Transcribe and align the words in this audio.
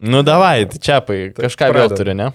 Nu, 0.00 0.22
davai, 0.24 0.64
tai 0.70 0.80
čiapai, 0.80 1.18
kažką 1.36 1.66
vėl 1.76 1.90
turi, 1.92 2.14
ne? 2.16 2.30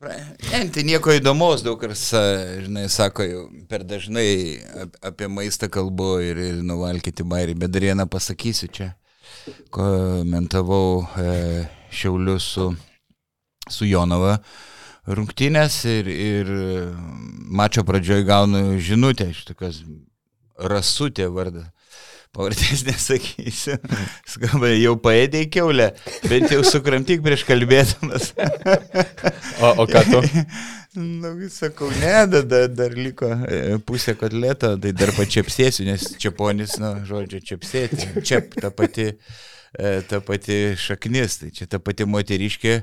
Ne, 0.00 0.60
tai 0.72 0.84
nieko 0.86 1.12
įdomaus, 1.12 1.64
daug 1.66 1.80
kas, 1.82 2.06
žinai, 2.64 2.86
sako, 2.88 3.26
per 3.68 3.82
dažnai 3.84 4.30
apie 5.04 5.26
maistą 5.28 5.68
kalbu 5.72 6.12
ir, 6.24 6.38
ir 6.40 6.62
nuvalkyti 6.64 7.26
bairį, 7.26 7.58
bet 7.60 7.74
dar 7.74 7.84
vieną 7.84 8.06
pasakysiu 8.08 8.70
čia. 8.72 8.88
Komentavau 9.74 11.02
e, 11.18 11.34
Šiaulius 11.92 12.46
su, 12.54 12.70
su 13.68 13.88
Jonava 13.90 14.38
rungtynės 15.10 15.82
ir, 15.90 16.08
ir 16.08 16.54
mačio 17.50 17.84
pradžioj 17.88 18.24
gaunu 18.28 18.78
žinutę 18.78 19.30
iš 19.34 19.44
tokios 19.50 19.82
rasutė 20.70 21.26
vardą 21.32 21.66
pavardės 22.36 22.84
nesakysiu. 22.88 23.76
Skamba, 24.28 24.70
jau 24.74 24.96
paėdė 25.02 25.44
į 25.46 25.50
keulę, 25.56 25.90
bet 26.30 26.50
jau 26.52 26.62
sukramtyk 26.66 27.24
prieš 27.24 27.46
kalbėdamas. 27.48 28.32
o, 29.64 29.72
o 29.82 29.88
ką 29.90 30.04
tu? 30.10 30.22
Na, 30.94 31.30
nu, 31.34 31.48
sakau, 31.54 31.90
ne, 32.00 32.26
dar, 32.26 32.66
dar, 32.74 32.94
liko 32.98 33.28
e, 33.46 33.78
pusė 33.86 34.16
kotleto, 34.18 34.72
tai 34.82 34.90
dar 34.90 35.12
pačiapsėsiu, 35.14 35.84
nes 35.86 36.08
čiaponis, 36.18 36.74
na, 36.82 36.96
nu, 36.98 37.06
žodžio, 37.06 37.38
čiapsėti. 37.52 38.08
Čiap, 38.26 38.56
ta 38.58 38.72
pati, 38.74 39.12
e, 39.14 39.92
ta 40.10 40.18
pati 40.24 40.74
šaknis, 40.74 41.38
tai 41.42 41.52
čia 41.54 41.68
ta 41.70 41.78
pati 41.78 42.08
moteriškė, 42.10 42.74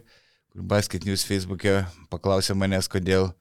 kur 0.53 0.63
Basket 0.71 1.03
News 1.03 1.27
Facebook'e 1.27 1.81
paklausė 2.07 2.55
manęs, 2.55 2.87
kodėl 2.87 3.33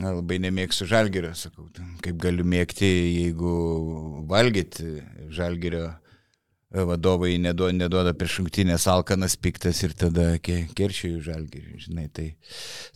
Na, 0.00 0.14
labai 0.16 0.38
nemėgsiu 0.40 0.86
žalgerio, 0.88 1.34
sakau, 1.36 1.66
kaip 2.00 2.20
galiu 2.22 2.44
mėgti, 2.48 2.88
jeigu 2.88 3.50
valgyti 4.30 5.02
žalgerio 5.36 5.84
e, 5.90 6.84
vadovai 6.88 7.34
neduoda, 7.42 7.74
neduoda 7.76 8.14
prieš 8.16 8.38
šimtinės 8.38 8.86
alkanas 8.88 9.36
piktas 9.36 9.82
ir 9.84 9.92
tada 10.00 10.32
keršėjų 10.40 11.20
žalgerį, 11.28 11.76
žinai. 11.84 12.08
Tai, 12.16 12.30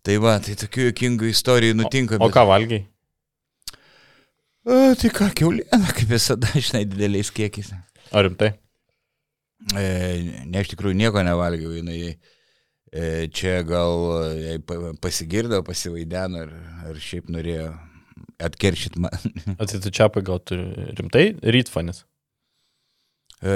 tai 0.07 0.19
va, 0.25 0.39
tai 0.45 0.57
tokių 0.65 0.89
jokingų 0.89 1.29
istorijų 1.35 1.77
nutinka. 1.83 2.17
O, 2.17 2.25
o 2.25 2.31
bet... 2.31 2.37
ką 2.39 2.47
valgiai? 2.49 2.87
O, 4.65 4.83
tai 4.97 5.13
ką, 5.13 5.29
keulieną, 5.43 5.83
kaip 5.93 6.09
visada, 6.17 6.55
žinai, 6.71 6.87
dideliais 6.89 7.29
kiekiais. 7.37 7.75
Ar 8.17 8.31
rimtai? 8.31 8.55
E, 9.77 9.85
ne, 10.49 10.65
iš 10.65 10.73
tikrųjų 10.73 10.97
nieko 11.05 11.21
nevalgiau, 11.25 11.77
jinai 11.77 12.01
E, 12.05 12.34
čia 13.35 13.63
gal 13.67 13.95
jai 14.39 14.59
pasigirdo, 15.03 15.63
pasivaideno 15.67 16.45
ar, 16.45 16.55
ar 16.91 16.99
šiaip 17.03 17.31
norėjo 17.33 17.73
atkeršyti 18.45 19.03
man. 19.03 19.33
O 19.61 19.67
tai 19.67 19.81
tu 19.83 19.91
čia 19.95 20.09
gal 20.15 20.41
turi 20.47 20.91
rimtai 20.99 21.27
rytfanis? 21.43 22.05
E, 23.45 23.55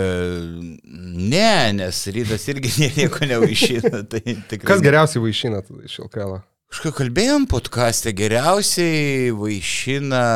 ne, 1.33 1.72
nes 1.78 2.00
rytas 2.12 2.48
irgi 2.53 2.72
nieko 2.98 3.28
nevaišina. 3.31 4.03
Tai 4.11 4.20
tikrai... 4.20 4.66
Kas 4.66 4.84
geriausiai 4.84 5.22
vaišina 5.25 5.62
iš 5.86 6.00
LKL? 6.09 6.41
Kažką 6.69 6.92
kalbėjom 6.98 7.47
podkastė, 7.48 8.12
geriausiai 8.12 9.31
vaišina 9.33 10.27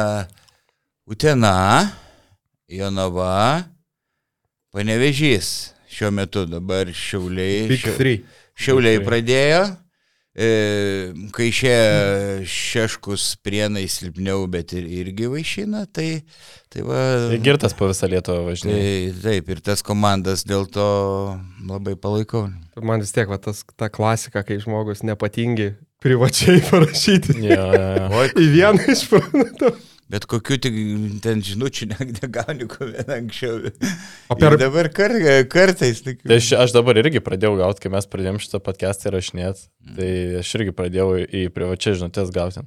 Utena, 1.11 1.58
Jonava, 2.73 3.67
Panevežys 4.73 5.73
šiuo 5.92 6.08
metu 6.17 6.47
dabar 6.48 6.89
Šiauliai. 6.89 7.67
Big 7.69 7.83
šia... 7.83 7.98
3. 7.98 8.14
Šiauliai 8.58 9.00
pradėjo, 9.05 9.62
e, 10.36 10.48
kai 11.34 11.48
šie 11.55 11.77
šeškus 12.48 13.27
prienai 13.45 13.84
silpniau, 13.91 14.45
bet 14.53 14.75
ir, 14.77 14.89
irgi 15.03 15.31
vaišina, 15.33 15.86
tai, 15.92 16.08
tai 16.73 16.84
va. 16.86 17.00
Tai 17.33 17.41
girtas 17.45 17.77
po 17.78 17.89
visą 17.91 18.11
Lietuvą 18.12 18.45
važinėja. 18.50 18.83
Tai, 18.83 19.23
taip, 19.25 19.55
ir 19.55 19.62
tas 19.64 19.84
komandas 19.86 20.45
dėl 20.48 20.69
to 20.73 20.89
labai 21.69 21.97
palaikau. 21.97 22.48
Man 22.80 23.05
vis 23.05 23.14
tiek, 23.17 23.30
va, 23.30 23.41
tas, 23.41 23.64
ta 23.77 23.89
klasika, 23.92 24.45
kai 24.47 24.61
žmogus 24.62 25.05
nepatingi 25.06 25.73
privačiai 26.03 26.61
parašyti. 26.70 27.39
Ja, 27.47 27.64
ja, 27.73 27.89
ja. 28.03 28.28
Į 28.36 28.53
vieną 28.56 28.92
iš 28.92 29.06
produktų. 29.11 29.73
Bet 30.11 30.27
kokiu 30.29 30.58
tik 30.61 30.74
ten 31.24 31.40
žinučių 31.45 31.86
negauni, 31.92 32.67
kuomet 32.70 33.11
anksčiau. 33.13 33.70
O 34.29 34.36
per... 34.36 34.57
Ir 34.57 34.58
dabar 34.61 34.89
kar, 34.92 35.14
kartais. 35.52 36.02
Tik... 36.05 36.24
Tai 36.27 36.39
aš, 36.40 36.51
aš 36.67 36.74
dabar 36.74 37.01
irgi 37.01 37.23
pradėjau 37.24 37.55
gauti, 37.61 37.85
kai 37.85 37.92
mes 37.95 38.08
pradėjome 38.11 38.42
šitą 38.42 38.61
podcastą 38.64 39.12
rašinėti. 39.14 39.68
Mm. 39.85 39.95
Tai 39.98 40.11
aš 40.42 40.55
irgi 40.58 40.74
pradėjau 40.80 41.11
į 41.23 41.45
privačias 41.55 42.01
žinutės 42.02 42.35
gauti. 42.35 42.67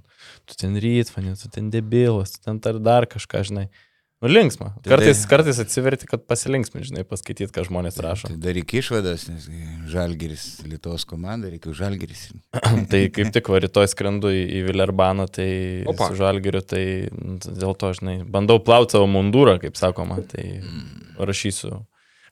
Tu 0.49 0.57
ten 0.61 0.79
rytfanė, 0.81 1.35
tu 1.41 1.51
ten 1.53 1.69
debilas, 1.73 2.37
tu 2.37 2.45
ten 2.47 2.61
dar 2.63 3.09
kažką, 3.11 3.43
žinai. 3.51 3.67
Nu, 3.67 3.85
linksma. 4.23 4.71
Kartais, 4.85 5.21
tai, 5.21 5.29
kartais 5.29 5.59
atsiverti, 5.59 6.07
kad 6.09 6.23
pasilinksmi, 6.29 6.83
žinai, 6.87 7.03
paskaityti, 7.07 7.51
ką 7.53 7.65
žmonės 7.67 7.99
rašo. 8.03 8.29
Tai 8.31 8.37
daryk 8.41 8.75
išvadas, 8.79 9.27
nes 9.29 9.47
Žalgeris, 9.91 10.45
Lietuvos 10.69 11.05
komanda, 11.09 11.51
reikia 11.51 11.73
Žalgeris. 11.75 12.27
tai 12.91 13.05
kaip 13.13 13.33
tik 13.35 13.51
va, 13.51 13.59
rytoj 13.65 13.89
skrendu 13.91 14.31
į, 14.33 14.45
į 14.59 14.61
Vilerbaną, 14.69 15.27
tai 15.31 15.49
Opa. 15.91 16.09
su 16.09 16.21
Žalgeriu, 16.21 16.63
tai 16.65 16.85
dėl 17.11 17.75
to, 17.75 17.91
žinai, 17.99 18.21
bandau 18.23 18.61
plauti 18.63 18.97
savo 18.97 19.09
mundurą, 19.11 19.59
kaip 19.61 19.77
sakoma, 19.79 20.21
tai 20.31 20.47
mm. 20.61 21.19
rašysiu 21.19 21.83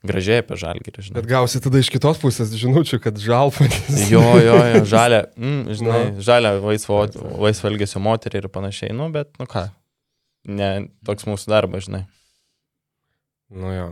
gražiai 0.04 0.42
apie 0.42 0.58
žalgirį. 0.60 1.06
Žinai. 1.06 1.16
Bet 1.20 1.28
gausi 1.30 1.60
tada 1.64 1.80
iš 1.80 1.88
kitos 1.92 2.18
pusės 2.20 2.52
žinučių, 2.60 2.98
kad 3.04 3.16
žalfanis. 3.20 4.02
jo, 4.12 4.24
jo, 4.42 4.58
jo, 4.68 4.82
žalia, 4.88 5.22
mm, 5.40 5.62
žinai, 5.78 6.02
no. 6.10 6.24
žalia 6.24 6.52
laisvo, 6.60 7.00
laisvo 7.40 7.70
elgesio 7.72 8.02
moterį 8.04 8.42
ir 8.42 8.50
panašiai, 8.52 8.92
nu, 8.96 9.08
bet, 9.14 9.32
nu 9.40 9.48
ką, 9.48 9.66
ne 10.44 10.70
toks 11.06 11.26
mūsų 11.28 11.50
darbas, 11.52 11.88
žinai. 11.88 12.04
Nu 13.54 13.72
jo. 13.74 13.86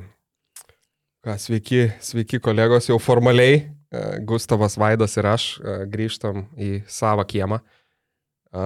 Ką, 1.22 1.36
sveiki, 1.38 1.84
sveiki 2.02 2.40
kolegos, 2.42 2.88
jau 2.90 2.98
formaliai 2.98 3.60
e, 3.60 3.66
Gustavas 4.26 4.74
Vaidas 4.80 5.14
ir 5.20 5.28
aš 5.30 5.44
e, 5.60 5.76
grįžtam 5.92 6.48
į 6.58 6.70
savo 6.90 7.22
kiemą. 7.28 7.60
E, 7.62 8.64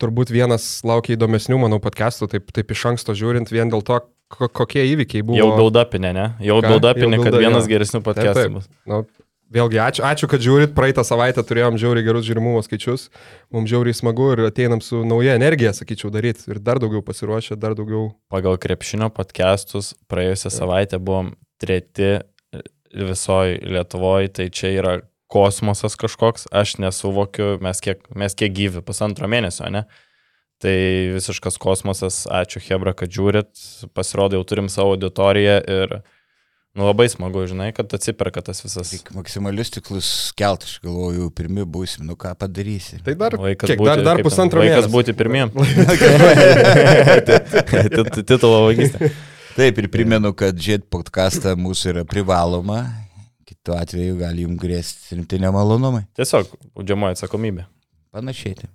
turbūt 0.00 0.32
vienas 0.32 0.70
laukia 0.88 1.18
įdomesnių, 1.18 1.58
manau, 1.66 1.80
podcastų, 1.84 2.30
taip, 2.32 2.48
taip 2.56 2.72
iš 2.72 2.86
anksto 2.94 3.16
žiūrint, 3.18 3.52
vien 3.52 3.68
dėl 3.68 3.84
to, 3.84 4.00
kokie 4.32 4.86
įvykiai 4.94 5.24
buvo. 5.26 5.36
Jau 5.36 5.50
daudapinė, 5.58 6.14
ne? 6.16 6.26
Jau 6.44 6.62
daudapinė, 6.64 7.20
kad 7.20 7.36
vienas 7.42 7.68
geresnių 7.68 8.00
podcastų 8.06 8.48
bus. 8.56 8.70
Nu, 8.88 9.02
Vėlgi, 9.48 9.78
ačiū, 9.80 10.02
ačiū, 10.04 10.28
kad 10.28 10.42
žiūrit. 10.44 10.74
Praeitą 10.76 11.00
savaitę 11.08 11.40
turėjom 11.46 11.78
žiauriai 11.80 12.04
gerus 12.04 12.26
žiūrimumo 12.28 12.60
skaičius. 12.66 13.06
Mums 13.54 13.70
žiauriai 13.72 13.96
smagu 13.96 14.26
ir 14.34 14.42
ateinam 14.44 14.82
su 14.84 15.00
nauja 15.08 15.38
energija, 15.38 15.72
sakyčiau, 15.72 16.10
daryti. 16.12 16.44
Ir 16.52 16.60
dar 16.60 16.80
daugiau 16.82 17.00
pasiruošę, 17.06 17.56
dar 17.56 17.72
daugiau. 17.78 18.10
Pagal 18.28 18.58
krepšinio 18.60 19.08
podcastus 19.16 19.94
praėjusią 20.12 20.52
savaitę 20.52 21.00
buvom 21.00 21.32
treti 21.56 22.18
visoji 22.92 23.62
Lietuvoje, 23.64 24.34
tai 24.36 24.50
čia 24.52 24.74
yra 24.76 24.94
kosmosas 25.32 25.96
kažkoks, 26.00 26.48
aš 26.52 26.76
nesuvokiu, 26.80 27.56
mes 27.64 27.80
kiek, 27.84 28.04
mes 28.16 28.36
kiek 28.36 28.52
gyvi, 28.52 28.84
pusantro 28.84 29.28
mėnesio, 29.28 29.68
ne? 29.72 29.84
Tai 30.58 30.76
visiškas 31.14 31.56
kosmosas, 31.62 32.24
ačiū 32.26 32.62
Hebra, 32.64 32.94
kad 32.96 33.12
žiūrit, 33.14 33.52
pasirodo, 33.94 34.40
jau 34.40 34.46
turim 34.48 34.70
savo 34.72 34.96
auditoriją 34.96 35.58
ir 35.62 36.00
Nu, 36.78 36.84
labai 36.86 37.08
smagu, 37.10 37.40
žinai, 37.50 37.72
kad 37.74 37.90
atsiperka 37.96 38.38
tas 38.46 38.60
visas. 38.62 38.92
Tik 38.92 39.08
maksimalius 39.16 39.72
tiklus 39.74 40.08
kelt, 40.38 40.62
aš 40.62 40.76
galvoju, 40.84 41.26
pirmi 41.34 41.64
būsim, 41.66 42.04
nu 42.06 42.14
ką 42.14 42.36
padarysi. 42.38 43.00
Tai 43.02 43.16
dar, 43.18 43.34
laikas 43.34 43.72
kiek, 43.72 43.80
būti, 43.80 43.88
dar, 43.90 44.02
dar 44.06 44.22
pusantro 44.22 44.62
mėnesio. 44.62 44.84
Laikas 44.84 44.92
būti 44.94 45.16
pirmiem. 45.18 45.50
Titulo 48.30 48.60
vagystė. 48.68 49.10
Taip, 49.56 49.82
ir 49.82 49.90
primenu, 49.90 50.30
kad 50.38 50.54
žiūrėt 50.54 50.86
podcastą 50.94 51.56
mūsų 51.58 51.90
yra 51.96 52.06
privaloma, 52.06 52.84
kitu 53.48 53.74
atveju 53.74 54.14
gali 54.22 54.46
jums 54.46 54.62
grėsti 54.62 55.18
rimti 55.18 55.42
nemalonumai. 55.42 56.04
Tiesiog, 56.14 56.54
udžiamoji 56.78 57.18
atsakomybė. 57.18 57.66
Panašiai. 58.14 58.54
Tai. 58.62 58.70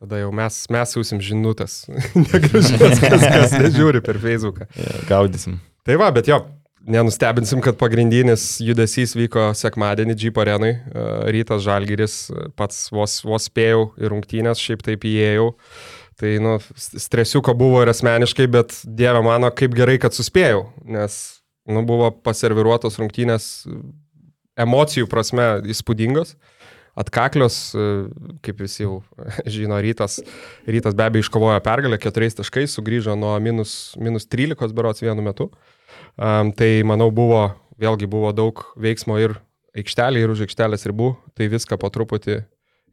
Tada 0.00 0.24
jau 0.24 0.32
mes, 0.40 0.64
mes 0.72 0.96
siūsim 0.96 1.20
žinutės. 1.20 1.82
Negražinės, 2.32 3.04
kas, 3.04 3.28
kas 3.36 3.60
nežiūri 3.60 4.00
per 4.08 4.16
Facebooką. 4.24 4.72
Gaudysim. 5.12 5.60
Tai 5.84 6.00
va, 6.00 6.08
bet 6.16 6.32
jo, 6.32 6.40
nenustebinsim, 6.86 7.60
kad 7.64 7.76
pagrindinis 7.80 8.58
judesys 8.62 9.14
vyko 9.16 9.50
sekmadienį 9.56 10.16
Jeep 10.20 10.38
arenui. 10.40 10.74
E, 10.74 11.04
rytas 11.34 11.64
Žalgiris, 11.64 12.16
e, 12.30 12.46
pats 12.58 12.86
vos, 12.94 13.18
vos 13.24 13.48
spėjau 13.48 13.88
į 13.98 14.10
rungtynės, 14.12 14.62
šiaip 14.62 14.84
taip 14.84 15.06
įėjau. 15.08 15.50
Tai, 16.20 16.30
nu, 16.44 16.56
stresiuko 16.78 17.56
buvo 17.58 17.82
ir 17.82 17.90
asmeniškai, 17.90 18.46
bet 18.52 18.76
Dieve 18.86 19.22
mano, 19.26 19.50
kaip 19.50 19.74
gerai, 19.74 19.96
kad 20.02 20.14
suspėjau, 20.14 20.68
nes, 20.86 21.18
nu, 21.66 21.82
buvo 21.88 22.12
paserviruotos 22.24 23.00
rungtynės 23.00 23.48
emocijų 24.60 25.08
prasme 25.10 25.48
įspūdingos, 25.74 26.36
atkaklios, 27.00 27.58
e, 27.74 27.86
kaip 28.46 28.60
visi 28.62 28.84
jau 28.84 29.00
žino, 29.56 29.80
rytas, 29.82 30.20
rytas 30.68 30.94
be 30.94 31.08
abejo 31.08 31.26
iškovojo 31.26 31.62
pergalę 31.64 31.98
keturiais 32.02 32.38
taškais, 32.38 32.76
sugrįžo 32.76 33.16
nuo 33.18 33.34
minus, 33.42 33.94
minus 33.98 34.28
13 34.30 34.76
berots 34.76 35.02
vienu 35.02 35.24
metu. 35.24 35.50
Um, 35.50 35.73
tai 36.16 36.70
manau 36.86 37.10
buvo, 37.14 37.48
vėlgi 37.80 38.08
buvo 38.10 38.30
daug 38.36 38.62
veiksmo 38.80 39.18
ir 39.22 39.38
aikštelė, 39.74 40.22
ir 40.22 40.32
už 40.34 40.44
aikštelės 40.46 40.86
ribų, 40.90 41.14
tai 41.34 41.50
viską 41.52 41.78
po 41.80 41.90
truputį 41.90 42.40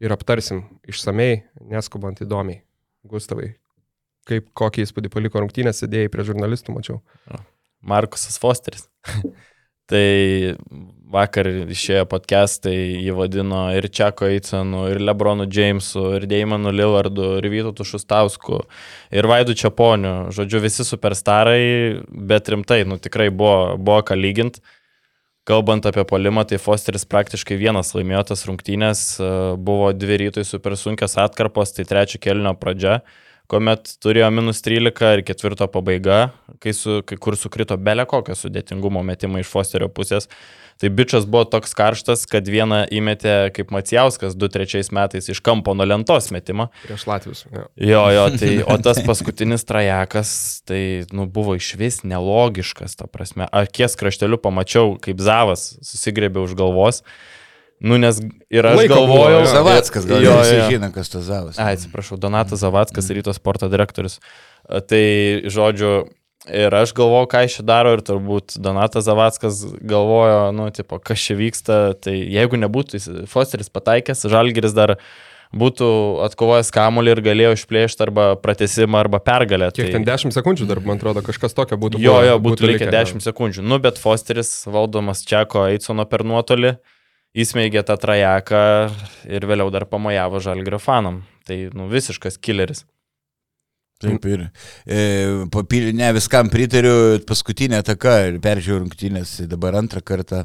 ir 0.02 0.14
aptarsim 0.16 0.64
išsamei, 0.90 1.44
neskubant 1.70 2.22
įdomiai. 2.24 2.64
Gustavai, 3.06 3.56
kaip 4.30 4.52
kokį 4.58 4.86
įspūdį 4.86 5.10
paliko 5.14 5.42
rungtynės, 5.42 5.82
sėdėjai 5.82 6.10
prie 6.14 6.26
žurnalistų, 6.26 6.76
mačiau. 6.76 7.00
Markusas 7.82 8.38
Fosteris. 8.42 8.88
Tai 9.90 10.06
vakar 11.12 11.48
išėjo 11.72 12.06
podcastai, 12.10 12.76
jį 13.04 13.16
vadino 13.18 13.66
ir 13.76 13.88
Čeko 13.92 14.30
Eicenu, 14.32 14.86
ir 14.92 15.02
Lebronu 15.04 15.48
Jamesu, 15.52 16.04
ir 16.18 16.28
Deimanu 16.30 16.72
Lillardu, 16.74 17.34
ir 17.40 17.48
Vytautu 17.52 17.86
Šustausku, 17.88 18.62
ir 19.12 19.28
Vaidu 19.30 19.56
Čiaponiu. 19.58 20.32
Žodžiu, 20.36 20.62
visi 20.64 20.86
superstarai, 20.88 22.04
bet 22.08 22.52
rimtai, 22.52 22.84
nu 22.88 23.00
tikrai 23.02 23.30
buvo, 23.30 23.76
buvo 23.78 24.04
ką 24.08 24.18
lyginti. 24.20 24.64
Kalbant 25.48 25.88
apie 25.90 26.04
polimą, 26.06 26.46
tai 26.46 26.60
Fosteris 26.62 27.08
praktiškai 27.10 27.58
vienas 27.58 27.96
laimėjo 27.98 28.28
tas 28.30 28.46
rungtynės, 28.46 29.02
buvo 29.58 29.90
dvi 29.98 30.20
rytui 30.22 30.46
super 30.46 30.78
sunkios 30.78 31.18
atkarpos, 31.18 31.74
tai 31.74 31.88
trečio 31.90 32.22
kelnio 32.22 32.54
pradžia, 32.62 33.00
kuomet 33.50 33.96
turėjo 34.06 34.30
minus 34.32 34.62
13 34.62 35.18
ir 35.18 35.24
ketvirto 35.26 35.66
pabaiga, 35.74 36.20
kai, 36.62 36.76
su, 36.78 37.02
kai 37.02 37.18
kur 37.18 37.36
sukrito 37.36 37.74
belė 37.76 38.06
kokio 38.08 38.38
sudėtingumo 38.38 39.02
metimą 39.04 39.42
iš 39.42 39.50
Fosterio 39.50 39.90
pusės. 39.90 40.30
Tai 40.82 40.90
bičias 40.90 41.28
buvo 41.30 41.44
toks 41.46 41.76
karštas, 41.78 42.24
kad 42.26 42.48
vieną 42.50 42.80
įmetė 42.90 43.52
kaip 43.54 43.70
Macijauskas 43.74 44.34
2-3 44.34 44.88
metais 44.98 45.28
iš 45.30 45.38
kampo 45.46 45.76
nuo 45.78 45.86
lentos 45.86 46.32
metimą. 46.34 46.72
Prieš 46.88 47.04
Latvijos. 47.06 47.44
Jo, 47.54 47.68
jo, 47.78 48.00
jo 48.16 48.24
tai, 48.42 48.54
o 48.74 48.78
tas 48.82 48.98
paskutinis 49.06 49.62
trajekas, 49.70 50.32
tai 50.66 50.82
nu, 51.14 51.28
buvo 51.30 51.54
iš 51.60 51.76
vis 51.78 52.00
nelogiškas, 52.02 52.98
ta 52.98 53.06
prasme. 53.06 53.46
Akies 53.54 53.94
krašteliu 54.00 54.42
pamačiau, 54.42 54.96
kaip 55.04 55.22
Zavas 55.22 55.76
susigrėbė 55.86 56.42
už 56.48 56.58
galvos. 56.58 57.04
Nu, 57.82 57.98
nes 58.02 58.18
ir 58.54 58.66
aš 58.66 58.78
Laiko 58.78 58.98
buvo, 59.06 59.22
galvojau. 59.22 59.38
jo. 59.46 59.52
Zavackas, 59.54 60.04
gal 60.10 60.26
Jo, 60.26 60.34
jo. 60.46 60.66
žino, 60.70 60.90
kas 60.94 61.10
tas 61.14 61.24
Zavas. 61.26 61.62
Ai, 61.62 61.76
atsiprašau, 61.78 62.18
Donatas 62.22 62.62
Zavackas, 62.62 63.10
ryto 63.14 63.34
sporto 63.34 63.70
direktorius. 63.74 64.18
Tai, 64.66 65.06
žodžiu, 65.50 66.04
ir 66.50 66.74
aš 66.76 66.94
galvoju, 66.98 67.30
ką 67.32 67.42
jis 67.46 67.58
čia 67.60 67.66
daro 67.68 67.96
ir 67.96 68.04
turbūt 68.06 68.56
Donatas 68.62 69.06
Zavackas 69.06 69.62
galvojo, 69.78 70.52
nu, 70.56 70.70
tipo, 70.74 71.00
kas 71.00 71.22
čia 71.22 71.38
vyksta. 71.38 71.82
Tai 72.02 72.14
jeigu 72.16 72.60
nebūtų 72.62 73.02
Fosteris 73.30 73.70
pataikęs, 73.74 74.26
Žalgiris 74.32 74.74
dar 74.78 74.98
būtų 75.52 75.88
atkovojęs 76.30 76.72
kamuolį 76.72 77.14
ir 77.16 77.22
galėjo 77.26 77.56
išplėšti 77.58 78.06
arba 78.06 78.28
pratesimą, 78.40 79.02
arba 79.04 79.20
pergalę. 79.24 79.72
Kiek 79.76 79.90
tai... 79.90 79.98
ten 79.98 80.08
10 80.08 80.36
sekundžių 80.38 80.70
dar, 80.70 80.80
man 80.86 81.02
atrodo, 81.02 81.24
kažkas 81.26 81.56
tokio 81.58 81.78
būtų. 81.82 82.00
Jo, 82.02 82.22
jo, 82.26 82.38
būtų 82.42 82.70
likę 82.70 82.88
likę, 82.88 82.96
10 82.96 83.26
sekundžių. 83.28 83.66
Nu, 83.68 83.82
bet 83.84 84.00
Fosteris, 84.02 84.54
valdomas 84.72 85.26
Čeko 85.28 85.68
Eicono 85.74 86.08
per 86.10 86.24
nuotolį, 86.28 86.78
įsmeigė 87.36 87.84
tą 87.88 88.00
trajeką 88.00 88.64
ir 89.28 89.48
vėliau 89.48 89.70
dar 89.76 89.86
pamojavo 89.92 90.40
Žalgirio 90.44 90.80
fanam. 90.82 91.22
Tai, 91.48 91.60
nu, 91.76 91.92
visiškas 91.92 92.40
killeris. 92.40 92.86
Taip 94.02 94.26
ir. 94.30 94.48
E, 94.86 95.00
papil, 95.54 95.92
ne 95.98 96.10
viskam 96.18 96.50
pritariu, 96.52 97.20
paskutinė 97.30 97.84
taka 97.88 98.18
ir 98.30 98.40
peržiūrėjau 98.44 98.84
rungtynės 98.86 99.36
dabar 99.52 99.78
antrą 99.80 100.02
kartą. 100.06 100.44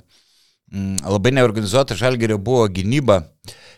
Mm, 0.73 0.97
labai 1.07 1.31
neorganizuota 1.37 1.95
žalgerio 1.99 2.39
buvo 2.43 2.67
gynyba. 2.75 3.21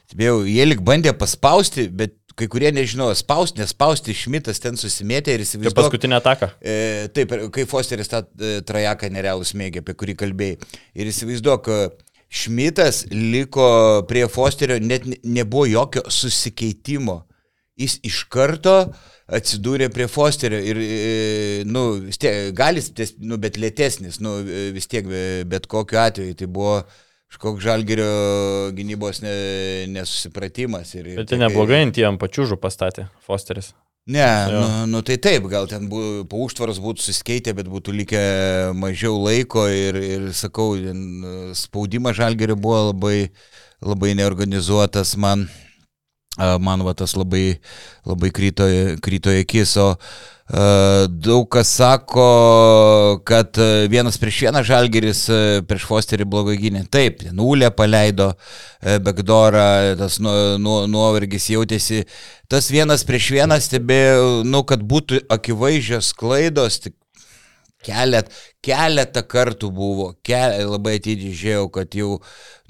Tibėjau, 0.09 0.41
jie 0.49 0.65
lik 0.65 0.81
bandė 0.87 1.13
paspausti, 1.13 1.85
bet 1.93 2.15
kai 2.39 2.47
kurie 2.49 2.71
nežinojo, 2.73 3.17
spausti, 3.19 3.59
nespausti, 3.61 4.15
Šmitas 4.15 4.61
ten 4.63 4.77
susimėtė 4.79 5.35
ir 5.35 5.43
Tai 5.43 5.47
įsivaizduoja. 5.49 5.77
paskutinė 5.81 6.17
ataka. 6.21 6.49
E, 6.63 7.09
taip, 7.13 7.35
kai 7.53 7.65
Fosteris 7.69 8.09
tą 8.09 8.23
e, 8.25 8.61
trajeką 8.65 9.11
nerealų 9.11 9.45
smėgė, 9.49 9.83
apie 9.83 9.97
kurį 9.99 10.15
kalbėjai. 10.23 10.59
Ir 10.97 11.11
įsivaizduok, 11.11 11.69
e, 11.75 11.89
Šmitas 12.29 13.07
liko 13.11 13.67
prie 14.09 14.27
Fosterio, 14.29 14.77
net 14.85 15.07
ne- 15.09 15.17
nebuvo 15.25 15.65
jokio 15.67 16.03
susikeitimo. 16.13 17.23
Jis 17.79 17.99
iš 18.05 18.23
karto 18.33 18.75
atsidūrė 19.29 19.91
prie 19.93 20.07
Fosterio 20.09 20.61
ir, 20.65 20.81
e, 20.81 21.65
nu, 21.69 21.99
vis 22.07 22.21
tiek, 22.21 22.49
galis, 22.57 22.91
nu, 23.21 23.37
bet 23.41 23.59
lėtesnis, 23.61 24.21
nu, 24.25 24.39
vis 24.75 24.89
tiek, 24.89 25.09
bet 25.49 25.69
kokiu 25.71 26.01
atveju 26.01 26.39
tai 26.39 26.49
buvo 26.49 26.79
kažkoks 27.29 27.61
žalgerio 27.61 28.09
gynybos 28.77 29.21
ne, 29.21 29.35
nesusipratimas. 29.93 30.95
Ir, 30.97 31.13
Bet 31.21 31.29
tai 31.33 31.43
neblogai 31.43 31.83
ant 31.85 32.01
jiem 32.01 32.17
pačiūžų 32.21 32.57
pastatė 32.63 33.11
Fosteris. 33.27 33.75
Ne, 34.09 34.25
Jo. 34.25 34.61
nu, 34.61 34.69
nu 34.89 35.01
tai 35.05 35.19
taip, 35.21 35.45
gal 35.53 35.67
ten 35.69 35.85
bū, 35.93 36.25
po 36.33 36.41
užtvaros 36.47 36.79
būtų 36.81 37.05
susikeitę, 37.05 37.53
bet 37.53 37.69
būtų 37.69 37.93
likę 37.93 38.23
mažiau 38.73 39.19
laiko 39.21 39.67
ir, 39.69 39.99
ir 40.01 40.23
sakau, 40.33 40.71
spaudimas 41.53 42.17
žalgerio 42.17 42.57
buvo 42.57 42.87
labai, 42.87 43.19
labai 43.85 44.15
neorganizuotas 44.17 45.13
man. 45.21 45.45
Man 46.39 46.83
va 46.87 46.95
tas 46.95 47.17
labai, 47.19 47.59
labai 48.07 48.33
kryto, 48.35 48.67
kryto 49.03 49.33
į 49.35 49.43
akis, 49.43 49.77
o 49.83 49.89
daug 50.49 51.45
kas 51.53 51.69
sako, 51.77 52.29
kad 53.29 53.59
vienas 53.93 54.17
prieš 54.17 54.39
vieną 54.47 54.63
žalgeris 54.65 55.27
prieš 55.69 55.85
Fosterį 55.85 56.25
blogai 56.25 56.57
gynė. 56.61 56.87
Taip, 56.89 57.21
nulė 57.37 57.69
paleido 57.75 58.31
backdoorą, 58.81 59.97
tas 60.01 60.17
nu, 60.25 60.33
nu, 60.63 60.79
nuovargis 60.89 61.51
jautėsi. 61.53 62.07
Tas 62.49 62.71
vienas 62.73 63.05
prieš 63.05 63.33
vieną 63.35 63.59
stebėjau, 63.61 64.31
nu, 64.49 64.63
kad 64.65 64.81
būtų 64.81 65.27
akivaizdžios 65.37 66.15
klaidos, 66.17 66.81
tik 66.87 66.97
kelet, 67.85 68.31
keletą 68.65 69.23
kartų 69.27 69.71
buvo, 69.75 70.09
ke, 70.27 70.39
labai 70.67 70.97
atidžiai 70.99 71.37
žiūrėjau, 71.39 71.69
kad 71.75 71.97
jau, 71.99 72.11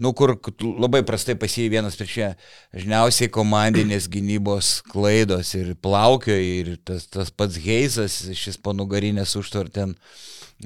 nu, 0.03 0.13
kur 0.17 0.35
labai 0.61 1.03
prastai 1.07 1.37
pasijai 1.41 1.73
vienas 1.73 1.97
prieš 1.99 2.17
vieną. 2.19 2.33
Dažniausiai 2.77 3.33
komandinės 3.35 4.09
gynybos 4.15 4.79
klaidos 4.93 5.55
ir 5.59 5.75
plaukio 5.81 6.37
ir 6.37 6.77
tas, 6.85 7.09
tas 7.11 7.33
pats 7.33 7.61
Heisas, 7.65 8.21
šis 8.37 8.61
panugarinės 8.65 9.37
užtvar 9.41 9.73
ten 9.73 9.97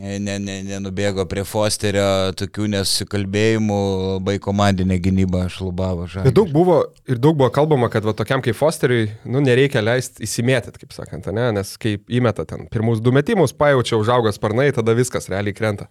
ne, 0.01 0.39
ne, 0.41 0.55
nenubėgo 0.65 1.27
prie 1.29 1.43
Fosterio 1.45 2.33
tokių 2.39 2.69
nesusikalbėjimų, 2.73 3.81
labai 4.17 4.39
komandinė 4.41 4.97
gynyba 5.05 5.45
šlubavo 5.53 6.07
žalgiris. 6.09 6.37
daug 6.39 6.53
buvo 6.55 6.79
ir 7.05 7.21
daug 7.21 7.37
buvo 7.37 7.51
kalbama, 7.53 7.91
kad 7.93 8.07
va, 8.09 8.15
tokiam 8.17 8.41
kaip 8.45 8.57
Fosteriui, 8.57 9.11
nu, 9.29 9.43
nereikia 9.45 9.83
leisti 9.85 10.25
įsimėtyti, 10.25 10.81
kaip 10.85 10.97
sakant, 10.97 11.29
ne? 11.37 11.51
nes 11.59 11.75
kai 11.81 11.99
įmeta 12.09 12.47
ten 12.49 12.71
pirmus 12.73 13.03
du 13.05 13.13
metimus, 13.13 13.53
pajaučia 13.53 14.01
užauga 14.01 14.33
sparnai, 14.33 14.71
tada 14.73 14.97
viskas 14.97 15.29
realiai 15.33 15.57
krenta. 15.57 15.91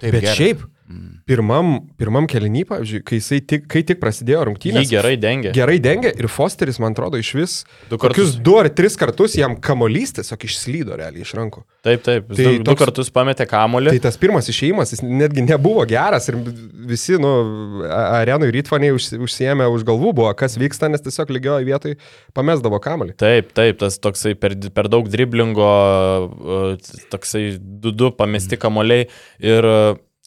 Taip, 0.00 0.14
Bet 0.14 0.22
geras. 0.24 0.38
šiaip, 0.40 0.64
pirmam, 1.28 1.68
pirmam 1.96 2.26
kelinį, 2.28 2.64
pavyzdžiui, 2.68 3.00
kai, 3.08 3.18
tik, 3.48 3.66
kai 3.70 3.82
tik 3.86 4.00
prasidėjo 4.02 4.42
rungtynės, 4.48 4.90
gerai 4.90 5.14
dengia. 5.16 5.52
gerai 5.56 5.78
dengia 5.80 6.10
ir 6.12 6.28
Fosteris, 6.28 6.78
man 6.82 6.92
atrodo, 6.92 7.16
iš 7.22 7.30
vis 7.38 7.54
Du 7.88 7.96
kartus. 7.98 8.34
du 8.36 8.56
ar 8.60 8.68
tris 8.68 8.96
kartus 9.00 9.36
jam 9.38 9.54
kamolys 9.56 10.12
tiesiog 10.18 10.44
išslydo 10.48 10.96
realiai 10.98 11.22
iš 11.24 11.32
rankų. 11.38 11.62
Taip, 11.82 12.02
taip. 12.04 12.28
Jis 12.28 12.36
Tai 12.36 12.44
du, 12.44 12.58
du 12.58 12.70
toks- 12.70 12.82
kartus 12.84 13.10
pametė 13.10 13.46
kamolį. 13.48 13.90
Tai 13.96 14.02
tas 14.10 14.16
pirmas 14.20 14.48
išėjimas, 14.52 14.92
jis 14.92 15.02
netgi 15.02 15.46
nebuvo 15.48 15.86
geras 15.88 16.28
ir 16.28 16.36
visi, 16.92 17.16
nu, 17.18 17.32
arenui 17.88 18.50
rytvaniai 18.52 18.92
užsi- 18.92 19.18
užsiemė 19.22 19.70
už 19.72 19.84
galvų 19.88 20.12
buvo, 20.14 20.34
kas 20.36 20.58
vyksta, 20.60 20.90
nes 20.90 21.00
tiesiog 21.00 21.30
lygioje 21.32 21.64
vietoje 21.64 21.96
pamesdavo 22.34 22.78
kamalį. 22.82 23.16
Taip, 23.16 23.52
taip, 23.54 23.78
tas 23.78 23.98
toksai 23.98 24.34
per, 24.38 24.54
per 24.74 24.88
daug 24.92 25.08
driblingo, 25.08 25.70
toksai 27.10 27.56
du 27.58 27.90
du 27.92 28.10
pamesti 28.10 28.56
kamoliai 28.60 29.08
ir 29.40 29.66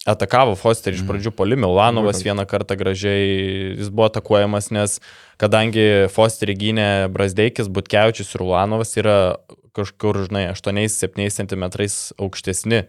atakavo 0.05 0.53
Fosterį 0.59 0.99
iš 0.99 1.05
pradžių 1.07 1.33
polimi, 1.35 1.65
Ulanovas 1.65 2.19
Būtent. 2.19 2.29
vieną 2.29 2.45
kartą 2.49 2.77
gražiai, 2.77 3.75
jis 3.79 3.89
buvo 3.89 4.07
atakuojamas, 4.11 4.69
nes 4.71 4.99
kadangi 5.41 6.07
Fosterį 6.13 6.55
gynė 6.61 6.89
Brasdeikis, 7.13 7.71
Butkevičius 7.73 8.35
ir 8.35 8.45
Ulanovas 8.45 8.93
yra 9.01 9.17
kažkur, 9.75 10.21
žinai, 10.29 10.47
8-7 10.53 11.29
cm 11.33 11.65
aukštesni 12.21 12.85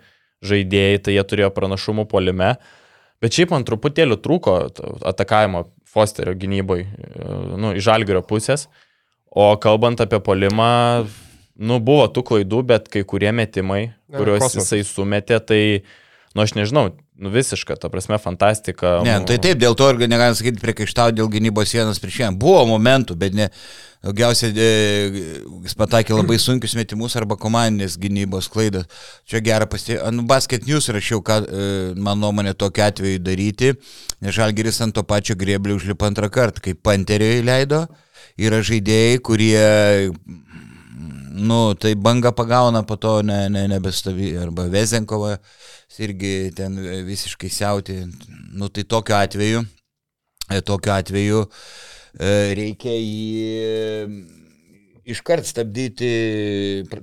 žaidėjai, 0.47 1.01
tai 1.03 1.17
jie 1.17 1.25
turėjo 1.25 1.51
pranašumų 1.57 2.07
polime. 2.11 2.57
Bet 3.25 3.33
šiaip 3.33 3.55
man 3.55 3.65
truputėlį 3.65 4.21
trūko 4.21 4.59
atakavimo 5.09 5.67
Fosterio 5.89 6.37
gynybai, 6.37 6.83
nu, 7.57 7.73
iš 7.73 7.87
žalgerio 7.89 8.21
pusės. 8.27 8.69
O 9.33 9.49
kalbant 9.61 10.01
apie 10.05 10.21
polimą, 10.21 11.07
nu, 11.57 11.79
buvo 11.81 12.05
tų 12.13 12.23
klaidų, 12.29 12.61
bet 12.69 12.91
kai 12.93 13.03
kurie 13.09 13.33
metimai, 13.33 13.95
kuriuos 14.13 14.59
jisai 14.59 14.83
sumetė, 14.85 15.41
tai, 15.41 15.63
nu, 16.37 16.45
aš 16.45 16.53
nežinau, 16.53 16.91
nu, 17.17 17.31
visiška, 17.33 17.79
ta 17.81 17.89
prasme, 17.89 18.19
fantastika. 18.21 18.99
Ne, 19.07 19.17
tai 19.25 19.39
taip, 19.41 19.57
dėl 19.63 19.77
to 19.79 19.89
ir 19.95 20.03
negalim 20.05 20.37
sakyti 20.37 20.61
priekaištauti 20.61 21.17
dėl 21.17 21.31
gynybos 21.33 21.73
vienas 21.73 22.01
prieš 22.03 22.21
vieną. 22.21 22.37
Buvo 22.41 22.67
momentų, 22.77 23.17
bet 23.19 23.37
ne. 23.37 23.49
Daugiausiai 24.05 24.53
e, 24.61 24.67
jis 25.65 25.75
patakė 25.81 26.15
labai 26.15 26.37
sunkius 26.45 26.77
metimus 26.79 27.17
arba 27.19 27.39
komandinės 27.41 27.97
gynybos 27.99 28.51
klaidas. 28.53 28.85
Čia 29.27 29.41
gerą 29.43 29.67
pastebėjimą. 29.73 30.05
Ant 30.13 30.27
Basket 30.29 30.69
News 30.69 30.91
rašiau, 30.93 31.23
ką, 31.25 31.41
e, 31.43 31.69
man 31.97 32.21
nuomonė, 32.23 32.53
tokiu 32.55 32.85
atveju 32.87 33.23
daryti, 33.25 33.73
nes 34.21 34.37
Žalgiris 34.37 34.83
ant 34.85 34.95
to 34.95 35.07
pačio 35.09 35.39
grėblio 35.41 35.81
užlipa 35.81 36.13
antrą 36.13 36.29
kartą, 36.31 36.63
kaip 36.69 36.85
Panteriui 36.85 37.41
leido. 37.49 37.87
Yra 38.37 38.61
žaidėjai, 38.61 39.21
kurie, 39.25 39.57
nu, 41.37 41.75
tai 41.75 41.95
banga 41.95 42.33
pagauna, 42.33 42.83
po 42.83 42.97
to 42.97 43.21
ne, 43.23 43.47
ne, 43.53 43.67
nebestavi, 43.69 44.33
arba 44.41 44.67
Vezenkova 44.73 45.37
irgi 45.99 46.51
ten 46.57 46.77
visiškai 47.07 47.51
siauti. 47.53 48.01
Nu, 48.57 48.69
tai 48.69 48.85
tokiu 48.89 49.17
atveju, 49.19 49.63
e, 50.49 50.61
tokiu 50.61 50.97
atveju 50.97 51.45
e, 51.45 52.33
reikia 52.57 52.97
jį 52.97 54.35
iškart 55.07 55.47
stabdyti, 55.47 56.09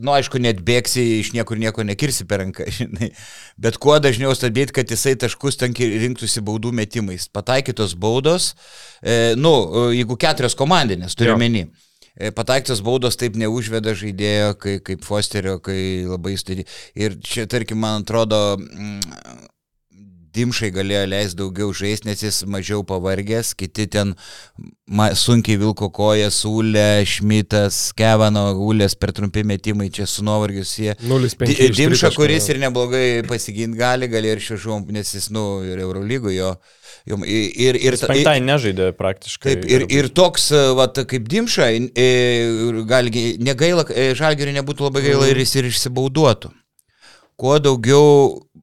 nu 0.03 0.11
aišku, 0.11 0.41
net 0.43 0.59
bėgsi, 0.65 1.05
iš 1.21 1.31
niekur 1.37 1.59
nieko 1.59 1.85
nekirsi 1.87 2.25
per 2.27 2.41
ranką, 2.43 2.67
žinai, 2.77 3.13
bet 3.61 3.79
kuo 3.81 3.95
dažniau 4.03 4.33
stabdyti, 4.35 4.75
kad 4.75 4.91
jisai 4.91 5.15
taškus 5.19 5.61
ten 5.61 5.77
rinktųsi 5.77 6.43
baudų 6.43 6.73
metimais. 6.75 7.29
Pataikytos 7.31 7.95
baudos, 7.95 8.51
e, 8.99 9.37
nu, 9.39 9.53
jeigu 9.95 10.19
keturios 10.19 10.57
komandinės, 10.59 11.15
turiu 11.15 11.37
meni. 11.39 11.67
E, 11.69 11.92
Pataiktos 12.13 12.83
baudos 12.85 13.17
taip 13.17 13.37
neužveda 13.41 13.95
žaidėjo, 13.97 14.53
kai, 14.61 14.75
kaip 14.85 15.01
Fosterio, 15.05 15.57
kai 15.63 16.05
labai 16.05 16.35
studi. 16.37 16.67
Ir 16.93 17.17
čia, 17.25 17.47
tarkim, 17.49 17.81
man 17.81 18.03
atrodo, 18.03 18.41
mm, 18.59 19.47
Dimšai 20.33 20.71
galėjo 20.73 21.03
leisti 21.11 21.37
daugiau 21.37 21.73
žaisti, 21.77 22.07
nes 22.09 22.23
jis 22.23 22.39
mažiau 22.49 22.81
pavargęs, 22.87 23.53
kiti 23.57 23.85
ten 23.91 24.13
ma, 24.89 25.11
sunkiai 25.17 25.59
vilko 25.61 25.91
koją, 25.93 26.29
Sulė, 26.33 27.03
Šmitas, 27.07 27.91
Kevano, 27.97 28.47
Ulės 28.65 28.95
per 28.97 29.13
trumpi 29.13 29.43
metimai 29.47 29.89
čia 29.93 30.07
su 30.09 30.25
nuovargius 30.25 30.71
jie. 30.79 30.95
0,5. 31.05 31.69
Dimša, 31.77 32.13
kuris 32.17 32.49
ir 32.49 32.61
neblogai 32.63 33.23
pasiginti 33.29 33.77
gali, 33.77 34.09
gali 34.09 34.31
ir 34.33 34.41
šiužuom, 34.43 34.87
nes 34.95 35.13
jis, 35.13 35.29
nu, 35.33 35.45
ir 35.67 35.83
Eurolygų 35.83 36.33
jo. 36.33 36.53
Ir, 37.03 37.19
ir, 37.27 37.77
ir, 37.77 37.97
Penktai 37.99 38.37
nežaidė 38.41 38.93
praktiškai. 38.97 39.51
Taip, 39.51 39.67
ir, 39.69 39.85
ir 39.91 40.09
toks, 40.15 40.47
vat, 40.77 41.03
kaip 41.09 41.27
Dimša, 41.29 41.69
gali, 42.89 43.27
negaila, 43.43 43.85
Žalgiriui 44.17 44.55
nebūtų 44.57 44.87
labai 44.87 45.05
gaila 45.05 45.29
ir 45.29 45.43
jis 45.43 45.57
ir 45.59 45.69
išsibauduotų. 45.69 46.53
Kuo 47.37 47.57
daugiau 47.59 48.03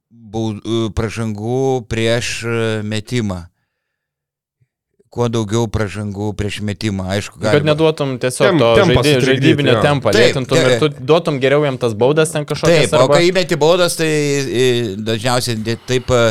pražangų 0.97 1.87
prieš 1.91 2.41
e, 2.45 2.59
metimą. 2.87 3.45
Kuo 5.11 5.25
daugiau 5.27 5.65
pražangų 5.67 6.29
prieš 6.39 6.61
metimą, 6.63 7.09
aišku, 7.11 7.35
galima. 7.35 7.59
Kad 7.59 7.65
neduotum 7.67 8.13
tiesiog 8.15 8.45
Tem, 8.47 8.61
to 8.61 8.69
žaidė, 8.79 9.11
žaidybinio 9.25 9.73
jo. 9.73 9.81
tempą, 9.83 10.13
lėtintum 10.15 10.61
ir 10.61 10.75
tu 10.79 10.87
duotum 11.03 11.39
geriau 11.43 11.65
jam 11.67 11.75
tas 11.81 11.91
baudas 11.99 12.31
ten 12.31 12.47
kažkokias. 12.47 12.85
Taip, 12.87 12.95
arba... 12.95 13.09
o 13.09 13.17
kai 13.17 13.27
įmeti 13.27 13.57
baudas, 13.59 13.97
tai 13.99 14.07
dažniausiai 15.03 15.75
taip 15.83 16.15
e, 16.15 16.21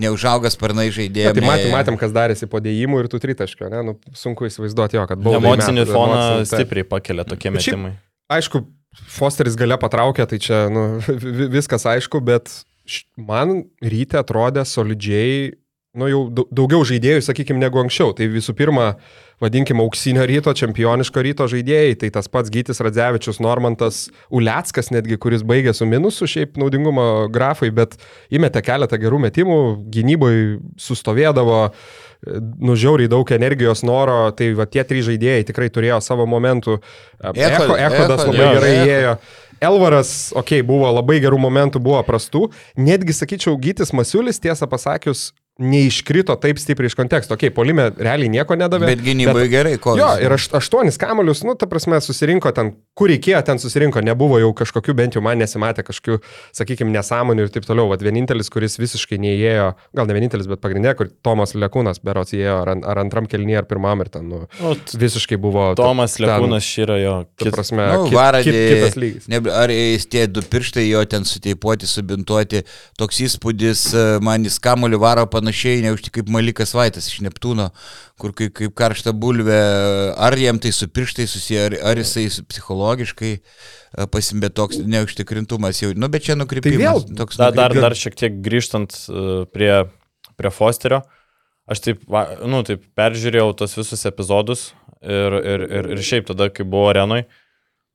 neužaugas 0.00 0.56
sparnai 0.56 0.88
žaidėjai. 0.88 1.34
Tai 1.36 1.44
matėm, 1.44 1.74
matėm, 1.76 2.00
kas 2.00 2.16
darėsi 2.16 2.48
po 2.48 2.64
dėjimų 2.64 3.04
ir 3.04 3.10
tų 3.12 3.20
tritaškių, 3.26 3.68
ne? 3.76 3.84
Nu, 3.90 3.96
sunku 4.16 4.48
įsivaizduoti 4.48 4.96
jo, 4.96 5.04
kad 5.12 5.20
baudai. 5.20 5.44
Emocinį 5.44 5.84
metų, 5.84 5.98
foną 5.98 6.18
emocinį, 6.22 6.50
stipriai 6.54 6.88
pakelia 6.96 7.28
tokie 7.28 7.52
metimai. 7.52 7.92
Aišku, 8.32 8.64
Fosteris 9.10 9.54
gale 9.58 9.76
patraukė, 9.78 10.24
tai 10.26 10.40
čia 10.42 10.64
nu, 10.72 10.86
viskas 11.56 11.84
aišku, 11.86 12.24
bet 12.24 12.50
man 13.16 13.64
ryte 13.82 14.20
atrodė 14.20 14.64
solidžiai, 14.68 15.50
nu 15.98 16.06
jau 16.06 16.20
daugiau 16.30 16.84
žaidėjų, 16.86 17.22
sakykime, 17.26 17.58
negu 17.58 17.80
anksčiau. 17.80 18.12
Tai 18.14 18.28
visų 18.30 18.54
pirma, 18.58 18.92
vadinkime, 19.42 19.82
auksinio 19.82 20.22
ryto, 20.28 20.52
čempioniško 20.54 21.24
ryto 21.26 21.48
žaidėjai, 21.50 21.96
tai 22.02 22.12
tas 22.14 22.30
pats 22.30 22.52
Gytis 22.52 22.82
Radzevičius, 22.84 23.40
Normantas 23.42 24.04
Uleckas 24.30 24.92
netgi, 24.94 25.18
kuris 25.20 25.42
baigė 25.46 25.74
su 25.74 25.88
minusu 25.90 26.28
šiaip 26.30 26.60
naudingumo 26.62 27.08
grafai, 27.34 27.72
bet 27.74 27.98
įmetė 28.30 28.62
keletą 28.66 29.00
gerų 29.02 29.24
metimų, 29.26 29.58
gynyboje 29.90 30.46
sustovėdavo, 30.78 31.60
nužiauriai 32.60 33.10
daug 33.10 33.30
energijos, 33.32 33.82
noro, 33.86 34.28
tai 34.36 34.52
va 34.54 34.68
tie 34.70 34.84
trys 34.86 35.08
žaidėjai 35.08 35.46
tikrai 35.50 35.70
turėjo 35.72 36.02
savo 36.04 36.26
momentų. 36.30 36.78
Eko, 37.32 37.78
Ekodas 37.80 38.26
labai 38.28 38.50
gerai 38.58 38.74
ėjo. 38.84 39.14
Elvaras, 39.60 40.32
okei, 40.32 40.62
okay, 40.62 40.66
buvo 40.66 40.88
labai 40.88 41.18
gerų 41.20 41.36
momentų, 41.42 41.82
buvo 41.84 42.00
prastų. 42.06 42.46
Netgi, 42.80 43.12
sakyčiau, 43.12 43.58
Gytis 43.60 43.92
Masiulis, 43.92 44.40
tiesą 44.40 44.64
pasakius, 44.70 45.34
neiškrito 45.60 46.34
taip 46.40 46.58
stipriai 46.60 46.90
iš 46.90 46.96
konteksto. 46.98 47.36
Ok, 47.36 47.50
polime 47.54 47.90
realiai 47.92 48.30
nieko 48.32 48.56
nedavė. 48.58 48.88
Bet 48.94 49.02
gynybai 49.04 49.44
bet, 49.44 49.50
gerai, 49.52 49.74
ko. 49.82 49.94
Jo, 49.98 50.08
ir 50.22 50.32
aš, 50.34 50.48
aštuonis 50.56 50.98
kamolius, 51.00 51.42
nu, 51.46 51.54
ta 51.58 51.68
prasme, 51.70 52.00
susirinko 52.02 52.52
ten, 52.56 52.72
kur 52.96 53.10
reikėjo, 53.12 53.40
ten 53.46 53.60
susirinko, 53.62 54.02
nebuvo 54.04 54.40
jau 54.40 54.50
kažkokių, 54.56 54.94
bent 54.96 55.18
jau 55.18 55.22
man 55.24 55.40
nesimatė 55.40 55.84
kažkokių, 55.86 56.18
sakykime, 56.56 56.92
nesąmonių 56.96 57.46
ir 57.46 57.52
taip 57.54 57.68
toliau. 57.68 57.90
Vat 57.92 58.02
vienintelis, 58.04 58.50
kuris 58.52 58.78
visiškai 58.80 59.20
neįėjo, 59.20 59.68
gal 60.00 60.08
ne 60.08 60.16
vienintelis, 60.16 60.48
bet 60.50 60.62
pagrindė, 60.64 60.96
kur 60.98 61.12
Tomas 61.24 61.54
Lekūnas, 61.54 62.02
berots 62.04 62.34
įėjo, 62.36 62.56
ar, 62.64 62.72
ar 62.80 63.02
antram 63.04 63.28
kelnyje, 63.30 63.60
ar 63.60 63.68
pirmam 63.70 64.00
ir 64.04 64.10
ten, 64.12 64.26
nu, 64.32 64.42
nu 64.62 64.74
visiškai 65.04 65.38
buvo. 65.40 65.70
Tomas 65.78 66.16
ta, 66.16 66.24
Lekūnas 66.26 66.66
šyra 66.66 66.98
jo. 67.02 67.16
Ta 67.36 67.52
prasme, 67.54 67.84
nu, 67.92 68.08
kit, 68.08 68.16
varadė, 68.16 68.56
kit, 68.56 68.60
kitas 68.74 68.98
lygis. 69.00 69.30
Ne, 69.30 69.42
ar 69.52 69.72
jis 69.74 70.08
tie 70.10 70.26
du 70.30 70.44
pirštai 70.44 70.88
jo 70.88 71.04
ten 71.10 71.28
suteipuoti, 71.28 71.88
subintuoti, 71.90 72.64
toks 73.00 73.22
įspūdis, 73.28 73.86
man 74.24 74.48
jis 74.48 74.58
kamoliu 74.62 75.00
varo 75.02 75.26
panašiai, 75.30 75.49
neužti 75.84 76.12
kaip 76.14 76.30
Malikas 76.32 76.74
Vaitas 76.76 77.08
iš 77.10 77.20
Neptūno, 77.24 77.70
kur 78.20 78.34
kaip, 78.36 78.52
kaip 78.56 78.74
karšta 78.78 79.12
bulvė, 79.16 79.60
ar 80.16 80.36
jam 80.38 80.60
tai 80.62 80.72
su 80.76 80.88
pirštai 80.88 81.26
susiję, 81.30 81.66
ar, 81.68 81.76
ar 81.92 82.00
jisai 82.00 82.26
psichologiškai 82.50 83.32
e, 83.36 83.40
pasimbė 84.12 84.52
toks 84.54 84.80
neužtikrintumas 84.84 85.82
jau, 85.82 85.92
nu 85.96 86.10
bet 86.12 86.26
čia 86.28 86.38
nukrypimas. 86.38 86.78
Tai 86.78 86.84
vėl, 86.86 87.18
toks 87.22 87.40
da, 87.40 87.50
dar, 87.54 87.74
dar 87.76 87.96
šiek 87.98 88.18
tiek 88.18 88.40
grįžtant 88.44 88.96
uh, 89.08 89.44
prie, 89.50 89.72
prie 90.40 90.54
Fosterio, 90.54 91.02
aš 91.70 91.84
taip, 91.86 92.06
nu, 92.46 92.64
taip 92.66 92.86
peržiūrėjau 92.98 93.52
tos 93.58 93.76
visus 93.78 94.06
epizodus 94.08 94.70
ir, 95.00 95.38
ir, 95.40 95.68
ir, 95.68 95.94
ir 95.96 96.04
šiaip 96.04 96.28
tada, 96.30 96.50
kai 96.52 96.66
buvau 96.66 96.90
arenui, 96.92 97.24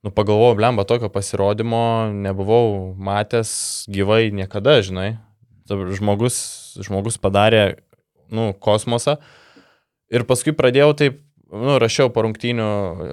nu 0.06 0.12
pagalvojau, 0.14 0.56
blemba, 0.58 0.86
tokio 0.88 1.10
pasirodymo 1.12 2.12
nebuvau 2.14 2.94
matęs 2.94 3.50
gyvai 3.90 4.28
niekada, 4.34 4.78
žinai. 4.86 5.16
Žmogus, 5.66 6.36
žmogus 6.84 7.20
padarė 7.22 7.78
nu, 8.32 8.50
kosmosą. 8.52 9.16
Ir 10.12 10.26
paskui 10.28 10.54
pradėjau 10.56 10.92
taip, 10.98 11.22
nu, 11.50 11.78
rašiau 11.82 12.10
po 12.14 12.26
rungtynių 12.26 12.68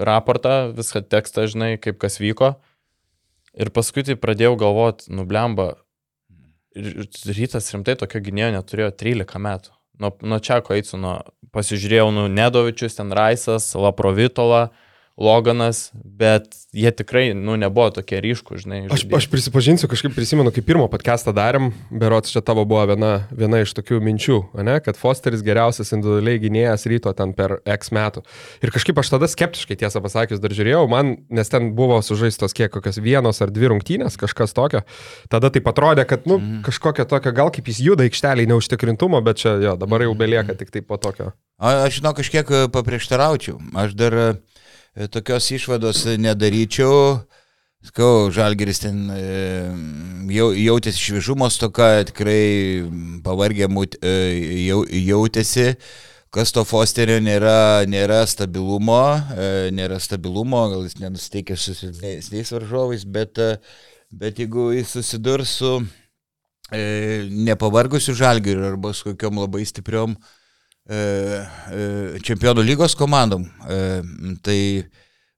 raportą, 0.07 0.73
viską 0.77 1.03
tekstą, 1.09 1.47
žinai, 1.49 1.75
kaip 1.81 1.99
kas 2.01 2.19
vyko. 2.21 2.55
Ir 3.53 3.69
paskui 3.73 4.05
tai 4.05 4.17
pradėjau 4.17 4.55
galvoti, 4.61 5.11
nublemba, 5.13 5.75
rytas 6.73 7.69
rimtai 7.73 7.95
tokio 7.99 8.21
gynėjo 8.25 8.53
neturėjo 8.55 8.93
13 8.97 9.41
metų. 9.45 9.73
Nuo, 10.01 10.09
nuo 10.25 10.39
Čiako 10.41 10.73
Eitsuno 10.73 11.19
pasižiūrėjau, 11.53 12.07
nu, 12.15 12.25
Nedovičius, 12.33 12.97
ten 12.97 13.13
Raisas, 13.13 13.69
Laprovitola, 13.77 14.71
Loganas, 15.13 15.91
bet 15.93 16.47
jie 16.73 16.89
tikrai, 16.89 17.35
nu, 17.37 17.53
nebuvo 17.61 17.91
tokie 17.93 18.17
ryškų, 18.17 18.55
žinai. 18.63 18.79
Aš, 18.93 19.03
aš 19.13 19.27
prisipažinsiu, 19.29 19.85
kažkaip 19.91 20.15
prisimenu, 20.17 20.49
kai 20.49 20.63
pirmą 20.65 20.87
podcastą 20.89 21.29
darėm, 21.37 21.67
berots 21.93 22.33
čia 22.33 22.41
tavo 22.41 22.63
buvo 22.65 22.81
viena, 22.89 23.11
viena 23.29 23.59
iš 23.61 23.75
tokių 23.77 23.99
minčių, 24.01 24.39
ne, 24.65 24.79
kad 24.81 24.97
Fosteris 24.97 25.43
geriausias 25.45 25.93
individualiai 25.93 26.41
gynėjas 26.41 26.87
ryto 26.89 27.13
ten 27.13 27.35
per 27.37 27.59
X 27.61 27.93
metų. 27.93 28.23
Ir 28.65 28.73
kažkaip 28.73 29.03
aš 29.03 29.13
tada 29.13 29.29
skeptiškai, 29.29 29.77
tiesą 29.83 30.01
pasakius, 30.01 30.41
dar 30.41 30.57
žiūrėjau, 30.57 30.81
man, 30.89 31.13
nes 31.29 31.53
ten 31.53 31.69
buvo 31.77 32.01
sužaistos 32.01 32.57
kiek 32.57 32.73
kokios 32.73 32.97
vienos 32.97 33.43
ar 33.45 33.53
dvi 33.53 33.69
rungtynės, 33.69 34.17
kažkas 34.17 34.57
tokio. 34.57 34.81
Tada 35.29 35.53
tai 35.53 35.61
atrodė, 35.61 36.07
kad, 36.09 36.25
nu, 36.25 36.39
mm. 36.41 36.65
kažkokia 36.65 37.05
tokia, 37.05 37.35
gal 37.37 37.53
kaip 37.53 37.69
jis 37.69 37.85
juda 37.85 38.09
aikšteliai 38.09 38.49
neužtikrintumo, 38.49 39.21
bet 39.21 39.45
čia, 39.45 39.59
jo, 39.61 39.77
dabar 39.77 40.07
jau 40.07 40.17
belieka 40.17 40.57
tik 40.57 40.73
tai 40.73 40.81
po 40.81 40.97
tokio. 40.97 41.35
A, 41.61 41.85
aš 41.85 42.01
žinau, 42.01 42.17
kažkiek 42.17 42.49
paprieštaraučiau. 42.73 43.61
Aš 43.77 43.93
dar 43.93 44.17
E, 44.23 44.27
tokios 44.93 45.51
išvados 45.51 46.05
nedaryčiau. 46.17 47.23
Skau, 47.83 48.29
Žalgeris 48.31 48.79
ten 48.79 49.09
e, 49.11 49.21
jau, 50.31 50.53
jautėsi 50.55 51.01
šviežumo 51.03 51.49
stoka, 51.51 52.05
tikrai 52.07 52.85
pavargė 53.25 53.67
e, 53.67 54.13
jau, 54.69 54.83
jautėsi. 54.87 55.73
Kas 56.33 56.53
to 56.55 56.63
Fosterio 56.65 57.19
nėra, 57.21 57.83
nėra 57.85 58.23
stabilumo, 58.25 59.03
nėra 59.75 59.99
stabilumo, 60.01 60.63
gal 60.71 60.87
jis 60.87 60.95
nenusteikė 60.97 61.57
su 61.59 61.75
silpnesniais 61.77 62.49
varžovais, 62.55 63.03
bet, 63.05 63.37
bet 64.09 64.39
jeigu 64.41 64.71
jis 64.73 64.95
susidurs 64.95 65.59
su 65.59 65.75
nepavargusiu 66.71 68.15
Žalgeriu 68.17 68.65
arba 68.71 68.95
su 68.97 69.11
kokiam 69.11 69.37
labai 69.43 69.61
stipriom 69.69 70.15
uh, 70.15 70.23
E, 70.23 70.25
e, 70.25 70.42
čempionų 72.27 72.65
lygos 72.67 72.97
komandom. 72.99 73.47
E, 73.69 74.01
tai 74.43 74.59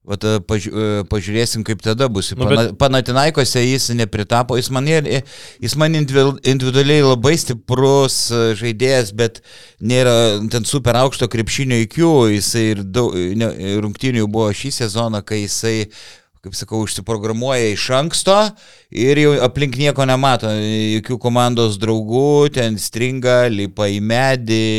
Vat, 0.06 0.22
paži 0.46 0.70
pažiūrėsim, 1.10 1.64
kaip 1.66 1.80
tada 1.82 2.06
bus. 2.14 2.28
Nu, 2.38 2.46
bet... 2.46 2.76
Panatinaikose 2.78 3.64
jis 3.64 3.88
nepritapo, 3.98 4.54
jis 4.60 4.70
man, 4.70 4.86
jis 4.86 5.76
man 5.82 5.98
individualiai 5.98 7.02
labai 7.02 7.34
stiprus 7.42 8.20
žaidėjas, 8.60 9.10
bet 9.18 9.42
nėra 9.82 10.14
ten 10.54 10.68
super 10.70 11.00
aukšto 11.02 11.26
krepšinio 11.34 11.82
įkių, 11.88 12.12
jisai 12.36 12.68
ir 12.76 12.84
daug, 12.86 13.18
ne, 13.18 13.50
rungtinių 13.82 14.28
buvo 14.30 14.52
šį 14.54 14.76
sezoną, 14.78 15.24
kai 15.26 15.42
jisai 15.48 15.88
kaip 16.46 16.54
sakau, 16.54 16.84
užsiprogramuoja 16.86 17.72
iš 17.74 17.88
anksto 17.98 18.36
ir 18.94 19.18
jau 19.18 19.34
aplink 19.48 19.80
nieko 19.82 20.06
nemato, 20.06 20.52
jokių 20.54 21.18
komandos 21.22 21.80
draugų, 21.82 22.52
ten 22.54 22.78
stringa, 22.82 23.46
lipa 23.50 23.88
į 23.90 23.98
medį 24.06 24.70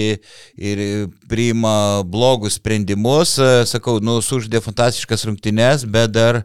ir 0.54 0.82
priima 1.26 2.04
blogus 2.06 2.60
sprendimus. 2.60 3.34
Sakau, 3.66 3.98
nu, 3.98 4.20
suždė 4.22 4.62
fantastiškas 4.62 5.26
rungtynes, 5.26 5.86
bet 5.90 6.14
dar 6.14 6.44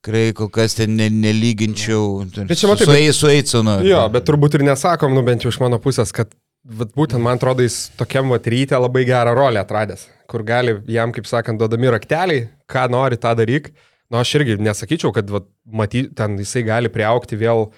tikrai 0.00 0.30
kol 0.38 0.52
kas 0.54 0.78
ten 0.78 0.94
ne, 0.96 1.10
nelyginčiau. 1.10 2.22
Bet 2.38 2.54
čia 2.54 2.70
matai, 2.70 2.86
su, 2.86 2.94
bet, 2.94 3.18
su 3.18 3.32
Eidsonu. 3.32 3.80
Jo, 3.88 4.06
bet 4.12 4.28
turbūt 4.28 4.60
ir 4.60 4.66
nesakom, 4.70 5.18
nu 5.18 5.26
bent 5.26 5.44
jau 5.44 5.52
iš 5.52 5.60
mano 5.60 5.82
pusės, 5.82 6.14
kad 6.14 6.30
vat, 6.62 6.94
būtent 6.94 7.20
man 7.20 7.42
atrodo 7.42 7.66
jis 7.66 7.88
tokiam 7.98 8.30
vatrytę 8.32 8.78
labai 8.78 9.04
gerą 9.08 9.34
rolę 9.36 9.60
atradęs, 9.60 10.06
kur 10.30 10.46
gali 10.46 10.78
jam, 10.88 11.12
kaip 11.12 11.28
sakant, 11.28 11.58
duodami 11.60 11.90
rakteliai, 11.92 12.46
ką 12.70 12.86
nori, 12.94 13.18
tą 13.20 13.34
daryk 13.36 13.72
nu, 14.10 14.18
aš 14.18 14.34
irgi 14.40 14.58
nesakyčiau, 14.62 15.14
kad 15.14 15.30
va, 15.30 15.44
maty, 15.70 16.08
ten 16.16 16.36
jisai 16.40 16.64
gali 16.66 16.90
priaukti 16.92 17.38
vėl 17.40 17.68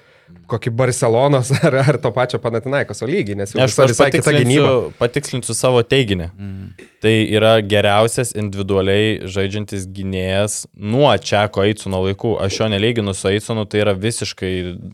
kokį 0.49 0.73
Barcelonos 0.77 1.51
ar, 1.67 1.77
ar 1.83 1.99
to 2.01 2.13
pačio 2.15 2.41
Panatinaikoso 2.43 3.07
lygį, 3.09 3.37
nes 3.41 3.53
jau 3.55 3.63
Aš 3.65 3.77
visai 3.91 4.09
kita 4.15 4.35
gynyba. 4.37 4.71
Patikslinsiu 5.01 5.57
savo 5.57 5.83
teiginį. 5.85 6.29
Mm. 6.33 6.87
Tai 7.03 7.13
yra 7.37 7.53
geriausias 7.67 8.33
individualiai 8.39 9.29
žaidžiantis 9.33 9.85
gynėjas 9.93 10.63
nuo 10.73 11.11
Čiako 11.19 11.67
Eicuno 11.67 12.03
laikų. 12.07 12.37
Aš 12.47 12.63
jo 12.63 12.71
nelyginu 12.73 13.15
su 13.17 13.29
Eicunu, 13.33 13.67
tai 13.69 13.83
yra 13.85 13.97
visiškai 13.99 14.53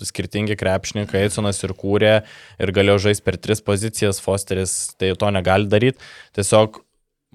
skirtingi 0.09 0.59
krepšininkai. 0.59 1.27
Eicunas 1.29 1.63
ir 1.63 1.77
kūrė 1.79 2.15
ir 2.59 2.75
galėjo 2.75 2.99
žaisti 3.09 3.27
per 3.29 3.39
tris 3.39 3.63
pozicijas, 3.65 4.23
Fosteris 4.25 4.79
tai 4.99 5.15
to 5.19 5.33
negali 5.35 5.71
daryti. 5.71 6.03
Tiesiog 6.39 6.83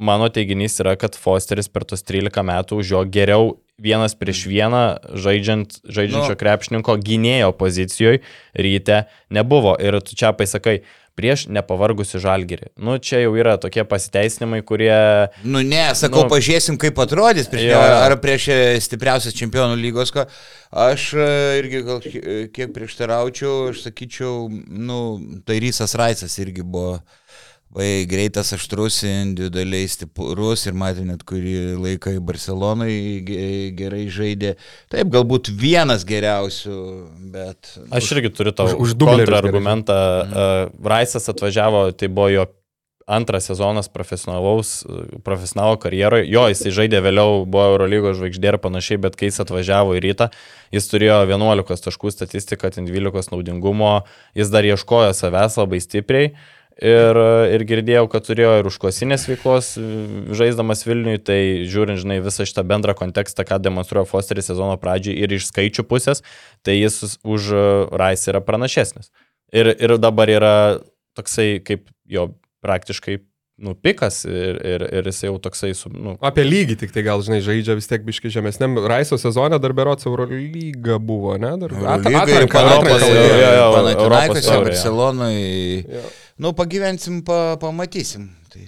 mano 0.03 0.29
teiginys 0.33 0.79
yra, 0.83 0.97
kad 0.99 1.15
Fosteris 1.19 1.69
per 1.71 1.87
tos 1.87 2.03
13 2.05 2.43
metų 2.45 2.81
už 2.83 2.95
jo 2.95 3.03
geriau 3.07 3.53
vienas 3.83 4.13
prieš 4.15 4.45
vieną 4.47 4.83
žaidžiant, 5.17 5.79
žaidžiančio 5.83 6.35
no. 6.35 6.39
krepšininko 6.39 6.97
gynėjo 7.01 7.53
pozicijoje 7.57 8.21
ryte 8.53 9.05
nebuvo. 9.33 9.73
Ir 9.81 9.97
tu 10.05 10.17
čia 10.19 10.31
pasakai, 10.37 10.83
prieš 11.17 11.45
nepavargusi 11.53 12.17
žalgerį. 12.21 12.71
Nu, 12.81 12.95
čia 12.97 13.21
jau 13.21 13.33
yra 13.37 13.55
tokie 13.61 13.85
pasiteisinimai, 13.85 14.63
kurie... 14.65 14.93
Nu, 15.45 15.61
ne, 15.61 15.85
sakau, 15.97 16.25
nu, 16.25 16.31
pažiūrėsim, 16.31 16.77
kaip 16.81 16.97
atrodys 17.03 17.49
prieš, 17.51 17.69
jo, 17.69 17.81
ar 17.81 18.15
prieš 18.21 18.49
stipriausias 18.87 19.37
čempionų 19.37 19.77
lygos. 19.81 20.13
Ko. 20.13 20.25
Aš 20.85 21.11
e, 21.13 21.27
irgi 21.61 21.83
gal 21.85 22.01
kiek 22.03 22.73
prieštaraučiau, 22.73 23.73
aš 23.73 23.85
sakyčiau, 23.87 24.47
nu, 24.73 25.01
tai 25.45 25.59
Rysas 25.61 25.93
Raisas 25.99 26.39
irgi 26.41 26.65
buvo 26.65 26.97
vai 27.73 28.05
greitas, 28.09 28.53
aštrus, 28.53 29.01
individualiai 29.07 29.89
stiprus 29.89 30.67
ir 30.69 30.77
matė 30.77 31.05
net 31.07 31.23
kurį 31.27 31.75
laiką 31.81 32.15
į 32.17 32.23
Barcelonai 32.25 32.95
gerai 33.77 34.05
žaidė. 34.13 34.55
Taip, 34.93 35.09
galbūt 35.13 35.49
vienas 35.49 36.05
geriausių, 36.07 36.79
bet... 37.33 37.75
Aš 37.93 38.11
irgi 38.17 38.33
turiu 38.37 38.53
tau 38.55 38.69
už, 38.73 38.93
už 38.93 39.33
argumentą. 39.33 39.97
Mhm. 40.23 40.33
Uh, 40.33 40.91
Raisas 40.93 41.29
atvažiavo, 41.33 41.87
tai 41.97 42.11
buvo 42.13 42.29
jo 42.33 42.49
antras 43.07 43.45
sezonas 43.45 43.89
profesionalo 45.23 45.77
karjeroje. 45.79 46.27
Jo, 46.31 46.45
jisai 46.51 46.71
žaidė 46.75 47.01
vėliau, 47.03 47.43
buvo 47.43 47.73
Eurolygos 47.73 48.17
žvaigždė 48.19 48.53
ir 48.53 48.59
panašiai, 48.63 49.01
bet 49.03 49.17
kai 49.19 49.29
jis 49.29 49.41
atvažiavo 49.43 49.97
į 49.97 50.03
rytą, 50.05 50.29
jis 50.73 50.89
turėjo 50.91 51.19
11 51.27 51.87
taškų 51.87 52.13
statistiką, 52.15 52.71
12 52.77 53.33
naudingumo, 53.33 53.95
jis 54.37 54.51
dar 54.53 54.67
ieškojo 54.67 55.11
savęs 55.17 55.59
labai 55.59 55.81
stipriai. 55.83 56.33
Ir, 56.81 57.17
ir 57.53 57.63
girdėjau, 57.69 58.07
kad 58.09 58.25
turėjo 58.25 58.53
ir 58.57 58.67
užklasinės 58.69 59.27
veiklos 59.29 59.67
žaisdamas 60.33 60.81
Vilniui, 60.87 61.19
tai 61.21 61.37
žiūrint, 61.69 62.01
žinai, 62.01 62.17
visą 62.25 62.47
šitą 62.49 62.63
bendrą 62.65 62.95
kontekstą, 62.97 63.45
ką 63.45 63.59
demonstruoja 63.61 64.09
Fosteris 64.09 64.49
sezono 64.49 64.73
pradžiai 64.81 65.13
ir 65.21 65.35
iš 65.37 65.51
skaičių 65.51 65.85
pusės, 65.85 66.23
tai 66.65 66.79
jis 66.79 67.19
už 67.21 67.51
Rais 67.93 68.25
yra 68.31 68.41
pranašesnis. 68.41 69.13
Ir, 69.53 69.69
ir 69.69 69.99
dabar 70.01 70.31
yra 70.33 70.55
toksai 71.13 71.61
kaip 71.61 71.85
jo 72.09 72.31
praktiškai 72.65 73.19
nu, 73.63 73.75
pikas 73.77 74.23
ir, 74.25 74.57
ir, 74.65 74.83
ir 74.97 75.07
jis 75.07 75.21
jau 75.27 75.35
toksai 75.41 75.71
su... 75.77 75.91
Nu. 75.93 76.15
Apie 76.25 76.43
lygį 76.45 76.77
tik 76.81 76.93
tai 76.95 77.03
gal, 77.05 77.21
žinai, 77.23 77.37
žaidžia 77.45 77.77
vis 77.77 77.87
tiek 77.89 78.01
biški 78.05 78.31
žemesniam. 78.33 78.75
Raiso 78.89 79.19
sezone 79.21 79.59
dar 79.61 79.75
berots 79.77 80.09
Eurolyga 80.09 80.97
buvo, 80.97 81.35
ne? 81.37 81.53
Dar 81.61 81.75
atranka 81.99 82.65
Europos. 82.65 83.05
Europos. 83.93 84.49
Barcelonai. 84.49 85.37
Nu, 86.43 86.51
pagyvensim, 86.57 87.21
pa, 87.23 87.55
pamatysim. 87.61 88.27
Tai. 88.51 88.65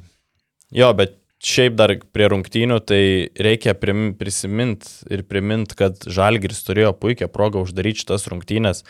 Jo, 0.75 0.93
bet 0.95 1.17
šiaip 1.43 1.75
dar 1.75 1.91
prie 2.15 2.29
rungtynių, 2.31 2.77
tai 2.87 3.01
reikia 3.35 3.75
prisiminti 3.75 5.11
ir 5.11 5.25
priminti, 5.27 5.75
kad 5.81 6.07
Žalgiris 6.07 6.63
turėjo 6.67 6.93
puikią 7.01 7.27
progą 7.33 7.65
uždaryti 7.65 8.05
šitas 8.05 8.29
rungtynės. 8.31 8.85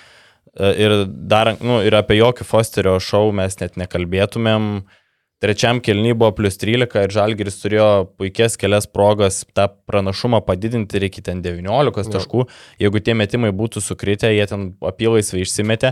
E, 0.53 0.69
ir, 0.85 0.99
dar, 1.09 1.55
nu, 1.65 1.81
ir 1.81 1.97
apie 1.97 2.19
jokį 2.19 2.45
Fosterio 2.45 2.99
šou 3.01 3.31
mes 3.35 3.57
net 3.63 3.81
nekalbėtumėm. 3.81 4.69
Uh, 4.85 5.01
Trečiam 5.45 5.81
kelny 5.83 6.13
buvo 6.15 6.31
plus 6.31 6.55
13 6.57 6.95
ir 7.05 7.11
Žalgiris 7.11 7.57
turėjo 7.59 7.87
puikias 8.15 8.55
kelias 8.57 8.87
progas 8.87 9.41
tą 9.53 9.67
pranašumą 9.89 10.39
padidinti 10.47 11.01
iki 11.05 11.21
ten 11.25 11.41
19 11.43 12.07
taškų. 12.13 12.45
Jeigu 12.79 13.01
tie 13.03 13.13
metimai 13.19 13.51
būtų 13.51 13.83
sukritę, 13.83 14.31
jie 14.31 14.45
ten 14.47 14.69
apylaisvai 14.79 15.43
išsimetė 15.43 15.91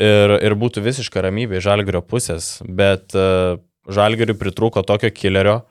ir, 0.00 0.36
ir 0.38 0.56
būtų 0.58 0.84
visiška 0.84 1.24
ramybė 1.24 1.62
Žalgirio 1.64 2.02
pusės. 2.04 2.58
Bet 2.64 3.16
uh, 3.18 3.60
Žalgiriui 3.88 4.38
pritrūko 4.38 4.84
tokio 4.86 5.10
killerio, 5.14 5.62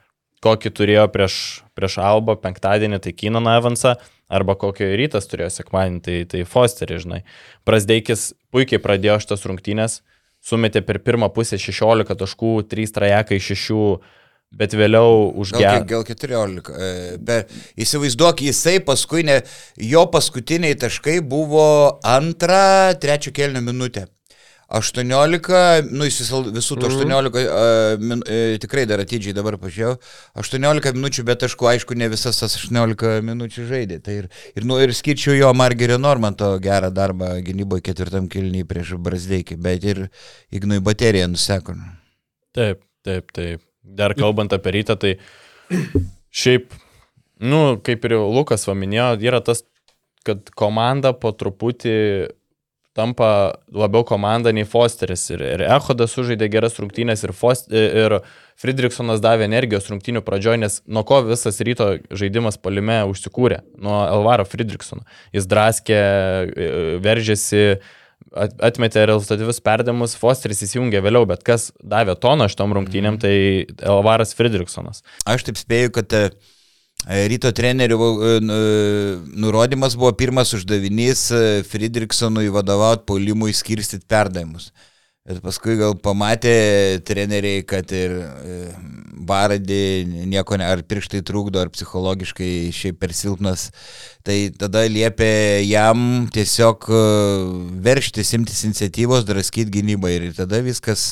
kokį 0.43 0.71
turėjo 0.77 1.07
prieš, 1.13 1.35
prieš 1.77 1.99
Alba 2.01 2.35
penktadienį, 2.41 3.01
tai 3.03 3.13
Kynaną 3.13 3.57
Evansą, 3.61 3.95
arba 4.31 4.55
kokio 4.59 4.87
rytas 4.97 5.29
turėjo 5.29 5.51
sekmadienį, 5.57 6.01
tai, 6.05 6.17
tai 6.31 6.45
Fosterį, 6.47 7.01
žinai. 7.03 7.21
Prasdeikis 7.67 8.31
puikiai 8.53 8.81
pradėjo 8.81 9.19
šitas 9.23 9.45
rungtynės 9.47 10.01
sumetė 10.41 10.81
per 10.85 10.99
pirmą 11.05 11.29
pusę 11.33 11.59
16 11.61 12.17
taškų, 12.17 12.53
3 12.71 12.95
trajekai 12.95 13.39
6, 13.39 14.01
bet 14.51 14.75
vėliau 14.77 15.31
užgerė. 15.41 15.81
Gal, 15.87 16.03
gal 16.03 16.07
14. 16.07 16.71
E, 16.71 17.17
bet 17.23 17.51
įsivaizduok, 17.79 18.45
jisai 18.47 18.79
paskui, 18.85 19.25
ne, 19.27 19.41
jo 19.91 20.05
paskutiniai 20.11 20.77
taškai 20.79 21.19
buvo 21.23 21.67
antrą, 22.07 22.97
trečią 23.01 23.35
kelnių 23.35 23.63
minutę. 23.71 24.07
18, 24.71 25.89
nu 25.91 26.05
jis 26.07 26.21
visų 26.55 26.77
tų 26.79 26.87
18, 26.87 27.09
mm. 27.11 27.39
uh, 27.43 28.03
min, 28.07 28.21
uh, 28.23 28.53
tikrai 28.63 28.85
dar 28.87 29.01
atidžiai 29.03 29.35
dabar 29.35 29.57
pažiūrėjau, 29.59 29.97
18 30.39 30.93
minučių, 30.95 31.25
bet 31.27 31.43
aišku, 31.47 31.67
aišku, 31.73 31.97
ne 31.99 32.07
visas 32.11 32.39
tas 32.39 32.55
18 32.55 33.17
minučių 33.27 33.65
žaidė. 33.67 33.97
Tai 34.05 34.15
ir, 34.21 34.29
ir, 34.55 34.67
nu, 34.67 34.77
ir 34.79 34.93
skirčiau 34.95 35.35
jo 35.35 35.49
Margerio 35.57 35.97
Normanto 35.99 36.53
gerą 36.63 36.91
darbą 36.95 37.33
gynyboje 37.43 37.83
ketvirtam 37.89 38.29
kilniui 38.31 38.63
prieš 38.69 38.95
Brasdeikį, 38.95 39.59
bet 39.59 39.89
ir 39.91 40.05
Ignui 40.55 40.79
bateriją 40.83 41.27
nuseko. 41.33 41.75
Taip, 42.55 42.85
taip, 43.03 43.27
taip. 43.35 43.67
Dar 43.97 44.15
kalbant 44.17 44.53
apie 44.55 44.75
rytą, 44.77 44.97
tai 44.99 45.15
šiaip, 46.41 46.75
nu, 47.43 47.61
kaip 47.83 48.07
ir 48.07 48.17
Lukas 48.21 48.67
paminėjo, 48.69 49.13
yra 49.27 49.41
tas, 49.43 49.65
kad 50.27 50.51
komanda 50.57 51.11
po 51.17 51.33
truputį 51.33 51.97
tampa 52.93 53.55
labiau 53.71 54.03
komanda 54.03 54.51
nei 54.51 54.65
Fosteris. 54.67 55.23
Ir, 55.31 55.43
ir 55.55 55.63
Ehodas 55.63 56.15
sužaidė 56.15 56.49
geras 56.51 56.77
rungtynės, 56.81 57.23
ir, 57.23 57.33
Fost, 57.35 57.71
ir 57.71 58.17
Friedrichsonas 58.61 59.23
davė 59.23 59.47
energijos 59.47 59.87
rungtynių 59.91 60.23
pradžioje, 60.27 60.59
nes 60.65 60.77
nuo 60.91 61.05
ko 61.07 61.21
visas 61.29 61.61
ryto 61.63 61.93
žaidimas 62.11 62.59
palime 62.61 63.01
užsikūrė? 63.09 63.61
Nuo 63.81 64.01
Elvaro 64.09 64.45
Friedrichsono. 64.47 65.05
Jis 65.35 65.47
draskė, 65.49 65.97
e, 65.97 66.69
veržėsi, 67.03 67.63
atmetė 68.31 69.07
rezultatyvius 69.09 69.59
perdavimus, 69.65 70.15
Fosteris 70.19 70.63
įsijungė 70.67 71.03
vėliau, 71.03 71.27
bet 71.29 71.43
kas 71.47 71.69
davė 71.83 72.15
toną 72.19 72.47
šitom 72.51 72.77
rungtynėm, 72.77 73.17
mhm. 73.17 73.21
tai 73.23 73.85
Elvaras 73.91 74.35
Friedrichsonas. 74.37 75.03
Aš 75.29 75.49
taip 75.49 75.59
spėju, 75.59 75.93
kad 75.99 76.15
E, 77.09 77.23
ryto 77.31 77.49
trenerių 77.49 77.97
e, 77.97 78.31
nurodymas 79.41 79.95
buvo 79.97 80.11
pirmas 80.13 80.53
uždavinys 80.53 81.23
e, 81.33 81.39
Friedrichsonui 81.65 82.51
vadovauti 82.53 83.07
polimui 83.09 83.55
skirstyti 83.57 84.05
perdavimus. 84.09 84.69
Ir 85.29 85.37
paskui 85.37 85.75
gal 85.77 85.93
pamatė 86.01 86.51
treneriai, 87.05 87.61
kad 87.61 87.91
ir 87.93 88.15
Baradį 89.21 90.25
nieko, 90.25 90.57
ne, 90.57 90.65
ar 90.65 90.79
pirštai 90.81 91.19
trukdo, 91.21 91.59
ar 91.61 91.69
psichologiškai 91.69 92.71
šiaip 92.73 92.97
per 92.97 93.11
silpnas, 93.13 93.67
tai 94.25 94.49
tada 94.57 94.81
liepė 94.89 95.61
jam 95.61 96.25
tiesiog 96.33 96.87
verštis, 97.85 98.31
imtis 98.33 98.63
iniciatyvos, 98.65 99.27
draskyti 99.27 99.75
gynybą 99.75 100.09
ir 100.15 100.25
tada 100.33 100.57
viskas 100.65 101.11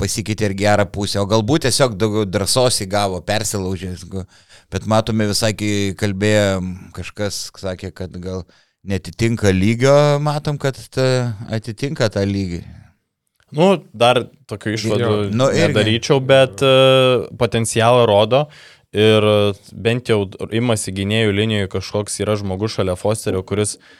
pasikeitė 0.00 0.48
ir 0.48 0.54
gerą 0.62 0.86
pusę, 0.94 1.18
o 1.20 1.26
galbūt 1.28 1.66
tiesiog 1.66 1.98
daugiau 2.00 2.24
drąsos 2.24 2.80
įgavo, 2.86 3.20
persilaužė. 3.26 3.98
Bet 4.72 4.86
matome 4.88 5.26
visai, 5.28 5.52
kai 5.52 5.92
kalbėjom, 6.00 6.72
kažkas 6.96 7.50
sakė, 7.60 7.92
kad 7.92 8.16
gal 8.16 8.46
netitinka 8.80 9.52
lygio, 9.52 9.92
matom, 10.24 10.56
kad 10.56 10.80
ta, 10.94 11.34
atitinka 11.52 12.08
tą 12.08 12.24
lygį. 12.24 12.62
Nu, 13.54 13.68
dar 13.94 14.24
tokių 14.50 14.76
išvadų 14.76 15.10
nu, 15.34 15.50
nedaryčiau, 15.54 16.20
bet 16.24 16.64
uh, 16.66 17.26
potencialą 17.40 18.06
rodo 18.10 18.46
ir 18.94 19.26
bent 19.74 20.10
jau 20.10 20.24
imasi 20.54 20.94
gynėjų 20.94 21.34
linijoje 21.34 21.70
kažkoks 21.72 22.20
yra 22.22 22.36
žmogus 22.38 22.76
šalia 22.76 22.94
Fosterio, 22.98 23.42
kuris 23.46 23.76
uh, 23.78 23.92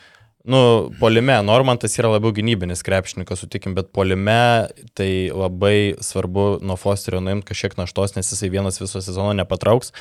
Nu, 0.44 0.90
polime, 1.00 1.38
Normantas 1.40 1.94
yra 1.96 2.10
labiau 2.12 2.34
gynybinis 2.36 2.84
krepšininkas, 2.84 3.40
sutikim, 3.40 3.72
bet 3.72 3.88
polime 3.96 4.66
tai 4.92 5.30
labai 5.32 5.96
svarbu 6.04 6.58
nuo 6.60 6.76
Fosterio 6.76 7.22
nuimti 7.24 7.48
kažkiek 7.48 7.78
naštos, 7.78 8.12
nes 8.12 8.28
jisai 8.28 8.50
vienas 8.52 8.76
viso 8.76 9.00
sezono 9.00 9.32
nepatrauks. 9.38 9.94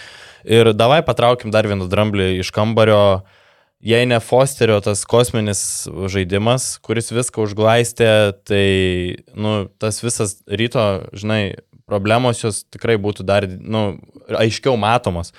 Ir 0.43 0.73
davai 0.75 0.99
patraukim 1.07 1.53
dar 1.55 1.69
vieną 1.71 1.87
dramblį 1.87 2.27
iš 2.43 2.51
kambario. 2.51 3.23
Jei 3.83 4.05
ne 4.07 4.19
Fosterio 4.23 4.77
tas 4.79 5.01
kosminis 5.03 5.61
žaidimas, 6.07 6.77
kuris 6.85 7.11
viską 7.11 7.43
užglaistė, 7.43 8.07
tai 8.47 8.67
nu, 9.35 9.65
tas 9.75 9.99
visas 9.99 10.37
ryto, 10.47 10.85
žinai, 11.11 11.57
problemos 11.83 12.39
jos 12.39 12.61
tikrai 12.71 12.95
būtų 13.01 13.25
dar 13.27 13.47
nu, 13.47 13.97
aiškiau 14.39 14.77
matomos. 14.79 15.33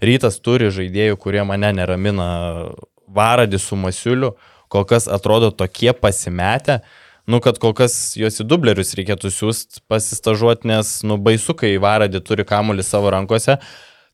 rytas 0.00 0.40
turi 0.40 0.70
žaidėjų, 0.72 1.18
kurie 1.20 1.44
mane 1.44 1.74
neramina 1.76 2.30
varadį 3.04 3.60
su 3.60 3.76
masiuliu, 3.76 4.32
kol 4.72 4.86
kas 4.88 5.08
atrodo 5.08 5.50
tokie 5.50 5.92
pasimetę, 5.92 6.80
nu, 7.28 7.40
kad 7.44 7.58
kol 7.60 7.74
kas 7.76 8.14
juos 8.16 8.40
į 8.40 8.46
dublerius 8.48 8.94
reikėtų 8.96 9.28
siūsti 9.34 9.84
pasistažuoti, 9.90 10.70
nes, 10.70 11.02
nu, 11.04 11.18
baisu, 11.20 11.52
kai 11.54 11.76
varadį 11.76 12.22
turi 12.24 12.48
kamuolį 12.48 12.86
savo 12.86 13.12
rankose. 13.12 13.58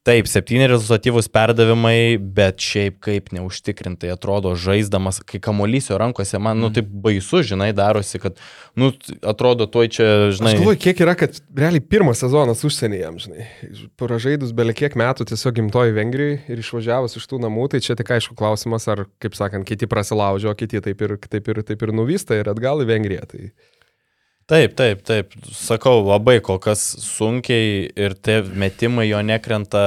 Taip, 0.06 0.28
septyni 0.30 0.68
rezultatyvūs 0.70 1.26
perdavimai, 1.34 2.14
bet 2.36 2.62
šiaip 2.62 3.00
kaip 3.02 3.32
neužtikrintai 3.34 4.12
atrodo 4.14 4.52
žaisdamas, 4.54 5.18
kai 5.26 5.40
kamuolys 5.42 5.90
jo 5.90 5.98
rankose, 5.98 6.38
man, 6.42 6.60
nu, 6.62 6.70
taip 6.74 6.92
baisu, 7.02 7.40
žinai, 7.46 7.72
darosi, 7.74 8.20
kad, 8.22 8.38
nu, 8.78 8.92
atrodo, 9.26 9.66
tuoj 9.66 9.90
čia, 9.96 10.08
žinai. 10.36 10.54
Aš 10.54 10.62
galvoju, 10.62 10.80
kiek 10.84 11.02
yra, 11.02 11.16
kad 11.18 11.40
realiai 11.58 11.82
pirmas 11.82 12.22
sezonas 12.22 12.62
užsienyje, 12.68 13.10
žinai. 13.26 13.48
Pražaidus 13.98 14.54
belie 14.54 14.76
kiek 14.78 14.94
metų 14.94 15.26
tiesiog 15.32 15.58
gimtoji 15.58 15.96
Vengrijai 15.98 16.38
ir 16.54 16.62
išvažiavus 16.62 17.18
iš 17.18 17.26
tų 17.26 17.42
namų, 17.48 17.66
tai 17.74 17.82
čia 17.82 17.98
tik 17.98 18.14
aišku 18.14 18.38
klausimas, 18.38 18.86
ar, 18.92 19.08
kaip 19.22 19.34
sakant, 19.34 19.66
kiti 19.66 19.90
prasilaužio, 19.90 20.54
o 20.54 20.58
kiti 20.58 20.84
taip 20.86 21.02
ir, 21.02 21.18
taip 21.26 21.50
ir, 21.50 21.64
taip 21.66 21.82
ir 21.82 21.94
nuvysta 21.98 22.38
ir 22.38 22.54
atgal 22.54 22.86
į 22.86 22.92
Vengriją. 22.94 23.26
Tai... 23.34 23.50
Taip, 24.46 24.76
taip, 24.78 25.00
taip. 25.02 25.32
Sakau, 25.58 26.04
labai 26.06 26.38
kol 26.44 26.60
kas 26.62 26.82
sunkiai 27.02 27.88
ir 27.90 28.14
tie 28.14 28.42
metimai 28.46 29.08
jo 29.08 29.18
nekrenta, 29.26 29.80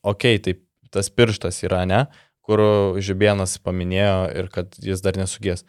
okei, 0.00 0.38
okay, 0.38 0.44
taip 0.44 0.62
tas 0.94 1.10
pirštas 1.12 1.60
yra, 1.66 1.82
ne, 1.88 2.06
kur 2.46 2.62
Žibienas 3.02 3.58
paminėjo 3.60 4.16
ir 4.40 4.48
kad 4.54 4.78
jis 4.80 5.04
dar 5.04 5.18
nesugės. 5.20 5.66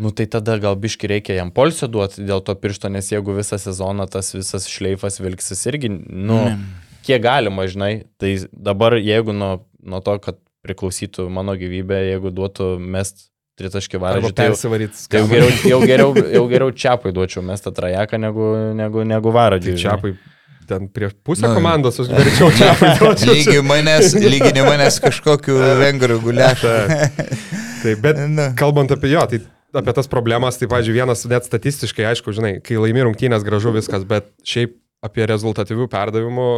Nu 0.00 0.10
tai 0.16 0.26
tada 0.32 0.56
gal 0.58 0.78
biški 0.80 1.10
reikia 1.12 1.36
jam 1.36 1.52
polsio 1.54 1.86
duoti 1.86 2.24
dėl 2.26 2.42
to 2.42 2.56
piršto, 2.58 2.90
nes 2.90 3.12
jeigu 3.12 3.36
visą 3.36 3.60
sezoną 3.60 4.08
tas 4.10 4.32
visas 4.34 4.66
šleifas 4.70 5.20
vilksis 5.20 5.66
irgi, 5.68 5.92
nu, 5.92 6.38
mm. 6.40 6.62
kiek 7.06 7.22
galima, 7.22 7.68
žinai, 7.70 7.92
tai 8.18 8.38
dabar 8.50 8.96
jeigu 8.98 9.36
nuo, 9.36 9.60
nuo 9.78 10.00
to, 10.02 10.16
kad 10.24 10.40
priklausytų 10.66 11.28
mano 11.32 11.54
gyvybė, 11.60 12.00
jeigu 12.14 12.32
duotų 12.34 12.72
mest 12.80 13.29
tritaškį 13.60 14.00
varžį. 14.02 14.32
Tai, 14.36 14.50
jau, 14.50 14.58
tai 15.12 15.20
jau, 15.20 15.28
geriau, 15.32 15.54
jau, 15.72 15.80
geriau, 15.86 16.26
jau 16.34 16.42
geriau 16.50 16.74
čiapai 16.84 17.14
duočiau 17.16 17.44
mestą 17.46 17.72
trajeką 17.76 18.20
negu, 18.20 18.50
negu, 18.78 19.06
negu 19.06 19.34
varadžiui. 19.36 19.76
Tai 19.78 19.84
čiapai 19.84 20.14
ten 20.70 20.88
prie 20.88 21.10
pusę 21.26 21.48
nu, 21.48 21.54
komandos 21.58 22.00
aš 22.02 22.10
greičiau 22.18 22.50
čiapai 22.54 22.92
duočiau. 23.00 23.34
Lygiai 23.34 23.62
manęs, 23.66 24.12
lygiai 24.34 24.66
manęs 24.66 25.00
kažkokiu 25.02 25.56
vengriu 25.80 26.20
guliašu. 26.22 26.74
Taip, 27.80 28.04
bet 28.04 28.20
nu. 28.28 28.50
kalbant 28.60 28.92
apie 28.94 29.10
jo, 29.14 29.24
tai 29.30 29.40
apie 29.80 29.94
tas 29.96 30.10
problemas, 30.10 30.58
tai, 30.60 30.68
pavyzdžiui, 30.70 30.98
vienas 30.98 31.24
net 31.30 31.46
statistiškai, 31.46 32.06
aišku, 32.12 32.34
žinai, 32.36 32.56
kai 32.64 32.78
laimi 32.80 33.04
rungtynės 33.06 33.46
gražu 33.46 33.74
viskas, 33.74 34.06
bet 34.08 34.30
šiaip 34.46 34.76
apie 35.06 35.26
rezultatyvių 35.30 35.86
perdavimų 35.90 36.50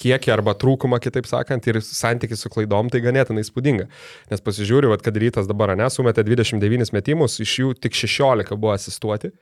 kiekį 0.00 0.32
arba 0.34 0.54
trūkumą, 0.58 1.00
kitaip 1.02 1.28
sakant, 1.28 1.66
ir 1.70 1.80
santykis 1.84 2.44
su 2.44 2.50
klaidom, 2.52 2.90
tai 2.92 3.02
ganėtinai 3.04 3.44
įspūdinga. 3.44 3.86
Nes 4.32 4.44
pasižiūriu, 4.46 4.92
kad 5.04 5.20
rytas 5.22 5.50
dabar 5.50 5.74
nesumetė 5.78 6.24
29 6.26 6.94
metimus, 6.96 7.38
iš 7.44 7.56
jų 7.62 7.76
tik 7.78 7.96
16 7.98 8.56
buvo 8.56 8.74
asistuoti. 8.76 9.32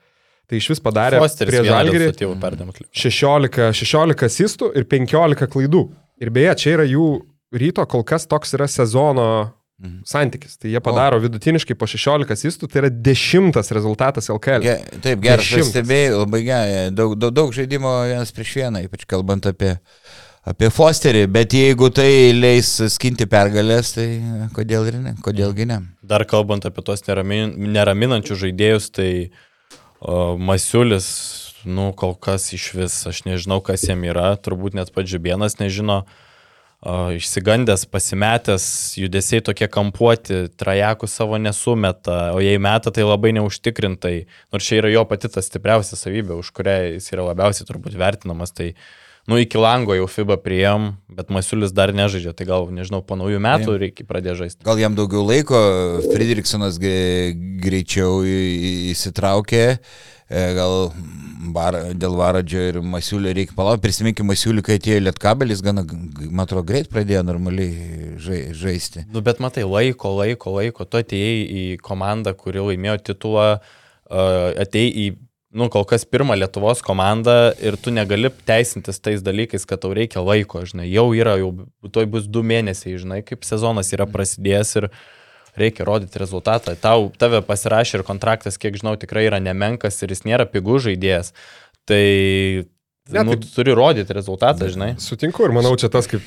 Tai 0.49 0.57
iš 0.57 0.71
vis 0.71 0.79
padarė 0.81 1.19
prie 1.45 1.61
žalgerį 1.67 2.09
16, 2.89 3.67
16 3.77 4.25
asistų 4.25 4.71
ir 4.79 4.87
15 4.89 5.45
klaidų. 5.53 5.83
Ir 6.19 6.31
beje, 6.33 6.55
čia 6.63 6.71
yra 6.79 6.87
jų 6.89 7.09
ryto 7.53 7.85
kol 7.89 8.01
kas 8.07 8.25
toks 8.29 8.55
yra 8.57 8.65
sezono 8.67 9.27
mhm. 9.79 10.01
santykis. 10.09 10.57
Tai 10.57 10.71
jie 10.73 10.81
padaro 10.83 11.19
o. 11.19 11.23
vidutiniškai 11.23 11.77
po 11.77 11.87
16 11.89 12.33
asistų, 12.33 12.69
tai 12.71 12.83
yra 12.83 12.91
dešimtas 13.09 13.69
rezultatas 13.75 14.29
LKL. 14.33 14.65
Ge, 14.65 14.75
taip, 15.05 15.21
geras 15.23 15.53
pastebėjai, 15.53 16.11
labai 16.17 16.43
gerai. 16.47 16.83
Daug, 16.97 17.13
daug, 17.19 17.33
daug 17.35 17.53
žaidimo 17.55 17.93
vienas 18.09 18.33
prieš 18.35 18.57
vieną, 18.63 18.83
ypač 18.89 19.05
kalbant 19.09 19.49
apie 19.49 19.75
apie 20.49 20.69
Fosterį, 20.73 21.25
bet 21.31 21.53
jeigu 21.53 21.89
tai 21.93 22.31
leis 22.33 22.71
skinti 22.93 23.27
pergalės, 23.29 23.93
tai 23.97 24.07
kodėl 24.55 24.87
ir 24.89 24.97
ne, 25.01 25.13
kodėlgi 25.25 25.67
ne. 25.69 25.81
Dar 26.05 26.25
kalbant 26.29 26.65
apie 26.65 26.83
tos 26.85 27.05
neramin, 27.07 27.53
neraminančius 27.75 28.41
žaidėjus, 28.45 28.89
tai 28.95 29.11
o, 29.99 30.37
Masiulis, 30.41 31.09
nu, 31.69 31.91
kol 31.97 32.15
kas 32.15 32.49
iš 32.55 32.71
vis, 32.77 32.95
aš 33.09 33.25
nežinau, 33.27 33.59
kas 33.65 33.85
jam 33.89 34.01
yra, 34.07 34.31
turbūt 34.39 34.77
net 34.79 34.93
pats 34.95 35.11
Žibienas 35.11 35.59
nežino, 35.59 35.99
o, 36.81 36.95
išsigandęs, 37.19 37.85
pasimetęs, 37.91 38.65
judesiai 39.03 39.43
tokie 39.45 39.67
kampuoti, 39.69 40.47
trajakų 40.57 41.11
savo 41.11 41.37
nesumeta, 41.41 42.31
o 42.33 42.41
jei 42.41 42.57
meta, 42.61 42.93
tai 42.95 43.05
labai 43.05 43.35
neužtikrintai, 43.37 44.15
nors 44.55 44.65
čia 44.65 44.79
yra 44.81 44.95
jo 44.95 45.05
pati 45.11 45.29
ta 45.29 45.45
stipriausia 45.45 45.99
savybė, 45.99 46.39
už 46.39 46.49
kurią 46.57 46.79
jis 46.95 47.11
yra 47.13 47.27
labiausiai 47.29 47.69
turbūt 47.69 47.99
vertinamas, 47.99 48.55
tai 48.55 48.73
nu, 49.29 49.37
iki 49.37 49.59
lango 49.61 49.93
jau 49.93 50.07
FIBA 50.09 50.39
priėm, 50.41 50.89
bet 51.13 51.29
Masiulis 51.33 51.73
dar 51.75 51.93
nežaidžia, 51.95 52.33
tai 52.33 52.47
gal, 52.49 52.65
nežinau, 52.73 53.03
po 53.05 53.17
naujų 53.19 53.41
metų 53.45 53.77
reikia 53.83 54.05
pradėti 54.09 54.39
žaisti. 54.43 54.65
Gal 54.65 54.81
jam 54.81 54.97
daugiau 54.97 55.21
laiko, 55.27 55.59
Friedrichsonas 56.09 56.79
greičiau 56.81 58.23
įsitraukė, 58.25 59.63
e, 59.77 60.43
gal 60.57 60.89
bar, 61.53 61.77
dėl 61.93 62.17
Varadžio 62.19 62.65
ir 62.71 62.81
Masiulio 62.81 63.31
reikia 63.35 63.55
palaukti. 63.57 63.85
Prisiminkime, 63.85 64.31
Masiulį, 64.33 64.65
kai 64.65 64.79
atėjo 64.79 64.99
Lietkabelis, 65.05 65.63
gana, 65.65 65.85
man 65.85 66.43
atrodo, 66.47 66.65
greit 66.71 66.89
pradėjo 66.91 67.23
normaliai 67.29 68.15
žai, 68.21 68.41
žaisti. 68.57 69.05
Nu, 69.13 69.23
bet 69.25 69.41
matai, 69.43 69.65
laiko, 69.69 70.17
laiko, 70.19 70.57
laiko, 70.57 70.89
tu 70.89 70.99
atėjai 70.99 71.39
į 71.45 71.65
komandą, 71.85 72.33
kuri 72.37 72.65
laimėjo 72.71 72.99
titulą, 73.11 73.49
atėjai 74.09 74.93
į 75.05 75.09
nu, 75.51 75.69
kol 75.73 75.85
kas 75.89 76.05
pirmą 76.05 76.37
Lietuvos 76.37 76.83
komandą 76.85 77.51
ir 77.61 77.77
tu 77.81 77.93
negali 77.93 78.29
teisintis 78.45 79.01
tais 79.01 79.23
dalykais, 79.25 79.65
kad 79.69 79.81
tau 79.81 79.93
reikia 79.97 80.21
laiko, 80.21 80.61
žinai, 80.69 80.89
jau 80.91 81.09
yra, 81.17 81.37
jau 81.41 81.53
toj 81.89 82.09
bus 82.11 82.27
du 82.29 82.43
mėnesiai, 82.45 82.99
žinai, 83.01 83.21
kaip 83.25 83.47
sezonas 83.47 83.89
yra 83.95 84.05
prasidėjęs 84.09 84.75
ir 84.81 84.89
reikia 85.59 85.87
rodyti 85.87 86.21
rezultatą. 86.21 86.75
Tau, 86.79 87.09
tave 87.19 87.41
pasirašė 87.45 87.99
ir 87.99 88.05
kontraktas, 88.07 88.59
kiek 88.61 88.77
žinau, 88.79 88.93
tikrai 89.01 89.25
yra 89.27 89.41
nemenkas 89.43 89.97
ir 90.03 90.13
jis 90.13 90.25
nėra 90.29 90.45
pigų 90.49 90.77
žaidėjas. 90.89 91.33
Tai 91.89 92.03
Ne, 93.09 93.23
nu, 93.25 93.33
tai, 93.33 93.49
turi 93.55 93.73
rodyti 93.73 94.13
rezultatą, 94.13 94.67
žinai. 94.69 94.91
Sutinku 95.01 95.41
ir 95.47 95.53
manau, 95.55 95.71
čia 95.81 95.89
tas 95.89 96.05
kaip 96.05 96.21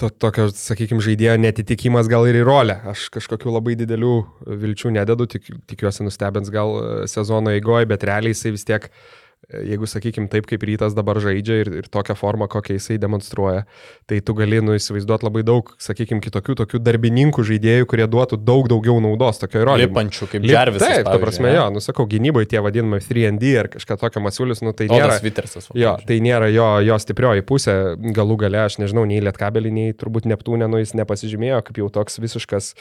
to, 0.00 0.10
tokio, 0.10 0.48
sakykime, 0.58 1.02
žaidėjo 1.04 1.36
netitikimas 1.40 2.08
gal 2.10 2.26
ir 2.26 2.40
į 2.40 2.46
rolę. 2.46 2.78
Aš 2.94 3.08
kažkokių 3.14 3.52
labai 3.54 3.76
didelių 3.78 4.14
vilčių 4.62 4.94
nededu, 4.96 5.28
tik, 5.30 5.50
tikiuosi 5.70 6.06
nustebins 6.06 6.50
gal 6.54 7.06
sezono 7.10 7.54
eigoje, 7.54 7.90
bet 7.90 8.06
realiai 8.08 8.34
jisai 8.34 8.54
vis 8.56 8.66
tiek 8.66 8.88
uh, 8.90 9.23
jeigu, 9.50 9.88
sakykim, 9.90 10.28
taip 10.32 10.46
kaip 10.48 10.62
rytas 10.66 10.94
dabar 10.96 11.18
žaidžia 11.22 11.58
ir, 11.62 11.70
ir 11.82 11.88
tokią 11.92 12.16
formą, 12.18 12.48
kokią 12.50 12.78
jisai 12.78 12.96
demonstruoja, 13.02 13.64
tai 14.10 14.20
tu 14.24 14.36
gali 14.38 14.60
nu, 14.64 14.76
įsivaizduoti 14.78 15.26
labai 15.26 15.44
daug, 15.46 15.74
sakykim, 15.82 16.22
kitokių 16.24 16.56
tokių 16.62 16.80
darbininkų 16.84 17.44
žaidėjų, 17.50 17.88
kurie 17.90 18.06
duotų 18.10 18.38
daug 18.40 18.68
daugiau 18.72 18.96
naudos 19.04 19.42
tokio 19.42 19.62
įrodymo. 19.64 19.90
Lipančių, 19.90 20.30
kaip 20.32 20.46
Džervis. 20.46 20.84
Taip, 20.84 21.08
ta 21.08 21.16
prasme, 21.22 21.52
jo, 21.54 21.66
nusakau, 21.74 22.06
gynyboje 22.10 22.50
tie 22.54 22.62
vadinami 22.64 23.02
3D 23.04 23.54
ar 23.60 23.70
kažką 23.74 23.98
tokio 24.00 24.24
masiulis, 24.24 24.64
nu 24.64 24.74
tai 24.76 24.88
nėra. 24.92 25.18
Vitersas, 25.24 25.70
jo, 25.78 25.96
tai 26.08 26.20
nėra 26.24 26.50
jo, 26.52 26.68
jo 26.84 26.98
stiprioji 27.00 27.44
pusė, 27.46 27.76
galų 28.16 28.38
gale, 28.44 28.64
aš 28.64 28.78
nežinau, 28.82 29.06
nei 29.08 29.22
Lietkabelį, 29.24 29.72
nei 29.74 29.96
turbūt 29.96 30.28
Neptūnė, 30.30 30.68
nu 30.70 30.80
jis 30.82 30.94
nepasižymėjo 30.98 31.62
kaip 31.64 31.80
jau 31.82 31.90
toks 31.92 32.20
visiškas 32.22 32.74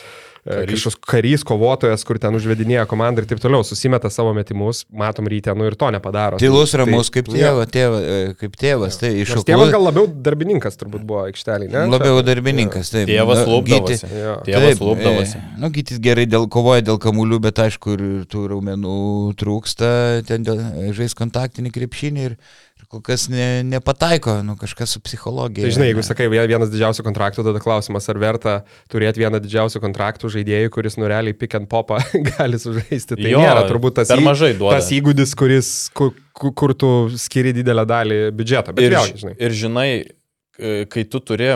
e, 0.46 0.64
kažkoks 0.70 1.00
karys, 1.08 1.44
kovotojas, 1.48 2.04
kur 2.08 2.20
ten 2.22 2.36
užvedinėja 2.38 2.86
komandą 2.90 3.24
ir 3.24 3.28
taip 3.30 3.42
toliau, 3.44 3.66
susimeta 3.68 4.12
savo 4.14 4.34
metimus, 4.38 4.84
matom 4.92 5.28
ryte, 5.32 5.54
nu 5.58 5.68
ir 5.70 5.78
to 5.80 5.90
nepadaro. 5.96 6.40
Tai 6.40 6.46
tylus, 6.46 6.76
ramus 6.80 7.10
tai, 7.10 7.16
kaip, 7.18 7.32
tėva, 7.34 7.68
tėva, 7.70 8.02
e, 8.02 8.34
kaip 8.40 8.58
tėvas. 8.60 9.00
Tai 9.02 9.12
iš 9.14 9.32
tikrųjų. 9.32 9.48
Tėvas 9.52 9.74
gal 9.76 9.88
labiau 9.88 10.10
darbininkas 10.28 10.80
turbūt 10.82 11.06
buvo 11.08 11.24
aikštelį, 11.28 11.70
ne? 11.74 11.86
Labiau 11.92 12.20
darbininkas, 12.26 12.92
taip. 12.94 13.08
Tėvas 13.12 13.46
lūpdavosi. 13.50 14.12
Tėvas 14.48 14.84
lūpdavosi. 14.84 15.44
Nu, 15.62 15.72
gyti 15.74 16.00
gerai 16.04 16.28
dėl, 16.30 16.50
kovoja 16.52 16.84
dėl 16.86 17.00
kamuolių, 17.04 17.40
bet 17.48 17.64
aišku, 17.68 17.96
ir 17.98 18.06
tų 18.32 18.48
raumenų 18.54 19.00
trūksta, 19.40 19.94
ten 20.28 20.46
dėl, 20.48 20.62
žais 20.98 21.16
kontaktinį 21.18 21.74
krepšinį 21.76 22.30
ir 22.30 22.38
kol 22.94 23.02
kas 23.06 23.26
ne, 23.32 23.64
nepataiko, 23.66 24.36
nu 24.46 24.56
kažkas 24.60 24.94
su 24.94 25.02
psichologija. 25.02 25.66
Tai 25.66 25.74
žinai, 25.74 25.90
jeigu 25.90 26.04
sakai 26.06 26.28
vienas 26.32 26.70
didžiausių 26.72 27.06
kontraktų, 27.08 27.46
tada 27.48 27.62
klausimas, 27.64 28.08
ar 28.12 28.20
verta 28.22 28.56
turėti 28.94 29.24
vieną 29.24 29.42
didžiausių 29.44 29.82
kontraktų 29.84 30.30
žaidėjų, 30.36 30.72
kuris 30.76 30.98
nurealiai 31.02 31.36
pick 31.38 31.58
and 31.58 31.70
popą 31.72 32.00
gali 32.32 32.60
sužaisti. 32.62 33.18
Tai 33.18 33.32
jo, 33.34 33.42
nėra 33.42 33.66
turbūt 33.70 33.98
tas, 34.02 34.14
į, 34.14 34.58
tas 34.62 34.92
įgūdis, 34.94 35.34
kuris, 35.40 35.72
kur, 35.98 36.14
kur 36.34 36.76
tu 36.78 36.92
skiri 37.18 37.56
didelę 37.58 37.88
dalį 37.90 38.20
biudžeto. 38.38 38.76
Ir, 38.78 38.98
vėl, 38.98 39.10
žinai. 39.24 39.34
ir 39.42 39.58
žinai, 39.64 39.88
kai 40.94 41.08
tu 41.10 41.24
turi 41.24 41.56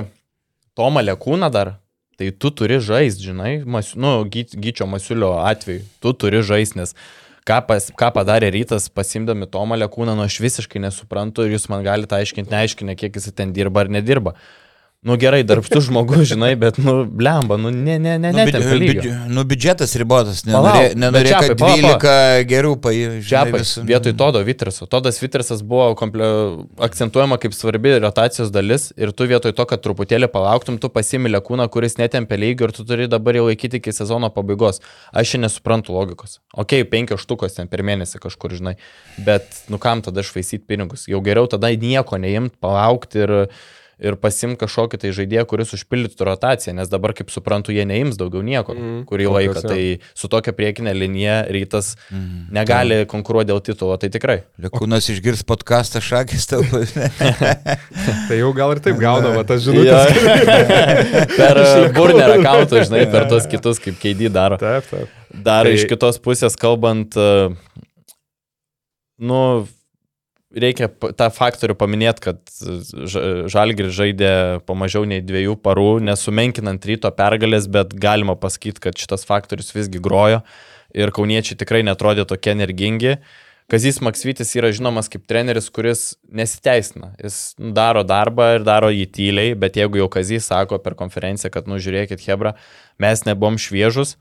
Tomą 0.77 1.01
Lekūną 1.05 1.51
dar, 1.53 1.77
tai 2.17 2.31
tu 2.33 2.49
turi 2.53 2.81
žaisti, 2.81 3.29
žinai, 3.29 3.53
mas, 3.65 3.93
nu, 3.97 4.19
Gyčio 4.29 4.89
Masiulio 4.89 5.35
atveju, 5.45 5.85
tu 6.01 6.13
turi 6.17 6.41
žaisti, 6.45 6.81
nes 6.81 6.97
ką, 7.47 7.61
pas, 7.67 7.89
ką 7.95 8.11
padarė 8.15 8.51
rytas 8.53 8.89
pasimdami 8.93 9.47
Tomą 9.51 9.77
Lekūną, 9.79 10.15
nu 10.17 10.25
aš 10.25 10.39
visiškai 10.43 10.81
nesuprantu 10.83 11.45
ir 11.45 11.55
jūs 11.55 11.67
man 11.71 11.85
galite 11.85 12.17
aiškinti, 12.17 12.51
neaiškinę, 12.53 12.97
kiek 12.99 13.15
jis 13.17 13.31
ten 13.35 13.53
dirba 13.55 13.85
ar 13.85 13.91
nedirba. 13.93 14.35
Nu 15.05 15.13
gerai, 15.15 15.43
darbštus 15.45 15.85
žmogus, 15.91 16.23
žinai, 16.31 16.55
bet, 16.57 16.79
nu, 16.81 17.03
blemba, 17.05 17.53
nu, 17.61 17.69
ne, 17.69 17.99
ne, 18.01 18.15
ne, 18.17 18.31
Nu, 18.33 18.37
ne, 18.37 18.51
ten 18.51 18.63
lygio. 18.79 19.01
biudž- 19.03 19.27
nu, 19.29 19.43
biudžetas 19.45 19.93
ribotas, 19.95 20.39
Palauk, 20.41 20.65
nenorė, 20.73 20.87
bet 20.89 20.97
nenorė 20.97 21.29
Čiapai, 21.29 21.47
kad 21.51 21.59
palauk, 21.61 22.01
12 22.01 22.47
gerų 22.49 22.71
paėmė. 22.81 23.19
Čiapas, 23.29 23.73
vietoj 23.85 24.15
Todo 24.17 24.41
Vitraso. 24.43 24.87
Todas 24.89 25.21
Vitrasas 25.21 25.61
buvo 25.61 25.93
komple... 25.95 26.25
akcentuojama 26.81 27.37
kaip 27.37 27.53
svarbi 27.53 27.93
rotacijos 28.01 28.49
dalis 28.51 28.89
ir 28.97 29.13
tu 29.13 29.29
vietoj 29.29 29.53
to, 29.53 29.67
kad 29.69 29.85
truputėlį 29.85 30.31
palauktum, 30.33 30.81
tu 30.81 30.89
pasimilė 30.89 31.43
kūną, 31.45 31.69
kuris 31.69 31.99
netempia 32.01 32.41
lygio 32.41 32.67
ir 32.67 32.73
tu 32.75 32.83
turi 32.83 33.07
dabar 33.07 33.37
jau 33.37 33.45
laikyti 33.51 33.77
iki 33.77 33.93
sezono 33.93 34.33
pabaigos. 34.33 34.81
Aš 35.13 35.35
čia 35.37 35.43
nesuprantu 35.45 35.93
logikos. 35.93 36.39
Ok, 36.57 36.73
penkios 36.89 37.21
štukos 37.21 37.53
ten 37.53 37.69
per 37.69 37.85
mėnesį 37.85 38.17
kažkur, 38.25 38.57
žinai, 38.57 38.75
bet 39.23 39.45
nu 39.69 39.77
kam 39.77 40.01
tada 40.01 40.25
švaistyti 40.25 40.65
pinigus? 40.65 41.05
Jau 41.07 41.21
geriau 41.21 41.45
tada 41.47 41.69
nieko 41.69 42.17
neimt, 42.17 42.57
palaukti 42.59 43.23
ir 43.23 43.35
ir 43.97 44.15
pasimti 44.21 44.59
kažkokį 44.61 44.99
tai 45.01 45.09
žaidėją, 45.17 45.43
kuris 45.49 45.71
užpildytų 45.73 46.25
rotaciją, 46.27 46.75
nes 46.77 46.89
dabar, 46.91 47.13
kaip 47.17 47.31
suprantu, 47.33 47.73
jie 47.73 47.81
neims 47.89 48.17
daugiau 48.19 48.43
nieko 48.45 48.75
Mhm, 48.77 48.99
kurį 49.09 49.25
laiką. 49.33 49.63
Tai 49.65 49.81
su 50.13 50.29
tokia 50.29 50.53
priekinė 50.53 50.93
linija 50.93 51.37
rytas 51.49 51.95
negali 52.53 52.99
konkuruoti 53.09 53.49
dėl 53.49 53.61
titulo, 53.65 53.97
tai 53.97 54.11
tikrai. 54.13 54.43
Lekūnas 54.61 55.09
išgirs 55.13 55.41
podcastą 55.47 56.01
šakis 56.03 56.45
tau. 56.51 56.61
Tai 58.27 58.35
jau 58.37 58.51
gal 58.55 58.73
ir 58.75 58.79
taip 58.83 58.97
gauna, 59.01 59.31
va, 59.35 59.43
tas 59.47 59.61
žinutės. 59.65 60.13
per 61.39 61.59
uh, 61.61 61.87
burner 61.95 62.35
akantą, 62.37 62.83
žinai, 62.85 63.05
per 63.11 63.25
tos 63.31 63.47
kitus, 63.49 63.79
kaip 63.83 63.97
keidį 64.01 64.29
daro. 64.35 64.59
Taip, 64.61 64.85
taip. 64.91 65.15
Dar 65.43 65.67
Tai- 65.67 65.73
iš 65.77 65.87
kitos 65.89 66.19
pusės 66.23 66.55
kalbant, 66.59 67.15
uh, 67.19 67.55
nu, 69.19 69.39
reikia 70.61 70.89
tą 70.89 71.29
faktorių 71.33 71.75
paminėti, 71.79 72.23
kad 72.27 72.39
Žalgris 73.51 73.95
žaidė 73.95 74.31
po 74.67 74.75
mažiau 74.77 75.07
nei 75.09 75.23
dviejų 75.25 75.57
parų, 75.63 75.97
nesumenkinant 76.05 76.85
ryto 76.89 77.11
pergalės, 77.15 77.69
bet 77.71 77.95
galima 77.97 78.37
pasakyti, 78.39 78.83
kad 78.87 78.97
šitas 78.99 79.27
faktorius 79.27 79.73
visgi 79.75 80.01
grojo 80.03 80.43
ir 80.97 81.11
kauniečiai 81.15 81.59
tikrai 81.59 81.83
netrodė 81.85 82.25
tokie 82.27 82.53
energingi. 82.55 83.17
Kazys 83.67 83.97
Maksvitis 83.99 84.53
yra 84.55 84.69
žinomas 84.71 85.09
kaip 85.11 85.25
treneris, 85.27 85.65
kuris 85.75 86.13
nesiteisina. 86.31 87.11
Jis 87.19 87.51
daro 87.59 88.05
darbą 88.07 88.53
ir 88.55 88.63
daro 88.63 88.87
jį 88.93 89.09
tyliai, 89.11 89.57
bet 89.59 89.75
jeigu 89.75 89.99
jau 89.99 90.07
Kazys 90.11 90.47
sako 90.47 90.79
per 90.79 90.95
konferenciją, 90.95 91.51
kad, 91.51 91.67
nu, 91.67 91.75
žiūrėkit, 91.83 92.23
Hebra, 92.29 92.55
mes 93.03 93.25
nebuvom 93.27 93.59
šviežus, 93.59 94.15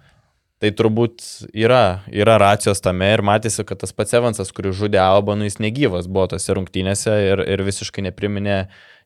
tai 0.62 0.72
turbūt 0.72 1.22
yra, 1.52 2.02
yra 2.08 2.36
racijos 2.40 2.80
tame 2.84 3.08
ir 3.12 3.22
matėsi, 3.26 3.64
kad 3.68 3.80
tas 3.82 3.92
pats 3.96 4.16
Evansas, 4.16 4.52
kuris 4.56 4.76
žudė 4.78 5.00
Albą, 5.02 5.36
nu, 5.36 5.48
jis 5.48 5.58
negyvas 5.60 6.08
buvo 6.08 6.30
tose 6.32 6.56
rungtynėse 6.56 7.14
ir, 7.28 7.42
ir 7.44 7.64
visiškai 7.66 8.06
nepriminė 8.08 8.58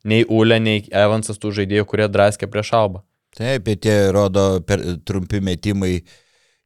nei 0.09 0.25
Ule, 0.31 0.61
nei 0.63 0.85
Evansas 0.95 1.41
tų 1.43 1.53
žaidėjų, 1.61 1.89
kurie 1.91 2.09
draskė 2.11 2.49
prieš 2.51 2.75
Albą. 2.79 3.03
Taip, 3.37 3.69
tie 3.83 3.97
rodo 4.15 4.61
per, 4.67 4.83
trumpi 5.07 5.43
metimai 5.45 6.01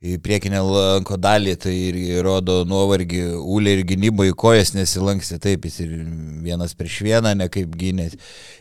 į 0.05 0.19
priekinę 0.21 0.61
lanko 0.61 1.17
dalį, 1.21 1.55
tai 1.65 1.73
ir 1.89 1.97
rodo 2.25 2.61
nuovargį, 2.69 3.23
ulė 3.41 3.79
ir 3.79 3.83
gynyboje 3.89 4.35
kojas 4.37 4.75
nesilanksti, 4.77 5.39
taip, 5.43 5.65
jis 5.69 5.81
ir 5.87 5.95
vienas 6.45 6.77
prieš 6.77 7.01
vieną, 7.07 7.33
ne 7.39 7.49
kaip 7.53 7.73
gynės. 7.81 8.19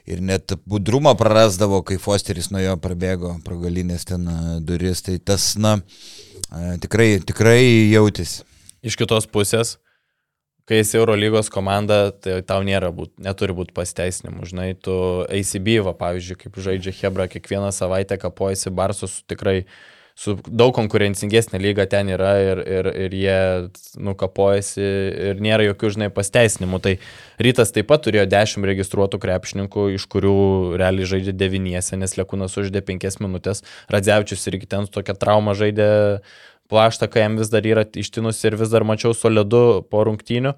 Ir 0.07 0.23
net 0.23 0.55
budrumą 0.69 1.15
prarasdavo, 1.19 1.81
kai 1.87 1.99
Fosteris 2.01 2.51
nuo 2.53 2.63
jo 2.63 2.75
prabėgo 2.79 3.35
pro 3.43 3.59
galinės 3.59 4.07
ten 4.07 4.27
duris, 4.63 5.03
tai 5.03 5.19
tas, 5.19 5.53
na, 5.59 5.77
tikrai, 6.83 7.17
tikrai 7.23 7.59
jautis. 7.91 8.41
Iš 8.83 8.95
kitos 8.99 9.27
pusės, 9.31 9.77
kai 10.67 10.79
esi 10.83 10.95
Eurolygos 10.99 11.51
komanda, 11.51 12.05
tai 12.23 12.39
tau 12.47 12.63
nėra 12.63 12.91
būt, 12.95 13.17
neturi 13.23 13.55
būti 13.55 13.75
pasteisinimų. 13.75 14.47
Žinai, 14.47 14.69
tu 14.79 14.95
ACB, 15.27 15.75
va, 15.87 15.95
pavyzdžiui, 15.99 16.39
kaip 16.45 16.61
žaidžia 16.67 16.95
Hebra, 17.01 17.27
kiekvieną 17.31 17.71
savaitę 17.75 18.19
kapojasi 18.21 18.71
Barsus 18.75 19.19
su 19.19 19.27
tikrai 19.27 19.65
su 20.13 20.35
daug 20.45 20.73
konkurencingesnė 20.77 21.57
lyga 21.61 21.85
ten 21.89 22.11
yra 22.13 22.33
ir, 22.41 22.61
ir, 22.69 22.89
ir 23.05 23.15
jie 23.17 23.37
nukapojasi 23.97 24.83
ir 25.31 25.41
nėra 25.41 25.65
jokių, 25.71 25.91
žinai, 25.95 26.09
pasteisinimų. 26.13 26.79
Tai 26.85 26.93
rytas 27.41 27.73
taip 27.73 27.89
pat 27.89 28.05
turėjo 28.05 28.27
10 28.29 28.67
registruotų 28.69 29.19
krepšininkų, 29.23 29.87
iš 29.97 30.05
kurių 30.13 30.37
realiai 30.81 31.09
žaidė 31.09 31.33
9, 31.33 31.97
nes 32.03 32.17
Lekūnas 32.19 32.57
uždė 32.61 32.83
5 32.85 33.19
minutės, 33.25 33.63
Radzevičius 33.93 34.45
irgi 34.51 34.69
ten 34.75 34.85
su 34.85 34.93
tokia 34.99 35.17
trauma 35.17 35.57
žaidė 35.57 35.89
plaštą, 36.71 37.09
kai 37.09 37.25
jam 37.25 37.39
vis 37.41 37.49
dar 37.53 37.65
yra 37.65 37.85
ištinus 37.85 38.41
ir 38.45 38.57
vis 38.59 38.71
dar 38.73 38.85
mačiau 38.85 39.17
solidu 39.17 39.81
po 39.89 40.05
rungtynių. 40.07 40.53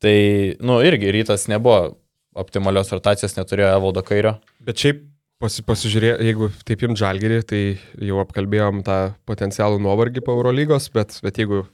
Tai, 0.00 0.18
nu, 0.64 0.80
irgi 0.82 1.12
rytas 1.12 1.46
nebuvo 1.52 2.00
optimalios 2.40 2.92
rotacijos, 2.94 3.36
neturėjo 3.36 3.74
Evaldo 3.76 4.02
Kairio. 4.06 4.38
Bet 4.64 4.80
šiaip 4.80 5.02
pasi, 5.40 5.64
pasižiūrė, 5.66 6.14
jeigu 6.28 6.50
taip 6.68 6.84
imt 6.86 7.00
žalgerį, 7.00 7.40
tai 7.48 7.62
jau 8.04 8.20
apkalbėjom 8.22 8.84
tą 8.86 9.00
potencialų 9.28 9.80
nuovargį 9.82 10.24
po 10.26 10.36
Eurolygos, 10.38 10.90
bet, 10.94 11.16
bet 11.24 11.40
jeigu 11.40 11.64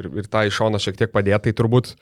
ir, 0.00 0.10
ir 0.22 0.28
tą 0.30 0.46
iš 0.48 0.58
šono 0.60 0.82
šiek 0.82 0.98
tiek 0.98 1.14
padėti, 1.14 1.48
tai 1.48 1.56
turbūt, 1.62 1.94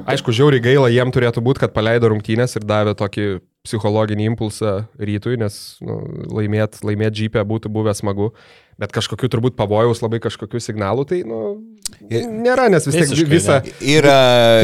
aišku, 0.00 0.34
žiauriai 0.36 0.64
gaila 0.64 0.90
jiem 0.92 1.12
turėtų 1.14 1.42
būti, 1.44 1.64
kad 1.64 1.74
paleido 1.76 2.12
rungtynės 2.12 2.56
ir 2.58 2.66
davė 2.68 2.96
tokį 2.98 3.30
psichologinį 3.66 4.30
impulsą 4.30 4.86
rytui, 4.96 5.36
nes 5.40 5.54
nu, 5.84 5.98
laimėt, 6.32 6.78
laimėt 6.86 7.16
džipę 7.18 7.42
būtų 7.44 7.68
buvę 7.74 7.92
smagu, 7.98 8.30
bet 8.80 8.94
kažkokiu 8.94 9.28
turbūt 9.28 9.56
pavojaus 9.58 10.00
labai 10.00 10.22
kažkokiu 10.24 10.62
signalu, 10.64 11.04
tai 11.04 11.18
nu, 11.28 11.58
nėra, 12.08 12.70
nes 12.72 12.86
vis 12.88 12.96
tiek 12.96 13.28
visą... 13.28 13.58
Yra... 13.84 14.14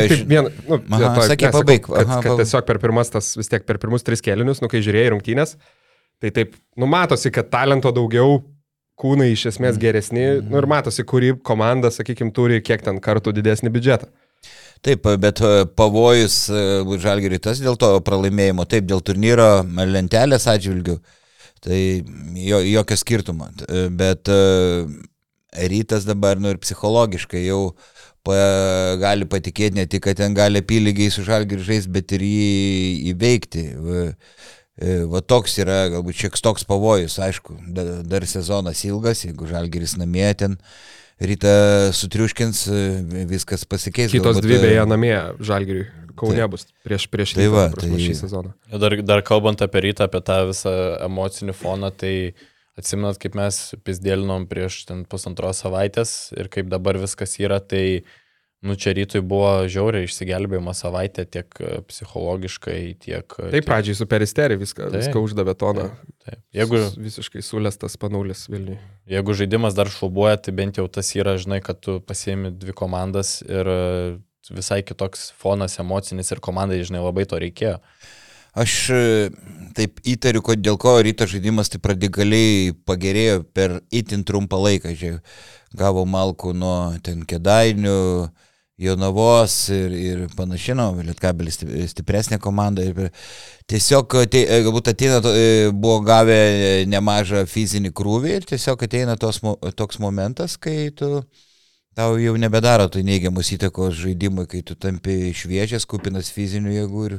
Taip 0.07 0.31
vien, 0.31 0.49
nu, 0.65 0.79
Aha, 0.81 1.11
to, 1.11 1.27
sakė, 1.29 1.51
ne, 1.51 1.51
sakau, 1.51 1.53
pabaik. 1.59 1.91
Kad, 1.91 2.07
Aha, 2.07 2.23
kad 2.25 2.41
tiesiog 2.41 2.71
per 2.71 2.81
pirmas 2.87 3.13
tas, 3.13 3.35
vis 3.37 3.53
tiek 3.53 3.69
per 3.69 3.83
pirmus 3.83 4.07
tris 4.07 4.25
kelinius, 4.25 4.65
nu 4.65 4.73
kai 4.73 4.81
žiūrėjai 4.87 5.13
rungtynės, 5.13 5.59
tai 6.23 6.31
taip, 6.35 6.55
nu 6.77 6.89
matosi, 6.91 7.33
kad 7.35 7.51
talento 7.53 7.93
daugiau, 7.95 8.41
kūnai 8.97 9.31
iš 9.35 9.51
esmės 9.53 9.77
geresni, 9.81 10.25
nu 10.41 10.61
ir 10.61 10.69
matosi, 10.71 11.05
kuri 11.05 11.35
komanda, 11.45 11.91
sakykime, 11.93 12.33
turi 12.37 12.63
kiek 12.65 12.85
ten 12.85 13.01
kartų 13.05 13.35
didesnį 13.37 13.73
biudžetą. 13.75 14.09
Taip, 14.85 15.09
bet 15.21 15.41
e, 15.43 15.67
pavojus 15.77 16.47
Žalgiriui 17.03 17.41
tas 17.43 17.61
dėl 17.61 17.79
to 17.81 17.91
pralaimėjimo, 18.07 18.67
taip, 18.69 18.87
dėl 18.89 19.03
turnyro 19.05 19.65
lentelės 19.89 20.47
atžvilgių, 20.53 20.97
tai 21.65 21.81
jo, 22.39 22.61
jokio 22.61 22.99
skirtumo. 23.01 23.49
T- 23.57 23.87
Bet 23.97 24.31
e, 24.33 24.41
rytas 25.73 26.07
dabar, 26.09 26.41
nu 26.41 26.53
ir 26.53 26.61
psichologiškai 26.63 27.47
jau 27.47 27.75
pa, 28.27 28.37
gali 29.01 29.29
patikėti 29.29 29.81
ne 29.81 29.87
tik, 29.91 30.05
kad 30.07 30.21
ten 30.21 30.37
gali 30.37 30.61
apylygiai 30.63 31.13
su 31.15 31.25
Žalgiriu 31.27 31.65
žaisti, 31.67 31.93
bet 31.97 32.13
ir 32.17 32.25
jį 32.27 32.53
įveikti. 33.15 33.67
Va, 34.77 34.87
e, 34.87 35.05
Va 35.09 35.21
toks 35.21 35.59
yra 35.63 35.89
galbūt 35.93 36.15
šiek 36.15 36.37
toks 36.43 36.65
pavojus, 36.69 37.19
aišku, 37.19 37.57
da- 37.73 38.03
dar 38.03 38.27
sezonas 38.27 38.85
ilgas, 38.85 39.25
jeigu 39.25 39.47
Žalgiris 39.49 39.97
namie 39.97 40.35
ten 40.37 40.57
rytą 41.21 41.93
sutriuškins, 41.97 42.67
e, 42.69 43.25
viskas 43.27 43.65
pasikeis. 43.65 44.11
Kitos 44.13 44.37
galbūt, 44.37 44.43
dvi 44.45 44.55
e, 44.57 44.61
beje 44.61 44.87
namie 44.87 45.17
žalgiriui. 45.41 45.87
Kaune 46.17 46.49
bus 46.49 46.67
prieš, 46.85 47.07
prieš 47.13 47.35
Tai 47.37 47.47
va, 47.53 47.69
prasme, 47.71 47.97
tai- 47.97 48.05
šį 48.07 48.15
sezoną. 48.23 48.53
Dar, 48.81 49.03
dar 49.03 49.21
kalbant 49.23 49.61
apie 49.61 49.81
rytą, 49.85 50.05
apie 50.09 50.21
tą 50.25 50.47
visą 50.49 50.73
emocinį 51.05 51.53
foną, 51.53 51.91
tai 51.93 52.33
atsimenat, 52.79 53.19
kaip 53.21 53.35
mes 53.37 53.75
pizdėlinom 53.85 54.47
prieš 54.49 54.87
ten 54.89 55.05
pusantros 55.05 55.61
savaitės 55.65 56.33
ir 56.37 56.49
kaip 56.49 56.69
dabar 56.69 56.97
viskas 57.01 57.37
yra, 57.41 57.61
tai 57.61 58.03
Nu, 58.65 58.73
čia 58.75 58.95
rytui 58.97 59.21
buvo 59.21 59.67
žiauriai 59.69 60.07
išsigelbėjimo 60.09 60.73
savaitė 60.75 61.27
tiek 61.29 61.59
e, 61.61 61.81
psichologiškai, 61.87 62.79
tiek... 63.05 63.35
e, 63.39 63.51
Taip, 63.53 63.67
pradžiai 63.69 63.95
su 63.99 64.07
peristerį 64.09 64.57
viską, 64.63 64.87
Taip. 64.89 64.97
viską 65.05 65.21
uždavė 65.23 65.55
toną. 65.61 65.91
Taip. 66.25 66.41
Jeigu, 66.57 66.81
Sus- 66.87 66.97
Visiškai 67.05 67.43
sulestas 67.45 67.99
panulis 68.01 68.47
Vilniui. 68.49 68.79
jeigu 69.13 69.37
žaidimas 69.37 69.77
dar 69.77 69.91
šlubuoja, 69.93 70.39
tai 70.41 70.55
bent 70.57 70.81
jau 70.81 70.87
tas 70.89 71.13
yra, 71.15 71.37
žinai, 71.39 71.61
kad 71.63 71.79
tu 71.85 71.99
pasiemi 72.01 72.51
dvi 72.51 72.73
komandas 72.75 73.43
ir 73.45 73.69
e, 73.69 73.79
visai 74.51 74.81
kitoks 74.87 75.29
fonas 75.37 75.77
emocinis 75.83 76.33
ir 76.33 76.41
komandai, 76.41 76.81
žinai, 76.87 77.05
labai 77.05 77.27
to 77.29 77.39
reikėjo. 77.43 77.77
Aš 78.57 78.73
taip 79.77 79.99
įtariu, 80.09 80.41
kad 80.41 80.63
dėl 80.65 80.79
ko 80.81 80.95
ryto 81.05 81.27
žaidimas 81.29 81.69
taip 81.69 81.85
radikaliai 81.93 82.71
pagerėjo 82.89 83.43
per 83.53 83.83
itin 83.93 84.25
trumpą 84.25 84.57
laiką. 84.65 84.95
Žiūrėjau, 84.97 85.21
gavo 85.77 86.07
malkų 86.09 86.55
nuo 86.57 86.79
ten 87.05 87.21
kedainių, 87.29 87.99
Jonavos 88.77 89.55
ir, 89.73 89.93
ir 89.97 90.25
panašiai, 90.37 90.77
nu, 90.77 90.91
Lietkabelis 91.07 91.57
sti- 91.57 91.87
stipresnė 91.89 92.37
komanda. 92.45 92.85
Ir 92.85 93.09
tiesiog 93.73 94.19
tai, 94.29 94.43
galbūt 94.67 94.91
ateina, 94.93 95.23
e, 95.33 95.71
buvo 95.73 96.03
gavę 96.05 96.85
nemažą 96.85 97.47
fizinį 97.49 97.95
krūvį 97.97 98.35
ir 98.37 98.49
tiesiog 98.53 98.85
ateina 98.85 99.17
tos, 99.17 99.41
toks 99.81 100.01
momentas, 100.03 100.59
kai 100.61 100.91
tu 100.93 101.23
tau 101.97 102.19
jau 102.21 102.37
nebedaro 102.37 102.91
tai 102.93 103.01
neigiamos 103.09 103.55
įtakos 103.57 103.97
žaidimui, 103.97 104.45
kai 104.45 104.61
tu 104.61 104.77
tampi 104.77 105.33
šviežias, 105.33 105.89
kupinas 105.89 106.29
fizinių 106.37 106.77
jėgų 106.77 107.09
ir 107.09 107.19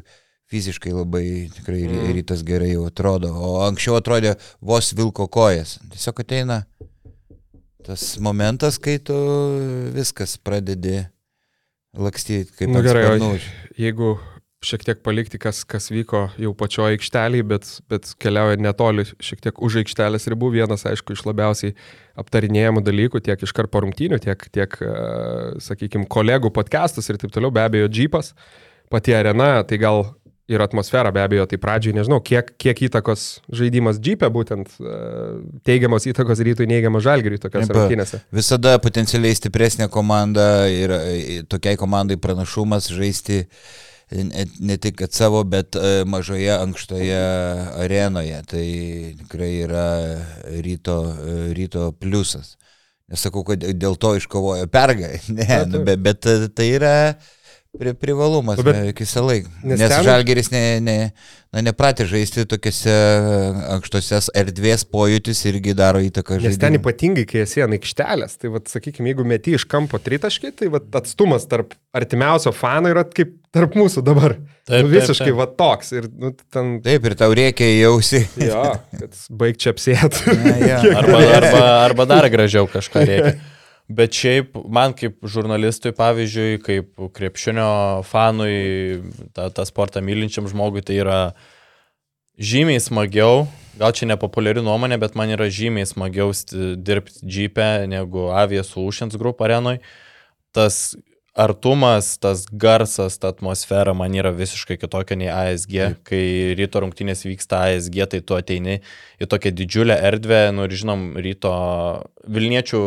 fiziškai 0.54 0.94
labai 0.94 1.26
tikrai 1.58 1.82
mm. 1.90 2.14
rytas 2.20 2.46
gerai 2.46 2.76
jau 2.76 2.86
atrodo. 2.86 3.34
O 3.34 3.58
anksčiau 3.66 3.98
atrodė 3.98 4.38
vos 4.62 4.94
vilko 4.94 5.26
kojas. 5.26 5.80
Tiesiog 5.90 6.22
ateina 6.22 6.62
tas 7.82 8.14
momentas, 8.22 8.78
kai 8.78 9.00
tu 9.02 9.18
viskas 9.98 10.38
pradedi 10.38 11.02
lakstyti 11.96 12.52
kaip 12.58 12.74
ant 12.74 12.84
gerai, 12.86 13.06
sparnų. 13.06 13.30
o 13.38 13.80
jeigu 13.80 14.18
šiek 14.66 14.84
tiek 14.88 15.02
palikti, 15.06 15.38
kas, 15.42 15.62
kas 15.70 15.92
vyko 15.94 16.24
jau 16.42 16.52
pačioje 16.58 16.98
aikštelėje, 16.98 17.46
bet, 17.48 17.70
bet 17.92 18.10
keliauja 18.22 18.58
netoli, 18.60 19.06
šiek 19.24 19.42
tiek 19.46 19.62
už 19.64 19.80
aikštelės 19.84 20.26
ribų. 20.34 20.50
Vienas, 20.56 20.86
aišku, 20.90 21.14
iš 21.14 21.24
labiausiai 21.28 21.76
aptarinėjamų 22.18 22.82
dalykų, 22.86 23.22
tiek 23.28 23.44
iš 23.46 23.54
karto 23.56 23.84
rungtynių, 23.86 24.20
tiek, 24.24 24.48
tiek 24.58 24.80
sakykime, 25.64 26.10
kolegų 26.10 26.52
podcastus 26.56 27.10
ir 27.12 27.22
taip 27.22 27.36
toliau, 27.36 27.54
be 27.54 27.64
abejo, 27.64 27.92
džypas, 27.92 28.34
pati 28.90 29.14
arena, 29.14 29.62
tai 29.68 29.80
gal 29.82 30.08
ir 30.48 30.64
atmosfera 30.64 31.12
be 31.12 31.24
abejo, 31.24 31.48
tai 31.50 31.60
pradžiai 31.60 31.96
nežinau, 31.98 32.22
kiek, 32.24 32.54
kiek 32.62 32.86
įtakos 32.88 33.26
žaidimas 33.52 34.00
džipė, 34.04 34.30
būtent 34.34 34.72
teigiamos 35.68 36.08
įtakos 36.08 36.44
rytui, 36.48 36.70
neigiamos 36.72 37.04
žalgiriui 37.08 37.42
tokiose 37.44 37.76
rungtynėse. 37.76 38.22
Visada 38.36 38.78
potencialiai 38.84 39.36
stipresnė 39.36 39.90
komanda 39.92 40.48
ir 40.72 40.96
tokiai 41.52 41.80
komandai 41.80 42.20
pranašumas 42.22 42.88
žaisti 42.96 43.44
uh, 43.44 43.60
ne, 44.60 44.78
tik 44.78 45.02
savo, 45.12 45.44
bet 45.44 45.76
e, 45.76 46.04
mažoje 46.06 46.52
ankštoje 46.52 47.20
arenoje. 47.84 48.42
Tai 48.48 48.68
tikrai 49.24 49.52
yra 49.66 49.88
ryto, 50.64 51.00
e, 51.12 51.54
ryto 51.54 51.92
pliusas. 51.92 52.56
Nesakau, 53.12 53.44
kad 53.48 53.64
dėl 53.64 53.96
to 53.96 54.16
iškovojo 54.20 54.68
pergalę, 54.72 55.20
ne, 55.38 55.62
nu, 55.72 55.84
bet, 55.88 56.04
bet 56.04 56.28
tai 56.56 56.72
yra 56.76 56.96
pri, 57.76 57.94
privalumas 57.98 58.60
nu, 58.62 58.74
visą 58.98 59.24
laiką. 59.26 59.50
Nes, 59.64 59.80
nes 59.80 59.92
ten... 59.92 60.04
žalgeris 60.06 60.50
ne, 60.54 60.62
ne, 60.84 60.96
na, 61.54 61.64
nepratė 61.66 62.08
žaisti 62.10 62.46
tokiuose 62.50 62.94
ankštose 63.76 64.22
erdvės 64.38 64.86
pojūtis 64.88 65.44
irgi 65.52 65.76
daro 65.78 66.02
įtaką 66.04 66.38
žaidimui. 66.38 66.54
Nes 66.54 66.62
ten 66.62 66.78
ypatingai, 66.80 67.26
kai 67.30 67.44
esi 67.46 67.64
ant 67.66 67.78
aikštelės, 67.78 68.38
tai, 68.42 68.52
vat, 68.54 68.70
sakykime, 68.72 69.12
jeigu 69.12 69.26
meti 69.28 69.58
iš 69.58 69.68
kampo 69.70 70.00
tritaškį, 70.04 70.54
tai 70.62 70.72
vat, 70.74 70.88
atstumas 71.02 71.48
tarp 71.50 71.76
artimiausio 71.98 72.54
fano 72.56 72.94
yra 72.94 73.06
kaip 73.08 73.36
tarp 73.56 73.76
mūsų 73.80 74.06
dabar. 74.06 74.38
Taip, 74.68 74.84
nu, 74.84 74.92
visiškai 74.92 75.30
taip, 75.30 75.34
taip. 75.34 75.42
va 75.42 75.50
toks. 75.64 75.92
Ir, 75.96 76.10
nu, 76.22 76.34
ten... 76.54 76.78
Taip, 76.86 77.06
ir 77.08 77.18
tau 77.20 77.32
reikia 77.36 77.68
jausi. 77.78 78.24
jo, 78.42 78.64
kad 79.00 79.22
baig 79.40 79.60
čia 79.62 79.76
apsėti. 79.76 80.34
arba, 81.02 81.22
arba, 81.40 81.62
arba 81.86 82.10
dar 82.10 82.28
gražiau 82.34 82.68
kažką 82.72 83.06
reikia. 83.08 83.38
Bet 83.88 84.12
šiaip 84.20 84.58
man 84.68 84.92
kaip 84.98 85.22
žurnalistui, 85.24 85.94
pavyzdžiui, 85.96 86.60
kaip 86.60 87.06
krepšinio 87.16 88.04
fanui, 88.08 89.00
tą, 89.32 89.48
tą 89.56 89.64
sportą 89.70 90.04
mylinčiam 90.04 90.50
žmogui, 90.52 90.84
tai 90.84 91.00
yra 91.00 91.20
žymiai 92.36 92.82
smagiau, 92.84 93.46
gal 93.80 93.96
čia 93.96 94.10
nepopuliari 94.12 94.60
nuomonė, 94.66 95.00
bet 95.00 95.16
man 95.16 95.32
yra 95.32 95.48
žymiai 95.48 95.88
smagiau 95.88 96.36
dirbti 96.84 97.24
džipę 97.24 97.88
negu 97.88 98.28
Avia 98.36 98.66
Solutions 98.68 99.16
Group 99.16 99.40
arenui. 99.46 99.78
Tas 100.52 100.98
artumas, 101.38 102.18
tas 102.20 102.44
garsas, 102.52 103.16
ta 103.22 103.30
atmosfera 103.32 103.94
man 103.96 104.16
yra 104.18 104.34
visiškai 104.36 104.80
kitokia 104.82 105.16
nei 105.16 105.30
ASG. 105.32 105.76
Taip. 105.78 106.02
Kai 106.10 106.24
ryto 106.60 106.82
rungtynės 106.84 107.24
vyksta 107.28 107.62
ASG, 107.70 108.02
tai 108.12 108.20
tu 108.26 108.36
ateini 108.36 108.82
į 109.22 109.30
tokią 109.32 109.54
didžiulę 109.56 109.96
erdvę, 110.10 110.42
nu 110.58 110.66
ir 110.68 110.76
žinom, 110.82 111.14
ryto 111.24 111.54
Vilniečių 112.28 112.82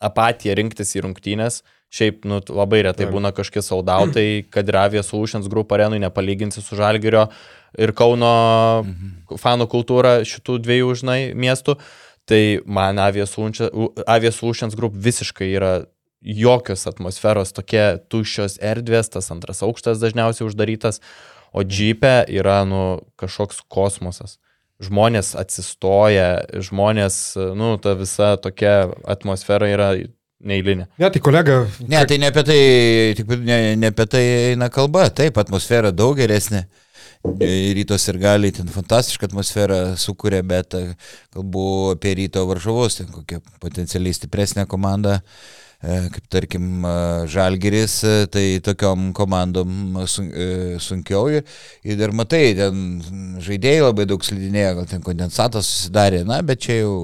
apatiją 0.00 0.56
rinktis 0.58 0.96
į 0.96 1.04
rungtynės. 1.06 1.60
Šiaip 1.90 2.26
nu, 2.28 2.38
labai 2.54 2.84
retai 2.86 3.06
Taip. 3.06 3.14
būna 3.14 3.32
kažkokie 3.34 3.62
saudautai, 3.66 4.26
kad 4.54 4.68
ir 4.70 4.78
Avia 4.78 5.02
Solutions 5.06 5.48
Group 5.50 5.72
arenui 5.74 6.00
nepalyginsi 6.02 6.62
su 6.62 6.78
Žalgirio 6.78 7.26
ir 7.78 7.94
Kauno 7.98 8.34
mhm. 8.84 9.38
fanų 9.40 9.66
kultūra 9.70 10.20
šitų 10.26 10.60
dviejų, 10.64 10.92
žinai, 11.02 11.20
miestų. 11.34 11.78
Tai 12.30 12.42
man 12.70 13.00
Avia 13.02 13.26
Solutions 13.26 14.76
Group 14.78 14.94
visiškai 14.94 15.50
yra 15.50 15.72
jokios 16.20 16.84
atmosferos, 16.86 17.54
tokie 17.56 17.96
tuščios 18.12 18.58
erdvės, 18.60 19.08
tas 19.10 19.30
antras 19.32 19.62
aukštas 19.64 20.02
dažniausiai 20.02 20.44
uždarytas, 20.46 21.00
o 21.56 21.64
džipė 21.64 22.28
yra 22.28 22.60
nu, 22.68 23.00
kažkoks 23.18 23.64
kosmosas 23.72 24.36
žmonės 24.80 25.34
atsistoja, 25.38 26.30
žmonės, 26.68 27.20
nu, 27.58 27.74
ta 27.82 27.94
visa 27.98 28.34
tokia 28.40 28.90
atmosfera 29.08 29.68
yra 29.70 29.90
neįlinė. 30.40 30.88
Ne, 30.98 31.10
tai 31.12 31.22
kolega. 31.22 31.62
Ne, 31.84 32.00
tai 32.08 32.20
ne 32.20 32.30
apie 32.32 32.44
tai, 32.48 32.60
tik 33.18 33.34
ne, 33.44 33.58
ne 33.76 33.90
apie 33.92 34.06
tai 34.08 34.22
eina 34.52 34.70
kalba, 34.72 35.08
taip, 35.12 35.40
atmosfera 35.42 35.92
daug 35.92 36.16
geresnė. 36.20 36.66
Rytos 37.20 38.06
ir 38.08 38.16
gali 38.16 38.48
ten 38.56 38.70
fantastišką 38.72 39.28
atmosferą 39.28 39.80
sukuria, 40.00 40.40
bet 40.40 40.72
kalbu 41.34 41.64
apie 41.92 42.14
ryto 42.16 42.46
varžovus, 42.48 43.02
ten 43.02 43.10
kokia 43.12 43.42
potencialiai 43.60 44.16
stipresnė 44.16 44.64
komanda. 44.70 45.18
Uh, 45.20 45.20
E, 45.20 45.69
kaip 45.80 46.26
tarkim 46.28 46.84
e, 46.84 46.94
Žalgeris, 47.32 47.94
e, 48.04 48.26
tai 48.32 48.44
tokiom 48.64 49.10
komandom 49.16 49.96
sunkiau 50.10 51.30
ir 51.32 51.96
dar 52.00 52.12
matai, 52.12 52.50
ten 52.58 53.00
žaidėjai 53.40 53.86
labai 53.86 54.06
daug 54.10 54.24
slidinėjo, 54.24 54.74
gal 54.80 54.90
ten 54.90 55.04
kondensatas 55.04 55.70
susidarė, 55.70 56.22
na, 56.28 56.42
bet 56.44 56.66
čia 56.66 56.82
jau 56.82 56.94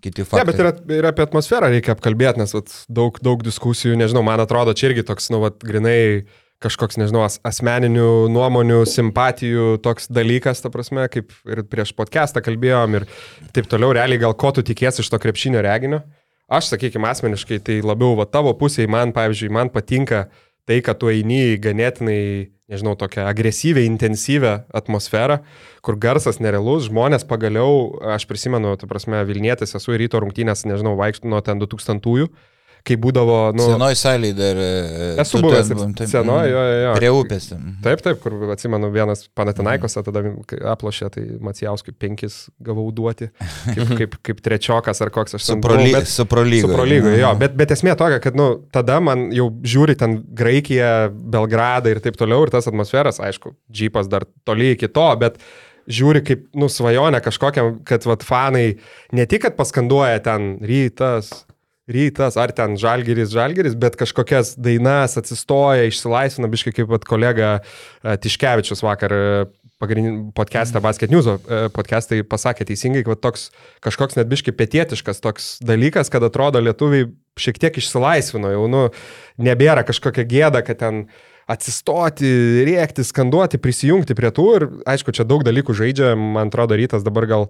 kiti 0.00 0.24
faktai. 0.24 0.42
Ne, 0.42 0.48
bet 0.48 0.64
ir, 0.64 0.98
ir 1.00 1.10
apie 1.10 1.26
atmosferą 1.26 1.70
reikia 1.74 1.92
apkalbėti, 1.96 2.40
nes 2.40 2.56
vat, 2.56 2.72
daug, 2.88 3.20
daug 3.24 3.44
diskusijų, 3.44 3.98
nežinau, 4.00 4.24
man 4.26 4.40
atrodo, 4.44 4.72
čia 4.76 4.90
irgi 4.90 5.04
toks, 5.06 5.28
nu, 5.34 5.42
vat, 5.44 5.60
grinai 5.66 6.24
kažkoks, 6.64 6.96
nežinau, 6.96 7.26
asmeninių 7.44 8.10
nuomonių, 8.32 8.80
simpatijų 8.88 9.74
toks 9.84 10.08
dalykas, 10.08 10.62
ta 10.64 10.72
prasme, 10.72 11.04
kaip 11.12 11.34
ir 11.52 11.66
prieš 11.68 11.92
podcastą 11.98 12.40
kalbėjom 12.44 12.96
ir 12.96 13.04
taip 13.52 13.68
toliau, 13.68 13.92
realiai 13.96 14.22
gal 14.22 14.32
ko 14.38 14.54
tu 14.56 14.64
tikėsi 14.64 15.04
iš 15.04 15.12
to 15.12 15.20
krepšinio 15.20 15.60
reginio. 15.66 16.00
Aš, 16.46 16.68
sakykime, 16.70 17.08
asmeniškai, 17.10 17.58
tai 17.58 17.80
labiau 17.82 18.14
va 18.14 18.22
tavo 18.30 18.52
pusėje, 18.54 18.86
man, 18.86 19.10
pavyzdžiui, 19.14 19.50
man 19.50 19.70
patinka 19.74 20.28
tai, 20.66 20.78
kad 20.78 21.00
tu 21.00 21.10
eini 21.10 21.56
ganėtinai, 21.58 22.52
nežinau, 22.70 22.94
tokią 22.98 23.24
agresyvę, 23.26 23.82
intensyvę 23.86 24.52
atmosferą, 24.74 25.40
kur 25.82 25.98
garsas 25.98 26.38
nerealus, 26.42 26.86
žmonės 26.86 27.26
pagaliau, 27.26 27.96
aš 28.14 28.28
prisimenu, 28.30 28.76
tu 28.78 28.86
prasme, 28.90 29.24
Vilnietis 29.26 29.74
esu 29.78 29.98
ryto 29.98 30.22
rungtynės, 30.22 30.62
nežinau, 30.70 30.94
vaikštų 30.98 31.34
nuo 31.34 31.42
ten 31.46 31.62
2000-ųjų 31.62 32.30
kai 32.86 32.96
būdavo... 33.00 33.38
Nu, 33.56 33.66
Senoj 33.72 33.96
salėje 33.98 34.36
dar... 34.38 34.60
E, 34.60 35.08
esu 35.22 35.40
buvęs 35.44 35.70
ten, 35.98 36.10
senoje, 36.10 36.52
jo, 36.52 36.62
jo, 36.66 36.76
jo. 36.84 36.92
Prie 36.98 37.10
upės. 37.14 37.48
Taip, 37.84 38.02
taip, 38.04 38.20
kur 38.22 38.52
atsimenu, 38.54 38.90
vienas 38.94 39.26
Panatinaikose 39.36 40.02
tada 40.06 40.22
aplošė, 40.72 41.10
tai 41.14 41.24
Macijauskui 41.44 41.94
penkis 41.98 42.38
gavau 42.62 42.86
duoti, 42.94 43.30
kaip, 43.74 43.94
kaip, 44.00 44.18
kaip 44.30 44.42
trečiokas 44.44 45.02
ar 45.04 45.12
koks 45.14 45.38
aš 45.38 45.48
ten. 45.48 45.60
Supro 45.60 45.76
Suprolygo. 46.06 46.72
Suprolygo, 46.72 47.12
jo, 47.16 47.32
bet, 47.40 47.54
bet 47.58 47.74
esmė 47.76 47.96
tokia, 47.98 48.20
kad, 48.22 48.36
nu, 48.38 48.48
tada 48.74 48.98
man 49.04 49.28
jau 49.34 49.48
žiūri 49.66 49.96
ten 49.98 50.18
Graikiją, 50.36 51.10
Belgradą 51.32 51.92
ir 51.92 52.02
taip 52.04 52.18
toliau, 52.20 52.46
ir 52.46 52.52
tas 52.54 52.68
atmosferas, 52.70 53.20
aišku, 53.22 53.54
džypas 53.72 54.10
dar 54.12 54.26
toli 54.46 54.74
iki 54.76 54.90
to, 54.92 55.08
bet 55.20 55.40
žiūri 55.86 56.22
kaip, 56.26 56.46
nu, 56.58 56.70
svajonę 56.72 57.20
kažkokią, 57.24 57.66
kad, 57.86 58.06
vat, 58.08 58.24
fanai 58.26 58.66
ne 59.14 59.26
tik, 59.26 59.44
kad 59.46 59.58
paskanduoja 59.58 60.22
ten 60.24 60.56
rytas, 60.66 61.46
rytas, 61.86 62.34
ar 62.36 62.50
ten 62.54 62.74
žalgeris, 62.80 63.30
žalgeris, 63.30 63.76
bet 63.78 63.94
kažkokias 63.98 64.54
dainas 64.58 65.14
atsistoja, 65.20 65.86
išsilaisvina, 65.86 66.50
biškai 66.50 66.72
kaip 66.74 66.90
pat 66.90 67.06
kolega 67.06 67.50
e, 67.58 68.16
Tiškevičius 68.24 68.82
vakar 68.82 69.14
e, 69.14 69.20
pagrindinį 69.82 70.32
podcastą 70.36 70.82
Basket 70.82 71.14
News 71.14 71.28
e, 71.30 71.60
podcastai 71.74 72.24
pasakė 72.26 72.66
teisingai, 72.66 73.04
kad 73.06 73.22
toks 73.22 73.52
kažkoks 73.86 74.18
net 74.18 74.26
biškai 74.32 74.56
pietietiškas 74.58 75.22
toks 75.22 75.48
dalykas, 75.66 76.10
kad 76.10 76.26
atrodo 76.26 76.62
lietuviai 76.64 77.06
šiek 77.38 77.62
tiek 77.62 77.78
išsilaisvino, 77.78 78.50
jau 78.56 78.66
nu, 78.72 78.82
nebėra 79.38 79.86
kažkokia 79.86 80.26
gėda, 80.26 80.64
kad 80.66 80.82
ten 80.82 81.06
atsistoti, 81.46 82.26
rėkti, 82.66 83.06
skanduoti, 83.06 83.62
prisijungti 83.62 84.18
prie 84.18 84.32
tų 84.34 84.48
ir 84.56 84.68
aišku, 84.90 85.14
čia 85.14 85.22
daug 85.28 85.46
dalykų 85.46 85.76
žaidžia, 85.78 86.16
man 86.18 86.50
atrodo, 86.50 86.74
rytas 86.74 87.06
dabar 87.06 87.30
gal 87.30 87.48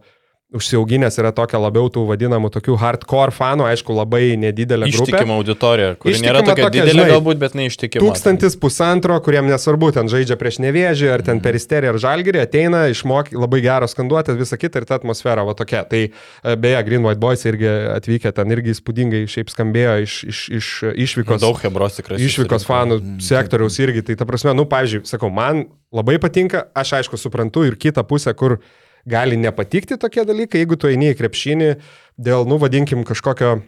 užsiauginęs 0.54 1.18
yra 1.18 1.32
tokia 1.34 1.58
labiau 1.58 1.88
tų 1.90 2.04
vadinamų 2.06 2.52
tokių 2.54 2.76
hardcore 2.78 3.34
fanų, 3.34 3.64
aišku, 3.66 3.94
labai 3.96 4.36
nedidelė 4.38 4.86
grupė. 4.92 5.10
Ištikima 5.10 5.38
auditorija, 5.40 5.94
kuri 5.98 6.14
ištikima 6.14 6.28
nėra 6.28 6.42
tokia, 6.46 6.68
tokia 6.68 6.70
didelė 6.76 6.92
žinai, 6.94 7.06
galbūt, 7.10 7.40
bet 7.40 7.56
neištikima. 7.58 8.04
Tūkstantis 8.04 8.54
pusantro, 8.62 9.16
kuriem 9.26 9.48
nesvarbu, 9.50 9.90
ten 9.96 10.10
žaidžia 10.12 10.38
prieš 10.38 10.60
nevėžį, 10.62 11.10
ar 11.10 11.24
ten 11.26 11.36
mhm. 11.38 11.44
peristerį, 11.48 11.90
ar 11.90 11.98
žalgerį, 12.04 12.42
ateina, 12.46 12.84
išmokė 12.92 13.34
labai 13.42 13.60
geros 13.64 13.96
skanduotės, 13.96 14.38
visa 14.38 14.60
kita 14.60 14.84
ir 14.84 14.86
ta 14.86 15.00
atmosfera 15.00 15.42
va 15.48 15.56
tokia. 15.58 15.82
Tai 15.90 16.04
e, 16.06 16.56
beje, 16.62 16.84
Green 16.86 17.02
White 17.02 17.22
Boys 17.22 17.42
irgi 17.50 17.66
atvykę 17.96 18.30
ten 18.38 18.54
irgi 18.54 18.76
įspūdingai 18.76 19.24
šiaip 19.32 19.50
skambėjo 19.50 19.98
iš, 20.06 20.20
iš, 20.30 20.44
iš 20.60 20.72
išvykos. 21.08 21.42
Daug 21.42 21.58
hebros 21.64 21.98
tikrai. 21.98 22.22
Išvykos 22.22 22.66
fanų 22.68 23.00
mm, 23.02 23.20
sektoriaus 23.26 23.82
irgi. 23.82 24.06
Tai 24.06 24.20
ta 24.22 24.30
prasme, 24.30 24.54
nu, 24.54 24.66
pavyzdžiui, 24.70 25.04
sakau, 25.10 25.30
man 25.34 25.66
labai 25.94 26.20
patinka, 26.22 26.68
aš 26.76 27.00
aišku 27.00 27.18
suprantu 27.20 27.66
ir 27.66 27.78
kitą 27.80 28.06
pusę, 28.06 28.34
kur 28.38 28.60
gali 29.06 29.38
nepatikti 29.40 29.98
tokie 30.00 30.26
dalykai, 30.26 30.64
jeigu 30.64 30.78
tu 30.78 30.90
eini 30.90 31.12
į 31.12 31.18
krepšinį 31.20 31.72
dėl, 32.18 32.46
nu, 32.48 32.58
vadinkim, 32.62 33.06
kažkokio 33.06 33.60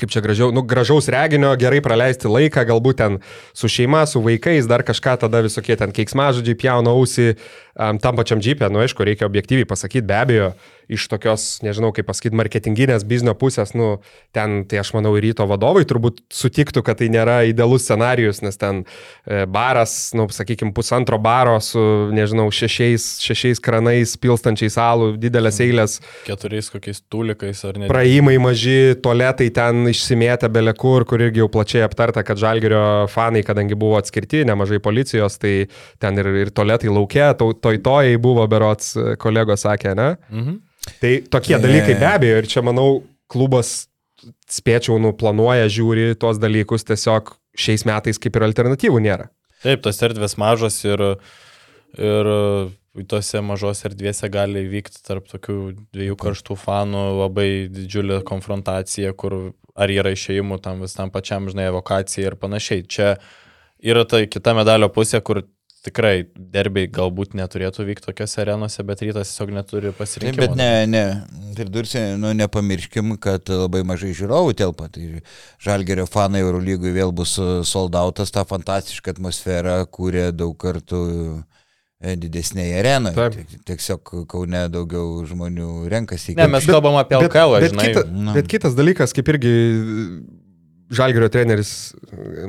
kaip 0.00 0.08
čia 0.08 0.22
gražiau, 0.24 0.48
nu, 0.56 0.62
gražaus 0.64 1.08
reginio, 1.12 1.50
gerai 1.60 1.82
praleisti 1.84 2.30
laiką, 2.30 2.64
galbūt 2.68 3.00
ten 3.02 3.18
su 3.56 3.68
šeima, 3.68 4.06
su 4.08 4.22
vaikais, 4.24 4.68
dar 4.68 4.84
kažką 4.88 5.18
tada 5.26 5.42
visokie 5.44 5.76
ten 5.76 5.92
keiksmažodžiai 5.92 6.56
pjauna 6.56 6.94
ausį, 6.96 7.34
um, 7.76 8.00
tam 8.00 8.16
pačiam 8.16 8.40
džipė, 8.40 8.70
nu 8.72 8.80
aišku, 8.80 9.04
reikia 9.04 9.28
objektyviai 9.28 9.68
pasakyti, 9.68 10.06
be 10.08 10.16
abejo, 10.16 10.48
iš 10.92 11.06
tokios, 11.10 11.46
nežinau, 11.64 11.92
kaip 11.96 12.06
pasakyti, 12.08 12.36
marketinginės 12.38 13.06
biznio 13.08 13.34
pusės, 13.38 13.74
nu, 13.78 13.96
ten, 14.36 14.62
tai 14.68 14.80
aš 14.82 14.92
manau, 14.96 15.14
ryto 15.20 15.46
vadovai 15.48 15.84
turbūt 15.88 16.22
sutiktų, 16.32 16.84
kad 16.86 17.00
tai 17.00 17.08
nėra 17.12 17.42
idealus 17.48 17.86
scenarius, 17.86 18.42
nes 18.44 18.58
ten 18.60 18.82
e, 18.84 19.44
baras, 19.50 20.12
nu, 20.18 20.26
sakykime, 20.32 20.74
pusantro 20.76 21.18
baro 21.22 21.58
su, 21.64 21.82
nežinau, 22.14 22.48
šešiais, 22.52 23.06
šešiais 23.24 23.62
kranais, 23.62 24.14
pilstančiais 24.20 24.78
alų, 24.80 25.12
didelės 25.22 25.60
eilės. 25.64 25.98
Keturiais 26.26 26.70
kokiais 26.72 27.02
tulikais 27.12 27.64
ar 27.68 27.80
ne. 27.80 27.90
Praėjimai 27.92 28.36
maži, 28.42 28.94
toletai 29.04 29.50
ten 29.54 29.86
išsimėtę 29.92 30.50
belekur, 30.52 31.06
kur 31.08 31.24
irgi 31.24 31.42
jau 31.42 31.48
plačiai 31.52 31.86
aptarta, 31.86 32.24
kad 32.26 32.40
žalgerio 32.40 32.82
fanai, 33.12 33.44
kadangi 33.46 33.78
buvo 33.78 33.98
atskirti, 34.00 34.44
nemažai 34.48 34.82
policijos, 34.82 35.38
tai 35.42 35.54
ten 36.02 36.20
ir, 36.20 36.32
ir 36.46 36.52
toletai 36.54 36.92
laukia, 36.92 37.32
toj 37.38 37.80
tojai 37.84 38.18
buvo 38.22 38.46
berots, 38.50 38.94
kolegos 39.22 39.66
sakė, 39.66 39.96
ne? 39.98 40.12
Mhm. 40.32 40.60
Tai 41.02 41.12
tokie 41.30 41.58
dalykai 41.62 41.96
be 41.98 42.08
abejo 42.08 42.42
ir 42.42 42.48
čia, 42.50 42.62
manau, 42.66 43.02
klubas, 43.30 43.86
spėčiau, 44.50 44.98
nu, 45.02 45.12
planuoja, 45.18 45.70
žiūri 45.70 46.12
tuos 46.20 46.40
dalykus, 46.42 46.86
tiesiog 46.88 47.34
šiais 47.58 47.86
metais 47.88 48.20
kaip 48.22 48.38
ir 48.38 48.46
alternatyvų 48.48 49.02
nėra. 49.02 49.30
Taip, 49.62 49.82
tos 49.84 50.00
erdvės 50.02 50.36
mažos 50.40 50.80
ir, 50.86 51.02
ir 51.98 52.30
tose 53.08 53.42
mažose 53.44 53.86
erdvėse 53.88 54.28
gali 54.32 54.64
vykti 54.70 55.02
tarp 55.06 55.28
tokių 55.30 55.58
dviejų 55.94 56.18
karštų 56.18 56.58
fanų 56.58 57.04
labai 57.22 57.48
didžiulė 57.72 58.20
konfrontacija, 58.26 59.14
kur 59.14 59.54
ar 59.78 59.92
yra 59.92 60.12
išėjimų 60.12 60.58
tam 60.64 60.82
visam 60.84 61.12
pačiam, 61.14 61.48
žinai, 61.48 61.70
evokacija 61.70 62.32
ir 62.32 62.38
panašiai. 62.40 62.84
Čia 62.84 63.14
yra 63.82 64.04
ta 64.08 64.24
kita 64.26 64.54
medalio 64.58 64.90
pusė, 64.92 65.22
kur 65.24 65.44
tikrai 65.86 66.24
derbiai 66.34 66.88
galbūt 66.92 67.34
neturėtų 67.38 67.84
vykti 67.88 68.06
tokiose 68.06 68.40
arenose, 68.44 68.84
bet 68.86 69.02
rytas 69.02 69.32
tiesiog 69.32 69.52
neturi 69.56 69.92
pasirinkimo. 69.96 70.44
Bet 70.44 70.58
ne, 70.58 70.70
ne, 70.86 71.04
pridursi, 71.58 72.02
nu, 72.22 72.30
nepamirškim, 72.38 73.16
kad 73.22 73.50
labai 73.50 73.82
mažai 73.86 74.12
žiūrovų 74.16 74.54
telpa. 74.58 74.88
Tai 74.92 75.22
Žalgerio 75.62 76.06
fanai 76.10 76.44
Eurolygui 76.44 76.94
vėl 76.94 77.14
bus 77.14 77.34
soldautas, 77.68 78.30
tą 78.34 78.44
fantastišką 78.48 79.16
atmosferą 79.16 79.80
kūrė 79.90 80.28
daug 80.36 80.54
kartų 80.62 81.02
e, 81.34 82.14
didesnėje 82.14 82.78
arenoje. 82.78 83.46
Tiesiog 83.66 84.14
Kaune 84.30 84.68
daugiau 84.70 85.24
žmonių 85.26 85.88
renkasi. 85.90 86.36
Ne, 86.38 86.46
mes 86.52 86.68
kalbam 86.70 87.00
apie 87.02 87.18
LKL, 87.18 87.58
bet, 87.58 87.74
bet, 87.74 87.90
kita, 87.90 88.06
bet 88.38 88.54
kitas 88.54 88.78
dalykas, 88.78 89.16
kaip 89.18 89.34
irgi 89.34 89.56
Žalgerio 90.92 91.28
treneris 91.32 91.70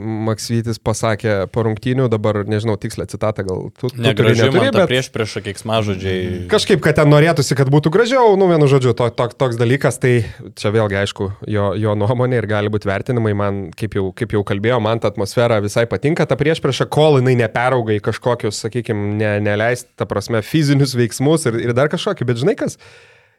Maksytis 0.03 0.79
pasakė 0.83 1.45
po 1.53 1.63
rungtynių, 1.67 2.09
dabar 2.11 2.41
nežinau 2.49 2.75
tikslę 2.81 3.05
citatą, 3.11 3.45
gal 3.47 3.61
tu, 3.71 3.87
tu 3.87 3.95
turi 3.95 4.35
neturi, 4.35 4.71
bet 4.73 4.89
prieš 4.89 5.09
prieš 5.13 5.35
keiksmažodžiai. 5.45 6.45
Kažkaip, 6.51 6.81
kad 6.83 6.97
ten 6.99 7.11
norėtųsi, 7.11 7.55
kad 7.57 7.71
būtų 7.73 7.93
gražiau, 7.93 8.33
nu 8.39 8.49
vienu 8.51 8.67
žodžiu, 8.69 8.91
to, 8.97 9.07
to, 9.15 9.27
toks 9.39 9.59
dalykas, 9.59 9.99
tai 10.03 10.13
čia 10.59 10.73
vėlgi 10.75 10.99
aišku, 11.03 11.29
jo, 11.55 11.69
jo 11.79 11.95
nuomonė 11.99 12.41
ir 12.41 12.49
gali 12.51 12.71
būti 12.73 12.89
vertinimai, 12.89 13.35
man, 13.37 13.61
kaip 13.79 13.95
jau, 13.99 14.09
kaip 14.17 14.35
jau 14.35 14.43
kalbėjau, 14.47 14.81
man 14.83 15.03
ta 15.03 15.13
atmosfera 15.13 15.61
visai 15.63 15.85
patinka, 15.89 16.27
ta 16.27 16.39
prieš 16.39 16.63
priešą, 16.63 16.89
kol 16.91 17.21
jinai 17.21 17.37
neperauga 17.39 17.95
į 17.95 18.01
kažkokius, 18.09 18.59
sakykime, 18.65 19.13
ne, 19.21 19.31
neleist, 19.43 19.93
ta 19.99 20.07
prasme, 20.09 20.43
fizinius 20.45 20.97
veiksmus 20.99 21.47
ir, 21.49 21.61
ir 21.63 21.77
dar 21.77 21.91
kažkokį, 21.93 22.27
bet 22.27 22.43
žinai 22.43 22.57
kas, 22.59 22.79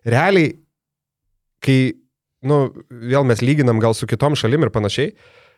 realiai, 0.08 0.54
kai 1.64 1.78
nu, 2.46 2.68
vėl 2.90 3.26
mes 3.28 3.42
lyginam 3.44 3.80
gal 3.82 3.96
su 3.96 4.08
kitom 4.10 4.36
šalim 4.38 4.66
ir 4.66 4.72
panašiai. 4.74 5.14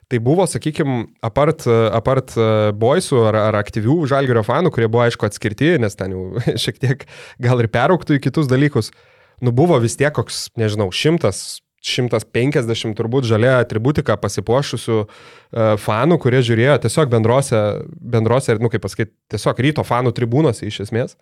Tai 0.07 0.21
buvo, 0.23 0.45
sakykime, 0.47 1.01
apart, 1.27 1.65
apart 1.67 2.37
boisų 2.79 3.25
ar, 3.27 3.41
ar 3.49 3.59
aktyvių 3.59 4.05
žalgerio 4.07 4.45
fanų, 4.47 4.71
kurie 4.75 4.87
buvo 4.87 5.03
aišku 5.03 5.27
atskirti, 5.27 5.73
nes 5.83 5.99
ten 5.99 6.15
jau 6.15 6.43
šiek 6.63 6.79
tiek 6.79 7.07
gal 7.43 7.63
ir 7.63 7.71
perauktų 7.75 8.21
į 8.21 8.23
kitus 8.29 8.47
dalykus. 8.51 8.93
Nu 9.43 9.51
buvo 9.53 9.81
vis 9.83 9.99
tiek 9.99 10.15
koks, 10.15 10.47
nežinau, 10.57 10.93
šimtas, 10.95 11.59
150 11.87 12.97
turbūt 12.99 13.27
žalia 13.29 13.61
atributika 13.61 14.17
pasipuošusių 14.19 14.97
uh, 15.03 15.75
fanų, 15.79 16.19
kurie 16.23 16.41
žiūrėjo 16.43 16.81
tiesiog 16.87 17.11
bendrose, 17.13 17.61
bendrose, 17.87 18.57
nu 18.63 18.71
kaip 18.73 18.83
pasakyti, 18.83 19.13
tiesiog 19.35 19.61
ryto 19.63 19.85
fanų 19.87 20.15
tribūnose 20.17 20.67
iš 20.67 20.83
esmės. 20.89 21.15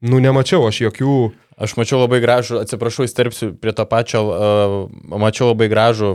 Nu, 0.00 0.20
nemačiau 0.22 0.64
aš 0.68 0.82
jokių. 0.86 1.14
Aš 1.60 1.74
mačiau 1.76 1.98
labai 2.00 2.22
gražų, 2.24 2.62
atsiprašau, 2.62 3.04
įsterpsiu 3.04 3.50
prie 3.60 3.74
to 3.76 3.84
pačio, 3.84 4.22
uh, 4.32 4.76
mačiau 5.20 5.50
labai 5.50 5.66
gražų, 5.68 6.14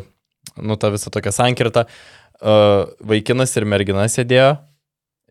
nu, 0.66 0.78
tą 0.82 0.90
visą 0.96 1.14
tokią 1.14 1.34
sankirtą. 1.36 1.86
Uh, 2.42 2.90
vaikinas 3.06 3.54
ir 3.54 3.68
mergina 3.70 4.08
sėdėjo 4.10 4.56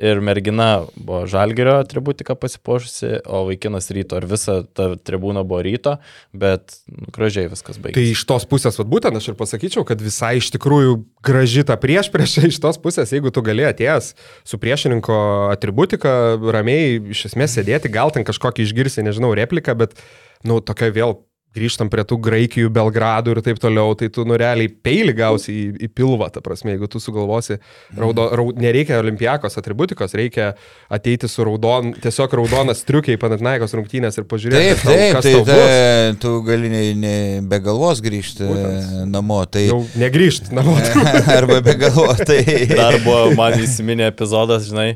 ir 0.01 0.19
mergina 0.25 0.85
buvo 0.97 1.23
žalgerio 1.31 1.77
atributiką 1.79 2.35
pasipošusi, 2.39 3.21
o 3.31 3.45
vaikinas 3.49 3.91
ryto. 3.95 4.19
Ir 4.19 4.27
visa 4.31 4.57
ta 4.75 4.91
tribūna 4.99 5.45
buvo 5.47 5.61
ryto, 5.63 5.97
bet 6.35 6.81
nu, 6.91 7.07
gražiai 7.15 7.51
viskas 7.53 7.79
baigėsi. 7.79 7.97
Tai 8.01 8.17
iš 8.17 8.25
tos 8.31 8.47
pusės, 8.51 8.79
vad 8.81 8.91
būtent 8.91 9.21
aš 9.21 9.31
ir 9.31 9.39
pasakyčiau, 9.39 9.87
kad 9.87 10.03
visai 10.03 10.35
iš 10.41 10.51
tikrųjų 10.57 10.97
graži 11.25 11.67
ta 11.69 11.79
prieš 11.81 12.11
prieš 12.15 12.41
iš 12.51 12.59
tos 12.63 12.81
pusės, 12.83 13.15
jeigu 13.15 13.31
tu 13.35 13.45
gali 13.47 13.67
atėjęs 13.69 14.15
su 14.43 14.61
priešininko 14.63 15.21
atributika, 15.55 16.35
ramiai 16.43 16.99
iš 17.15 17.29
esmės 17.31 17.55
sėdėti, 17.55 17.93
gal 17.95 18.11
ten 18.15 18.27
kažkokį 18.27 18.67
išgirsi, 18.67 19.07
nežinau, 19.07 19.31
repliką, 19.39 19.79
bet, 19.79 19.95
nu, 20.43 20.59
tokia 20.59 20.91
vėl 20.95 21.19
grįžtam 21.55 21.91
prie 21.93 22.05
tų 22.07 22.19
Graikijų, 22.25 22.71
Belgradų 22.75 23.35
ir 23.35 23.41
taip 23.47 23.61
toliau, 23.63 23.95
tai 23.99 24.09
tu 24.13 24.25
nurealiai 24.27 24.69
peilį 24.69 25.15
gausi 25.19 25.55
į, 25.55 25.65
į 25.87 25.89
pilvą, 25.95 26.29
ta 26.35 26.43
prasme, 26.45 26.75
jeigu 26.75 26.89
tu 26.91 27.01
sugalvosi, 27.03 27.61
raudo, 27.99 28.27
raud, 28.35 28.59
nereikia 28.61 28.99
olimpijakos 29.03 29.59
atributikos, 29.61 30.17
reikia 30.19 30.53
ateiti 30.93 31.31
su 31.31 31.47
raudon, 31.47 31.95
tiesiog 32.03 32.35
raudonas 32.41 32.83
triukiai 32.89 33.21
panatnaikos 33.21 33.77
rungtynės 33.79 34.19
ir 34.19 34.29
pažiūrėti, 34.31 34.81
taip, 34.83 34.85
taip, 34.85 34.95
tau, 34.95 35.17
kas 35.17 35.29
tai, 35.29 35.35
tau 35.35 35.45
bus. 35.49 35.61
Tai, 35.65 36.17
tu 36.25 36.35
gali 36.49 36.73
ne, 36.73 36.83
ne 36.99 37.17
be 37.51 37.61
galvos 37.65 38.03
grįžti 38.05 38.49
Būtent. 38.51 38.97
namo, 39.15 39.43
tai... 39.47 39.69
Jau 39.71 39.83
negrįžti 40.01 40.55
namo. 40.57 40.75
Arba 41.39 41.61
be 41.65 41.77
galvos, 41.87 42.25
tai... 42.27 42.43
Dar 42.75 42.99
buvo 43.05 43.31
man 43.39 43.61
įsiminė 43.63 44.11
epizodas, 44.11 44.67
žinai. 44.71 44.95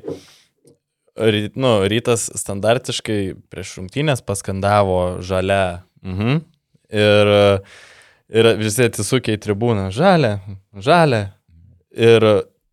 Ryt, 1.18 1.56
nu, 1.59 1.80
rytas 1.90 2.28
standartiškai 2.38 3.22
prieš 3.50 3.72
rungtynės 3.80 4.22
paskandavo 4.22 5.18
žalia 5.26 5.88
Mhm. 6.07 6.38
Ir, 6.88 7.32
ir 8.32 8.53
visi 8.61 8.86
atsisukė 8.88 9.36
į 9.36 9.42
tribūną. 9.44 9.88
Žalė, 9.94 10.38
žalė. 10.84 11.24
Ir, 11.92 12.24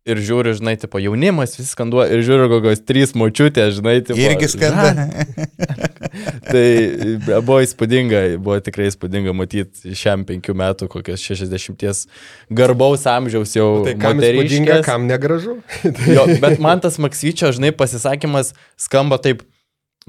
ir 0.06 0.20
žiūri, 0.22 0.54
žinai, 0.56 0.76
tipo, 0.80 1.00
jaunimas 1.02 1.56
vis 1.58 1.72
skanduoja 1.74 2.14
ir 2.14 2.22
žiūri, 2.24 2.46
kokios 2.52 2.82
trys 2.86 3.12
močiutės, 3.18 3.74
žinai, 3.80 3.98
tipo. 4.06 4.18
Irgi 4.22 4.48
skanda. 4.52 5.08
tai 6.52 6.66
buvo 7.40 7.58
įspūdinga, 7.64 8.22
buvo 8.38 8.60
tikrai 8.64 8.88
įspūdinga 8.92 9.34
matyti 9.36 9.96
šiam 9.98 10.24
penkių 10.28 10.54
metų, 10.56 10.88
kokios 10.92 11.24
šešiasdešimties 11.26 12.04
garbaus 12.56 13.04
amžiaus 13.10 13.56
jau. 13.58 13.68
Tai 13.88 13.96
kam 14.00 14.22
įspūdinga, 14.22 14.80
kam 14.86 15.10
negražu. 15.10 15.58
jo, 15.84 16.28
bet 16.44 16.62
man 16.62 16.84
tas 16.84 17.00
Maksyčio, 17.02 17.50
žinai, 17.56 17.74
pasisakymas 17.76 18.54
skamba 18.80 19.20
taip 19.22 19.44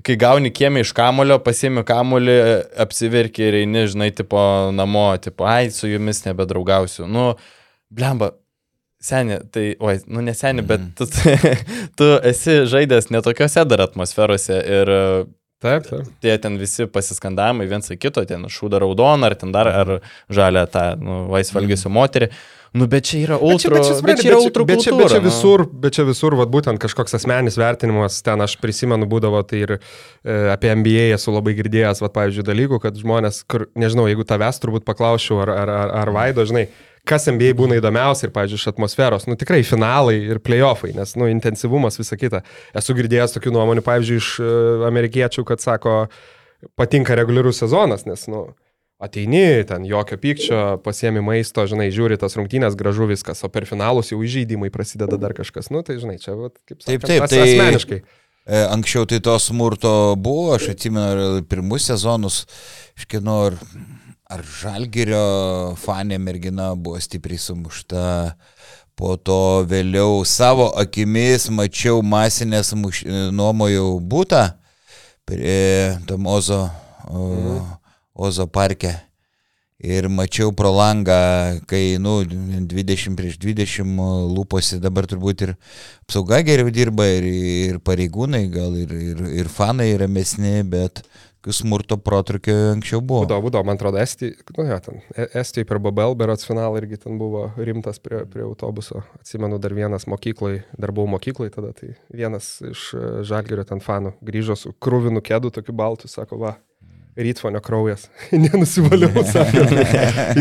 kai 0.05 0.17
gauni 0.19 0.51
kiemį 0.53 0.83
iš 0.85 0.91
kamulio, 0.97 1.39
pasiemi 1.43 1.83
kamulį, 1.87 2.35
apsiverki 2.83 3.47
ir 3.47 3.61
eini, 3.63 3.85
žinai, 3.91 4.11
tipo 4.15 4.41
namo, 4.75 5.09
tipo, 5.21 5.47
ai, 5.49 5.71
su 5.73 5.89
jumis 5.89 6.23
nebedraugausiu. 6.25 7.07
Nu, 7.09 7.31
blemba, 7.93 8.33
seniai, 9.03 9.41
tai, 9.53 9.71
oi, 9.79 9.97
nu 10.05 10.21
neseniai, 10.25 10.63
mm. 10.63 10.69
bet 10.69 10.85
mhm. 10.85 10.93
tu, 10.97 11.07
tu 11.99 12.11
esi 12.29 12.61
žaidęs 12.69 13.11
netokiose 13.13 13.65
dar 13.69 13.87
atmosferose 13.87 14.61
ir 14.81 14.95
Taip, 15.57 15.87
taip. 15.89 16.09
Tie 16.21 16.35
ten 16.37 16.53
visi 16.61 16.85
pasiskandavimai 16.85 17.65
viens 17.65 17.89
į 17.89 17.95
kito, 17.97 18.21
ten 18.29 18.43
šūda 18.53 18.77
raudoną, 18.83 19.25
ar 19.25 19.35
ten 19.41 19.49
dar, 19.55 19.65
ar 19.65 19.91
žalia 20.29 20.67
tą 20.69 20.91
nu, 21.01 21.23
laisvalgėsiu 21.33 21.89
mm. 21.89 21.95
moterį. 21.97 22.27
Nu, 22.73 22.87
bet 22.91 23.07
čia 23.07 23.21
yra 23.23 23.37
ultra. 23.39 23.77
Bet 23.77 23.87
čia, 23.87 23.95
bet 24.03 24.21
čia, 24.21 24.31
yra 24.31 24.39
ultra 24.41 24.65
bet 24.67 24.83
čia, 24.83 24.95
bet 24.97 25.13
čia 25.13 25.21
visur, 25.23 25.63
bet 25.71 25.95
čia 25.95 26.03
visur, 26.07 26.35
vat, 26.39 26.51
būtent 26.51 26.81
kažkoks 26.83 27.15
asmenis 27.17 27.57
vertinimas, 27.59 28.19
ten 28.25 28.43
aš 28.43 28.57
prisimenu 28.61 29.07
būdavo, 29.09 29.39
tai 29.47 29.63
ir 29.63 29.77
e, 29.77 29.79
apie 30.51 30.73
MBA 30.75 31.07
esu 31.15 31.31
labai 31.35 31.55
girdėjęs, 31.59 32.03
vat, 32.03 32.15
pavyzdžiui, 32.17 32.45
dalykų, 32.49 32.81
kad 32.83 32.99
žmonės, 32.99 33.41
kur, 33.49 33.67
nežinau, 33.79 34.09
jeigu 34.11 34.27
tavęs 34.27 34.61
turbūt 34.63 34.87
paklausčiau, 34.87 35.39
ar, 35.45 35.53
ar, 35.63 35.73
ar, 35.77 35.95
ar 36.03 36.13
Vaido, 36.17 36.45
žinai, 36.47 36.67
kas 37.07 37.29
NBA 37.31 37.53
būna 37.57 37.79
įdomiausia 37.79 38.27
ir, 38.27 38.35
pavyzdžiui, 38.35 38.59
iš 38.59 38.69
atmosferos, 38.73 39.27
nu 39.29 39.37
tikrai 39.39 39.61
finalai 39.67 40.17
ir 40.33 40.43
playoffai, 40.43 40.91
nes, 40.97 41.15
nu, 41.19 41.29
intensyvumas 41.31 41.99
visa 42.01 42.19
kita. 42.19 42.43
Esu 42.77 42.95
girdėjęs 42.97 43.37
tokių 43.37 43.55
nuomonių, 43.55 43.83
pavyzdžiui, 43.85 44.19
iš 44.19 44.31
uh, 44.43 44.87
amerikiečių, 44.89 45.45
kad 45.47 45.63
sako, 45.63 45.99
patinka 46.79 47.15
reguliarus 47.15 47.61
sezonas, 47.63 48.03
nes, 48.09 48.27
nu, 48.31 48.49
ateini, 48.97 49.63
ten 49.69 49.85
jokio 49.85 50.17
pykčio, 50.17 50.61
pasiemi 50.85 51.21
maisto, 51.21 51.65
žinai, 51.69 51.89
žiūri 51.93 52.17
tas 52.17 52.33
rungtynės, 52.37 52.77
gražu 52.77 53.05
viskas, 53.09 53.43
o 53.45 53.49
per 53.53 53.67
finalus 53.69 54.09
jau 54.11 54.19
įžeidimai 54.25 54.71
prasideda 54.73 55.19
dar 55.21 55.35
kažkas. 55.37 55.69
Nu, 55.73 55.83
tai 55.85 55.99
žinai, 56.01 56.17
čia, 56.21 56.33
vat, 56.37 56.57
kaip 56.65 56.81
sakant, 56.81 57.05
taip, 57.05 57.05
taip, 57.05 57.27
tai 57.29 57.43
asmeniškai. 57.45 58.01
E, 58.47 58.63
anksčiau 58.71 59.05
tai 59.09 59.19
to 59.21 59.35
smurto 59.43 59.91
buvo, 60.17 60.55
aš 60.55 60.71
atsimenu 60.73 61.43
pirmus 61.51 61.89
sezonus, 61.91 62.41
iškino, 62.97 63.37
ar, 63.51 63.57
ar 64.33 64.45
Žalgirio 64.61 65.23
fanė 65.77 66.17
mergina 66.23 66.71
buvo 66.73 66.97
stipriai 67.03 67.41
sumušta, 67.43 68.05
po 68.97 69.13
to 69.21 69.65
vėliau 69.69 70.23
savo 70.25 70.71
akimis 70.81 71.51
mačiau 71.53 72.01
masinės 72.01 72.73
muš... 72.73 73.03
nuomojau 73.35 73.99
būtą 74.01 74.47
prie 75.27 75.99
tam 76.09 76.25
Ozo, 76.31 76.63
o, 77.11 77.59
Ozo 78.17 78.47
parke. 78.49 78.95
Ir 79.77 80.07
mačiau 80.09 80.49
pro 80.57 80.71
langą, 80.73 81.61
kai, 81.69 81.99
nu, 82.01 82.15
20 82.25 83.13
prieš 83.13 83.35
20 83.37 83.91
lūposi 84.33 84.79
dabar 84.81 85.05
turbūt 85.05 85.43
ir 85.45 85.51
apsauga 86.01 86.39
geriau 86.41 86.71
dirba, 86.73 87.05
ir, 87.05 87.27
ir 87.29 87.77
pareigūnai, 87.85 88.47
gal 88.49 88.73
ir, 88.73 88.95
ir, 88.97 89.21
ir 89.43 89.51
fanai 89.53 89.91
ramesni, 90.01 90.63
bet 90.65 91.03
smurto 91.53 91.97
protrukio 91.97 92.55
anksčiau 92.73 93.01
buvo. 93.01 93.21
Būdavo, 93.25 93.45
būdavo, 93.45 93.67
man 93.67 93.77
atrodo, 93.77 93.99
Estijai, 94.01 94.35
nu, 94.57 94.65
ja, 94.67 94.79
ten, 94.83 94.99
E- 95.15 95.29
Estijai 95.39 95.67
per 95.69 95.79
BBL 95.79 96.15
berots 96.17 96.47
finalą 96.47 96.81
irgi 96.81 96.97
ten 97.03 97.17
buvo 97.21 97.51
rimtas 97.57 98.01
prie, 98.03 98.25
prie 98.25 98.43
autobuso. 98.43 99.03
Atsimenu, 99.19 99.59
dar 99.61 99.73
vienas 99.77 100.07
mokyklai, 100.07 100.63
dar 100.77 100.91
buvau 100.91 101.13
mokyklai 101.15 101.49
tada, 101.53 101.71
tai 101.77 101.93
vienas 102.09 102.57
iš 102.65 102.89
e, 102.97 103.03
Žalgirio 103.27 103.63
ten 103.67 103.79
fanų 103.83 104.17
grįžo 104.25 104.57
su 104.57 104.73
krūvinu 104.73 105.21
kėdu, 105.23 105.53
tokiu 105.53 105.75
baltu, 105.77 106.09
sako, 106.11 106.41
va, 106.41 106.57
rytfonio 107.17 107.59
kraujas. 107.65 108.05
Nenusivaliau, 108.43 109.23
sako. 109.33 109.63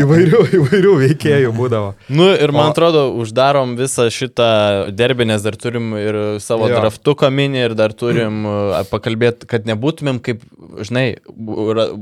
įvairių, 0.01 0.41
įvairių 0.59 0.91
veikėjų 1.03 1.51
būdavo. 1.57 1.93
Nu 2.13 2.27
ir 2.35 2.53
man 2.53 2.69
O- 2.69 2.73
atrodo, 2.75 3.05
uždarom 3.21 3.73
visą 3.79 4.05
šitą 4.13 4.49
derbį, 4.93 5.27
nes 5.31 5.45
dar 5.45 5.57
turim 5.59 5.91
ir 5.97 6.19
savo 6.43 6.69
Jo. 6.69 6.77
draftuką 6.81 7.31
mini 7.33 7.63
ir 7.65 7.73
dar 7.77 7.95
turim 7.97 8.43
pakalbėti, 8.91 9.47
kad 9.49 9.65
nebūtumėm 9.69 10.19
kaip, 10.25 10.43
žinai, 10.85 11.07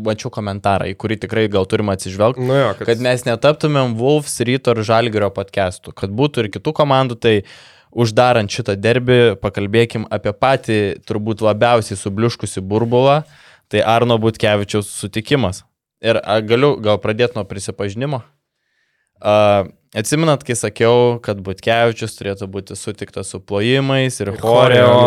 mačiau 0.06 0.32
komentarą, 0.34 0.90
į 0.92 0.98
kurį 1.00 1.20
tikrai 1.24 1.48
gal 1.52 1.68
turim 1.72 1.90
atsižvelgti. 1.94 2.44
Nu 2.46 2.58
jo, 2.60 2.74
kad, 2.80 2.90
Kad 2.92 3.04
mes 3.06 3.24
netaptumėm 3.28 3.96
Wolves 4.00 4.36
ryto 4.46 4.76
ir 4.76 4.84
Žalgirio 4.86 5.32
podcastų, 5.34 5.96
kad 5.96 6.12
būtų 6.16 6.46
ir 6.46 6.52
kitų 6.58 6.76
komandų, 6.82 7.18
tai 7.24 7.36
uždarant 7.96 8.52
šitą 8.52 8.76
derbį, 8.76 9.18
pakalbėkim 9.40 10.04
apie 10.12 10.34
patį 10.36 10.78
turbūt 11.08 11.40
labiausiai 11.46 11.96
subliuškusi 11.96 12.60
burbulą, 12.60 13.22
tai 13.72 13.82
Arno 13.86 14.18
Butkevičiaus 14.22 14.90
sutikimas. 15.02 15.64
Ir 16.06 16.20
a, 16.22 16.40
galiu 16.46 16.76
gal 16.84 17.00
pradėti 17.02 17.38
nuo 17.38 17.46
prisipažinimo. 17.50 18.22
Uh, 19.16 19.72
atsiminat, 19.96 20.44
kai 20.46 20.58
sakiau, 20.60 21.18
kad 21.24 21.40
Butkevičius 21.44 22.18
turėtų 22.20 22.50
būti 22.52 22.76
sutiktas 22.78 23.32
su 23.32 23.40
plojimais 23.40 24.20
ir 24.20 24.34
Ir 24.34 24.42
choreo 24.42 24.98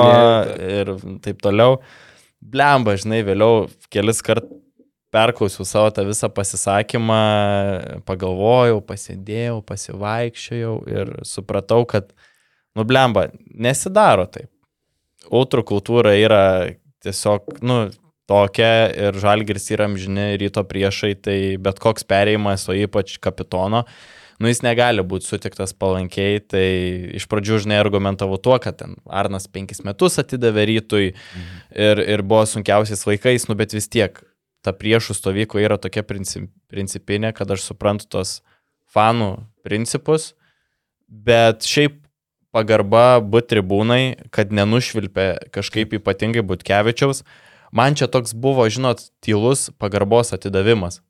ir 0.57 0.95
taip 1.25 1.43
toliau. 1.45 1.83
Blemba, 2.39 2.95
žinai, 2.99 3.21
vėliau 3.27 3.67
kelis 3.93 4.23
kart 4.25 4.47
perklausiau 5.15 5.67
savo 5.67 5.91
tą 5.95 6.05
visą 6.09 6.29
pasisakymą, 6.33 7.21
pagalvojau, 8.09 8.81
pasėdėjau, 8.85 9.61
pasivaikščiojau 9.69 10.75
ir 10.93 11.13
supratau, 11.27 11.85
kad, 11.89 12.13
nu, 12.77 12.85
blemba, 12.89 13.29
nesidaro 13.49 14.29
taip. 14.31 14.51
Ultrų 15.35 15.65
kultūra 15.73 16.15
yra 16.17 16.43
tiesiog, 17.05 17.59
nu, 17.65 17.89
tokia 18.29 18.71
ir 18.93 19.19
žalgiris 19.19 19.71
yra 19.73 19.89
amžini 19.89 20.37
ryto 20.41 20.63
priešai, 20.69 21.15
tai 21.25 21.39
bet 21.61 21.81
koks 21.83 22.07
perėjimas, 22.09 22.67
o 22.69 22.77
ypač 22.77 23.17
kapitono, 23.25 23.85
nu 24.39 24.51
jis 24.51 24.61
negali 24.63 25.03
būti 25.03 25.27
sutiktas 25.27 25.73
palankiai, 25.75 26.43
tai 26.45 26.67
iš 27.19 27.27
pradžių 27.31 27.63
žinai 27.65 27.81
argumentavau 27.83 28.39
tuo, 28.43 28.59
kad 28.63 28.79
ten 28.83 28.99
Arnas 29.09 29.49
penkis 29.51 29.83
metus 29.87 30.21
atidavė 30.21 30.69
rytui 30.75 31.05
ir, 31.09 32.03
ir 32.05 32.23
buvo 32.23 32.45
sunkiausiais 32.47 33.07
laikais, 33.09 33.49
nu 33.49 33.57
bet 33.59 33.75
vis 33.75 33.89
tiek 33.91 34.21
ta 34.63 34.75
priešų 34.77 35.17
stovykla 35.17 35.65
yra 35.65 35.79
tokia 35.81 36.05
princip, 36.07 36.51
principinė, 36.71 37.33
kad 37.35 37.51
aš 37.51 37.65
suprantu 37.71 38.11
tos 38.19 38.39
fanų 38.93 39.39
principus, 39.67 40.35
bet 41.09 41.67
šiaip 41.67 42.01
pagarba 42.55 43.21
būt 43.21 43.51
tribūnai, 43.53 44.31
kad 44.35 44.53
nenušvilpė 44.55 45.29
kažkaip 45.55 45.95
ypatingai 45.99 46.45
Butkevičiaus, 46.47 47.23
man 47.73 47.99
čia 47.99 48.09
toks 48.11 48.35
buvo, 48.35 48.67
žinot, 48.71 49.09
tylus 49.25 49.69
pagarbos 49.79 50.35
atidavimas. 50.37 51.01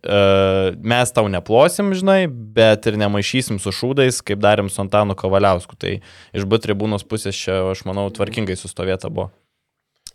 E, 0.00 0.20
Mes 0.80 1.12
tau 1.12 1.28
neplosim, 1.28 1.92
žinai, 1.96 2.24
bet 2.28 2.86
ir 2.88 2.96
nemaišysim 3.00 3.60
su 3.60 3.72
šūdais, 3.74 4.22
kaip 4.24 4.40
darėm 4.42 4.70
su 4.72 4.80
Antanu 4.84 5.16
Kavaliausku. 5.18 5.76
Tai 5.80 5.98
iš 6.36 6.46
būt 6.48 6.66
tribūnos 6.68 7.04
pusės 7.08 7.36
čia, 7.36 7.60
aš 7.72 7.84
manau, 7.88 8.08
tvarkingai 8.14 8.56
sustovėta 8.58 9.12
buvo. 9.12 9.30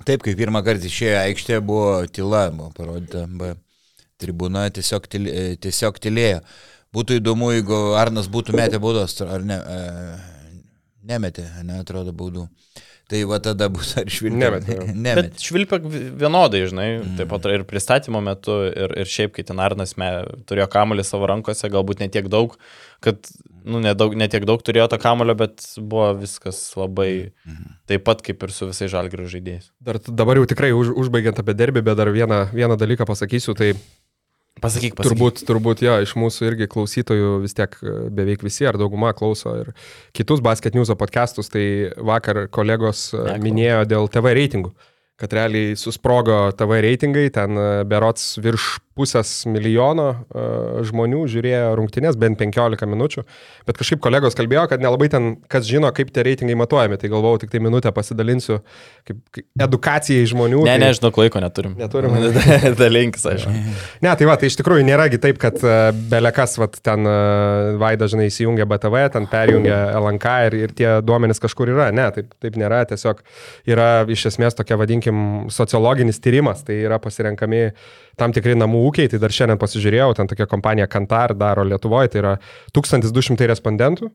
Taip, 0.04 0.26
kai 0.26 0.34
pirmą 0.36 0.60
kartą 0.66 0.90
išėjo 0.90 1.20
aikštė, 1.22 1.60
buvo 1.64 2.02
tyla, 2.12 2.50
buvo 2.52 2.72
parodyta, 2.76 3.24
B. 3.32 3.54
tribūna 4.20 4.66
tiesiog, 4.76 5.06
tyl, 5.12 5.30
e, 5.32 5.46
tiesiog 5.62 6.02
tylėjo. 6.04 6.42
Būtų 6.96 7.20
įdomu, 7.20 7.52
jeigu 7.56 7.78
Arnas 8.00 8.28
būtų 8.32 8.56
metę 8.56 8.80
baudos, 8.84 9.16
ar 9.24 9.44
ne, 9.44 9.56
e, 9.60 10.18
nemetė, 11.08 11.46
neatrodo 11.68 12.12
baudų. 12.16 12.48
Tai 13.12 13.20
va 13.30 13.38
tada 13.44 13.68
bus 13.70 13.92
ar 14.02 14.10
švilpė. 14.10 14.40
Nemetė, 14.42 14.76
jo. 14.80 14.86
nemetė. 14.90 15.16
Bet 15.22 15.44
švilpia 15.46 15.78
vienodai, 15.86 16.64
žinai, 16.72 16.88
mm. 16.98 17.18
taip 17.20 17.30
pat 17.30 17.46
ir 17.54 17.66
pristatymo 17.70 18.22
metu, 18.26 18.56
ir, 18.72 18.96
ir 19.04 19.12
šiaip, 19.12 19.36
kai 19.36 19.46
ten 19.46 19.62
Arnas 19.62 19.94
me, 20.02 20.10
turėjo 20.50 20.66
kamuolį 20.74 21.06
savo 21.06 21.30
rankose, 21.30 21.70
galbūt 21.70 22.02
ne 22.02 22.10
tiek 22.10 22.26
daug, 22.34 22.56
kad, 23.06 23.30
nu, 23.62 23.78
ne, 23.84 23.94
daug, 23.98 24.16
ne 24.18 24.26
tiek 24.32 24.48
daug 24.50 24.64
turėjo 24.66 24.88
to 24.90 25.00
kamulio, 25.04 25.36
bet 25.38 25.68
buvo 25.78 26.08
viskas 26.18 26.64
labai 26.80 27.12
Mhm. 27.46 27.76
taip 27.86 28.08
pat 28.08 28.24
kaip 28.26 28.42
ir 28.42 28.54
su 28.56 28.66
visais 28.72 28.90
žalgirių 28.90 29.30
žaidėjais. 29.30 29.70
dar 29.86 30.02
dabar 30.02 30.42
jau 30.42 30.48
tikrai 30.50 30.72
už, 30.74 30.96
užbaigiant 30.98 31.38
apie 31.40 31.54
derbį, 31.54 31.86
bet 31.86 31.98
dar 32.02 32.10
vieną, 32.10 32.50
vieną 32.58 32.78
dalyką 32.82 33.06
pasakysiu, 33.06 33.54
tai 33.54 33.76
Pasakyk, 34.66 34.96
pasakyk. 34.98 35.12
Turbūt, 35.12 35.44
turbūt, 35.48 35.84
jo, 35.86 35.96
iš 36.06 36.16
mūsų 36.18 36.50
irgi 36.50 36.68
klausytojų 36.72 37.32
vis 37.44 37.56
tiek 37.58 37.78
e, 37.82 37.96
beveik 38.18 38.46
visi 38.46 38.68
ar 38.68 38.80
dauguma 38.82 39.14
klauso 39.18 39.54
ir 39.62 39.72
kitus 40.16 40.42
Basket 40.46 40.78
News 40.78 40.94
podcastus, 40.98 41.52
tai 41.54 41.66
vakar 41.96 42.46
kolegos 42.54 43.08
e, 43.14 43.22
Neklaus. 43.22 43.44
minėjo 43.46 43.86
dėl 43.94 44.10
TV 44.12 44.34
reitingų, 44.40 44.74
kad 45.20 45.34
realiai 45.34 45.76
susprogo 45.80 46.50
TV 46.60 46.82
reitingai, 46.84 47.30
ten 47.32 47.56
e, 47.56 47.70
berots 47.88 48.36
virš 48.44 48.76
pusės 48.96 49.30
milijono 49.52 50.08
e, 50.12 50.44
žmonių 50.88 51.26
žiūrėjo 51.32 51.74
rungtynės 51.76 52.16
bent 52.20 52.40
15 52.40 52.88
minučių, 52.88 53.24
bet 53.68 53.80
kažkaip 53.80 54.02
kolegos 54.04 54.38
kalbėjo, 54.40 54.66
kad 54.72 54.84
nelabai 54.84 55.10
ten, 55.12 55.34
kas 55.52 55.68
žino, 55.68 55.90
kaip 55.96 56.14
tie 56.16 56.24
reitingai 56.28 56.56
matuojami, 56.60 57.00
tai 57.00 57.12
galvojau, 57.12 57.42
tik 57.44 57.52
tai 57.52 57.62
minutę 57.64 57.92
pasidalinsiu 57.96 58.62
kaip, 59.08 59.20
kaip 59.36 59.66
edukacijai 59.68 60.28
žmonių. 60.32 60.64
Ne, 60.64 60.78
tai... 60.78 60.84
ne, 60.84 60.92
žinok, 60.96 61.20
laiko 61.24 61.44
neturim. 61.44 61.76
Neturim. 61.80 62.16
Dalinkis, 62.82 63.28
aišku. 63.32 63.56
Ne, 64.06 64.12
tai 64.20 64.28
va, 64.28 64.36
tai 64.40 64.48
iš 64.52 64.58
tikrųjų 64.60 64.84
nėragi 64.86 65.18
taip, 65.22 65.38
kad 65.42 65.58
uh, 65.64 65.90
belekas, 66.12 66.56
va, 66.60 66.68
ten 66.70 67.08
Vaida, 67.80 68.08
žinai, 68.12 68.28
įsijungia 68.30 68.68
BTV, 68.70 69.06
ten 69.14 69.28
perjungia 69.32 69.78
LNK 69.98 70.36
ir, 70.48 70.58
ir 70.68 70.74
tie 70.78 70.90
duomenys 71.06 71.42
kažkur 71.42 71.72
yra. 71.74 71.88
Ne, 71.96 72.06
taip, 72.16 72.32
taip 72.44 72.60
nėra, 72.60 72.84
tiesiog 72.90 73.24
yra 73.72 73.90
iš 74.12 74.28
esmės 74.32 74.58
tokia, 74.58 74.78
vadinkim, 74.80 75.05
sociologinis 75.54 76.22
tyrimas, 76.24 76.64
tai 76.66 76.80
yra 76.86 77.00
pasirenkami 77.04 77.70
tam 78.20 78.34
tikri 78.36 78.56
namų 78.58 78.86
ūkiai, 78.90 79.12
tai 79.12 79.20
dar 79.22 79.34
šiandien 79.36 79.60
pasižiūrėjau, 79.62 80.14
ten 80.18 80.32
tokia 80.32 80.48
kompanija 80.50 80.88
Kantar 80.92 81.36
daro 81.38 81.66
Lietuvoje, 81.68 82.14
tai 82.14 82.24
yra 82.24 82.36
1200 82.76 83.50
respondentų, 83.52 84.12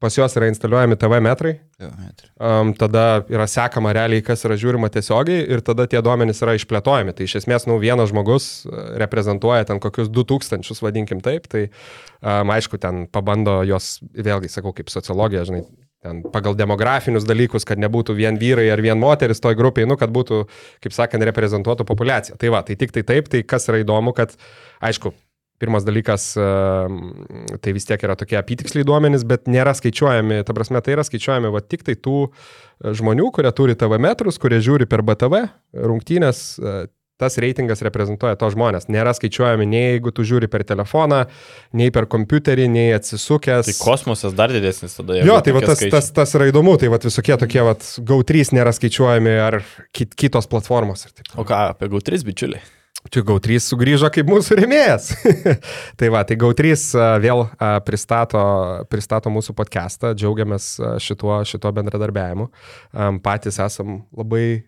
pas 0.00 0.16
juos 0.16 0.36
yra 0.36 0.48
instaliuojami 0.50 0.98
TV 1.00 1.20
metrai, 1.24 1.54
Jo, 1.80 1.90
metrai. 1.92 2.30
Um, 2.40 2.72
tada 2.76 3.24
yra 3.28 3.44
sekama 3.48 3.92
realiai, 3.96 4.22
kas 4.24 4.44
yra 4.48 4.56
žiūrima 4.60 4.88
tiesiogiai 4.92 5.42
ir 5.52 5.60
tada 5.64 5.84
tie 5.88 6.00
duomenys 6.04 6.40
yra 6.44 6.54
išplėtojami. 6.56 7.12
Tai 7.16 7.26
iš 7.28 7.34
esmės, 7.42 7.66
nu, 7.68 7.76
vienas 7.80 8.08
žmogus 8.12 8.46
e, 8.64 8.84
reprezentuoja 9.02 9.66
ten 9.68 9.80
kokius 9.80 10.08
2000, 10.08 10.80
vadinkim 10.84 11.20
taip, 11.24 11.48
tai 11.52 11.66
um, 11.66 12.52
aišku, 12.56 12.80
ten 12.80 13.04
pabando 13.12 13.58
jos, 13.68 13.98
vėlgi 14.16 14.52
sakau, 14.52 14.72
kaip 14.76 14.88
sociologija, 14.92 15.44
žinai, 15.48 15.66
ten 16.06 16.22
pagal 16.32 16.56
demografinius 16.58 17.26
dalykus, 17.26 17.66
kad 17.66 17.82
nebūtų 17.82 18.16
vien 18.16 18.38
vyrai 18.40 18.68
ar 18.72 18.82
vien 18.84 18.98
moteris 19.00 19.42
toj 19.42 19.58
grupiai, 19.58 19.88
nu, 19.90 19.98
kad 20.00 20.14
būtų, 20.14 20.44
kaip 20.84 20.94
sakant, 20.96 21.26
reprezentuotų 21.26 21.86
populiacija. 21.88 22.38
Tai 22.40 22.54
va, 22.54 22.62
tai 22.66 22.78
tik 22.78 22.94
tai 22.94 23.04
taip, 23.06 23.30
tai 23.32 23.42
kas 23.46 23.66
yra 23.70 23.82
įdomu, 23.82 24.14
kad, 24.16 24.38
aišku, 24.84 25.14
Pirmas 25.56 25.86
dalykas, 25.88 26.34
ehm, 26.36 26.96
tai 27.64 27.72
vis 27.72 27.86
tiek 27.88 28.02
yra 28.04 28.12
tokie 28.20 28.36
apytiksliai 28.36 28.84
duomenys, 28.84 29.22
bet 29.24 29.46
nėra 29.48 29.72
skaičiuojami, 29.72 30.42
ta 30.44 30.52
prasme, 30.52 30.82
tai 30.84 30.92
yra 30.98 31.04
skaičiuojami 31.06 31.48
va 31.54 31.62
tik 31.64 31.86
tai 31.86 31.94
tų 31.96 32.26
e, 32.26 32.92
žmonių, 32.98 33.30
kurie 33.32 33.52
turi 33.56 33.76
TV 33.80 33.96
metrus, 34.04 34.36
kurie 34.42 34.58
žiūri 34.60 34.84
per 34.90 35.00
BTV 35.06 35.40
rungtynės, 35.88 36.42
e, 36.60 36.74
tas 37.20 37.38
reitingas 37.40 37.82
reprezentuoja 37.84 38.36
to 38.40 38.50
žmonės. 38.52 38.88
Nėra 38.92 39.14
skaičiuojami 39.16 39.66
nei 39.68 39.84
jeigu 39.96 40.12
tu 40.14 40.26
žiūri 40.26 40.50
per 40.52 40.66
telefoną, 40.68 41.22
nei 41.76 41.92
per 41.94 42.08
kompiuterį, 42.12 42.68
nei 42.72 42.92
atsisukęs. 42.96 43.70
Tai 43.70 43.76
kosmosas 43.80 44.36
dar 44.36 44.52
didesnis 44.52 44.98
tada. 44.98 45.18
Jo, 45.24 45.40
tai 45.44 45.56
va, 45.56 45.64
tas, 45.64 45.82
tas, 45.92 46.12
tas 46.14 46.36
yra 46.36 46.50
įdomu, 46.52 46.76
tai 46.80 46.92
va, 46.92 47.00
visokie 47.02 47.36
tokie 47.40 47.64
va, 47.64 47.76
GO3 47.76 48.52
nėra 48.58 48.74
skaičiuojami 48.76 49.36
ar 49.48 49.60
kit, 49.96 50.16
kitos 50.18 50.48
platformos. 50.50 51.08
O 51.36 51.46
ką, 51.46 51.70
apie 51.72 51.88
GAU3 51.92 52.26
bičiuliai? 52.28 52.64
Čia 53.12 53.22
GAU3 53.22 53.58
sugrįžo 53.62 54.08
kaip 54.12 54.28
mūsų 54.28 54.56
remėjas. 54.58 55.10
tai 55.98 56.08
va, 56.12 56.24
tai 56.26 56.36
GAU3 56.40 56.72
a, 56.74 57.10
vėl 57.22 57.46
a, 57.46 57.76
pristato, 57.86 58.42
pristato 58.90 59.32
mūsų 59.32 59.54
podcastą, 59.56 60.12
džiaugiamės 60.18 60.70
a, 60.80 60.96
šituo, 61.02 61.38
šituo 61.46 61.72
bendradarbiavimu. 61.76 62.50
Patys 63.24 63.60
esam 63.62 64.00
labai 64.16 64.46
e, 64.48 64.64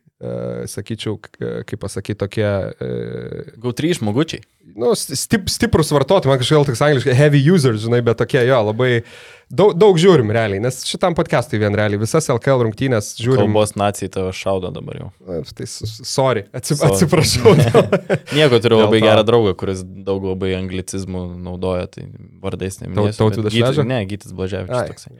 sakyčiau, 0.67 1.15
k- 1.23 1.63
kaip 1.63 1.79
pasakyti, 1.79 2.19
tokie, 2.19 2.43
e, 2.43 3.53
Gau 3.63 3.71
trys 3.71 4.01
žmogučiai. 4.01 4.41
nu, 4.75 4.91
stip, 4.99 5.47
stiprus 5.49 5.93
vartotojai, 5.95 6.27
man 6.33 6.41
kažkaip 6.43 6.67
toks 6.67 6.83
angliškai 6.83 7.15
heavy 7.15 7.39
users, 7.55 7.85
žinai, 7.85 8.01
bet 8.05 8.19
tokie 8.19 8.43
jo, 8.49 8.59
labai 8.67 9.05
daug, 9.49 9.73
daug 9.79 9.97
žiūrim 9.97 10.29
realiai, 10.35 10.59
nes 10.61 10.81
šitam 10.85 11.15
podcast'ui 11.15 11.61
vien 11.63 11.73
realiai, 11.79 12.01
visas 12.03 12.27
LKL 12.35 12.67
rungtynės 12.67 13.13
žiūrim. 13.23 13.47
Kalbos 13.47 13.77
nacijai 13.79 14.11
tave 14.11 14.35
šaudo 14.35 14.73
dabar 14.75 14.99
jau. 15.05 15.09
Tai, 15.55 15.69
sorry, 15.71 16.45
atsip, 16.53 16.83
Sorry. 16.83 16.99
atsiprašau. 16.99 17.55
Nieko 18.37 18.59
turiu 18.61 18.83
labai 18.83 19.01
gerą 19.07 19.23
draugą, 19.25 19.55
kuris 19.63 19.85
daug 19.87 20.27
labai 20.35 20.51
anglicizmų 20.59 21.25
naudoja, 21.47 21.87
tai 21.95 22.09
vardais 22.43 22.83
neminėsiu. 22.83 23.15
Taut- 23.23 23.39
Tautvydas 23.39 23.53
bet 23.53 23.55
Gytis- 23.55 23.79
Šleža? 23.79 23.87
Ne, 23.87 24.03
Gytis 24.11 24.35
Blaževičius 24.35 24.83
Ai. 24.83 24.89
toksai. 24.91 25.15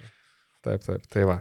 Taip, 0.67 0.83
taip, 0.85 1.07
tai 1.09 1.23
va. 1.25 1.39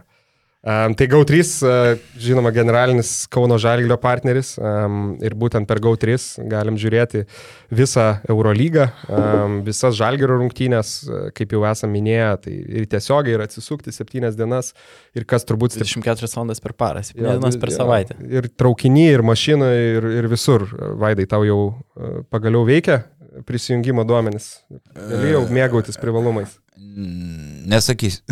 Um, 0.58 0.90
tai 0.98 1.06
GAU3, 1.06 1.38
uh, 1.62 2.00
žinoma, 2.18 2.50
generalinis 2.50 3.28
Kauno 3.30 3.54
Žalgilio 3.62 3.94
partneris 4.02 4.56
um, 4.58 5.12
ir 5.22 5.36
būtent 5.38 5.68
per 5.70 5.78
GAU3 5.78 6.16
galim 6.50 6.74
žiūrėti 6.82 7.22
visą 7.70 8.08
Eurolygą, 8.26 8.88
um, 9.06 9.54
visas 9.62 9.94
Žalgilio 9.94 10.40
rungtynės, 10.40 10.90
uh, 11.06 11.28
kaip 11.38 11.54
jau 11.54 11.62
esame 11.70 11.94
minėję, 11.94 12.32
tai 12.42 12.56
ir 12.82 12.88
tiesiogiai, 12.90 13.36
ir 13.36 13.44
atsisukti 13.46 13.94
septynias 13.94 14.34
dienas, 14.34 14.72
ir 15.14 15.28
kas 15.30 15.46
turbūt 15.46 15.76
stip- 15.76 15.86
24 15.94 16.34
valandas 16.34 16.64
per 16.66 16.74
parą, 16.74 17.04
7 17.06 17.22
Jo, 17.22 17.36
dienas 17.38 17.60
per 17.62 17.72
savaitę. 17.78 18.18
Ir 18.26 18.50
traukinį, 18.58 19.06
ir 19.14 19.24
mašiną, 19.30 19.70
ir, 19.94 20.10
ir 20.18 20.28
visur. 20.34 20.66
Vaidai, 20.98 21.30
tau 21.30 21.46
jau 21.46 21.60
uh, 21.70 22.18
pagaliau 22.34 22.66
veikia 22.66 23.04
prisijungimo 23.46 24.02
duomenis. 24.08 24.56
Gali 24.98 25.36
jau 25.36 25.44
mėgautis 25.54 26.02
privalumais. 26.02 26.58
Mm, 26.78 27.47
Nesakys. 27.68 28.20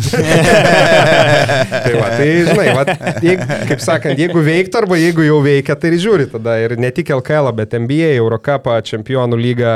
Tai, 0.87 1.93
va, 1.99 2.07
tai 2.17 2.27
žinai, 2.47 2.67
va, 2.75 2.83
jeig, 3.23 3.41
kaip 3.69 3.81
sakant, 3.83 4.19
jeigu 4.19 4.41
veiktų 4.43 4.79
arba 4.81 4.97
jeigu 4.99 5.25
jau 5.25 5.37
veikia, 5.45 5.75
tai 5.79 5.91
ir 5.93 5.97
žiūri 6.03 6.25
tada. 6.31 6.55
Ir 6.63 6.75
ne 6.79 6.89
tik 6.95 7.11
LKL, 7.13 7.51
bet 7.57 7.75
NBA, 7.77 8.13
Eurocapą, 8.17 8.77
Čempionų 8.87 9.39
lygą, 9.39 9.73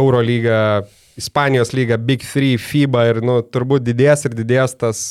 Euro 0.00 0.20
lygą, 0.24 0.60
Ispanijos 1.18 1.72
lygą, 1.74 1.98
Big 2.08 2.22
3, 2.26 2.54
FIBA 2.62 3.04
ir, 3.12 3.20
nu, 3.26 3.38
turbūt 3.42 3.86
didės 3.88 4.26
ir 4.28 4.36
didės 4.38 4.76
tas, 4.78 5.04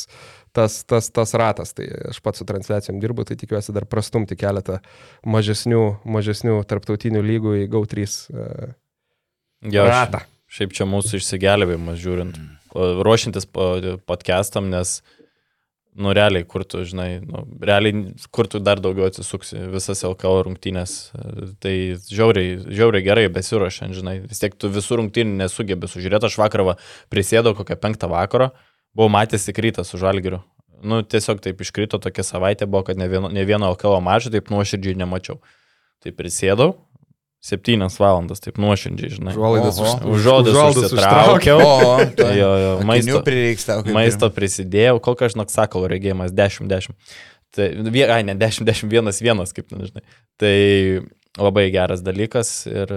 tas, 0.56 0.80
tas, 0.88 1.10
tas 1.14 1.34
ratas. 1.40 1.74
Tai 1.78 1.88
aš 2.14 2.22
pats 2.24 2.44
su 2.44 2.48
transliacijom 2.48 3.02
dirbu, 3.04 3.26
tai 3.28 3.38
tikiuosi 3.40 3.76
dar 3.76 3.88
prastumti 3.90 4.38
keletą 4.40 4.80
mažesnių, 5.28 5.84
mažesnių 6.08 6.60
tarptautinių 6.70 7.24
lygų 7.34 7.58
į 7.64 7.68
GAU3 7.74 8.08
uh, 8.08 8.76
Jo, 9.68 9.88
aš- 9.88 9.94
ratą. 9.94 10.24
Šiaip 10.48 10.72
čia 10.72 10.86
mūsų 10.88 11.18
išsigelbėjimas 11.20 11.98
žiūrint, 12.00 12.38
o, 12.40 12.57
ruošintis 12.76 13.48
po- 13.50 13.98
podcastam, 14.10 14.70
nes, 14.72 15.02
nu, 15.98 16.12
realiai, 16.14 16.46
kur 16.46 16.66
tu, 16.68 16.84
žinai, 16.88 17.20
nu, 17.26 17.44
realiai, 17.62 18.14
kur 18.32 18.50
tu 18.52 18.62
dar 18.64 18.82
daugiau 18.84 19.08
atsisuksi 19.10 19.68
visas 19.74 20.04
LKO 20.06 20.36
rungtynės, 20.48 20.98
tai 21.64 21.76
žiauriai, 21.98 22.60
žiauriai 22.68 23.06
gerai 23.06 23.28
besiuošiant, 23.34 23.96
žinai, 23.98 24.20
vis 24.28 24.44
tiek 24.44 24.56
tu 24.58 24.70
visų 24.74 25.02
rungtynių 25.02 25.40
nesugebi 25.44 25.90
sužiūrėti, 25.90 26.30
aš 26.30 26.38
vakarą 26.44 26.78
prisėdau 27.14 27.56
kokią 27.58 27.80
penktą 27.82 28.12
vakaro, 28.12 28.52
buvau 28.98 29.10
matęs 29.14 29.50
tik 29.50 29.64
rytą 29.64 29.86
su 29.88 30.00
žalgiriu. 30.02 30.44
Nu, 30.86 31.02
tiesiog 31.02 31.42
taip 31.42 31.62
iškrito 31.62 31.98
tokia 32.02 32.26
savaitė 32.26 32.68
buvo, 32.70 32.84
kad 32.90 33.00
ne 33.02 33.08
vieno, 33.10 33.32
ne 33.34 33.46
vieno 33.50 33.72
LKO 33.74 33.98
mačo 34.04 34.30
taip 34.34 34.52
nuoširdžiai 34.54 35.00
nemačiau. 35.00 35.40
Tai 36.04 36.14
prisėdau, 36.14 36.76
septynias 37.44 37.96
valandas, 38.02 38.42
taip 38.44 38.58
nuoširdžiai, 38.60 39.12
žinai. 39.18 39.34
Užuolaidas 39.36 39.78
už- 39.80 40.06
Užuolaidas 40.10 40.54
užuolaidas 40.54 40.92
užsitraukiau. 40.92 41.60
O, 41.62 42.00
Jo, 42.34 42.50
jo, 42.58 42.72
Maisto 42.84 43.12
maisto, 43.14 43.22
prireiks 43.24 43.66
tau. 43.66 43.82
kaip 43.84 43.88
ir- 43.92 43.94
maisto 43.94 44.30
prisidėjau, 44.34 45.00
kol 45.02 45.16
kas, 45.16 45.34
žinok, 45.36 45.50
sakalo 45.54 45.88
regėjimas 45.88 46.32
10-10. 46.34 46.96
Tai, 47.56 47.68
ai, 48.12 48.24
ne 48.28 48.36
10-10-1-1, 48.36 49.54
kaip 49.56 49.72
nežinai. 49.72 50.04
Tai 50.38 50.56
labai 51.38 51.70
geras 51.72 52.02
dalykas 52.02 52.66
ir 52.68 52.88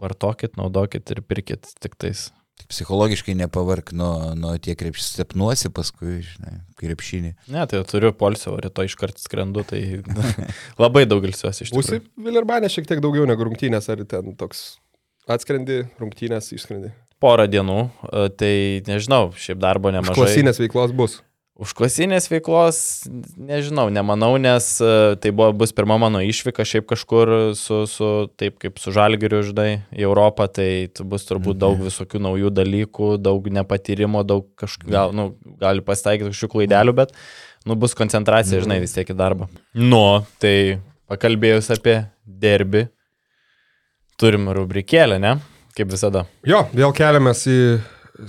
vartokit, 0.00 0.56
naudokit 0.56 1.10
ir 1.10 1.20
pirkit 1.22 1.66
tik 1.80 1.96
tais. 1.98 2.30
Psichologiškai 2.66 3.36
nepavark 3.38 3.92
nuo, 3.94 4.32
nuo 4.34 4.56
tiek 4.58 4.78
krepšys. 4.80 5.12
Sepnuosi 5.20 5.70
paskui, 5.74 6.18
žinai, 6.26 6.56
krepšinį. 6.80 7.34
Ne, 7.54 7.66
tai 7.70 7.82
turiu 7.86 8.10
polsio, 8.16 8.56
o 8.56 8.62
rytoj 8.62 8.88
iškart 8.90 9.20
skrendu, 9.22 9.62
tai 9.68 9.82
labai 10.82 11.04
daug 11.06 11.24
ilsiuosi 11.28 11.68
iš 11.68 11.74
Būsi 11.76 11.98
tikrųjų. 12.00 12.26
Vilirbanė 12.26 12.72
šiek 12.72 12.88
tiek 12.90 13.04
daugiau 13.04 13.28
negu 13.28 13.46
rungtynės, 13.46 13.86
ar 13.92 14.02
ten 14.08 14.34
toks 14.40 14.64
atskrendi, 15.30 15.84
rungtynės 16.00 16.50
išskrendi. 16.56 16.90
Porą 17.22 17.46
dienų, 17.48 17.78
e, 17.86 18.26
tai 18.36 18.54
nežinau, 18.88 19.30
šiaip 19.40 19.62
darbo 19.62 19.92
nemažai. 19.94 20.18
Klasinės 20.18 20.60
veiklos 20.60 20.92
bus. 20.96 21.20
Užklasinės 21.56 22.26
veiklos, 22.28 22.78
nežinau, 23.40 23.86
nemanau, 23.88 24.34
nes 24.36 24.66
e, 24.84 24.88
tai 25.22 25.30
buvo, 25.32 25.54
bus 25.56 25.70
pirma 25.72 25.96
mano 25.96 26.20
išvyka 26.20 26.66
šiaip 26.68 26.84
kažkur 26.90 27.32
su, 27.56 27.78
su 27.88 28.10
taip 28.36 28.58
kaip 28.60 28.76
su 28.82 28.92
žalgiriu 28.92 29.40
ždai 29.46 29.70
į 29.96 30.04
Europą, 30.04 30.50
tai 30.52 30.68
tu 30.92 31.06
bus 31.08 31.24
turbūt 31.24 31.56
daug 31.62 31.80
visokių 31.80 32.20
naujų 32.26 32.52
dalykų, 32.58 33.08
daug 33.24 33.48
nepatyrimo, 33.56 34.20
daug 34.28 34.50
kažkokių, 34.60 34.92
gal, 34.92 35.16
nu, 35.16 35.30
gali 35.62 35.84
pasitaikyti 35.86 36.34
kažkokių 36.34 36.58
klaidelių, 36.58 36.96
bet 37.00 37.16
nu, 37.64 37.78
bus 37.80 37.96
koncentracija, 37.96 38.60
žinai, 38.66 38.82
vis 38.84 38.92
tiek 38.92 39.08
į 39.08 39.16
darbą. 39.16 39.48
Nu, 39.72 40.04
tai 40.44 40.82
pakalbėjus 41.08 41.72
apie 41.72 42.02
derbi, 42.26 42.84
turim 44.20 44.52
rubrikėlę, 44.52 45.16
ne? 45.24 45.38
Kaip 45.76 45.88
visada. 45.92 46.26
Jo, 46.44 46.66
vėl 46.76 46.92
keliamės 46.96 47.48
į 47.48 47.60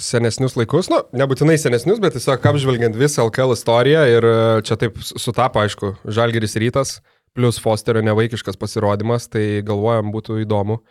senesnius 0.02 0.58
laikus, 0.58 0.90
nu, 0.92 1.00
nebūtinai 1.18 1.58
senesnius, 1.60 2.02
bet 2.04 2.16
tiesiog 2.18 2.44
apžvelgiant 2.52 2.98
visą 2.98 3.26
LKL 3.28 3.56
istoriją 3.56 4.04
ir 4.12 4.28
e, 4.28 4.36
čia 4.68 4.78
taip 4.80 5.00
sutapo, 5.04 5.62
aišku, 5.64 5.94
Žalgeris 6.04 6.58
rytas, 6.62 6.98
plus 7.38 7.62
Fosterio 7.62 8.04
nevaikiškas 8.06 8.60
pasirodymas, 8.60 9.30
tai 9.32 9.64
galvojam 9.66 10.12
būtų 10.14 10.42
įdomu 10.44 10.82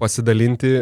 pasidalinti, 0.00 0.72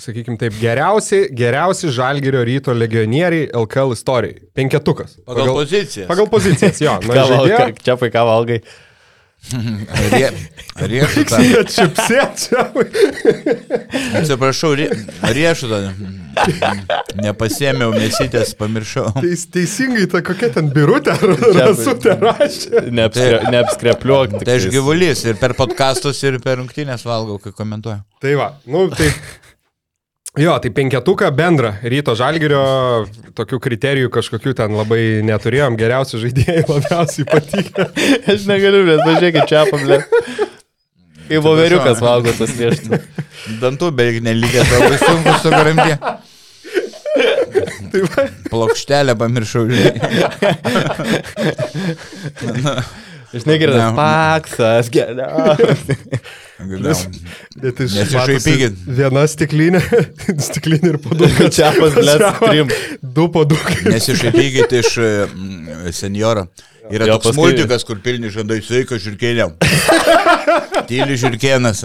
sakykime 0.00 0.38
taip, 0.40 0.56
geriausi, 0.60 1.24
geriausi 1.36 1.90
Žalgerio 1.94 2.42
ryto 2.46 2.74
legionieriai 2.76 3.50
LKL 3.62 3.96
istorijai. 3.96 4.46
Penketukas. 4.56 5.18
Pagal 5.26 5.52
pozicijas. 5.54 6.06
pagal 6.10 6.30
pozicijas, 6.32 6.80
jo. 6.82 6.96
Na, 7.08 7.26
žaidėjo? 7.28 7.66
Čia 7.84 7.98
ką 8.00 8.24
valgai? 8.28 8.62
Rie, 10.12 10.28
riešutą. 10.76 11.36
Atsiprašau, 14.20 14.74
rie, 14.78 14.88
riešutą. 15.34 15.80
Nepasėmiau 17.24 17.90
mesytės, 17.96 18.52
pamiršau. 18.58 19.08
Teis, 19.18 19.46
teisingai, 19.50 20.06
ta 20.12 20.22
kokia 20.26 20.52
ten 20.54 20.70
birutė 20.74 21.16
ar 21.16 21.34
rasutė 21.56 22.14
rašė. 22.20 22.84
Neapskre, 22.94 23.40
neapskrepliuok. 23.56 24.38
Tai 24.44 24.58
aš 24.60 24.68
gyvulys 24.72 25.24
ir 25.26 25.40
per 25.40 25.56
podkastus, 25.58 26.22
ir 26.28 26.38
per 26.44 26.60
rungtynės 26.60 27.06
valgau, 27.08 27.40
kai 27.42 27.54
komentuoju. 27.56 28.04
Tai 28.22 28.36
va, 28.38 28.52
nu 28.70 28.86
tai. 28.94 29.10
Jo, 30.38 30.52
tai 30.62 30.70
penketuką 30.70 31.26
bendrą 31.34 31.72
ryto 31.82 32.14
žalgerio, 32.14 32.62
tokių 33.34 33.58
kriterijų 33.64 34.10
kažkokių 34.14 34.52
ten 34.60 34.76
labai 34.78 35.26
neturėjom, 35.26 35.74
geriausi 35.80 36.20
žaidėjai 36.22 36.62
labiausiai 36.68 37.26
patiko. 37.26 37.88
Aš 38.30 38.46
negaliu, 38.46 38.84
bet 38.86 39.02
pažiūrėkit 39.02 39.50
čia, 39.50 39.64
pablė. 39.72 39.98
Kaip 41.26 41.42
voveriukas 41.42 41.98
valgo 42.02 42.30
tas 42.38 42.54
riešutas. 42.58 43.00
Dantų 43.58 43.90
beveik 43.98 44.22
nelikęs, 44.22 44.70
labai 44.70 44.98
sunku 45.02 45.34
sugramdė. 45.42 45.98
Tai 47.90 48.00
va, 48.06 48.22
Plokštelę 48.54 49.18
pamiršau. 49.18 49.66
Aš 53.30 53.44
negirdau. 53.46 53.78
Ne. 53.78 53.94
Paksas, 53.94 54.88
geriausias. 54.90 56.08
bet 57.62 57.78
iš 57.84 57.94
Nesišaipykit. 57.94 58.80
Viena 58.98 59.22
stiklinė, 59.30 59.80
stiklinė 60.48 60.94
ir 60.94 60.98
padukas. 61.04 61.52
Čiapas, 61.56 61.94
blėt, 61.94 62.24
trim. 62.42 62.72
Du 63.00 63.28
padukai. 63.32 63.78
Nesišaipykit 63.94 64.74
iš 64.80 64.98
mm, 65.30 65.86
senjoro. 65.96 66.48
Yra 66.90 67.06
Jo, 67.06 67.20
toks 67.20 67.30
paskui- 67.30 67.38
multikas, 67.38 67.84
kur 67.86 68.00
pilni 68.02 68.32
žandai 68.34 68.58
sveikas 68.66 69.04
žirkėliam. 69.04 69.52
Tyli 70.90 71.14
žirkėnas. 71.22 71.84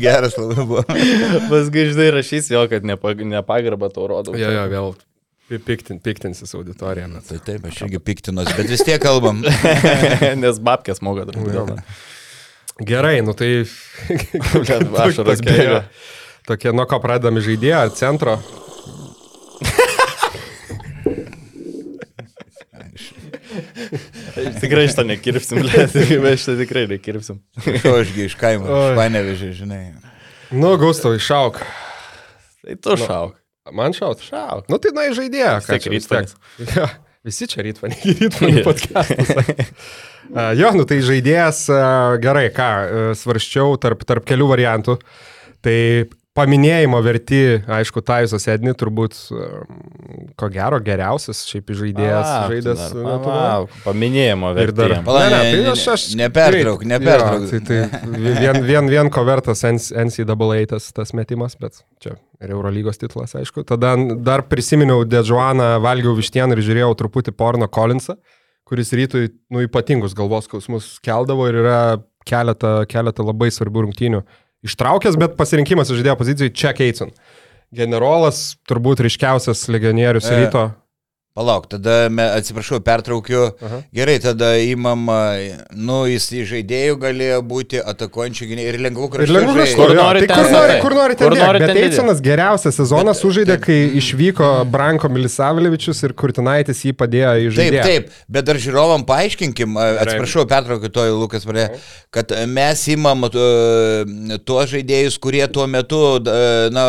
Geras 0.00 0.38
labai 0.40 0.64
buvo. 0.64 0.84
Paskui, 1.50 1.90
žinai, 1.92 2.08
rašys 2.16 2.48
jo, 2.54 2.64
kad 2.72 2.86
nepag 2.88 3.20
nepagarbą 3.36 3.92
tau 3.92 4.08
rodau. 4.14 4.32
Jo, 4.38 4.48
jo, 4.56 4.64
vėl 4.72 4.94
piktin, 5.66 6.00
piktinsis 6.02 6.54
auditorija. 6.58 7.08
Bet. 7.12 7.28
Tai 7.30 7.38
taip, 7.46 7.66
aš 7.70 7.80
irgi 7.86 8.02
piktinos, 8.02 8.50
bet 8.58 8.70
vis 8.70 8.84
tiek 8.86 9.00
kalbam. 9.02 9.44
Nes 10.42 10.60
babkės 10.62 11.02
moka 11.04 11.26
truputį. 11.30 11.80
Gerai, 12.86 13.20
nu 13.24 13.32
tai... 13.32 13.64
Tokia, 14.52 14.82
bėga. 15.48 15.82
Tokie, 16.46 16.70
nuo 16.76 16.84
ko 16.90 17.00
pradedame 17.02 17.40
žaidėją, 17.42 17.86
ar 17.86 17.94
centro. 17.96 18.36
Tikrai 24.60 24.84
šitą 24.90 25.06
nekirpsim, 25.08 25.62
blėt. 25.64 25.96
Mes 26.24 26.42
šitą 26.42 26.58
tikrai 26.60 26.84
nekirpsim. 26.90 27.40
Aš 27.62 27.88
ašgi 27.92 28.28
iš 28.28 28.36
kaimo, 28.40 28.68
iš 28.68 28.98
panevežė, 28.98 29.50
žinai. 29.62 29.80
Nu, 30.52 30.74
Gustavai, 30.80 31.18
šauk. 31.22 31.62
Tai 32.62 32.76
tu 32.82 32.98
šauk. 33.00 33.38
Man 33.74 33.96
šaut? 33.96 34.22
Šauk. 34.22 34.68
Nu 34.70 34.78
tai, 34.82 34.92
na, 34.94 35.08
tiek 35.74 35.82
ką 35.82 35.88
čia, 35.88 35.94
rytpalis. 35.96 36.36
Jo, 36.76 36.86
Visi 37.26 37.48
čia 37.50 37.64
rytvanį, 37.66 37.96
rytvanį 38.22 38.66
podcastas. 38.66 39.72
Jo, 40.58 40.72
nu 40.74 40.82
tai 40.90 40.96
žaidėjas, 41.06 41.60
gerai, 42.18 42.48
ką, 42.50 42.64
uh, 42.66 43.10
svarščiau 43.14 43.76
tarp, 43.78 44.00
tarp 44.08 44.24
kelių 44.26 44.48
variantų. 44.50 44.96
Tai 45.62 45.76
paminėjimo 46.36 46.98
verti, 47.04 47.38
aišku, 47.78 48.02
Taisas 48.06 48.44
Edni 48.52 48.74
turbūt, 48.78 49.16
um, 49.32 49.80
ko 50.38 50.48
gero, 50.52 50.78
geriausias 50.84 51.40
šiaip 51.48 51.72
žaidėjas 51.78 52.30
žaidęs 52.52 52.82
dar, 52.82 52.96
Lietuvoje. 53.06 53.80
Paminėjimo 53.86 54.52
Ir 54.62 54.72
dar-. 54.76 54.94
Pala, 55.06 55.24
Ne, 55.26 55.30
ne, 55.32 55.40
ne, 55.42 55.64
tai 55.64 55.72
aš- 55.72 55.88
aš 55.94 56.04
nepertrauk, 56.20 56.80
greit- 56.84 56.92
nepertrauk. 56.92 57.46
Jo, 57.48 57.48
tai, 57.48 57.60
tai 57.66 58.22
vien, 58.42 58.60
vien, 58.68 58.88
vien 58.92 59.10
ko 59.10 59.24
vertas 59.26 59.64
NCAA 59.66 60.66
tas, 60.74 60.90
tas 60.92 61.12
metimas, 61.16 61.56
bet 61.58 61.82
čia 62.00 62.14
ir 62.42 62.52
Eurolygos 62.52 62.98
titulas, 63.00 63.32
aišku. 63.34 63.64
Tada 63.66 63.94
dar 64.22 64.42
prisiminiau 64.44 65.04
Dežuaną, 65.08 65.76
valgiau 65.80 66.14
vištieną 66.18 66.52
ir 66.56 66.62
žiūrėjau 66.66 66.92
truputį 67.00 67.32
porno 67.36 67.66
Collinsą, 67.68 68.16
kuris 68.66 68.90
rytui 68.92 69.30
nu, 69.50 69.62
ypatingus 69.64 70.12
galvos 70.14 70.44
skausmus 70.48 70.98
keldavo 71.00 71.46
ir 71.48 71.60
yra 71.62 71.80
keletą, 72.26 72.80
keletą 72.90 73.24
labai 73.24 73.48
svarbių 73.54 73.86
rungtynių 73.86 74.20
ištraukęs, 74.64 75.18
bet 75.20 75.36
pasirinkimas 75.38 75.92
žaidėjo 75.92 76.16
pozicijai 76.20 76.54
Chuck 76.54 76.80
Eitson. 76.84 77.12
Generolas, 77.76 78.54
turbūt 78.68 79.02
ryškiausias 79.04 79.66
legionierius 79.72 80.30
E, 80.30 80.44
ryto. 80.44 80.68
Palauk, 81.36 81.66
tada, 81.68 82.08
me, 82.08 82.24
atsiprašau, 82.38 82.78
pertraukiu. 82.80 83.50
Aha. 83.60 83.82
Gerai, 83.92 84.14
tada 84.24 84.54
įmam, 84.64 85.02
nu, 85.76 85.98
jis 86.08 86.30
į 86.32 86.44
žaidėjų 86.48 86.94
galėjo 87.02 87.40
būti 87.44 87.82
atakuojančių 87.92 88.46
gynėjų 88.52 88.70
ir 88.72 88.78
lengvų 88.86 89.04
Ir 89.04 89.12
kraštų. 89.18 89.34
lengvų 89.36 89.56
žaidėjų. 89.58 89.74
kraštų. 89.76 89.82
Kur 89.82 89.92
nori 89.98 90.22
Tai 90.22 90.28
ten 90.30 90.38
kur 90.40 90.54
nori, 90.56 90.78
kur 90.80 90.94
nori 90.96 91.16
ten 91.20 91.28
Kur 91.28 91.36
nori 91.36 91.60
Bet 91.60 91.72
ten. 91.74 91.80
Eisonas 91.90 92.22
geriausią 92.24 92.72
sezoną 92.72 93.12
Bet- 93.12 93.20
sužaidė, 93.20 93.56
kai 93.66 93.76
išvyko 94.00 94.48
Branko 94.72 95.10
Milisavlevičius 95.12 96.00
ir 96.08 96.14
Kurtinaitis 96.16 96.80
jį 96.88 96.94
padėjo 97.02 97.34
į 97.36 97.44
Taip, 97.50 97.56
žaidėją. 97.58 97.84
taip, 97.84 98.08
bet 98.32 98.48
dar 98.48 98.56
žiūrovam 98.56 99.04
paaiškinkim, 99.04 99.76
atsiprašau, 99.76 100.46
pertraukiu 100.48 100.88
to 100.96 101.04
Lukas 101.20 101.44
pradėjo, 101.44 101.76
kad 102.16 102.32
mes 102.48 102.86
įmam 102.96 103.28
tuos 104.46 104.70
žaidėjus, 104.72 105.18
kurie 105.20 105.44
tuo 105.52 105.66
metu 105.68 106.00
na, 106.72 106.86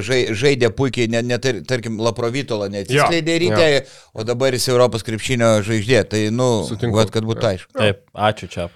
žai, 0.00 0.22
žaidė 0.32 0.72
puikiai, 0.72 1.10
net, 1.12 1.28
net 1.28 1.44
tarkim, 1.68 2.00
Laprovitola 2.00 2.68
neatsiskleidė 2.72 3.36
Jo, 3.42 3.81
ryte, 3.82 3.98
o 4.14 4.24
dabar 4.24 4.54
jis 4.54 4.68
Europos 4.72 5.04
krepšinio 5.06 5.58
žvaigždė. 5.66 6.04
Tai, 6.08 6.22
nu, 6.34 6.52
Sutinku. 6.68 6.96
vat, 6.96 7.10
kad 7.12 7.26
būtų 7.26 7.50
aišku. 7.54 7.74
Taip, 7.78 8.06
ačiū 8.14 8.48
čia. 8.52 8.70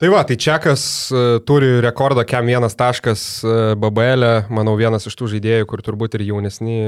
Tai 0.00 0.08
va, 0.08 0.22
tai 0.24 0.38
Čekas 0.40 0.82
uh, 1.12 1.42
turi 1.44 1.74
rekordą 1.84 2.22
kem 2.24 2.46
vienas 2.48 2.72
taškas 2.72 3.44
uh, 3.44 3.74
BBL, 3.76 4.24
-e. 4.24 4.44
manau, 4.48 4.72
vienas 4.72 5.04
iš 5.04 5.12
tų 5.12 5.28
žaidėjų, 5.34 5.66
kur 5.68 5.82
turbūt 5.84 6.16
ir 6.16 6.24
jaunesni 6.24 6.78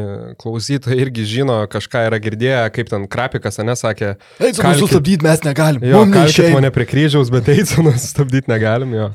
klausytojai 0.40 0.96
irgi 0.96 1.26
žino, 1.28 1.58
kažką 1.68 2.06
yra 2.08 2.16
girdėję, 2.16 2.62
kaip 2.72 2.88
ten 2.88 3.04
Krapikas, 3.04 3.60
ane, 3.60 3.76
sakė. 3.76 4.14
Eisoną 4.40 4.64
kalkit- 4.64 4.80
sustabdyti 4.80 5.28
mes 5.28 5.44
negalim. 5.44 5.84
Jo, 5.84 6.06
neišeina. 6.08 6.54
mane 6.56 6.70
prie 6.72 6.86
kryžiaus, 6.88 7.28
bet 7.28 7.52
Eisoną 7.52 7.92
sustabdyti 7.92 8.48
negalim, 8.48 8.96
jo. 8.96 9.10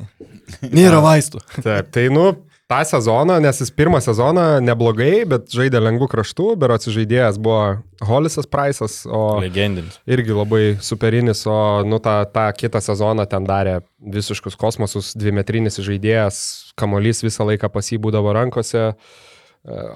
Nėra 0.61 1.01
vaistų. 1.01 1.41
Taip, 1.65 1.89
tai 1.89 2.05
nu, 2.13 2.35
tą 2.67 2.81
sezoną, 2.83 3.37
nes 3.43 3.59
jis 3.63 3.71
pirmą 3.71 4.01
sezoną 4.03 4.45
neblogai, 4.65 5.21
bet 5.29 5.47
žaidė 5.55 5.79
lengvų 5.85 6.07
kraštų, 6.11 6.47
berots 6.59 6.89
žaidėjas 6.91 7.37
buvo 7.39 7.77
Holisas 8.03 8.47
Price'as, 8.51 8.97
o 9.07 9.39
Legendinis. 9.43 9.99
irgi 10.09 10.35
labai 10.35 10.63
superinis, 10.83 11.45
o 11.47 11.57
nu 11.87 11.99
tą, 12.03 12.17
tą 12.33 12.49
kitą 12.59 12.81
sezoną 12.83 13.25
ten 13.31 13.47
darė 13.47 13.77
visiškus 14.03 14.59
kosmosus, 14.59 15.13
dvimetrinis 15.15 15.79
žaidėjas, 15.79 16.41
kamolys 16.77 17.23
visą 17.23 17.47
laiką 17.47 17.71
pasibūdavo 17.71 18.35
rankose. 18.35 18.91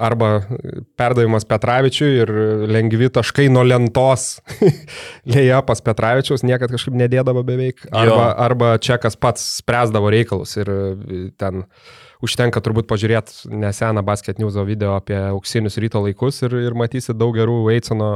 Arba 0.03 0.41
perdavimas 0.99 1.45
Petravičiui 1.47 2.09
ir 2.25 2.31
lengvi 2.67 3.07
taškai 3.13 3.45
nuo 3.53 3.61
lentos 3.63 4.41
lėja 5.31 5.61
pas 5.63 5.79
Petravičiaus, 5.85 6.43
niekad 6.43 6.73
kažkaip 6.73 6.97
nedėdavo 6.99 7.43
beveik. 7.47 7.85
Arba, 7.91 8.25
Jo. 8.25 8.25
arba 8.47 8.71
Čekas 8.83 9.15
pats 9.15 9.45
spręsdavo 9.61 10.11
reikalus 10.11 10.57
ir 10.59 10.71
ten 11.39 11.63
užtenka 12.23 12.61
turbūt 12.63 12.87
pažiūrėti 12.89 13.51
neseną 13.51 14.03
Basket 14.05 14.39
News 14.41 14.57
video 14.67 14.95
apie 14.97 15.17
auksinius 15.17 15.79
ryto 15.81 16.01
laikus 16.03 16.41
ir, 16.45 16.55
ir 16.67 16.77
matysi 16.77 17.15
daug 17.17 17.35
gerų 17.35 17.61
Veitsono 17.67 18.09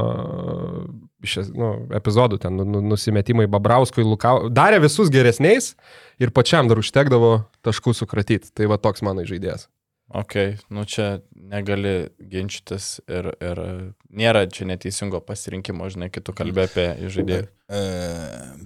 nu, 1.52 1.70
epizodų, 1.98 2.40
ten 2.42 2.56
nu, 2.58 2.66
nu, 2.68 2.82
nusimetimai 2.94 3.48
Babrauskui, 3.50 4.06
Lukau. 4.06 4.48
Darė 4.50 4.80
visus 4.84 5.10
geresniais 5.12 5.74
ir 6.22 6.34
pačiam 6.34 6.70
dar 6.70 6.80
užtekdavo 6.82 7.38
taškų 7.66 7.96
sukratyti. 7.96 8.52
Tai 8.54 8.70
va 8.70 8.78
toks 8.80 9.02
mano 9.06 9.26
žaidėjas. 9.26 9.68
Ok, 10.08 10.36
nu 10.70 10.84
čia 10.86 11.18
negali 11.34 12.06
ginčytis 12.22 13.00
ir, 13.10 13.26
ir 13.42 13.60
nėra 14.06 14.44
čia 14.46 14.68
neteisingo 14.70 15.18
pasirinkimo, 15.18 15.88
žinai, 15.90 16.12
kai 16.14 16.22
tu 16.22 16.30
kalbė 16.36 16.68
apie 16.68 16.84
žaidėjų. 17.10 17.48
E, 17.66 17.80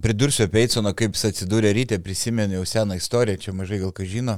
pridursiu 0.05 0.45
apie 0.45 0.66
Eisoną, 0.66 0.93
kaip 0.93 1.16
jis 1.16 1.30
atsidūrė 1.30 1.72
ryte, 1.72 1.97
prisimenu 2.05 2.59
jau 2.59 2.66
seną 2.68 2.99
istoriją, 3.01 3.41
čia 3.47 3.57
mažai 3.57 3.80
gal 3.80 3.95
ką 3.97 4.05
žino. 4.05 4.36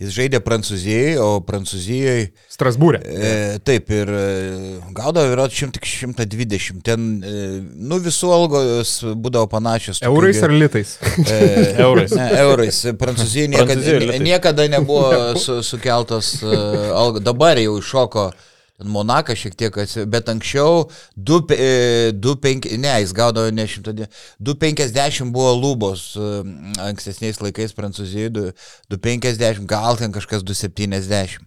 Jis 0.00 0.10
žaidė 0.12 0.40
Prancūzijai, 0.44 1.14
o 1.22 1.28
Prancūzijoje 1.46 2.26
Strasbūrė. 2.52 3.00
E, 3.00 3.30
taip, 3.64 3.88
ir 3.94 4.10
e, 4.12 4.24
gaudavo 4.96 5.32
yra 5.32 5.46
120. 5.52 6.82
Ten, 6.86 7.06
e, 7.24 7.44
nu, 7.62 8.00
visų 8.04 8.32
algos 8.34 8.96
būdavo 9.16 9.48
panašios. 9.52 10.02
Eurais 10.06 10.36
ge- 10.40 10.44
ar 10.48 10.52
litais? 10.52 10.96
E, 11.24 11.38
Eurais. 11.86 12.12
Ne, 12.16 12.28
eurais. 12.42 12.82
Prancūzija 13.00 13.48
niekada, 13.54 13.72
Prancūzijoj 13.72 14.02
litais. 14.04 14.26
niekada 14.26 14.68
nebuvo 14.72 15.32
su, 15.40 15.62
sukeltos 15.66 16.36
uh, 16.42 16.92
algos. 16.96 17.24
Dabar 17.26 17.58
jau 17.62 17.78
iššoko 17.80 18.28
ten 18.30 18.52
Monakas 18.84 19.40
šiek 19.40 19.54
tiek, 19.56 19.78
bet 20.12 20.28
anksčiau 20.28 20.90
2,5, 21.16 22.76
ne, 22.76 22.92
jis 23.00 23.14
gaudavo 23.16 23.50
ne 23.54 23.64
100, 23.64 24.08
2,50 24.42 25.32
buvo 25.32 25.54
lubos 25.56 26.10
uh, 26.20 26.42
ankstesniais 26.84 27.40
laikais 27.40 27.72
Prancūzijoje, 27.76 28.32
du- 28.34 28.50
2,50, 28.92 29.64
gal 29.70 29.96
ten 29.96 30.12
kažkas 30.12 30.44
2,70. 30.44 31.40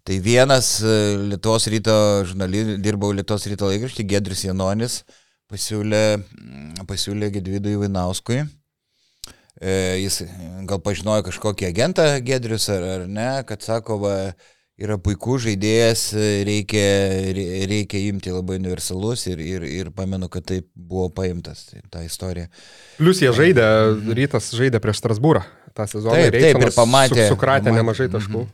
Tai 0.00 0.16
vienas 0.24 0.78
e, 0.80 0.92
Lietuvos 1.28 1.66
ryto 1.68 1.94
žurnalistas, 2.24 2.78
dirbau 2.80 3.10
Lietuvos 3.12 3.44
ryto 3.50 3.68
laikraštį, 3.68 4.06
Gedris 4.08 4.46
Janonis, 4.46 5.02
pasiūlė, 5.52 6.04
mm, 6.16 6.86
pasiūlė 6.88 7.28
Gedvidui 7.34 7.76
Vainauskui. 7.82 8.40
E, 9.60 9.74
jis 10.00 10.22
gal 10.70 10.80
pažinojo 10.80 11.26
kažkokį 11.28 11.68
agentą 11.68 12.06
Gedrius 12.24 12.70
ar, 12.72 12.86
ar 12.94 13.04
ne, 13.10 13.28
kad 13.44 13.60
sako, 13.66 13.98
va, 14.06 14.14
yra 14.80 14.96
puikus 15.02 15.42
žaidėjas, 15.44 16.02
reikia, 16.48 16.84
re- 17.36 17.66
reikia 17.70 18.00
imti 18.08 18.32
labai 18.32 18.56
universalus 18.60 19.26
ir, 19.28 19.40
ir, 19.44 19.66
ir 19.68 19.90
pamenu, 19.96 20.28
kad 20.32 20.46
taip 20.48 20.68
buvo 20.74 21.08
paimtas 21.12 21.66
tai, 21.70 21.82
ta 21.92 22.02
istorija. 22.06 22.48
Plius 22.98 23.20
jie 23.22 23.32
žaidė, 23.36 23.66
rytas 24.16 24.48
žaidė 24.56 24.80
prieš 24.80 25.02
Strasbūrą 25.02 25.42
tą 25.76 25.86
sezoną. 25.90 26.16
Taip, 26.16 26.32
taip, 26.32 26.40
ir 26.40 26.48
Eitsonas 26.54 26.78
pamatė- 26.78 27.26
Su, 27.28 27.34
sukratė 27.36 27.68
pamatė, 27.68 27.76
nemažai 27.82 28.08
mhm. 28.08 28.16
taškų. 28.18 28.46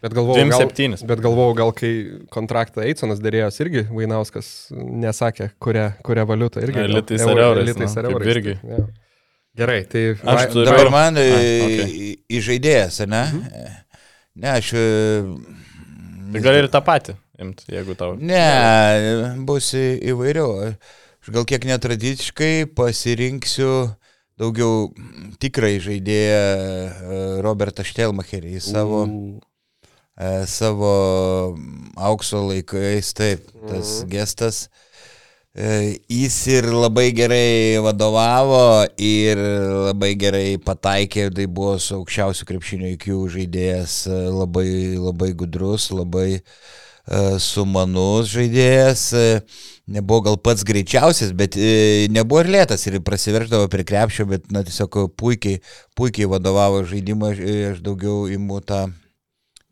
Bet 0.00 0.14
galvojau, 0.16 0.46
gal, 0.48 0.62
27. 0.64 1.06
bet 1.10 1.20
galvojau, 1.20 1.54
gal 1.58 1.72
kai 1.76 1.90
kontraktą 2.32 2.80
Eitsonas 2.88 3.18
dėrėjos 3.20 3.58
irgi 3.60 3.82
Vainauskas 3.92 4.46
nesakė, 4.72 5.50
kurią, 5.60 5.90
kurią 6.06 6.24
valiutą 6.30 6.62
irgi. 6.64 6.86
Litais 6.88 7.20
ar 7.28 7.36
eurais, 7.44 7.68
Litais 7.68 7.92
nu, 7.94 8.00
ar 8.00 8.08
eurais. 8.08 8.30
irgi. 8.32 8.54
jo. 8.64 8.86
Gerai, 9.60 9.82
tai 9.90 10.04
Aš 10.14 10.46
turiu- 10.54 10.64
Dabar 10.70 10.88
man 10.94 11.18
A, 11.20 11.20
į, 11.20 11.50
okei. 11.66 12.16
Ne? 14.36 14.54
Aš... 14.58 14.74
Tai 16.30 16.42
gali 16.44 16.62
ir 16.62 16.70
tą 16.70 16.82
patį 16.86 17.16
imti, 17.40 17.70
jeigu 17.72 17.96
tau. 17.98 18.16
Ne, 18.20 19.36
bus 19.48 19.72
įvairiau. 19.74 20.74
Aš 21.20 21.32
gal 21.34 21.46
kiek 21.48 21.64
netradiciškai 21.68 22.68
pasirinksiu 22.76 23.72
daugiau 24.40 24.88
tikrai 25.40 25.74
žaidėją 25.84 26.40
e, 26.40 27.22
Robertą 27.44 27.84
Štelmacherį 27.84 28.54
į 28.56 28.62
savo, 28.64 29.02
e, 30.16 30.30
savo 30.48 30.92
aukso 32.10 32.40
laikais, 32.46 33.12
taip, 33.16 33.50
tas 33.68 34.00
gestas. 34.08 34.68
E, 35.52 35.98
Jis 36.06 36.46
ir 36.46 36.68
labai 36.70 37.08
gerai 37.10 37.74
vadovavo 37.82 38.86
ir 39.02 39.40
labai 39.90 40.12
gerai 40.14 40.60
pataikė, 40.62 41.24
tai 41.34 41.48
buvo 41.50 41.72
su 41.82 41.96
aukščiausiu 41.96 42.46
krepšinio 42.46 42.92
IQ 42.94 43.08
žaidėjas, 43.34 43.96
e, 44.06 44.18
labai, 44.30 44.70
labai 44.94 45.32
gudrus, 45.34 45.88
labai 45.90 46.28
e, 46.38 46.42
sumanus 47.42 48.30
žaidėjas, 48.30 49.02
nebuvo 49.90 50.20
gal 50.28 50.38
pats 50.38 50.62
greičiausias, 50.62 51.32
bet 51.34 51.58
nebuvo 52.14 52.44
ir 52.44 52.52
lėtas 52.54 52.86
ir 52.86 53.00
prasiverždavo 53.02 53.66
prie 53.72 53.82
krepšio, 53.88 54.28
bet 54.30 54.46
na, 54.54 54.62
tiesiog 54.62 55.00
puikiai, 55.18 55.58
puikiai 55.98 56.30
vadovavo 56.30 56.84
žaidimą, 56.86 57.32
aš, 57.72 57.82
daugiau 57.82 58.28
imu 58.30 58.60
tą, 58.62 58.84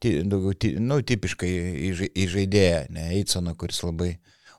daugiau, 0.03 0.59
nu, 0.83 0.99
tipiškai 1.07 1.53
į 1.87 1.93
žai- 2.03 2.11
į 2.19 2.27
žaidėją, 2.35 2.83
ne 2.99 3.07
Eitsoną, 3.21 3.55
kuris 3.55 3.79
labai, 3.87 4.17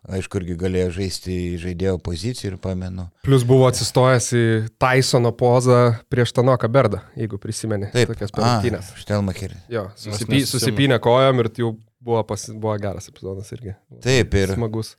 aišku, 0.07 0.39
irgi 0.39 0.55
galėjo 0.61 0.91
žaisti 0.99 1.33
į 1.33 1.57
žaidėjo 1.65 1.97
poziciją 2.05 2.53
ir 2.53 2.57
pamenu. 2.61 3.09
Plus 3.25 3.43
buvo 3.43 3.67
atsistojęs 3.67 4.29
į 4.37 4.43
Tysono 4.79 5.31
pozą 5.35 5.79
prieš 6.09 6.31
Tanoką 6.37 6.69
Berdą, 6.71 7.01
jeigu 7.19 7.37
prisimeni. 7.41 7.89
Taip, 7.91 8.13
Tokias 8.13 8.31
perrungtynės. 8.31 8.93
Štelmacherį. 9.03 9.59
Jo, 9.69 9.89
susipy, 9.99 10.39
susipynė 10.47 10.99
kojom 11.03 11.43
ir 11.43 11.51
jau 11.59 11.73
buvo, 11.99 12.23
pas, 12.23 12.47
buvo 12.53 12.77
geras 12.79 13.09
epizodas 13.11 13.51
irgi. 13.51 13.75
Taip, 14.01 14.33
ir- 14.39 14.55
Smagus. 14.55 14.95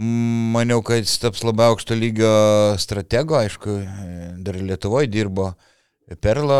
Maniau, 0.00 0.80
kad 0.82 1.04
jis 1.04 1.18
taps 1.22 1.44
labai 1.46 1.68
aukšto 1.70 1.94
lygio 1.94 2.30
stratego, 2.82 3.36
aišku, 3.38 3.76
dar 4.42 4.56
Lietuvoje 4.58 5.06
dirbo. 5.06 5.52
Perlo 6.20 6.56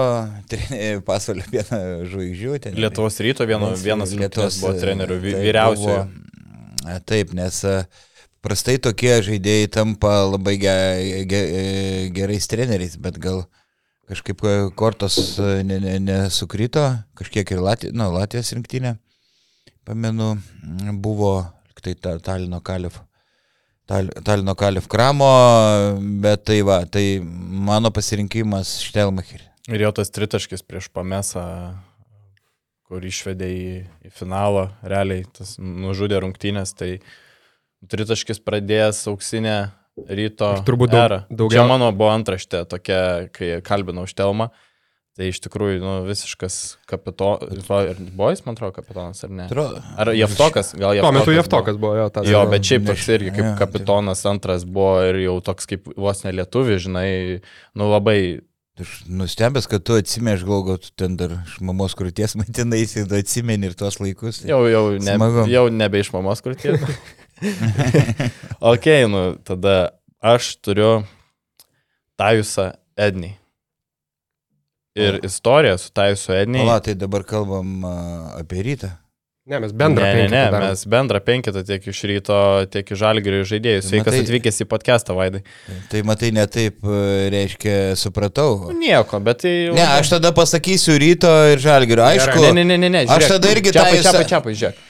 pasaulio 1.09 1.43
vieną 1.51 1.81
žvaigždžių. 2.13 2.53
ten- 2.63 2.79
Lietuvos 2.79 3.19
ryto 3.21 3.45
vieno, 3.49 3.73
vienas 3.77 4.15
Lietuvos 4.17 4.61
buvo 4.63 4.73
trenerių, 4.81 5.19
tai 5.21 5.43
vyriausiojo. 5.49 6.05
buvo- 6.07 6.21
Taip, 7.09 7.33
nes 7.37 7.63
prastai 8.45 8.77
tokie 8.83 9.15
žaidėjai 9.25 9.71
tampa 9.73 10.13
labai 10.29 10.57
ge, 10.61 10.77
ge, 11.31 11.41
e, 11.41 11.65
gerais 12.15 12.49
treneriais, 12.51 12.99
bet 13.01 13.17
gal 13.23 13.45
kažkaip 14.11 14.45
e, 14.45 14.55
kortos 14.77 15.17
e, 15.41 15.63
ne- 15.65 15.81
ne- 15.81 15.99
nesukrito, 16.03 16.85
kažkiek 17.17 17.55
ir 17.55 17.65
Latvi, 17.65 17.93
nu, 17.97 18.11
Latvijos 18.13 18.53
rinktinė, 18.53 18.99
pamenu, 19.89 20.35
buvo 21.01 21.39
tai 21.85 21.95
ta, 21.95 22.19
Talino 22.19 22.61
Kalif. 22.65 23.01
Tal, 23.85 24.09
Talino 24.25 24.55
Kalif 24.57 24.89
Kramo, 24.89 25.29
bet 26.25 26.47
tai 26.49 26.63
va, 26.65 26.81
tai 26.89 27.21
mano 27.21 27.91
pasirinkimas 27.93 28.79
Štelmacherį. 28.87 29.45
Ir 29.73 29.85
jo 29.85 29.91
tas 29.97 30.13
tritaškis 30.13 30.65
prieš 30.65 30.89
pamesą, 30.93 31.45
kur 32.95 33.03
išvedė 33.03 33.47
į, 33.51 33.63
į 34.07 34.11
finalą, 34.15 34.69
realiai 34.87 35.25
tas 35.35 35.57
nužudė 35.59 36.21
rungtynės, 36.23 36.71
tai 36.79 37.01
tritaškis 37.91 38.39
pradėjęs 38.47 39.01
auksinę 39.11 39.57
ryto 40.07 40.53
Turbūt 40.67 40.95
daug- 40.95 41.25
daugiau- 41.31 41.59
Čia 41.59 41.67
mano 41.69 41.91
buvo 41.93 42.13
antraštė 42.15 42.63
tokia, 42.71 43.29
kai 43.35 43.59
kalbinau 43.67 44.07
Štelmą. 44.07 44.51
Tai 45.15 45.29
iš 45.31 45.39
tikrųjų, 45.45 45.77
nu, 45.79 45.91
visiškas 46.09 46.77
kapitonas, 46.91 47.53
ir 47.87 47.99
buvo 48.19 48.31
jis, 48.33 48.41
man 48.47 48.57
atrodo, 48.57 48.75
kapitonas, 48.75 49.21
ar 49.23 49.31
ne? 49.31 49.45
Ar 49.97 50.11
Jeftokas, 50.11 50.73
gal 50.75 50.91
Tuo 50.91 50.97
Jeftokas. 50.99 51.15
metu 51.15 51.27
buvo. 51.31 51.37
Jeftokas 51.39 51.77
buvo 51.79 51.93
jo. 52.01 52.07
tą 52.11 52.25
Jo, 52.27 52.41
bet 52.51 52.63
šiaip 52.67 52.87
toks 52.89 53.07
irgi 53.15 53.31
kaip 53.37 53.53
kapitonas 53.61 54.25
antras 54.27 54.65
buvo 54.67 54.97
ir 55.07 55.21
jau 55.23 55.37
toks 55.41 55.67
kaip 55.71 55.87
vos 55.95 56.25
ne 56.25 56.33
lietuvi, 56.35 56.81
žinai, 56.83 57.11
nu 57.79 57.91
labai 57.93 58.41
Aš 58.81 59.05
nustebęs, 59.07 59.69
kad 59.71 59.85
tu 59.87 59.95
atsimeni, 59.95 60.35
aš 60.35 60.43
galvoju, 60.43 60.75
kad 60.75 60.81
tu 60.83 60.91
ten 60.99 61.13
dar 61.19 61.37
iš 61.45 61.61
mamos 61.63 61.95
krūties 61.95 62.35
maitinaisi, 62.41 63.05
tu 63.07 63.15
atsimeni 63.15 63.69
ir 63.71 63.77
tuos 63.79 64.01
laikus. 64.03 64.41
Jau, 64.49 64.65
jau, 64.67 64.89
ne, 64.99 65.15
Smagu. 65.15 65.45
jau 65.47 65.69
nebe 65.71 66.01
iš 66.03 66.11
mamos 66.15 66.43
krūties. 66.43 66.83
ok, 68.73 68.89
nu 69.13 69.23
tada 69.47 69.77
aš 70.19 70.57
turiu 70.59 71.05
Tajusą 72.19 72.73
Ednį. 72.99 73.33
Ir 74.99 75.21
O. 75.21 75.25
istorija 75.27 75.79
su 75.79 75.95
Tajusu 75.95 76.35
Ednį. 76.35 76.61
Pala, 76.63 76.81
tai 76.83 76.95
dabar 76.99 77.25
kalbam 77.27 77.73
a, 77.87 77.95
apie 78.43 78.63
rytą. 78.63 78.91
Ne, 79.47 79.59
mes 79.61 79.73
bendrą 79.77 80.05
ne, 80.07 80.15
ne, 80.15 80.29
ne, 80.33 80.43
darom. 80.51 80.63
mes 80.71 80.83
bendrą 80.89 81.19
penketą 81.21 81.61
tiek 81.69 81.85
iš 81.93 81.99
ryto, 82.09 82.37
tiek 82.73 82.89
iš 82.95 82.97
žalgerio 83.03 83.43
žaidėjų. 83.45 83.83
Sveikas 83.85 84.15
Matai- 84.15 84.23
atvykęs 84.25 84.61
į 84.65 84.67
podcastą, 84.71 85.17
Vaidai. 85.19 85.43
Tai 85.93 86.01
matai, 86.09 86.31
netaip, 86.33 86.79
reiškia, 87.35 87.75
supratau. 88.01 88.71
Nu, 88.71 88.79
nieko, 88.81 89.21
bet 89.21 89.43
tai... 89.45 89.53
jau- 89.67 89.75
Ne, 89.77 89.85
aš 89.99 90.15
tada 90.15 90.33
pasakysiu 90.33 90.97
ryto 90.97 91.29
ir 91.53 91.61
žalgirio. 91.61 92.07
Aišku, 92.09 92.41
Ne, 92.41 92.55
ne, 92.57 92.65
ne, 92.73 92.79
ne, 92.87 92.89
ne. 92.97 93.05
Aš 93.05 93.29
tada 93.35 93.53
irgi 93.53 93.69
čia. 93.75 93.83
tą 93.85 93.85
Čia, 93.93 94.01
visą- 94.01 94.25
čia, 94.25 94.41
čia, 94.41 94.57
žiūrėk. 94.63 94.83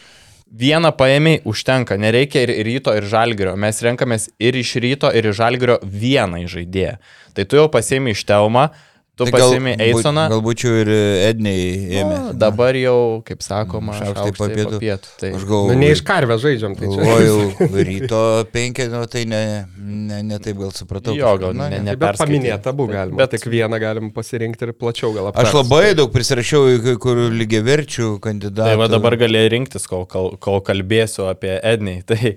Vieną 0.55 0.93
paėmiai 0.95 1.41
užtenka, 1.51 1.99
nereikia 1.99 2.45
ir 2.47 2.55
ir 2.55 2.67
ryto, 2.71 2.95
ir 2.95 3.03
žalgerio. 3.11 3.57
Mes 3.59 3.83
renkamės 3.83 4.29
ir 4.39 4.55
iš 4.55 4.77
ryto, 4.79 5.11
ir 5.11 5.33
iš 5.33 5.41
žalgerio 5.43 5.81
vieną 5.83 6.45
žaidėją. 6.47 6.95
Tai 7.35 7.45
tu 7.51 7.59
jau 7.59 7.67
pasiemi 7.75 8.15
iš 8.15 8.23
Telmą, 8.31 8.69
tu 9.17 9.25
tai 9.29 9.33
pasiemi 9.35 9.73
būt- 9.77 9.83
Eisoną. 9.87 10.25
Galbūt 10.33 10.63
jau 10.65 10.73
ir 10.83 10.89
Edniai 11.31 11.67
ėmė. 12.01 12.17
Nu, 12.25 12.33
dabar 12.39 12.75
jau, 12.75 12.97
kaip 13.27 13.43
sakoma, 13.47 13.95
Šaukštai 13.95 14.15
šaukštai 14.15 14.39
po 14.39 14.49
pietų. 14.55 14.81
pietų. 14.83 15.13
Tai... 15.21 15.31
Aš 15.37 15.43
Nu, 15.45 15.49
galvoju. 15.51 15.77
ne 15.79 15.91
iš 15.95 16.03
karvės 16.09 16.41
žaidžiam, 16.45 16.75
tai 16.79 16.89
čia. 16.91 17.05
Galvojau, 17.05 17.69
ryto 17.91 18.23
penkia, 18.55 18.89
nu, 18.91 19.03
tai 19.07 19.23
ne, 19.31 19.43
ne, 19.79 20.19
ne 20.33 20.39
taip 20.43 20.59
gal 20.59 20.73
supratau. 20.75 21.15
Jo, 21.15 21.37
gal 21.39 21.55
Na, 21.55 21.69
ne- 21.71 21.79
ne- 21.87 21.97
bet 21.97 22.19
paminėta 22.19 22.75
buvo 22.75 22.91
galima. 22.93 23.17
Bet- 23.23 23.31
tik 23.39 23.47
vieną 23.55 23.79
galim 23.81 24.11
pasirinkti 24.15 24.67
ir 24.69 24.73
plačiau 24.75 25.15
gal 25.15 25.31
aptarti. 25.31 25.47
Aš 25.47 25.55
labai 25.63 25.95
daug 25.95 26.11
prisirašiau 26.15 26.67
į 26.75 26.83
kai 26.89 26.97
kur 27.07 27.17
lygiaverčių 27.39 28.11
kandidatų. 28.25 28.67
Tai 28.67 28.77
va 28.83 28.89
dabar 28.89 29.17
gali 29.17 29.47
rinktis, 29.49 29.87
kol, 29.87 30.05
kol, 30.11 30.35
kol 30.43 30.61
kalbėsiu 30.61 31.31
apie 31.31 31.55
Ednį. 31.63 32.01
Tai, 32.11 32.35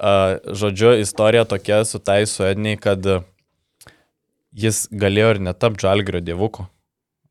uh, 0.00 0.36
žodžiu, 0.56 0.94
istorija 1.00 1.44
tokia 1.48 1.82
su 1.88 1.98
Taisu 1.98 2.44
Ednį, 2.48 2.76
kad 2.80 3.04
uh, 3.06 3.22
jis 4.56 4.86
galėjo 4.90 5.36
ir 5.36 5.42
netapti 5.46 5.86
žalgrio 5.86 6.20
dievuku. 6.24 6.66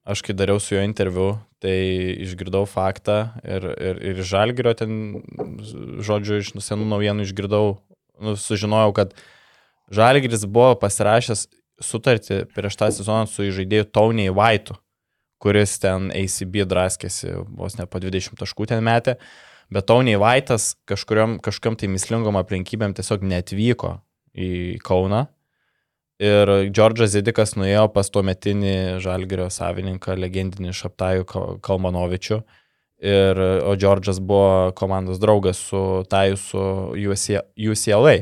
Aš 0.10 0.24
kai 0.26 0.34
dariau 0.34 0.62
su 0.64 0.74
juo 0.74 0.82
interviu, 0.82 1.36
tai 1.62 1.76
išgirdau 2.24 2.64
faktą 2.70 3.36
ir, 3.44 3.66
ir, 3.78 4.00
ir 4.12 4.22
žalgrio 4.26 4.74
ten, 4.78 5.20
žodžiu, 6.02 6.40
iš 6.42 6.54
senų 6.66 6.88
naujienų 6.90 7.28
išgirdau, 7.28 7.78
nu, 8.24 8.34
sužinojau, 8.40 8.96
kad 8.98 9.14
žalgris 9.94 10.48
buvo 10.48 10.74
pasirašęs 10.82 11.46
sutartį 11.84 12.46
prieš 12.56 12.80
tą 12.80 12.90
sezoną 12.96 13.28
su 13.30 13.48
žaidėju 13.54 13.90
Tauniai 13.94 14.34
Vaitu, 14.36 14.76
kuris 15.40 15.78
ten 15.84 16.10
ACB 16.16 16.64
draskėsi, 16.68 17.36
vos 17.60 17.78
ne 17.80 17.88
po 17.88 18.02
20 18.02 18.40
taškų 18.40 18.72
ten 18.72 18.84
metė, 18.84 19.20
bet 19.72 19.88
Tauniai 19.92 20.20
Vaitas 20.20 20.74
kažkuriam, 20.90 21.38
kažkam 21.44 21.78
tai 21.80 21.92
mislingom 21.92 22.40
aplinkybėm 22.40 22.96
tiesiog 22.98 23.24
netvyko 23.28 23.98
į 24.36 24.80
Kauną. 24.86 25.28
Ir 26.20 26.50
Džordžas 26.68 27.14
Zidikas 27.14 27.54
nuėjo 27.56 27.86
pas 27.96 28.10
tuometinį 28.12 29.00
žalgerio 29.00 29.48
savininką, 29.54 30.18
legendinį 30.20 30.74
Šaptajų 30.76 31.28
Ka- 31.30 31.46
Kalmanovičių. 31.64 32.42
Ir, 33.00 33.40
o 33.64 33.76
Džordžas 33.80 34.20
buvo 34.20 34.74
komandos 34.76 35.22
draugas 35.24 35.62
su 35.70 36.04
Taju 36.12 36.36
su 36.36 36.66
UC 36.92 37.40
UCLA 37.56 38.18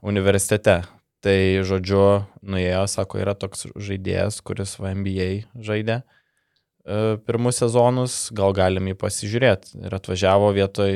universitete. 0.00 0.80
Tai 1.20 1.36
žodžiu, 1.68 2.24
nuėjo, 2.40 2.86
sako, 2.88 3.18
yra 3.20 3.34
toks 3.36 3.66
žaidėjas, 3.76 4.38
kuris 4.40 4.78
va 4.80 4.94
NBA 4.96 5.26
žaidė 5.60 5.98
e, 6.00 7.18
pirmus 7.28 7.60
sezonus, 7.60 8.14
gal 8.32 8.54
galim 8.56 8.88
jį 8.88 8.96
pasižiūrėti. 9.02 9.74
Ir 9.84 9.96
atvažiavo 9.98 10.48
vietoj, 10.56 10.94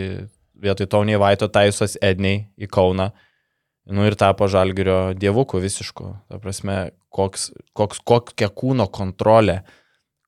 vietoj 0.65 0.89
Tony 0.89 1.19
Vaito 1.21 1.51
Taisas 1.53 1.99
Edney 2.01 2.47
į 2.57 2.71
Kauną. 2.73 3.11
Nu 3.85 4.07
ir 4.09 4.17
tapo 4.17 4.49
žalgerio 4.49 5.13
dievukų 5.19 5.61
visišku. 5.61 6.11
Ta 6.33 6.39
prasme, 6.41 6.95
koks, 7.13 7.51
koks, 7.77 8.01
kokia 8.07 8.49
kūno 8.49 8.87
kontrolė, 8.93 9.61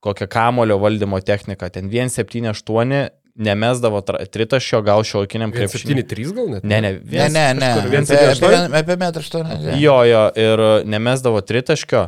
kokia 0.05 0.27
kamulio 0.29 0.77
valdymo 0.81 1.19
technika. 1.25 1.71
Ten 1.73 1.89
178 1.89 3.07
nemesdavo 3.37 4.01
tritaškio, 4.01 4.81
gal 4.85 5.03
šiuolaikiniam 5.05 5.53
krepšiniui. 5.53 6.03
7-3 6.03 6.31
gal 6.37 6.47
net? 6.55 6.63
Ne, 6.65 6.79
Ne, 6.81 6.91
ne, 7.01 7.27
ne, 7.29 7.29
ne. 7.29 7.53
ne. 7.53 7.73
kažkur 7.77 7.89
Apie, 7.89 8.05
septyni 8.05 8.21
apie, 8.21 8.31
aštuoni? 8.31 8.79
apie 8.79 8.97
metrą 9.01 9.25
aštuonių. 9.25 9.75
Jo, 9.81 9.97
jo, 10.09 10.23
ir 10.41 10.63
nemesdavo 10.89 11.41
tritaškio, 11.45 12.03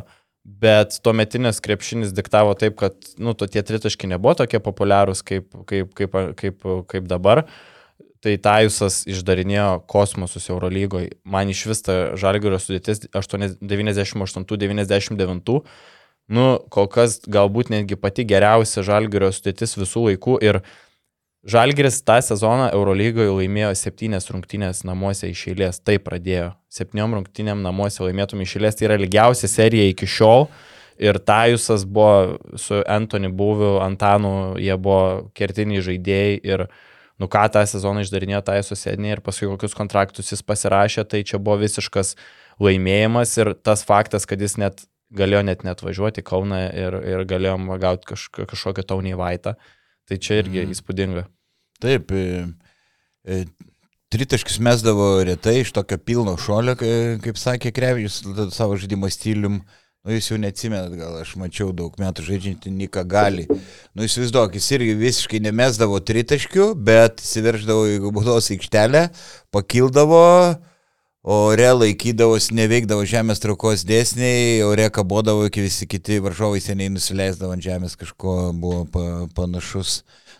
bet 0.64 0.98
tuometinės 1.04 1.62
krepšinis 1.62 2.14
diktavo 2.16 2.54
taip, 2.58 2.78
kad, 2.80 2.96
nu, 3.22 3.34
to 3.38 3.46
tie 3.50 3.62
tritaškiai 3.66 4.10
nebuvo 4.14 4.34
tokie 4.42 4.62
populiarūs 4.64 5.22
kaip, 5.26 5.50
kaip, 5.70 5.92
kaip, 5.98 6.16
kaip, 6.40 6.66
kaip 6.90 7.10
dabar. 7.10 7.44
Tai 8.20 8.34
Tajusas 8.44 9.08
išdarinėjo 9.08 9.80
kosmosus 9.88 10.50
Eurolygoje. 10.52 11.16
Man 11.24 11.48
iš 11.48 11.64
vis 11.70 11.80
ta 11.86 12.12
žalgerio 12.20 12.58
sudėtis 12.60 13.08
98-99. 13.08 15.64
Nu, 16.30 16.62
kol 16.70 16.86
kas 16.92 17.24
galbūt 17.24 17.72
netgi 17.72 17.96
pati 17.98 18.22
geriausia 18.28 18.84
žalgerio 18.86 19.32
sudėtis 19.34 19.74
visų 19.80 20.00
laikų. 20.10 20.36
Ir 20.44 20.60
Žalgiris 21.40 22.02
tą 22.04 22.18
sezoną 22.20 22.66
Eurolygoje 22.68 23.30
laimėjo 23.32 23.70
septynias 23.78 24.26
rungtynės 24.28 24.82
namuose 24.84 25.30
iš 25.30 25.46
eilės. 25.48 25.78
Tai 25.80 25.96
pradėjo. 26.04 26.50
Septyniom 26.68 27.16
rungtynėm 27.16 27.62
namuose 27.64 28.04
laimėtum 28.04 28.42
iš 28.44 28.58
eilės. 28.58 28.76
Tai 28.76 28.90
yra 28.90 28.98
lygiausia 29.00 29.48
serija 29.48 29.86
iki 29.88 30.04
šiol. 30.04 30.50
Ir 31.00 31.16
Tajusas 31.24 31.86
buvo 31.88 32.36
su 32.60 32.82
Antoni 32.84 33.32
Būviu, 33.32 33.78
Antanu, 33.80 34.60
jie 34.60 34.76
buvo 34.76 35.32
kertiniai 35.32 35.80
žaidėjai. 35.86 36.36
Ir 36.44 36.66
nu 37.20 37.28
ką 37.28 37.44
tą 37.52 37.62
sezoną 37.68 38.02
išdarinėjo 38.06 38.40
Tajusas 38.48 38.80
sėdinė 38.86 39.16
ir 39.16 39.20
paskui 39.24 39.48
kokius 39.50 39.76
kontraktus 39.76 40.32
jis 40.32 40.42
pasirašė. 40.42 41.04
Tai 41.08 41.20
čia 41.22 41.38
buvo 41.38 41.58
visiškas 41.60 42.14
laimėjimas. 42.60 43.34
Ir 43.42 43.52
tas 43.54 43.84
faktas, 43.86 44.26
kad 44.28 44.40
jis 44.40 44.56
net 44.60 44.84
galėjo 45.12 45.42
net 45.44 45.64
net 45.66 45.82
važiuoti 45.82 46.22
Kauną 46.24 46.60
ir, 46.72 46.96
ir 47.12 47.24
galėjom 47.28 47.68
gauti 47.82 48.12
kaž, 48.12 48.28
kažkokią 48.32 48.84
taunį 48.86 49.16
vaitą. 49.20 49.56
Tai 50.08 50.16
čia 50.18 50.40
irgi 50.42 50.64
Mhm. 50.64 50.72
įspūdinga. 50.74 51.26
Taip. 51.80 52.10
E, 52.12 52.46
e, 53.26 53.44
Tritaškius 54.10 54.58
mesdavo 54.58 55.22
retai 55.22 55.60
iš 55.60 55.70
tokio 55.72 55.96
pilno 55.98 56.34
šolio, 56.36 56.74
kai- 56.74 57.20
kaip 57.22 57.36
sakė 57.38 57.70
Krevičius, 57.70 58.24
savo 58.52 58.74
žaidimo 58.74 59.06
stilium. 59.10 59.60
Nu, 60.00 60.14
jūs 60.16 60.30
jau 60.30 60.38
neatsimenat, 60.40 60.94
gal 60.96 61.18
aš 61.20 61.34
mačiau 61.36 61.74
daug 61.76 61.92
metų 62.00 62.22
žaidžiantį 62.24 62.70
Niką 62.72 63.02
Gali. 63.04 63.42
Nu, 63.92 64.06
įsivaizduok, 64.06 64.54
jis 64.56 64.68
irgi 64.78 64.94
visiškai 64.96 65.40
nemesdavo 65.44 65.98
tritaškių, 66.00 66.70
bet 66.88 67.20
įsiverždavo 67.20 67.82
į 67.84 67.98
baudos 68.16 68.48
aikštelę, 68.54 69.02
pakildavo, 69.52 70.22
ore 71.36 71.66
laikydavos, 71.76 72.48
neveikdavo 72.56 73.04
žemės 73.04 73.42
traukos 73.44 73.84
dėsniai, 73.84 74.62
ore 74.64 74.86
kabodavo, 74.88 75.44
iki 75.50 75.66
visi 75.66 75.84
kiti 75.90 76.16
varžovai 76.24 76.62
seniai 76.64 76.88
nusileisdavo 76.94 77.52
ant 77.52 77.66
žemės, 77.66 77.96
kažko 78.00 78.38
buvo 78.56 78.86
pa, 78.88 79.04
panašus. 79.36 79.98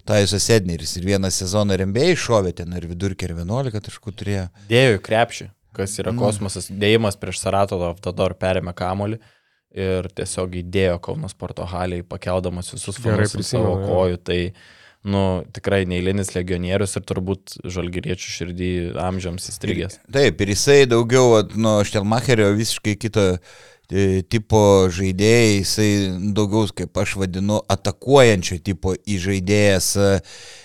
Tajusas 0.08 0.46
Edneris 0.56 0.94
ir 0.96 1.04
vieną 1.04 1.28
sezoną 1.30 1.76
rembėjai 1.82 2.16
šovė 2.16 2.54
ten 2.62 2.72
ir 2.78 2.86
vidurkį 2.88 3.28
ir 3.28 3.34
11 3.42 3.84
taškų 3.90 4.14
turėjo. 4.16 4.46
Dėjo 4.72 4.96
į 4.96 5.02
krepšį, 5.04 5.50
kas 5.76 5.98
yra 6.00 6.14
Nu. 6.16 6.22
kosmosas. 6.24 6.70
Dėjimas 6.72 7.20
prieš 7.20 7.42
Saratovą, 7.44 7.92
Tador 8.00 8.32
perėmė 8.40 8.72
kamolį 8.74 9.20
ir 9.76 10.10
tiesiog 10.16 10.58
įdėjo 10.64 10.98
Kauno 11.04 11.30
sporto 11.30 11.66
haliai, 11.68 12.04
pakeldamas 12.06 12.72
visus 12.74 12.98
fanus 13.00 13.36
ant 13.38 13.46
savo 13.46 13.76
kojų. 13.84 14.20
Tai, 14.26 14.38
nu, 15.10 15.24
tikrai 15.56 15.84
neįlinis 15.88 16.34
legionierius 16.34 16.98
ir 16.98 17.06
turbūt 17.08 17.58
žalgyriečių 17.64 18.36
širdį 18.36 18.70
amžiams 19.00 19.50
įstrigęs. 19.52 20.00
Taip, 20.12 20.42
ir 20.42 20.54
jisai 20.54 20.84
daugiau 20.90 21.42
nuo 21.54 21.80
Štelmacherio 21.86 22.50
visiškai 22.58 22.96
kito 23.00 23.26
e, 23.32 24.22
tipo 24.26 24.62
žaidėjai, 24.92 25.54
jisai 25.60 25.90
daugiau, 26.36 26.66
kaip 26.82 27.00
aš 27.00 27.16
vadinu, 27.22 27.62
atakuojančio 27.70 28.60
tipo 28.66 28.96
įžaidėjas. 28.98 29.94
E, 29.96 30.12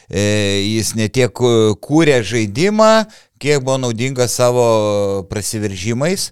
Jis 0.05 0.91
ne 0.93 1.07
tiek 1.09 1.31
kūrė 1.33 2.19
žaidimą, 2.21 3.07
kiek 3.41 3.63
buvo 3.65 3.79
naudingas 3.81 4.35
savo 4.37 5.25
prasiveržimais. 5.31 6.29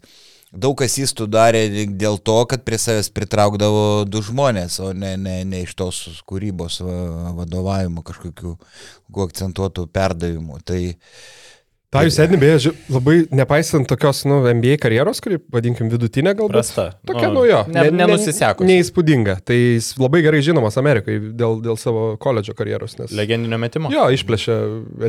Daug 0.54 0.76
kas 0.78 0.94
jis 1.00 1.16
tu 1.18 1.26
darė 1.26 1.64
dėl 1.98 2.20
to, 2.22 2.36
kad 2.46 2.62
prie 2.62 2.78
savęs 2.78 3.10
pritraukdavo 3.10 4.04
du 4.06 4.22
žmonės, 4.22 4.78
o 4.86 4.92
ne, 4.94 5.16
ne, 5.18 5.40
ne 5.50 5.64
iš 5.66 5.74
tos 5.80 6.02
kūrybos 6.30 6.78
va- 6.86 7.32
vadovavimo 7.40 8.04
kažkokių 8.06 8.54
kokių 9.10 9.26
akcentuotų 9.26 9.88
perdavimų. 9.94 10.60
Tai 10.68 10.82
Ta 11.94 12.02
jūs 12.08 12.16
Edni, 12.24 12.38
beje, 12.42 12.72
labai 12.92 13.20
nepaisant 13.38 13.86
tokios, 13.90 14.24
nu, 14.26 14.40
NBA 14.50 14.80
karjeros, 14.82 15.22
kuri, 15.24 15.38
vadinkim, 15.54 15.92
vidutinė 15.94 16.34
galbūt. 16.40 16.56
Prasta. 16.56 16.86
Tokia, 17.06 17.30
nu, 17.34 17.44
jo. 17.46 17.60
Ne, 17.70 17.86
nenusisekusi. 17.94 18.66
Neįspūdinga. 18.70 19.36
Tai 19.46 19.58
jis 19.60 19.92
labai 20.02 20.24
gerai 20.26 20.42
žinomas 20.46 20.78
Amerikai 20.82 21.20
dėl, 21.38 21.60
dėl 21.64 21.78
savo 21.80 22.06
koledžo 22.22 22.56
karjeros. 22.58 22.98
Nes, 23.00 23.14
Legendinio 23.16 23.60
metimo. 23.62 23.92
jo, 23.94 24.08
išplėšė 24.18 24.58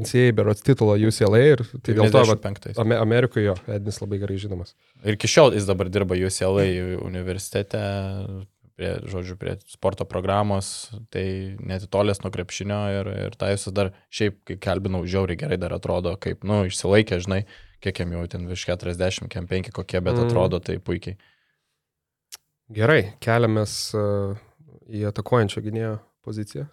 NCAA 0.05 0.35
berots 0.37 0.64
titulą 0.66 0.99
UCLA 1.09 1.43
ir 1.55 1.64
tai 1.80 1.97
dėl 1.97 2.12
to, 2.12 2.20
va, 2.28 2.37
95. 2.37 2.76
Ame- 2.85 3.01
Amerikoje 3.01 3.49
jo, 3.49 3.57
Ednis 3.78 4.01
labai 4.05 4.20
gerai 4.22 4.37
žinomas. 4.45 4.76
Ir 5.05 5.16
iki 5.16 5.30
šiol 5.30 5.57
jis 5.57 5.64
dabar 5.68 5.89
dirba 5.93 6.14
UCLA 6.20 6.68
universitete, 7.01 7.80
prie, 8.78 8.90
žodžiu, 9.10 9.36
prie 9.40 9.56
sporto 9.70 10.06
programos, 10.08 10.90
tai 11.14 11.54
netitolės 11.62 12.22
nuo 12.24 12.32
krepšinio 12.34 12.80
ir, 12.98 13.10
ir 13.28 13.36
tai 13.38 13.52
jis 13.54 13.68
dar 13.74 13.92
šiaip, 14.14 14.40
kai 14.48 14.56
kalbinau, 14.68 15.04
žiauriai 15.06 15.38
gerai 15.40 15.58
dar 15.60 15.76
atrodo, 15.76 16.14
kaip, 16.20 16.42
nu, 16.46 16.62
išsilaikė, 16.68 17.20
žinai, 17.24 17.44
kiek 17.84 18.00
jam 18.02 18.14
jau 18.16 18.24
ten 18.32 18.48
virš 18.50 18.66
40, 18.72 19.30
kiek 19.32 19.48
5 19.50 19.72
kokie, 19.76 20.00
bet 20.00 20.18
Mm. 20.18 20.26
atrodo 20.26 20.60
tai 20.64 20.78
puikiai. 20.78 21.18
Gerai, 22.74 23.14
keliamės 23.20 23.92
uh, 23.98 24.38
į 24.88 25.04
atakuojančio 25.10 25.60
gynėjo 25.64 25.98
poziciją. 26.24 26.66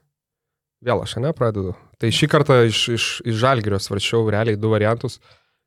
Vėl 0.81 1.03
aš 1.03 1.17
ne 1.21 1.29
pradedu. 1.37 1.75
Tai 2.01 2.09
šį 2.09 2.27
kartą 2.31 2.63
iš, 2.65 2.79
iš, 2.95 3.05
iš 3.27 3.35
Žalgirio 3.43 3.77
svarčiau 3.77 4.23
realiai 4.33 4.57
du 4.57 4.71
variantus. 4.71 5.19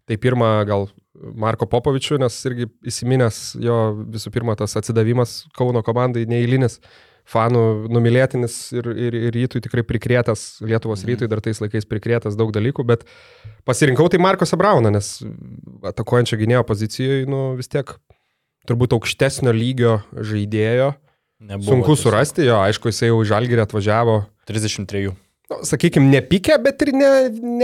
Tai 0.04 0.16
pirmą 0.20 0.50
gal 0.68 0.88
Marko 1.14 1.64
Popovičių, 1.70 2.18
nes 2.20 2.36
irgi 2.50 2.66
įsiminęs 2.90 3.54
jo 3.62 3.76
visų 4.12 4.32
pirma 4.34 4.56
tas 4.58 4.74
atsidavimas 4.76 5.44
Kauno 5.56 5.80
komandai 5.86 6.26
neįlinis, 6.28 6.80
fanų 7.24 7.88
numylėtinis 7.88 8.56
ir, 8.76 8.88
ir, 8.92 9.14
ir 9.16 9.32
rytui 9.32 9.62
tikrai 9.64 9.80
prikrėtas, 9.88 10.58
Lietuvos 10.60 11.00
Mhm. 11.00 11.08
rytui 11.08 11.28
dar 11.32 11.40
tais 11.40 11.56
laikais 11.62 11.86
prikrėtas 11.88 12.36
daug 12.36 12.52
dalykų, 12.52 12.84
bet 12.84 13.06
pasirinkau 13.64 14.10
tai 14.12 14.20
Markosą 14.20 14.58
Brauną, 14.60 14.92
nes 14.92 15.22
atakuojančio 15.88 16.36
gynėjo 16.36 16.66
pozicijoje, 16.68 17.24
nu 17.26 17.54
vis 17.56 17.68
tiek 17.72 17.94
turbūt 18.68 18.92
aukštesnio 18.92 19.52
lygio 19.56 20.02
žaidėjo. 20.12 20.94
Nebuvo 21.44 21.70
Sunku 21.72 21.94
tiesiog. 21.94 22.02
surasti, 22.04 22.44
jo, 22.44 22.60
aišku, 22.60 22.88
jisai 22.92 23.08
jau 23.10 23.18
Žalgirį 23.24 23.64
atvažiavo, 23.64 24.26
33. 24.48 25.08
nu, 25.50 25.56
sakykime, 25.64 26.06
nepykė, 26.12 26.56
bet 26.62 26.82
ir 26.86 26.92
ne, 26.92 27.10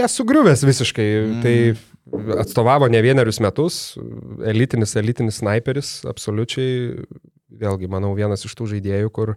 nesugriuvęs 0.01 0.61
visiškai. 0.65 1.07
Mm. 1.21 1.41
Tai 1.45 1.55
atstovavo 2.41 2.87
ne 2.91 3.01
vienerius 3.03 3.39
metus, 3.43 3.81
elitinis, 4.47 4.95
elitinis 4.99 5.41
sniperis, 5.41 5.91
absoliučiai, 6.09 6.95
vėlgi, 7.61 7.89
manau, 7.91 8.13
vienas 8.17 8.45
iš 8.47 8.55
tų 8.57 8.71
žaidėjų, 8.73 9.11
kur, 9.13 9.35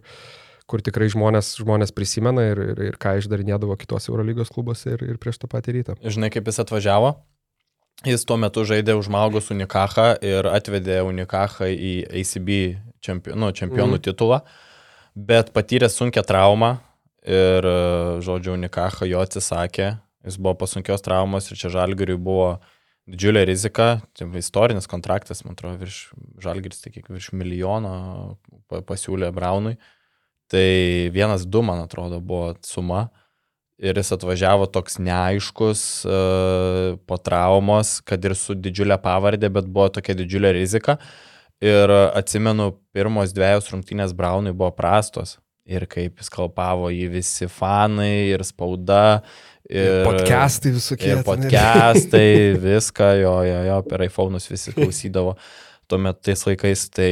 kur 0.69 0.83
tikrai 0.85 1.07
žmonės, 1.13 1.53
žmonės 1.61 1.93
prisimena 1.95 2.47
ir, 2.51 2.61
ir, 2.73 2.83
ir 2.89 2.97
ką 3.01 3.17
išdarinėdavo 3.21 3.77
kitos 3.81 4.09
Eurolygos 4.09 4.51
klubuose 4.53 4.95
ir, 4.95 5.05
ir 5.13 5.21
prieš 5.21 5.43
tą 5.43 5.51
patį 5.51 5.79
rytą. 5.79 5.97
Žinai, 6.01 6.31
kaip 6.33 6.49
jis 6.49 6.61
atvažiavo? 6.65 7.15
Jis 8.03 8.25
tuo 8.27 8.35
metu 8.35 8.65
žaidė 8.67 8.97
už 8.99 9.07
Malgos 9.13 9.47
Unikachą 9.53 10.17
ir 10.25 10.49
atvedė 10.51 10.99
Unikachą 11.07 11.69
į 11.71 11.93
ACB 12.11 12.49
čempionų, 13.05 13.39
nu, 13.39 13.51
čempionų 13.55 13.99
mm. 13.99 14.03
titulą, 14.03 14.41
bet 15.15 15.53
patyrė 15.55 15.87
sunkę 15.91 16.23
traumą 16.27 16.75
ir, 17.23 17.67
žodžiu, 18.25 18.57
Unikacha 18.57 19.07
jo 19.07 19.21
atsisakė. 19.23 19.93
Jis 20.25 20.39
buvo 20.41 20.55
pasunkios 20.63 21.03
traumos 21.05 21.51
ir 21.51 21.59
čia 21.59 21.71
Žalgiriui 21.73 22.17
buvo 22.21 22.55
didžiulė 23.05 23.45
rizika. 23.45 23.99
Tai 24.17 24.29
istorinis 24.39 24.89
kontraktas, 24.89 25.43
man 25.45 25.57
atrodo, 25.57 25.77
virš 25.83 25.99
Žalgiris, 26.41 26.81
tai 26.81 26.93
kiek 26.95 27.11
virš 27.13 27.31
milijono 27.37 27.93
pa- 28.69 28.81
pasiūlė 28.85 29.29
Braunui. 29.35 29.75
Tai 30.49 30.65
vienas 31.13 31.45
du, 31.45 31.61
man 31.65 31.83
atrodo, 31.85 32.19
buvo 32.21 32.53
suma 32.65 33.07
ir 33.77 33.97
jis 33.99 34.13
atvažiavo 34.15 34.67
toks 34.71 34.99
neaiškus 35.03 35.81
uh, 36.07 36.97
po 37.07 37.17
traumos, 37.19 37.99
kad 38.07 38.23
ir 38.23 38.35
su 38.39 38.55
didžiulė 38.55 38.97
pavardė, 39.03 39.49
bet 39.51 39.67
buvo 39.67 39.89
tokia 39.97 40.15
didžiulė 40.15 40.53
rizika. 40.55 40.99
Ir 41.63 41.87
e, 41.87 41.99
atsimenu, 42.19 42.73
pirmos 42.91 43.31
dviejos 43.31 43.69
rungtynės 43.71 44.11
Braunui 44.13 44.51
buvo 44.51 44.73
prastos. 44.75 45.37
Ir 45.65 45.85
kaip 45.89 46.19
jis 46.19 46.27
kalpavo 46.29 46.89
į 46.91 47.07
visi 47.13 47.47
fanai 47.49 48.27
ir 48.33 48.43
spauda. 48.45 49.23
Ir 49.69 50.03
Podcastai 50.05 50.71
visokie. 50.75 51.11
Ir 51.15 51.23
podcastai, 51.25 52.53
viską, 52.65 53.07
jo, 53.17 53.35
jo, 53.47 53.61
jo, 53.65 53.77
per 53.89 54.03
iPhone'us 54.05 54.45
visi 54.51 54.73
klausydavo 54.75 55.33
tuomet 55.89 56.19
tais 56.21 56.45
laikais. 56.45 56.83
Tai, 56.93 57.09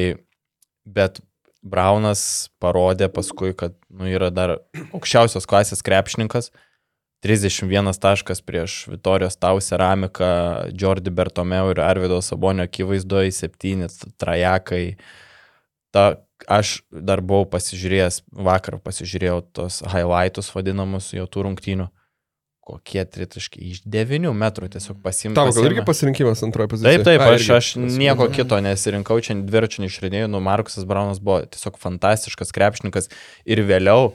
bet 0.85 1.17
Braunas 1.63 2.51
parodė 2.61 3.07
paskui, 3.13 3.55
kad 3.57 3.73
nu, 3.89 4.05
yra 4.11 4.29
dar 4.33 4.59
aukščiausios 4.91 5.49
klasės 5.49 5.81
krepšininkas. 5.85 6.51
31 7.23 7.87
taškas 8.03 8.43
prieš 8.43 8.81
Vitorijos 8.91 9.37
Tau 9.39 9.61
ceramiką, 9.63 10.27
Jordi 10.75 11.09
Bertomeu 11.09 11.71
ir 11.71 11.79
Arvido 11.79 12.19
Sabonio 12.21 12.67
akivaizdoje 12.67 13.31
7 13.31 13.87
trajekai. 14.19 14.97
Ta, 15.95 16.19
aš 16.51 16.81
dar 16.91 17.23
buvau 17.23 17.47
pasižiūrėjęs, 17.47 18.25
vakar 18.35 18.75
pasižiūrėjau 18.83 19.39
tos 19.55 19.79
highlightus 19.87 20.51
vadinamus 20.51 21.13
jo 21.15 21.25
tų 21.31 21.47
rungtynių. 21.47 21.87
Kokie 22.63 23.03
tritaškai 23.03 23.59
iš 23.73 23.81
9 23.83 24.31
metrų 24.39 24.69
tiesiog 24.71 25.01
pasimti. 25.03 25.35
Tavo 25.35 25.51
gal 25.51 25.65
irgi 25.67 25.83
pasirinkimas 25.83 26.45
antroje 26.45 26.69
pozicijoje? 26.71 27.01
Taip, 27.01 27.09
taip, 27.09 27.23
A, 27.25 27.33
aš, 27.35 27.49
aš 27.57 27.97
nieko 27.99 28.29
kito 28.31 28.55
nesirinkau, 28.63 29.17
čia 29.25 29.35
dviračių 29.35 29.83
neišradėjau, 29.83 30.29
nu 30.31 30.39
Markusas 30.43 30.87
Braunas 30.87 31.19
buvo 31.19 31.41
tiesiog 31.51 31.75
fantastiškas 31.81 32.55
krepšininkas 32.55 33.11
ir 33.43 33.65
vėliau 33.67 34.13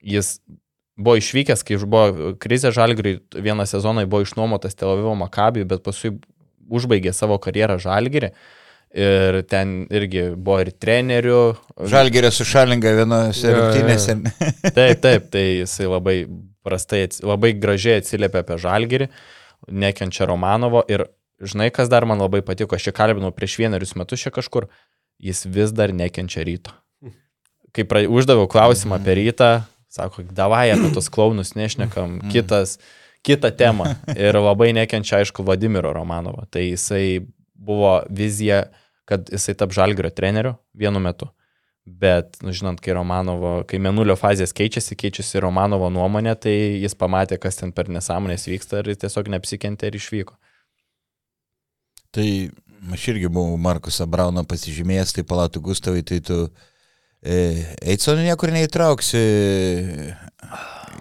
jis 0.00 0.38
buvo 0.96 1.18
išvykęs, 1.20 1.64
kai 1.68 1.76
buvo 1.84 2.32
krizė 2.40 2.72
Žalgiriui, 2.72 3.18
vieną 3.32 3.66
sezoną 3.68 4.06
buvo 4.08 4.24
išnuomotas 4.24 4.76
Tel 4.78 4.94
Avivo 4.94 5.12
Makabijui, 5.18 5.68
bet 5.68 5.84
paskui 5.84 6.14
užbaigė 6.72 7.12
savo 7.16 7.38
karjerą 7.42 7.78
Žalgirį. 7.82 8.32
Ir 8.92 9.38
ten 9.48 9.86
irgi 9.88 10.26
buvo 10.36 10.58
ir 10.66 10.72
trenerių. 10.76 11.40
Žalgerė 11.88 12.28
sušalinga 12.32 12.92
vienose 12.98 13.52
rungtynėse. 13.56 14.18
Taip, 14.76 15.00
taip, 15.00 15.30
tai 15.32 15.44
jisai 15.62 15.88
labai 15.88 16.16
prastai, 16.66 17.06
labai 17.22 17.52
gražiai 17.58 18.00
atsiliepia 18.02 18.42
apie 18.44 18.58
Žalgirį, 18.62 19.08
nekenčia 19.70 20.26
Romanovo 20.30 20.82
ir 20.90 21.06
žinai, 21.42 21.70
kas 21.74 21.90
dar 21.90 22.06
man 22.06 22.22
labai 22.22 22.42
patiko, 22.46 22.76
aš 22.76 22.88
čia 22.88 22.94
kalbinau 22.96 23.32
prieš 23.34 23.58
vienerius 23.60 23.96
metus 23.98 24.22
čia 24.22 24.32
kažkur, 24.34 24.68
jis 25.22 25.44
vis 25.46 25.74
dar 25.74 25.92
nekenčia 25.94 26.46
ryto. 26.46 26.74
Kai 27.72 27.86
pra, 27.88 28.02
uždaviau 28.04 28.48
klausimą 28.52 28.98
apie 29.00 29.16
rytą, 29.16 29.52
sako, 29.92 30.26
davai 30.28 30.70
apie 30.74 30.90
tos 30.94 31.08
klaunus 31.12 31.54
nešnekam, 31.56 32.18
kitas, 32.32 32.76
kitą 33.24 33.52
temą. 33.56 33.94
Ir 34.12 34.36
labai 34.36 34.72
nekenčia, 34.76 35.22
aišku, 35.22 35.44
Vladimiro 35.46 35.92
Romanovo. 35.94 36.44
Tai 36.52 36.64
jisai 36.66 37.22
buvo 37.54 38.00
vizija, 38.10 38.66
kad 39.08 39.30
jisai 39.32 39.54
tap 39.58 39.72
Žalgirio 39.72 40.12
treneriu 40.12 40.56
vienu 40.76 41.00
metu. 41.02 41.30
Bet, 41.82 42.36
nu, 42.46 42.52
žinant, 42.54 42.78
kai 42.78 42.94
Romanovo, 42.94 43.64
kai 43.66 43.80
menulio 43.82 44.14
fazės 44.14 44.54
keičiasi, 44.54 44.94
keičiasi 45.00 45.40
Romanovo 45.42 45.88
nuomonė, 45.90 46.36
tai 46.38 46.52
jis 46.78 46.94
pamatė, 46.94 47.40
kas 47.42 47.58
ten 47.58 47.72
per 47.74 47.90
nesąmonės 47.90 48.46
vyksta 48.46 48.84
ir 48.84 48.92
tiesiog 49.02 49.30
neapsikentė 49.34 49.90
ir 49.90 49.98
išvyko. 49.98 50.36
Tai 52.14 52.26
aš 52.94 53.08
irgi 53.10 53.32
buvau 53.32 53.58
Markusą 53.58 54.06
Brauną 54.06 54.44
pasižymėjęs, 54.46 55.16
tai 55.16 55.26
palatų 55.26 55.64
Gustavai, 55.66 56.04
tai 56.06 56.20
tu 56.22 56.38
e, 57.18 57.66
Eidsonų 57.82 58.28
niekur 58.28 58.54
neįtrauksi 58.54 59.24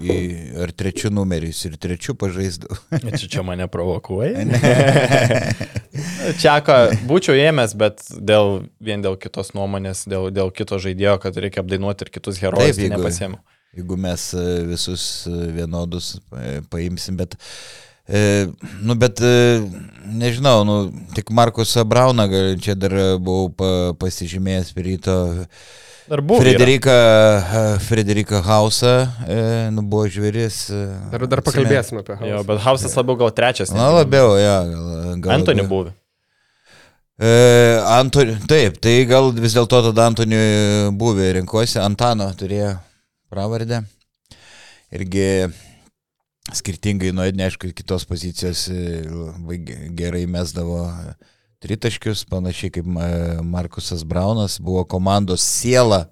į, 0.02 0.18
ar 0.66 0.72
trečių 0.76 1.12
numerius 1.14 1.60
ir 1.70 1.78
trečių 1.82 2.16
pažaisdavau. 2.20 2.80
Čia 3.20 3.28
čia 3.38 3.44
mane 3.48 3.68
provokuoja. 3.72 4.46
Čiako, 6.42 6.78
būčiau 7.10 7.36
ėmęs, 7.38 7.74
bet 7.80 8.04
dėl, 8.18 8.66
vien 8.84 9.02
dėl 9.04 9.18
kitos 9.22 9.54
nuomonės, 9.58 10.06
dėl, 10.10 10.30
dėl 10.34 10.52
kito 10.56 10.78
žaidėjo, 10.82 11.18
kad 11.24 11.38
reikia 11.42 11.64
apdainuoti 11.64 12.08
ir 12.08 12.14
kitus 12.14 12.40
herojus, 12.42 12.76
Taip, 12.76 12.80
tai 12.80 12.88
jeigu- 12.90 12.98
nepasėmiau. 13.00 13.42
Jeigu 13.72 13.96
mes 14.04 14.24
e, 14.36 14.42
visus 14.68 15.04
e, 15.32 15.36
vienodus 15.56 16.18
e, 16.36 16.58
paimsim, 16.74 17.16
bet, 17.20 17.38
e, 18.12 18.50
nu, 18.84 18.98
bet 19.00 19.22
e, 19.24 19.62
nežinau, 20.12 20.66
nu, 20.68 20.76
tik 21.16 21.32
Markusą 21.32 21.86
Brauną, 21.88 22.26
gal 22.32 22.50
čia 22.60 22.76
dar 22.76 22.92
buvau 23.24 23.48
pa, 23.56 23.70
pasižymėjęs 24.02 24.74
prie 24.76 24.90
ryto. 24.90 25.16
Dar 26.10 26.22
buvo. 26.22 26.42
Frederika, 26.42 26.92
e, 27.76 27.80
Frederika 27.80 28.42
Hausą, 28.42 28.94
e, 29.28 29.70
nu, 29.72 29.82
buvo 29.86 30.08
žvėris. 30.10 30.58
e, 30.74 30.82
Dar, 31.14 31.26
dar 31.30 31.42
pakalbėsime 31.46 32.02
apie 32.04 32.16
Jo, 32.28 32.38
Hausą. 32.42 32.48
bet 32.50 32.62
Hausas 32.66 32.96
labiau 32.98 33.16
gal 33.22 33.32
trečias. 33.32 33.72
Na, 33.72 33.90
labiau, 33.94 34.34
ja, 34.42 34.56
gal. 34.66 35.20
gal 35.22 35.34
Antony 35.38 35.62
labiau. 35.62 35.70
buvo. 35.70 35.94
E, 37.22 37.32
Antoni, 38.00 38.38
taip, 38.50 38.80
tai 38.82 39.06
gal 39.06 39.32
vis 39.38 39.54
dėlto 39.54 39.82
tada 39.92 40.08
Antonių 40.10 40.42
buvę 40.98 41.32
rinkosi, 41.38 41.78
Antano 41.80 42.32
turėjo 42.34 42.74
pravardę. 43.32 43.84
Irgi 44.92 45.28
skirtingai 46.52 47.14
nuo, 47.16 47.24
neaišku, 47.32 47.70
kitos 47.78 48.04
pozicijos 48.10 48.66
e, 48.74 49.06
gerai 49.96 50.26
mesdavo 50.28 50.82
tritaškius, 51.62 52.26
panašiai 52.30 52.74
kaip 52.78 52.88
Ma- 52.90 53.42
Markusas 53.44 54.04
Braunas, 54.04 54.60
buvo 54.60 54.84
komandos 54.84 55.44
siela. 55.46 56.08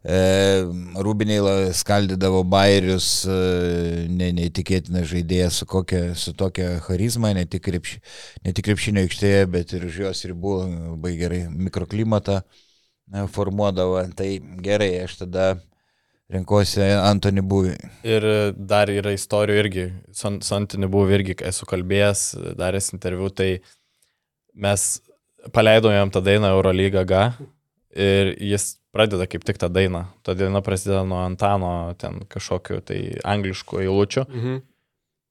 E, 0.00 0.64
Rūbiniai 0.96 1.74
skaldydavo 1.76 2.40
bairius, 2.48 3.26
e, 3.28 4.06
ne, 4.08 4.30
neįtikėtina 4.38 5.02
žaidėja 5.04 5.50
su, 5.52 5.68
kokia, 5.68 6.14
su 6.16 6.32
tokia 6.32 6.78
charizma, 6.86 7.34
ne 7.36 7.44
tik, 7.44 7.66
krepši, 7.66 8.00
ne 8.46 8.54
tik 8.56 8.70
krepšinio 8.70 9.04
aikštėje, 9.04 9.42
bet 9.52 9.74
ir 9.76 9.84
už 9.90 9.98
jos 10.06 10.24
ribų 10.30 10.54
labai 10.64 11.16
gerai 11.20 11.42
mikroklimatą 11.52 12.40
e, 12.40 13.26
formuodavo. 13.34 14.00
Tai 14.16 14.30
gerai, 14.64 14.94
aš 15.04 15.18
tada 15.26 15.50
renkuosi 16.32 16.80
Antony 16.96 17.44
Buvį. 17.44 17.74
Ir 18.08 18.26
dar 18.56 18.88
yra 18.88 19.12
istorijų 19.12 19.64
irgi, 19.66 19.86
su 20.16 20.32
Antony 20.56 20.88
buvo 20.88 21.12
irgi, 21.12 21.36
esu 21.44 21.68
kalbėjęs, 21.68 22.24
daręs 22.56 22.94
interviu, 22.94 23.28
tai 23.28 23.50
mes 24.54 25.00
paleidom 25.54 25.94
jam 25.94 26.10
tą 26.10 26.22
dainą 26.24 26.52
Eurolyga 26.56 27.04
G 27.04 27.22
ir 27.96 28.34
jis 28.38 28.76
pradeda 28.94 29.26
kaip 29.30 29.44
tik 29.46 29.58
tą 29.58 29.70
dainą. 29.72 30.04
Ta 30.22 30.34
daina 30.34 30.62
prasideda 30.62 31.04
nuo 31.06 31.20
Antano 31.24 31.94
ten 31.98 32.24
kažkokiu 32.30 32.80
tai 32.86 33.00
angliškų 33.24 33.84
eilučių. 33.86 34.26
Mhm. 34.28 34.60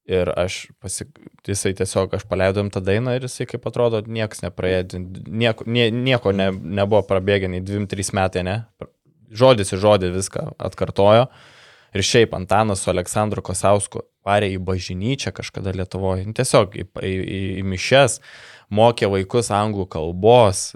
Ir 0.10 0.32
aš 0.42 0.72
pasi... 0.82 1.06
jisai 1.46 1.76
tiesiog, 1.78 2.16
aš 2.18 2.24
paleidom 2.26 2.72
tą 2.74 2.82
dainą 2.82 3.14
ir 3.18 3.28
jisai, 3.28 3.46
kaip 3.50 3.68
atrodo, 3.70 4.02
niekas 4.02 4.42
nepraėjo, 4.42 5.02
nieko, 5.28 5.68
nie, 5.70 5.90
nieko 5.94 6.34
ne, 6.34 6.50
nebuvo 6.50 7.04
prabėgę, 7.06 7.52
nei 7.52 7.62
2-3 7.62 8.10
metai, 8.18 8.44
ne? 8.48 8.56
Žodis 9.30 9.76
į 9.76 9.82
žodį 9.84 10.10
viską 10.16 10.48
atkartojo. 10.58 11.28
Ir 11.94 12.06
šiaip 12.06 12.34
Antanas 12.38 12.82
su 12.82 12.90
Aleksandru 12.90 13.44
Kosausku 13.46 14.02
parė 14.26 14.50
į 14.56 14.58
bažnyčią 14.66 15.34
kažkada 15.36 15.74
Lietuvoje. 15.78 16.26
Tiesiog 16.38 16.74
į, 16.78 16.88
į, 17.06 17.14
į, 17.14 17.40
į 17.62 17.68
mišes, 17.70 18.20
mokė 18.70 19.10
vaikus 19.12 19.50
anglų 19.54 19.88
kalbos. 19.90 20.74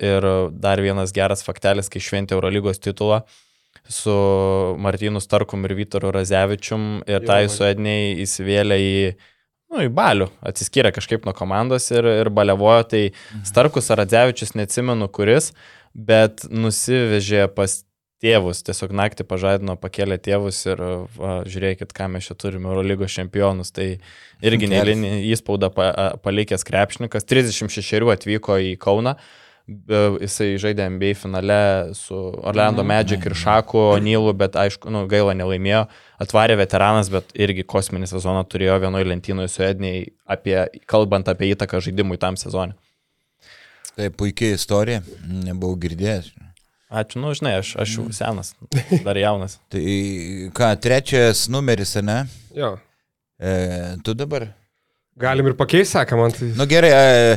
Ir 0.00 0.26
dar 0.52 0.82
vienas 0.84 1.14
geras 1.16 1.44
faktelis, 1.46 1.88
kai 1.92 2.02
šventė 2.04 2.36
Eurolygos 2.36 2.82
titulą 2.82 3.22
su 3.90 4.12
Martinu 4.78 5.20
Starkum 5.22 5.64
ir 5.66 5.74
Vytaru 5.78 6.12
Razevičium 6.14 7.02
ir 7.08 7.26
tai 7.26 7.44
man- 7.46 7.52
suėdiniai 7.54 8.16
įsivėlė 8.22 8.76
į, 8.78 8.94
nu, 9.72 9.84
į 9.86 9.90
balių, 9.94 10.28
atsiskyrė 10.46 10.92
kažkaip 10.94 11.24
nuo 11.26 11.34
komandos 11.34 11.90
ir, 11.90 12.04
ir 12.04 12.30
balevojo, 12.30 12.84
tai 12.92 13.02
Starkus 13.46 13.90
ar 13.90 14.02
Radzevičius, 14.04 14.54
neatsimenu 14.54 15.08
kuris, 15.10 15.52
bet 15.94 16.44
nusivežė 16.50 17.48
pas 17.54 17.80
tėvus, 18.20 18.62
tiesiog 18.66 18.92
naktį 18.96 19.24
pažadino, 19.28 19.76
pakėlė 19.80 20.18
tėvus 20.20 20.62
ir 20.68 20.80
va, 21.16 21.40
žiūrėkit, 21.48 21.94
ką 21.96 22.08
mes 22.12 22.28
čia 22.28 22.36
turime, 22.38 22.68
Eurolygos 22.70 23.14
čempionus, 23.16 23.72
tai 23.76 23.94
irgi 24.44 24.68
nelinį 24.70 25.12
įspaudą 25.32 25.70
pa, 25.74 25.92
palikęs 26.24 26.66
krepšininkas, 26.68 27.28
36 27.28 28.10
atvyko 28.14 28.58
į 28.60 28.74
Kauną, 28.80 29.16
jisai 30.20 30.56
žaidė 30.60 30.88
NBA 30.96 31.14
finale 31.14 31.94
su 31.94 32.16
Orlando 32.42 32.82
Magic 32.86 33.24
ir 33.28 33.36
Šaku 33.38 33.78
O'Neil'u, 33.94 34.34
bet 34.36 34.58
aišku, 34.58 34.90
nu, 34.92 35.04
gaila 35.10 35.34
nelaimėjo, 35.38 35.84
atvarė 36.20 36.58
veteranas, 36.60 37.10
bet 37.12 37.30
irgi 37.38 37.64
kosminį 37.68 38.10
sezoną 38.10 38.44
turėjo 38.50 38.80
vienoje 38.82 39.08
lentynoje 39.08 39.52
su 39.52 39.64
Edniai, 39.66 40.04
apie, 40.26 40.58
kalbant 40.90 41.30
apie 41.30 41.52
įtaką 41.54 41.80
žaidimui 41.86 42.18
tam 42.20 42.40
sezonui. 42.40 42.76
Tai 43.94 44.12
puikia 44.16 44.54
istorija, 44.56 45.02
nebuvau 45.28 45.76
girdėjęs. 45.80 46.32
Ačiū, 46.90 47.20
nu, 47.22 47.30
žinai, 47.38 47.52
aš, 47.60 47.76
aš 47.78 47.92
jau 48.00 48.04
senas, 48.10 48.48
dar 49.04 49.18
jaunas. 49.20 49.58
Tai 49.72 49.82
ką, 50.56 50.70
trečias 50.82 51.44
numeris, 51.52 51.94
ne? 52.02 52.24
Jo. 52.56 52.72
E, 53.38 53.52
tu 54.02 54.14
dabar? 54.18 54.48
Galim 55.20 55.46
ir 55.52 55.54
pakeisti, 55.58 55.94
sakė 55.94 56.18
man. 56.18 56.34
Tai... 56.34 56.48
Nu 56.58 56.66
gerai, 56.66 56.90
e, 56.90 57.36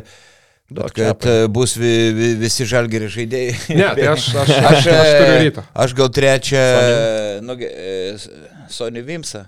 Duok 0.74 0.89
bet 0.89 0.95
kad 0.97 1.20
čepai. 1.22 1.36
e, 1.43 1.47
bus 1.54 1.76
vi, 1.78 1.91
vi, 2.18 2.30
visi 2.41 2.66
žalgeri 2.66 3.10
žaidėjai. 3.14 3.54
Ne, 3.78 3.89
tai 3.99 4.08
aš, 4.16 4.30
aš, 4.41 4.54
aš, 4.58 4.64
Aš, 4.72 4.88
aš 4.89 5.12
turiu 5.20 5.36
e, 5.36 5.41
rytą. 5.45 5.66
Aš 5.86 5.95
gal 6.01 6.10
trečią, 6.18 6.64
Sony? 6.74 7.45
nu, 7.45 7.58
e, 7.62 8.66
Sony 8.74 9.06
Vimsą. 9.06 9.43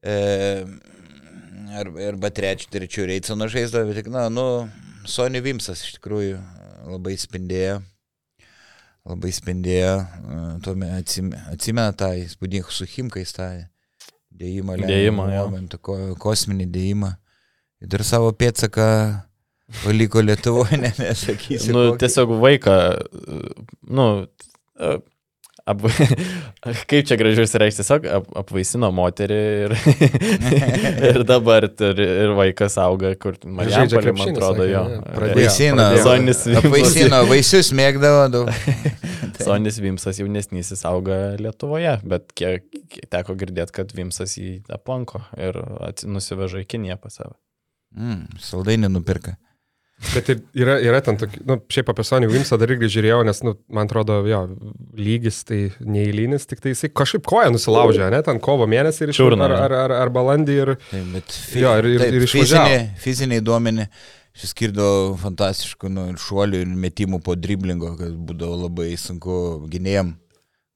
E, 0.00 0.16
arba, 1.76 2.06
arba 2.14 2.32
trečią, 2.32 2.70
trečių 2.72 3.08
Reitsono 3.12 3.50
žaisdavo, 3.52 3.90
bet 3.92 4.00
tik, 4.00 4.08
na, 4.14 4.28
nu, 4.32 4.46
Sony 5.04 5.44
Vimsas 5.44 5.84
iš 5.84 5.98
tikrųjų 5.98 6.40
labai 6.88 7.18
spindėjo. 7.20 7.82
Labai 9.10 9.32
spindėjo. 9.34 9.94
e, 10.86 10.90
atsim, 11.00 11.32
atsimena 11.50 11.90
tą 11.96 12.12
įspūdingą 12.20 12.70
su 12.74 12.86
Himkais 12.88 13.34
tą 13.36 13.48
dėjimą. 14.40 14.78
Dėjimą, 14.86 15.26
momentą, 15.32 15.80
ko, 15.82 15.98
kosminį 16.20 16.68
dėjimą. 16.74 17.10
Ir 17.80 18.04
savo 18.06 18.30
pėtsaką 18.36 18.88
paliko 19.82 20.22
Lietuvoje, 20.22 20.78
ne, 20.84 20.92
nesakysiu. 20.98 21.72
Nu, 21.74 21.84
kokį. 21.90 22.00
tiesiog 22.04 22.34
vaiką, 22.42 22.76
nu, 23.98 24.06
ap, 25.70 25.84
kaip 26.90 27.08
čia 27.08 27.16
gražiai 27.20 27.46
išsireikšti, 27.48 27.82
tiesiog 27.82 28.06
ap, 28.18 28.30
apvaisino 28.42 28.90
moterį 28.94 29.38
ir, 29.64 29.74
ir 31.10 31.20
dabar 31.28 31.66
ir, 31.70 32.02
ir 32.04 32.34
vaikas 32.38 32.76
auga, 32.82 33.12
kur 33.20 33.38
Marijampolė, 33.44 34.14
man 34.18 34.32
atrodo, 34.34 34.66
jo. 34.68 34.84
Pradėjo. 35.06 35.36
Vaisino, 35.40 35.88
pradėjo. 35.96 36.62
Apvaisino, 36.62 37.22
vaisius 37.30 37.72
mėgdavo 37.76 38.24
daug. 38.34 38.52
Sonis 39.44 39.80
Vimsas 39.80 40.20
jaunesnysis 40.20 40.82
auga 40.88 41.20
Lietuvoje, 41.40 41.96
bet 42.06 42.34
kiek, 42.36 42.66
teko 43.12 43.36
girdėti, 43.40 43.76
kad 43.80 43.94
Vimsas 43.96 44.36
jį 44.38 44.60
aplanko 44.72 45.22
ir 45.38 45.58
nusiveža 46.04 46.64
į 46.64 46.68
Kiniją 46.70 46.98
pas 47.00 47.20
save. 47.20 47.36
Mm, 47.96 48.26
saldainį 48.42 48.92
nupirka. 48.92 49.34
Bet 50.00 50.28
ir 50.32 50.38
yra, 50.56 50.78
yra 50.80 51.00
ten 51.04 51.18
tokių, 51.20 51.42
nu, 51.44 51.56
šiaip 51.68 51.90
apie 51.92 52.04
Sonį 52.08 52.30
Vimsą 52.32 52.56
dar 52.60 52.70
irgi 52.72 52.88
žiūrėjau, 52.94 53.18
nes, 53.28 53.42
nu, 53.44 53.52
man 53.68 53.84
atrodo, 53.90 54.14
jo, 54.28 54.38
lygis 54.96 55.42
tai 55.44 55.58
neįlynis, 55.84 56.46
tik 56.48 56.62
tai 56.64 56.72
jisai 56.72 56.88
kažkaip 56.96 57.26
koją 57.28 57.50
nusilaužė, 57.52 58.06
ne, 58.14 58.22
ten 58.24 58.40
kovo 58.40 58.64
mėnesį 58.70 59.04
ir 59.04 59.12
iš 59.12 59.20
Čiurną, 59.20 59.44
ar, 59.50 59.54
ar, 59.66 59.74
ar, 59.82 59.94
ar 60.06 60.12
balandį 60.14 60.56
ir... 60.62 60.72
Taip, 60.88 61.10
bet 61.18 61.36
Jo, 61.60 61.74
ir- 61.82 61.90
ir- 61.98 62.06
ir 62.08 62.24
išvažiavo. 62.24 62.64
fiziniai, 62.64 62.88
fiziniai 63.04 63.44
duomenį 63.44 63.86
šis 64.40 64.54
skirdo 64.54 64.88
fantastiškų 65.20 65.92
nu, 65.92 66.06
ir 66.14 66.18
šuolių 66.24 66.62
ir 66.64 66.72
metimų 66.88 67.20
po 67.26 67.36
driblingo, 67.36 67.92
kad 68.00 68.16
būdavo 68.30 68.56
labai 68.64 68.92
sunku 68.96 69.36
gynėjim 69.72 70.14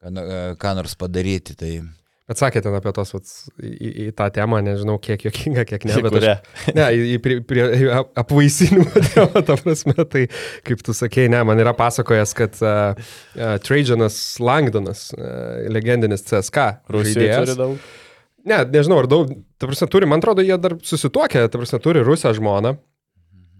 ką, 0.05 0.13
no- 0.13 0.29
ką 0.61 0.75
nors 0.83 0.99
padaryti. 1.01 1.57
Tai 1.57 1.73
Bet 2.25 2.41
sakė 2.41 2.63
ten 2.65 2.73
apie 2.73 2.89
tos, 2.97 3.11
vat, 3.13 3.33
į, 3.61 3.71
į, 3.71 3.89
į 4.07 4.13
tą 4.17 4.31
temą, 4.33 4.63
nežinau, 4.65 4.95
kiek 5.03 5.27
jokinga, 5.27 5.67
kiek 5.69 5.83
ne, 5.85 5.99
bet 6.07 6.15
aš, 6.17 6.55
ne, 6.73 6.87
į, 6.97 7.19
prie, 7.21 7.35
prie 7.45 7.65
ap- 7.93 8.15
apvaisinimo 8.23 8.87
temą, 9.11 9.43
ta 9.45 9.59
prasme, 9.61 10.07
tai 10.09 10.23
kaip 10.65 10.81
tu 10.87 10.95
sakei, 10.97 11.29
ne, 11.33 11.43
man 11.45 11.61
yra 11.61 11.75
pasakojęs, 11.77 12.33
kad 12.39 12.57
uh, 12.65 12.97
uh, 13.37 13.59
Trajanas 13.61 14.17
Langdonas, 14.41 15.11
uh, 15.19 15.67
legendinis 15.69 16.25
CSK 16.25 16.65
Rusijoje 16.97 17.37
turi 17.43 17.59
daug. 17.61 17.93
Ne, 18.49 18.63
nežinau, 18.73 19.03
ar 19.05 19.11
daug, 19.13 19.37
ta 19.61 19.69
prasme, 19.69 19.93
turi, 19.93 20.09
man 20.09 20.25
atrodo, 20.25 20.45
jie 20.45 20.57
dar 20.65 20.79
susituokė, 20.81 21.45
ta 21.45 21.61
prasme, 21.61 21.83
turi 21.85 22.05
rusę 22.09 22.33
žmoną. 22.41 22.79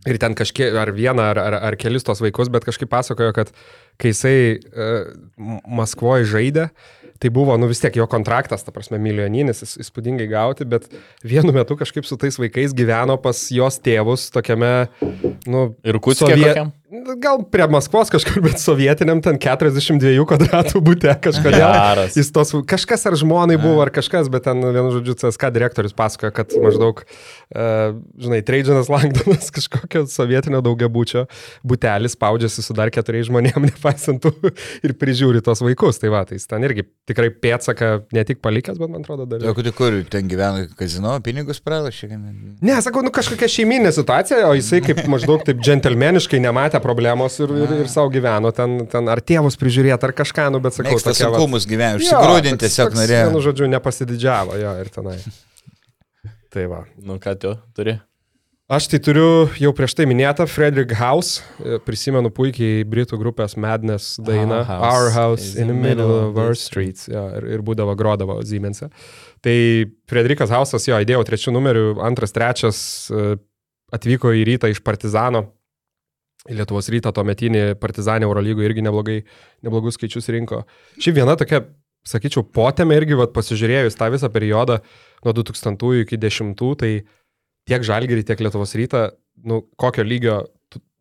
Ir 0.09 0.19
ten 0.21 0.35
kažkiek, 0.37 0.73
ar 0.77 0.91
vieną, 0.93 1.31
ar, 1.33 1.39
ar, 1.41 1.55
ar 1.71 1.77
kelis 1.81 2.05
tos 2.05 2.21
vaikus, 2.21 2.51
bet 2.53 2.65
kažkaip 2.65 2.91
pasakojo, 2.93 3.33
kad 3.37 3.53
kai 4.01 4.11
jisai 4.13 4.37
uh, 4.57 5.15
Maskvoje 5.65 6.29
žaidė, 6.29 6.71
tai 7.23 7.31
buvo, 7.31 7.57
nu 7.61 7.69
vis 7.71 7.81
tiek 7.81 7.95
jo 7.97 8.07
kontraktas, 8.11 8.65
ta 8.67 8.73
prasme, 8.75 8.99
milijoninis, 9.03 9.63
įs- 9.65 9.77
įspūdingai 9.85 10.27
gauti, 10.31 10.67
bet 10.69 10.89
vienu 11.25 11.55
metu 11.55 11.77
kažkaip 11.81 12.05
su 12.09 12.19
tais 12.21 12.37
vaikais 12.41 12.75
gyveno 12.77 13.17
pas 13.23 13.39
jos 13.55 13.79
tėvus 13.81 14.29
tokiame, 14.35 14.73
nu, 15.51 15.69
Ir 15.85 16.01
Kutskė 16.03 16.33
Sovie- 16.35 16.49
kokiam? 16.53 16.73
Gal 17.19 17.41
prie 17.51 17.65
Maskvos 17.67 18.07
kažkur, 18.13 18.39
bet 18.45 18.61
sovietiniam 18.63 19.19
ten 19.25 19.35
42 19.43 20.23
kvadratų 20.31 20.79
būte 20.85 21.11
kažkodėl. 21.25 21.65
Geras. 21.65 22.15
Jis 22.15 22.29
tos, 22.31 22.53
kažkas 22.71 23.03
ar 23.11 23.17
žmonai 23.19 23.57
buvo, 23.59 23.81
ar 23.83 23.91
kažkas, 23.91 24.29
bet 24.31 24.45
ten, 24.47 24.61
vienu 24.63 24.93
žodžiu, 24.95 25.17
CSK 25.19 25.51
direktorius 25.57 25.97
pasakoja, 25.97 26.31
kad 26.37 26.55
maždaug, 26.63 27.03
uh, 27.03 27.97
žinai, 28.21 28.39
Treidžianas 28.47 28.87
Langdonas 28.93 29.51
kažkokio 29.57 30.05
sovietinio 30.07 30.61
daugiabučio 30.63 31.25
butelis 31.67 32.15
spaudžiasi 32.15 32.63
su 32.63 32.77
dar 32.79 32.93
keturiais 32.95 33.27
žmonėmis, 33.27 33.75
nepaisant 33.75 34.23
tų 34.23 34.53
ir 34.87 34.95
prižiūri 35.01 35.43
tos 35.43 35.65
vaikus. 35.67 35.99
Tai 35.99 36.13
va, 36.15 36.23
tai 36.29 36.39
jis 36.39 36.47
ten 36.47 36.63
irgi 36.69 36.87
tikrai 37.11 37.33
pėtsaką 37.35 37.91
ne 38.15 38.23
tik 38.29 38.39
palikęs, 38.45 38.79
bet 38.79 38.93
man 38.95 39.03
atrodo 39.03 39.27
dar. 39.27 39.43
O 39.51 39.57
kur, 39.59 39.67
kur 39.75 39.99
ten 40.15 40.31
gyvena 40.31 40.69
kazino, 40.79 41.17
pinigus 41.27 41.59
pralašė? 41.65 42.13
Ne, 42.15 42.79
sakau, 42.87 43.03
nu 43.03 43.11
kažkokia 43.11 43.51
šeiminė 43.51 43.91
situacija, 43.99 44.45
o 44.47 44.55
jisai 44.55 44.79
kaip 44.85 45.03
maždaug 45.17 45.34
taip 45.43 45.61
džentelmeniškai 45.65 46.41
nematė 46.45 46.81
problemos 46.85 47.37
ir, 47.43 47.53
ir, 47.65 47.75
ir 47.83 47.91
savo 47.93 48.13
gyveno 48.15 48.53
ten, 48.55 48.85
ten 48.91 49.11
ar 49.13 49.23
tėvus 49.25 49.59
prižiūrėti, 49.61 50.09
ar 50.09 50.15
kažką, 50.17 50.49
nu, 50.55 50.63
bet 50.65 50.77
sakau, 50.79 50.97
vat- 51.01 51.19
sunkumus 51.19 51.67
užsigrūdinti 51.67 52.57
toks- 52.57 52.65
tiesiog 52.67 52.99
norėjo. 53.01 53.29
Vienu 53.29 53.45
žodžiu, 53.49 53.71
nepasididžiavo 53.75 54.59
jo 54.63 54.75
ir 54.81 54.91
tenai. 54.95 55.19
Tai 56.55 56.67
va. 56.71 56.85
Nu 57.03 57.19
ką 57.19 57.35
tu 57.41 57.57
turi? 57.75 57.99
Aš 58.65 58.87
tai 58.89 58.97
turiu 59.05 59.51
jau 59.61 59.75
prieš 59.77 59.93
tai 59.93 60.07
minėtą 60.09 60.47
Frederick 60.49 60.95
House, 60.97 61.43
e, 61.61 61.77
prisimenu 61.85 62.31
puikiai 62.33 62.87
Britų 62.89 63.19
grupės 63.21 63.59
Madness 63.61 64.15
dainą 64.25 64.63
Our 64.63 64.69
House 64.71 64.87
Our 64.89 65.11
House 65.13 65.49
in 65.61 65.69
the 65.69 65.77
Middle 65.77 66.15
of 66.31 66.39
Our 66.41 66.57
Streets 66.57 67.05
ja, 67.13 67.27
ir, 67.37 67.45
ir 67.59 67.65
būdavo 67.67 67.93
grodavo 67.99 68.39
Ziemense. 68.41 68.89
Tai 69.45 69.57
Frederikas 70.09 70.49
Hausas 70.55 70.89
jo 70.89 70.97
įdėjau 70.97 71.27
trečių 71.29 71.53
numerių, 71.53 71.85
antras, 72.09 72.33
trečias 72.33 72.81
e, 73.13 73.35
atvyko 73.95 74.33
į 74.35 74.45
rytą 74.51 74.71
iš 74.73 74.83
Partizano. 74.85 75.47
Lietuvos 76.51 76.91
rytą 76.93 77.13
tuo 77.15 77.25
metinį 77.25 77.79
Partizanį 77.81 78.27
Eurolygoje 78.29 78.69
irgi 78.69 78.85
neblogai, 78.85 79.19
neblogus 79.65 79.97
skaičius 79.97 80.29
rinko. 80.35 80.65
Šiaip 81.01 81.17
viena 81.23 81.39
tokia, 81.41 81.63
sakyčiau, 82.05 82.45
potėme 82.45 82.99
irgi, 82.99 83.17
vat, 83.17 83.33
pasižiūrėjus 83.37 83.97
tą 83.97 84.11
visą 84.13 84.29
periodą 84.33 84.81
nuo 85.25 85.33
2000 85.37 86.03
iki 86.03 86.21
10, 86.21 86.59
tai 86.81 86.93
tiek 87.69 87.87
Žalgirį, 87.87 88.27
tiek 88.29 88.43
Lietuvos 88.45 88.77
rytą, 88.77 89.07
nu, 89.49 89.63
kokio 89.81 90.05
lygio, 90.05 90.43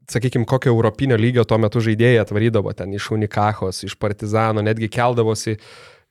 sakykime, 0.09 0.47
kokio 0.47 0.71
europinio 0.71 1.17
lygio 1.19 1.43
tuo 1.47 1.59
metu 1.59 1.83
žaidėjai 1.83 2.21
atvarydavo 2.23 2.71
ten 2.77 2.95
iš 2.95 3.09
Unikachos, 3.15 3.83
iš 3.83 3.97
Partizano, 3.99 4.63
netgi 4.63 4.87
keldavosi, 4.91 5.57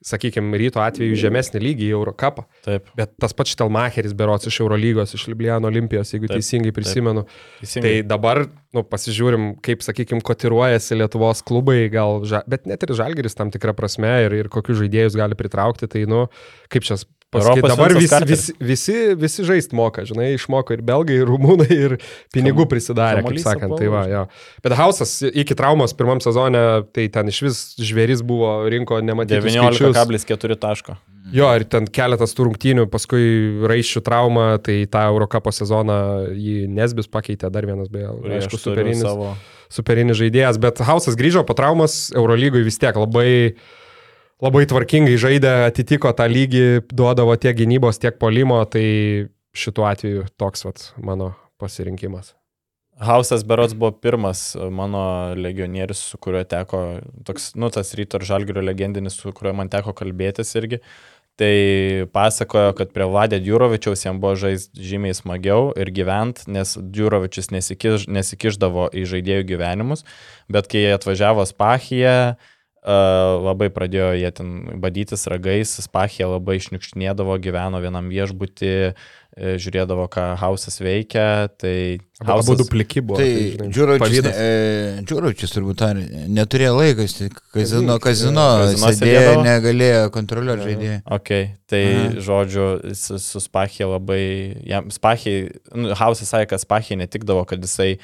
sakykime, 0.06 0.58
ryto 0.60 0.82
atveju 0.82 1.16
žemesnį 1.18 1.62
lygį 1.62 1.86
į 1.88 1.94
Eurocapą. 1.96 2.44
Taip. 2.66 2.90
Bet 2.98 3.14
tas 3.22 3.34
pats 3.36 3.56
Telmacheris 3.58 4.14
berots 4.18 4.48
iš 4.50 4.60
Eurolygos, 4.64 5.14
iš 5.16 5.28
Libliano 5.30 5.70
Olimpijos, 5.70 6.12
jeigu 6.14 6.28
Taip, 6.28 6.40
teisingai 6.40 6.74
prisimenu. 6.74 7.24
Tai 7.28 7.62
Teisingai. 7.62 7.94
dabar, 8.08 8.44
nu, 8.76 8.84
pasižiūrim, 8.88 9.48
kaip, 9.64 9.84
sakykime, 9.86 10.24
kotiruojasi 10.26 10.98
Lietuvos 10.98 11.44
klubai, 11.46 11.86
gal, 11.92 12.22
bet 12.50 12.68
net 12.70 12.86
ir 12.86 12.94
Žalgeris 12.98 13.38
tam 13.38 13.52
tikrą 13.54 13.76
prasme 13.78 14.12
ir, 14.26 14.38
ir 14.42 14.52
kokius 14.52 14.82
žaidėjus 14.82 15.18
gali 15.18 15.38
pritraukti, 15.38 15.90
tai, 15.90 16.06
nu, 16.10 16.26
kaip 16.72 16.86
čia 16.88 16.98
Europos 17.40 17.72
dabar 17.72 17.94
visi, 17.96 18.18
visi, 18.28 18.54
visi, 18.60 18.96
visi 19.16 19.46
žaist 19.48 19.72
moka, 19.76 20.04
žinai, 20.08 20.32
išmoko 20.36 20.74
ir 20.76 20.82
belgai, 20.84 21.20
ir 21.22 21.30
rumūnai, 21.30 21.68
ir 21.72 21.94
pinigų 22.34 22.66
prisidarė, 22.68 23.22
kaip 23.24 23.40
sakant, 23.40 23.76
tai 23.80 23.88
va, 23.92 24.02
jo. 24.10 24.26
Bet 24.64 24.76
Hausas 24.76 25.14
iki 25.30 25.56
traumos 25.56 25.96
pirmam 25.96 26.20
sezone, 26.24 26.82
tai 26.92 27.08
ten 27.12 27.32
iš 27.32 27.40
vis 27.46 27.62
žvėris 27.80 28.20
buvo, 28.26 28.58
rinko 28.72 29.00
nematyti. 29.00 29.40
19,4 29.40 30.60
taško. 30.60 30.98
Jo, 31.32 31.48
ir 31.56 31.64
ten 31.70 31.86
keletas 31.88 32.34
tų 32.36 32.50
rungtynių, 32.50 32.88
paskui 32.92 33.24
raiščių 33.70 34.02
trauma, 34.04 34.46
tai 34.60 34.82
tą 34.90 35.06
Eurocapo 35.12 35.52
sezoną 35.54 35.98
jį 36.34 36.66
Nesbis 36.72 37.08
pakeitė, 37.08 37.48
dar 37.54 37.64
vienas 37.68 37.88
beje, 37.92 38.10
aišku, 38.40 38.58
superinis, 38.60 39.04
Savo... 39.06 39.30
superinis 39.72 40.18
žaidėjas, 40.18 40.58
bet 40.60 40.82
Hausas 40.84 41.16
grįžo 41.16 41.46
po 41.48 41.56
traumos, 41.56 42.10
Eurolygui 42.12 42.64
vis 42.66 42.80
tiek 42.82 42.98
labai, 42.98 43.54
labai 44.42 44.66
tvarkingai 44.68 45.16
žaidė, 45.20 45.52
atitiko 45.68 46.12
tą 46.16 46.26
lygį, 46.30 46.66
duodavo 46.90 47.36
tiek 47.40 47.56
gynybos, 47.58 48.00
tiek 48.02 48.18
polimo, 48.20 48.60
tai 48.66 48.84
šituo 49.56 49.86
atveju 49.88 50.26
toks 50.40 50.66
vat, 50.66 50.86
mano 50.98 51.32
pasirinkimas. 51.62 52.34
Hausas 53.02 53.42
Berots 53.48 53.74
buvo 53.74 53.90
pirmas 53.98 54.52
mano 54.70 55.32
legionierius, 55.34 56.02
su 56.12 56.18
kuriuo 56.22 56.44
teko, 56.46 56.82
toks, 57.26 57.52
nu, 57.58 57.70
tas 57.72 57.94
ryto 57.98 58.20
ir 58.20 58.28
žalgerio 58.28 58.62
legendinis, 58.62 59.16
su 59.18 59.32
kuriuo 59.34 59.56
man 59.58 59.72
teko 59.72 59.94
kalbėtis 59.96 60.52
irgi. 60.60 60.82
Tai 61.40 61.54
pasakojo, 62.12 62.74
kad 62.76 62.90
prie 62.92 63.06
Vladė 63.08 63.38
Djurovičiaus 63.40 64.04
jam 64.04 64.18
buvo 64.20 64.34
žaisti 64.36 64.84
žymiai 64.84 65.16
smagiau 65.16 65.70
ir 65.80 65.88
gyvent, 65.96 66.42
nes 66.44 66.74
Djurovičius 66.76 67.48
nesikiš, 67.54 68.04
nesikiždavo 68.12 68.90
į 68.92 69.06
žaidėjų 69.14 69.46
gyvenimus, 69.54 70.04
bet 70.52 70.68
kai 70.68 70.84
jie 70.84 70.92
atvažiavo 70.92 71.46
Spahiją, 71.48 72.18
uh, 72.34 72.52
labai 72.82 73.70
pradėjo 73.70 74.10
jie 74.18 74.30
ten 74.34 74.54
badytis 74.82 75.28
ragais, 75.30 75.76
Spahija 75.84 76.26
labai 76.32 76.58
išniukštinėdavo, 76.58 77.36
gyveno 77.42 77.78
vienam 77.78 78.08
viešbutį, 78.10 78.72
e, 78.90 79.52
žiūrėdavo, 79.62 80.08
ką 80.10 80.24
Hausas 80.40 80.80
veikia, 80.82 81.46
tai 81.62 82.00
Hausas... 82.26 82.58
du 82.58 82.66
pliki 82.66 83.04
buvo. 83.06 83.20
Tai 83.20 83.68
Džiurovičius, 83.68 84.02
pavydas. 84.02 84.34
e, 84.34 85.04
Džiurovičius 85.06 85.54
turbūt 85.54 85.84
ar 85.86 86.00
neturėjo 86.34 86.72
laikas, 86.80 87.14
tai 87.20 87.30
kazino, 87.54 88.00
kazino, 88.02 88.48
Kazino 88.64 88.90
sėdėjo, 88.90 88.98
sėdėdavo? 88.98 89.46
negalėjo 89.46 90.02
kontroliuoti 90.18 90.68
žaidėjų. 90.72 90.98
Ok, 91.20 91.32
tai 91.70 91.84
Aha. 91.92 92.10
Žodžiu, 92.32 92.66
su, 92.98 93.22
su 93.22 93.46
Spachija 93.46 93.92
labai, 93.94 94.24
jam 94.66 94.90
Spachija, 94.90 95.54
nu, 95.70 95.94
Hausas 96.02 96.34
sakė, 96.34 96.50
kad 96.56 96.66
Spachija 96.66 96.98
netikdavo, 97.04 97.46
kad 97.46 97.62
jisai 97.62 97.94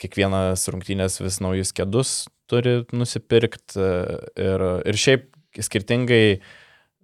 kiekvienas 0.00 0.66
rungtynės 0.72 1.20
vis 1.22 1.40
naujus 1.44 1.72
kėdus 1.76 2.16
turi 2.50 2.84
nusipirkti 2.94 3.82
ir, 4.38 4.64
ir 4.86 5.00
šiaip 5.00 5.28
skirtingai, 5.66 6.38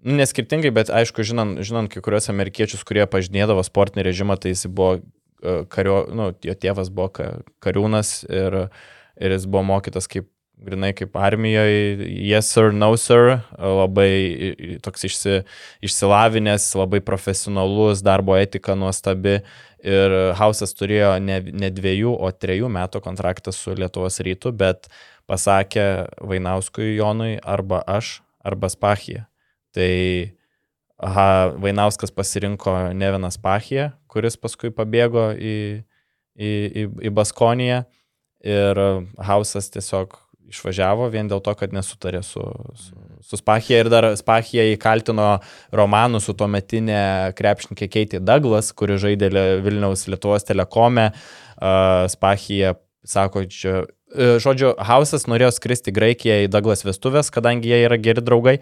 nu, 0.05 0.19
neskirtingai, 0.20 0.73
bet 0.74 0.93
aišku, 0.93 1.24
žinant, 1.27 1.62
žinant 1.66 1.90
kai 1.93 2.02
kurios 2.05 2.31
amerikiečius, 2.32 2.85
kurie 2.86 3.06
pažinėdavo 3.10 3.64
sportinį 3.66 4.06
režimą, 4.10 4.39
tai 4.40 4.55
jis 4.55 4.66
buvo 4.69 4.98
e, 4.98 5.62
kario, 5.73 6.02
nu, 6.12 6.31
jo 6.44 6.55
tėvas 6.55 6.93
buvo 6.94 7.09
ka- 7.19 7.32
kariūnas 7.64 8.20
ir, 8.31 8.59
ir 9.19 9.36
jis 9.36 9.48
buvo 9.48 9.64
mokytas 9.73 10.10
kaip 10.10 10.28
grinai 10.62 10.93
kaip 10.94 11.16
armijoje, 11.19 12.06
yes 12.23 12.52
sir, 12.55 12.70
no 12.77 12.93
sir, 13.01 13.40
labai 13.59 14.78
toks 14.85 15.09
išsi, 15.09 15.40
išsilavinęs, 15.82 16.69
labai 16.78 17.02
profesionalus, 17.05 18.05
darbo 18.05 18.36
etika 18.39 18.77
nuostabi. 18.78 19.40
Ir 19.83 20.13
Hausas 20.39 20.77
turėjo 20.79 21.17
ne, 21.19 21.41
ne 21.43 21.71
dviejų, 21.75 22.13
o 22.15 22.29
trejų 22.31 22.69
metų 22.71 23.01
kontraktą 23.03 23.51
su 23.55 23.75
Lietuvos 23.75 24.21
rytu, 24.23 24.53
bet 24.55 24.87
pasakė 25.27 26.07
Vainauskui 26.23 26.93
Jonui 26.95 27.35
arba 27.43 27.81
aš, 27.91 28.21
arba 28.47 28.71
Spachija. 28.71 29.27
Tai 29.75 29.91
aha, 31.03 31.51
Vainauskas 31.59 32.15
pasirinko 32.15 32.77
Nevinas 32.95 33.41
Pachiją, 33.43 33.91
kuris 34.07 34.39
paskui 34.39 34.71
pabėgo 34.71 35.33
į, 35.35 35.57
į, 36.39 36.53
į, 36.53 36.87
į 37.09 37.15
Baskoniją 37.19 37.83
ir 38.47 38.83
Hausas 39.19 39.71
tiesiog 39.75 40.15
išvažiavo 40.53 41.09
vien 41.11 41.31
dėl 41.31 41.43
to, 41.43 41.55
kad 41.59 41.75
nesutarė 41.75 42.23
su, 42.27 42.43
su, 42.79 42.95
su 43.23 43.39
Spachija 43.40 43.82
ir 43.82 43.90
dar 43.93 44.11
Spachija 44.19 44.66
įkaltino 44.74 45.35
romanų 45.74 46.20
su 46.23 46.35
tuo 46.36 46.49
metinė 46.51 47.32
krepšininkė 47.39 47.90
Keitė 47.93 48.23
Douglas, 48.23 48.73
kuri 48.77 48.99
žaidė 49.01 49.31
Vilniaus 49.65 50.09
Lietuvos 50.11 50.47
telekome. 50.49 51.11
Uh, 51.62 52.09
Spachija 52.11 52.74
sako, 53.05 53.44
čia, 53.51 53.82
e, 54.15 54.36
žodžiu, 54.43 54.73
Hausas 54.78 55.27
norėjo 55.31 55.51
skristi 55.57 55.94
Graikiją 55.94 56.44
į 56.44 56.51
Douglas 56.53 56.85
vestuvės, 56.86 57.32
kadangi 57.35 57.73
jie 57.73 57.82
yra 57.86 57.99
geri 58.01 58.24
draugai. 58.24 58.59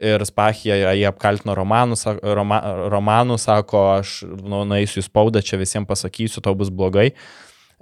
Ir 0.00 0.22
Spachija 0.24 0.94
jį 0.96 1.04
apkaltino 1.10 1.52
romanų, 1.58 1.98
roma, 2.24 2.60
romanų 2.88 3.36
sako, 3.36 3.82
aš 3.98 4.22
nu, 4.24 4.62
nueisiu 4.64 5.02
į 5.02 5.04
spaudą, 5.10 5.42
čia 5.44 5.58
visiems 5.60 5.90
pasakysiu, 5.90 6.40
tau 6.44 6.54
bus 6.56 6.70
blogai. 6.72 7.10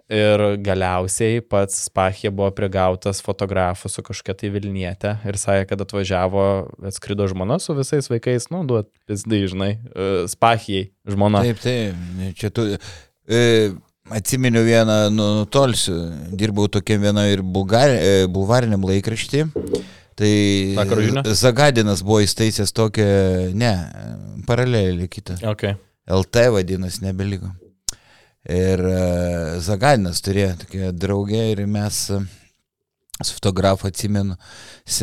Ir 0.09 0.41
galiausiai 0.65 1.43
pats 1.45 1.83
Spachija 1.85 2.31
buvo 2.33 2.49
prigautas 2.57 3.19
fotografu 3.21 3.91
su 3.93 4.01
kažkokia 4.01 4.39
tai 4.41 4.49
Vilnietė 4.55 5.11
ir 5.29 5.37
sakė, 5.37 5.67
kad 5.69 5.83
atvažiavo, 5.85 6.45
atskrido 6.89 7.27
žmona 7.29 7.59
su 7.61 7.77
visais 7.77 8.09
vaikais, 8.09 8.47
nu, 8.49 8.63
duot 8.65 8.89
pizdai, 9.05 9.43
žinai, 9.53 9.75
e, 9.77 10.09
Spachijai 10.33 10.87
žmona. 11.13 11.45
Taip, 11.45 11.61
taip, 11.61 12.33
čia 12.41 12.49
tu. 12.49 12.65
E, 13.29 13.43
atsiminiau 14.09 14.65
vieną, 14.65 14.99
nu, 15.13 15.29
nutolsiu, 15.43 15.99
dirbau 16.33 16.71
tokiam 16.73 17.05
vieną 17.05 17.29
ir 17.29 17.45
e, 17.45 18.11
bulvariniam 18.33 18.89
laikraštį. 18.89 19.45
Tai? 20.19 20.35
Zagadinas 21.37 22.01
buvo 22.01 22.25
įstaisęs 22.25 22.73
tokią, 22.73 23.13
ne, 23.53 23.77
paralelį 24.49 25.13
kitą. 25.13 25.37
Okay. 25.53 25.77
LT 26.09 26.49
vadinasi, 26.57 27.05
nebeliko. 27.05 27.53
Ir 28.49 28.81
e, 28.81 28.99
Zagadinas 29.61 30.23
turėjo 30.25 30.55
tokią 30.63 30.93
draugę 30.97 31.41
ir 31.53 31.67
mes 31.69 31.99
e, 32.17 32.21
su 33.21 33.35
fotografu 33.35 33.91
atsimenu, 33.91 34.39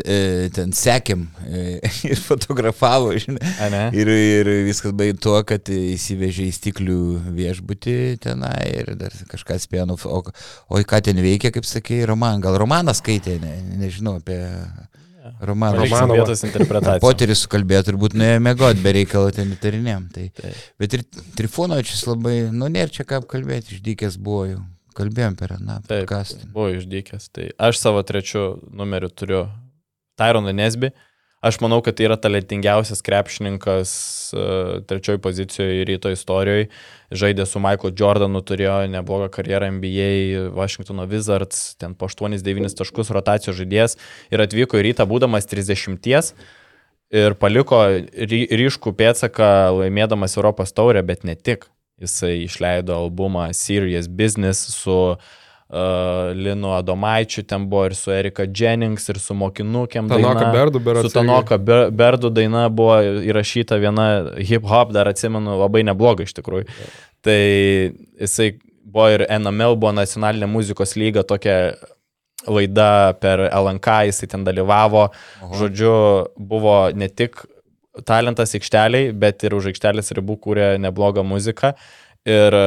e, 0.02 0.48
ten 0.56 0.74
sekėm 0.74 1.28
ir 2.10 2.22
fotografavo, 2.26 3.12
žinai. 3.22 3.52
Ir, 3.94 4.10
ir 4.10 4.50
viskas 4.66 4.96
baigė 4.98 5.20
tuo, 5.28 5.36
kad 5.46 5.70
įsivežė 5.70 6.48
į 6.50 6.56
stiklių 6.58 7.00
viešbutį 7.38 7.98
tenai 8.26 8.64
ir 8.72 8.96
dar 8.98 9.14
kažką 9.30 9.60
spėjo, 9.62 10.00
o, 10.10 10.24
o 10.26 10.82
ką 10.82 11.04
ten 11.06 11.22
veikia, 11.22 11.54
kaip 11.54 11.70
sakė, 11.70 12.02
Roman, 12.10 12.42
gal 12.42 12.58
Romanas 12.58 13.04
skaitė, 13.04 13.38
ne, 13.44 13.60
nežinau 13.84 14.18
apie 14.24 14.42
Romaną. 15.42 15.78
Paliksim 15.78 15.98
Romanovą. 15.98 16.20
vietos 16.22 16.44
interpretaciją. 16.48 17.02
Poteris 17.04 17.42
sukalbėjo, 17.46 17.82
turbūt 17.90 18.16
nuėjo 18.20 18.40
mėgoti, 18.46 18.84
be 18.84 18.94
reikalo 19.00 19.32
ten 19.36 19.52
įtarinėm. 19.56 20.08
Tai. 20.14 20.28
Taip. 20.38 20.62
Bet 20.82 20.96
ir 20.98 21.04
Trifonovičius 21.38 22.06
labai, 22.10 22.36
nu, 22.54 22.70
nėra 22.72 22.94
čia 22.94 23.06
ką 23.08 23.22
apkalbėti, 23.24 23.78
išdykęs 23.80 24.18
buvo 24.22 24.46
jau. 24.52 24.62
Kalbėjom 24.96 25.34
per, 25.36 25.58
na, 25.60 25.82
Taip, 25.84 26.06
podcastą. 26.06 26.46
buvo 26.56 26.70
išdykęs. 26.78 27.28
Tai 27.36 27.50
aš 27.68 27.82
savo 27.82 28.00
trečiu 28.08 28.46
numeriu 28.72 29.10
turiu 29.12 29.42
Tyroną 30.16 30.54
Nesby. 30.56 30.94
Aš 31.46 31.60
manau, 31.62 31.78
kad 31.86 31.94
tai 31.94 32.08
yra 32.08 32.16
talentingiausias 32.18 33.04
krepšininkas 33.06 33.92
uh, 34.34 34.80
trečioji 34.90 35.22
pozicijoje 35.22 35.84
ryto 35.86 36.10
istorijoje. 36.10 36.72
Žaidė 37.14 37.46
su 37.46 37.62
Michael 37.62 37.94
Jordanu, 38.00 38.42
turėjo 38.42 38.80
neblogą 38.90 39.28
karjerą 39.36 39.70
NBA, 39.76 40.48
Washingtono 40.56 41.06
Wizards, 41.12 41.76
ten 41.78 41.94
po 41.94 42.10
8-9 42.10 42.74
taškus 42.80 43.14
rotacijos 43.14 43.60
žaidėjas 43.60 43.94
ir 44.34 44.42
atvyko 44.42 44.82
į 44.82 44.88
rytą 44.90 45.06
būdamas 45.06 45.46
30 45.52 46.34
ir 47.14 47.38
paliko 47.38 47.84
ry 48.02 48.42
ryškų 48.50 48.96
pėtsaką 48.98 49.54
laimėdamas 49.84 50.40
Europos 50.42 50.74
taurę, 50.74 51.06
bet 51.06 51.24
ne 51.30 51.38
tik. 51.38 51.70
Jisai 52.02 52.42
išleido 52.44 52.98
albumą 53.06 53.52
Serious 53.54 54.10
Business 54.10 54.74
su 54.82 54.98
uh, 55.14 55.34
Linu 55.70 56.76
Adomaičiu, 56.78 57.42
ten 57.48 57.66
buvo 57.70 57.86
ir 57.90 57.96
su 57.98 58.12
Erika 58.14 58.46
Jennings, 58.46 59.08
ir 59.10 59.18
su 59.20 59.34
mokinukėm. 59.34 60.08
Tanoka. 60.12 60.52
Berdu, 60.54 60.80
berods. 60.80 61.10
Su 61.10 61.18
Tanoka 61.18 61.58
Ber- 61.58 61.90
Berdu 61.92 62.30
daina 62.30 62.68
buvo 62.70 63.00
įrašyta 63.26 63.80
viena 63.82 64.06
hip-hop, 64.38 64.94
dar 64.94 65.10
atsimenu, 65.10 65.58
labai 65.64 65.82
nebloga 65.88 66.24
iš 66.28 66.36
tikrųjų. 66.38 66.68
Tai 67.26 67.40
jisai 68.22 68.52
buvo 68.86 69.10
ir 69.16 69.26
NML, 69.26 69.74
buvo 69.82 69.92
nacionalinė 69.98 70.48
muzikos 70.54 70.94
lyga, 71.02 71.24
tokia 71.26 71.74
laida 72.46 73.16
per 73.20 73.48
LNK, 73.50 73.98
jisai 74.12 74.30
ten 74.30 74.46
dalyvavo. 74.46 75.08
Žodžiu, 75.58 75.96
buvo 76.38 76.78
ne 76.94 77.10
tik 77.10 77.42
talentas 78.06 78.54
aikšteliai, 78.54 79.10
bet 79.18 79.42
ir 79.48 79.56
už 79.58 79.72
aikštelės 79.74 80.14
ribų 80.14 80.38
kūrė 80.46 80.70
neblogą 80.84 81.24
muziką. 81.26 81.74
Ir 82.30 82.58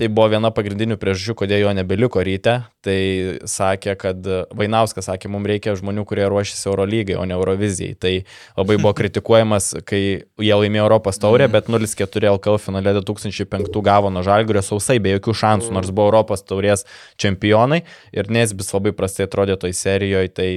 tai 0.00 0.08
buvo 0.08 0.30
viena 0.32 0.48
pagrindinių 0.54 0.96
priežasčių, 0.96 1.34
kodėl 1.36 1.66
jo 1.66 1.72
nebeliko 1.76 2.22
ryte. 2.24 2.62
Tai 2.80 2.96
sakė, 3.44 3.92
kad 4.00 4.28
Vainauskas 4.56 5.10
sakė, 5.10 5.28
mums 5.28 5.50
reikia 5.50 5.74
žmonių, 5.76 6.06
kurie 6.08 6.24
ruošiasi 6.32 6.70
Eurolygai, 6.70 7.18
o 7.20 7.26
ne 7.28 7.36
Eurovizijai. 7.36 7.98
Tai 8.00 8.12
labai 8.56 8.78
buvo 8.80 8.94
kritikuojamas, 9.00 9.74
kai 9.84 10.00
jie 10.40 10.54
laimėjo 10.56 10.86
Europos 10.86 11.20
taurę, 11.20 11.50
bet 11.52 11.68
0-4 11.68 12.30
LKL 12.32 12.56
finale 12.64 12.94
2005 12.96 13.82
gavo 13.84 14.12
nuo 14.14 14.22
Žalgirio 14.24 14.62
sausai, 14.64 14.96
be 15.04 15.12
jokių 15.18 15.34
šansų, 15.42 15.74
nors 15.76 15.92
buvo 15.92 16.08
Europos 16.08 16.46
taurės 16.48 16.86
čempionai. 17.20 17.82
Ir 18.16 18.32
Nesbis 18.32 18.72
labai 18.72 18.94
prastai 18.96 19.28
atrodė 19.28 19.58
toj 19.60 19.76
serijoje, 19.76 20.32
tai 20.40 20.48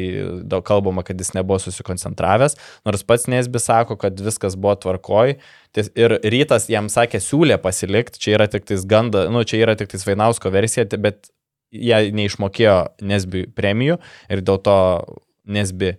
daug 0.48 0.64
kalbama, 0.64 1.04
kad 1.04 1.20
jis 1.20 1.34
nebuvo 1.36 1.60
susikoncentravęs. 1.66 2.56
Nors 2.88 3.04
pats 3.04 3.28
Nesbis 3.28 3.68
sako, 3.68 4.00
kad 4.00 4.24
viskas 4.24 4.56
buvo 4.56 4.78
tvarkoj. 4.88 5.36
Ir 5.74 6.20
rytas 6.22 6.68
jam 6.70 6.86
sakė, 6.92 7.18
siūlė 7.24 7.58
pasilikti, 7.62 8.20
čia 8.22 8.36
yra 8.38 8.46
tik 8.52 8.68
tais 8.70 8.84
ganda, 8.86 9.26
nu, 9.34 9.42
čia 9.42 9.64
yra 9.64 9.74
tik 9.80 9.90
tais 9.90 10.06
Vainausko 10.06 10.52
versija, 10.54 10.86
bet 11.02 11.32
jie 11.74 12.12
neišmokėjo 12.14 12.76
Nesbi 13.02 13.48
premijų 13.58 13.98
ir 14.30 14.44
dėl 14.46 14.62
to 14.62 14.78
Nesbi 15.50 15.96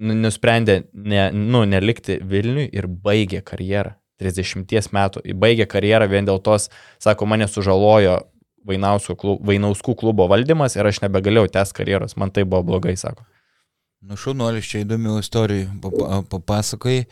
nu- 0.00 0.16
nusprendė 0.16 0.84
ne, 0.94 1.28
nu, 1.36 1.66
nelikti 1.68 2.18
Vilniui 2.24 2.70
ir 2.72 2.88
baigė 2.88 3.44
karjerą. 3.44 3.96
30 4.20 4.92
metų. 4.92 5.22
Baigė 5.40 5.64
karjerą 5.68 6.08
vien 6.10 6.26
dėl 6.28 6.40
tos, 6.44 6.68
sako, 7.00 7.26
mane 7.26 7.48
sužalojo 7.48 8.18
Vainauskų 8.68 9.94
klubo 9.96 10.26
valdymas 10.28 10.76
ir 10.76 10.84
aš 10.84 11.00
nebegalėjau 11.00 11.48
tęs 11.48 11.72
karjeros. 11.72 12.16
Man 12.20 12.30
tai 12.30 12.44
buvo 12.44 12.62
blogai, 12.74 12.92
sako. 13.00 13.24
Nu, 14.00 14.16
šaunuolis 14.16 14.64
čia 14.64 14.80
įdomių 14.80 15.18
istorijų 15.20 15.66
papa- 15.82 16.22
papasakoji. 16.32 17.02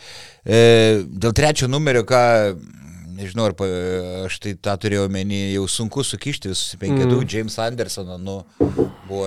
E, 0.49 0.61
dėl 1.05 1.35
trečio 1.37 1.67
numerio, 1.69 2.01
ką, 2.09 2.21
nežinau, 3.19 3.45
ar 3.51 3.55
pa, 3.59 3.67
aš 4.25 4.39
tai 4.41 4.55
tą 4.57 4.73
turėjau 4.81 5.05
menį, 5.13 5.41
jau 5.53 5.67
sunku 5.69 6.01
sukišti 6.07 6.49
visus 6.49 6.79
penketų. 6.81 7.19
Mm. 7.21 7.29
James 7.29 7.59
Andersono, 7.61 8.17
nu, 8.17 8.39
buvo 9.05 9.27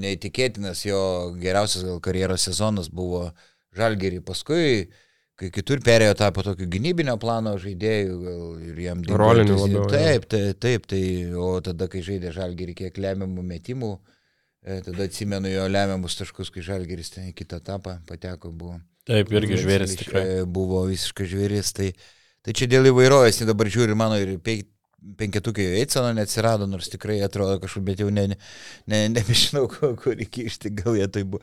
neįtikėtinas, 0.00 0.86
jo 0.88 1.02
geriausias 1.42 1.84
gal 1.84 2.00
karjeros 2.00 2.48
sezonas 2.48 2.88
buvo 2.88 3.26
Žalgerį. 3.76 4.22
Paskui, 4.24 4.88
kai 5.36 5.52
kitur 5.52 5.84
perėjo 5.84 6.16
tapo 6.16 6.40
tokio 6.48 6.64
gynybinio 6.64 7.18
plano 7.20 7.58
žaidėjų 7.60 8.16
gal, 8.24 8.42
ir 8.70 8.80
jam 8.86 9.04
Rolinių 9.04 9.52
entuzi- 9.52 9.68
labiau. 9.68 9.84
Taip, 9.92 10.26
taip, 10.32 10.58
taip, 10.64 10.88
tai, 10.88 11.04
o 11.36 11.52
tada, 11.60 11.92
kai 11.92 12.00
žaidė 12.00 12.32
Žalgerį, 12.32 12.74
kiek 12.86 12.96
lemiamų 13.04 13.44
metimų. 13.52 13.92
E, 14.00 14.21
Tada 14.62 15.08
atsimenu 15.08 15.50
jo 15.50 15.64
lemiamus 15.66 16.14
taškus, 16.20 16.52
kai 16.54 16.62
Žalgeris 16.62 17.10
ten 17.10 17.30
į 17.32 17.34
kitą 17.34 17.58
etapą 17.58 17.96
pateko, 18.06 18.52
buvo. 18.54 18.76
Taip, 19.10 19.32
irgi 19.34 19.58
žvėris 19.58 19.96
tikrai. 19.98 20.26
Buvo 20.46 20.84
visiškai 20.86 21.26
žvėris, 21.26 21.72
tai, 21.74 21.88
tai 22.46 22.54
čia 22.54 22.68
dėl 22.70 22.86
įvairovės, 22.92 23.40
tai 23.40 23.48
dabar 23.48 23.66
žiūri 23.74 23.96
mano 23.98 24.20
ir 24.22 24.36
pe- 24.38 24.60
penketukai 25.18 25.64
Eidsano 25.80 26.12
neatsirado, 26.14 26.68
nors 26.70 26.86
tikrai 26.92 27.16
atrodo 27.26 27.56
kažkur, 27.64 27.82
bet 27.88 28.04
jau 28.04 28.06
ne, 28.14 28.28
ne, 28.30 28.38
ne, 28.86 29.00
nebežinau, 29.16 29.64
kur, 29.72 30.14
įkišti, 30.22 30.70
gal 30.78 30.94
jie 31.00 31.08
tai 31.10 31.24
buvo. 31.26 31.42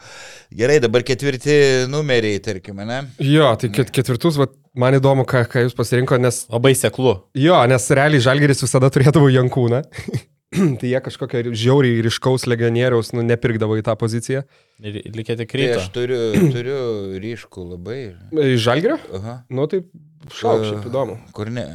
Gerai, 0.56 0.80
dabar 0.80 1.04
ketvirti 1.04 1.60
numeriai, 1.92 2.40
tarkime, 2.46 2.88
ne? 2.88 3.02
Jo, 3.20 3.52
tai 3.60 3.72
ket, 3.76 3.92
ketvirtus, 4.00 4.40
vat, 4.40 4.56
man 4.80 4.96
įdomu, 4.96 5.28
ką, 5.28 5.44
ką 5.52 5.66
jūs 5.68 5.76
pasirinkote, 5.76 6.24
nes 6.24 6.46
Labai 6.48 6.72
seklu. 6.80 7.18
Jo, 7.36 7.60
nes 7.68 7.92
realiai 8.00 8.24
Žalgeris 8.24 8.64
visada 8.64 8.88
turėdavo 8.96 9.28
Jankūną. 9.36 9.84
tai 10.82 10.90
jie 10.90 11.00
kažkokio 11.06 11.52
žiauriai 11.54 12.02
ryškaus 12.06 12.48
legionieriaus 12.50 13.12
nu, 13.14 13.22
nepirkdavo 13.26 13.78
į 13.78 13.84
tą 13.86 13.94
poziciją. 14.02 14.44
Ir 14.82 14.98
likė 15.14 15.36
tik 15.38 15.52
Tai 15.54 15.68
aš 15.78 15.90
turiu, 15.94 16.20
turiu 16.56 16.80
ryškų 17.22 17.66
labai. 17.76 18.00
Iš 18.56 18.64
Žalgerio? 18.66 18.98
Aha. 19.20 19.36
Nu, 19.54 19.68
tai 19.70 19.84
šau, 20.34 20.58
šiaip 20.66 20.88
įdomu. 20.90 21.20
Kur 21.38 21.52
ne, 21.54 21.68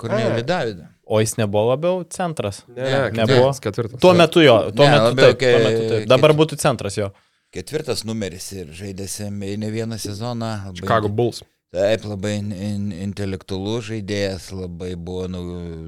kur 0.00 0.10
ne, 0.10 0.24
A. 0.34 0.42
Davidą. 0.42 0.88
O 1.06 1.20
jis 1.22 1.36
nebuvo 1.38 1.68
labiau 1.70 2.00
centras. 2.10 2.64
Ne, 2.66 2.82
ne, 2.82 3.02
nebuvo. 3.14 3.52
ketvirtas. 3.62 4.00
Tuo 4.02 4.10
metu 4.18 4.42
jo, 4.42 4.56
tuo 4.74 4.82
Ne, 4.88 4.90
metu 4.96 5.04
labiau 5.12 5.30
taip. 5.30 5.38
Tuo 5.46 5.62
metu 5.70 5.82
taip. 5.86 6.00
ke- 6.02 6.08
Dabar 6.10 6.34
būtų 6.34 6.58
centras 6.58 6.98
jo. 6.98 7.12
Ketvirtas 7.54 8.02
numeris 8.04 8.48
ir 8.58 8.72
žaidėsi 8.74 9.28
ne 9.30 9.70
vieną 9.70 10.00
sezoną. 10.02 10.50
labai- 10.66 10.80
Chicago 10.82 11.08
Bulls. 11.08 11.44
Taip, 11.76 12.06
labai 12.08 12.38
in, 12.38 12.52
in, 12.56 12.84
intelektualus 13.04 13.90
žaidėjas, 13.90 14.46
labai 14.56 14.94
buvo 14.96 15.26
nau, 15.28 15.42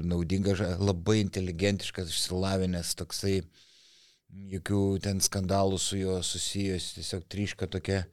naudingas, 0.05 0.59
labai 0.77 1.15
inteligentiškas, 1.23 2.11
išsilavinęs, 2.13 2.91
toksai, 2.99 3.39
jokių 4.51 4.81
ten 5.01 5.17
skandalų 5.25 5.79
su 5.81 5.97
juo 5.97 6.19
susijęs, 6.21 6.91
tiesiog 6.99 7.23
triška 7.33 7.71
tokia 7.73 8.03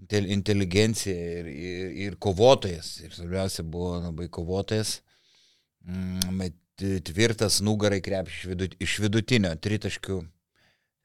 intel, 0.00 0.30
inteligencija 0.38 1.16
ir, 1.42 1.50
ir, 1.52 1.90
ir 2.06 2.16
kovotojas. 2.16 2.94
Ir 3.04 3.12
svarbiausia 3.12 3.66
buvo 3.76 3.98
labai 4.06 4.30
kovotojas. 4.32 5.02
Mm, 5.84 6.40
bet 6.40 6.56
tvirtas 7.10 7.60
nugarai 7.60 8.00
krepšį 8.04 8.38
iš, 8.38 8.48
vidut, 8.54 8.78
iš 8.80 8.98
vidutinio, 9.04 9.52
tritaškių. 9.68 10.22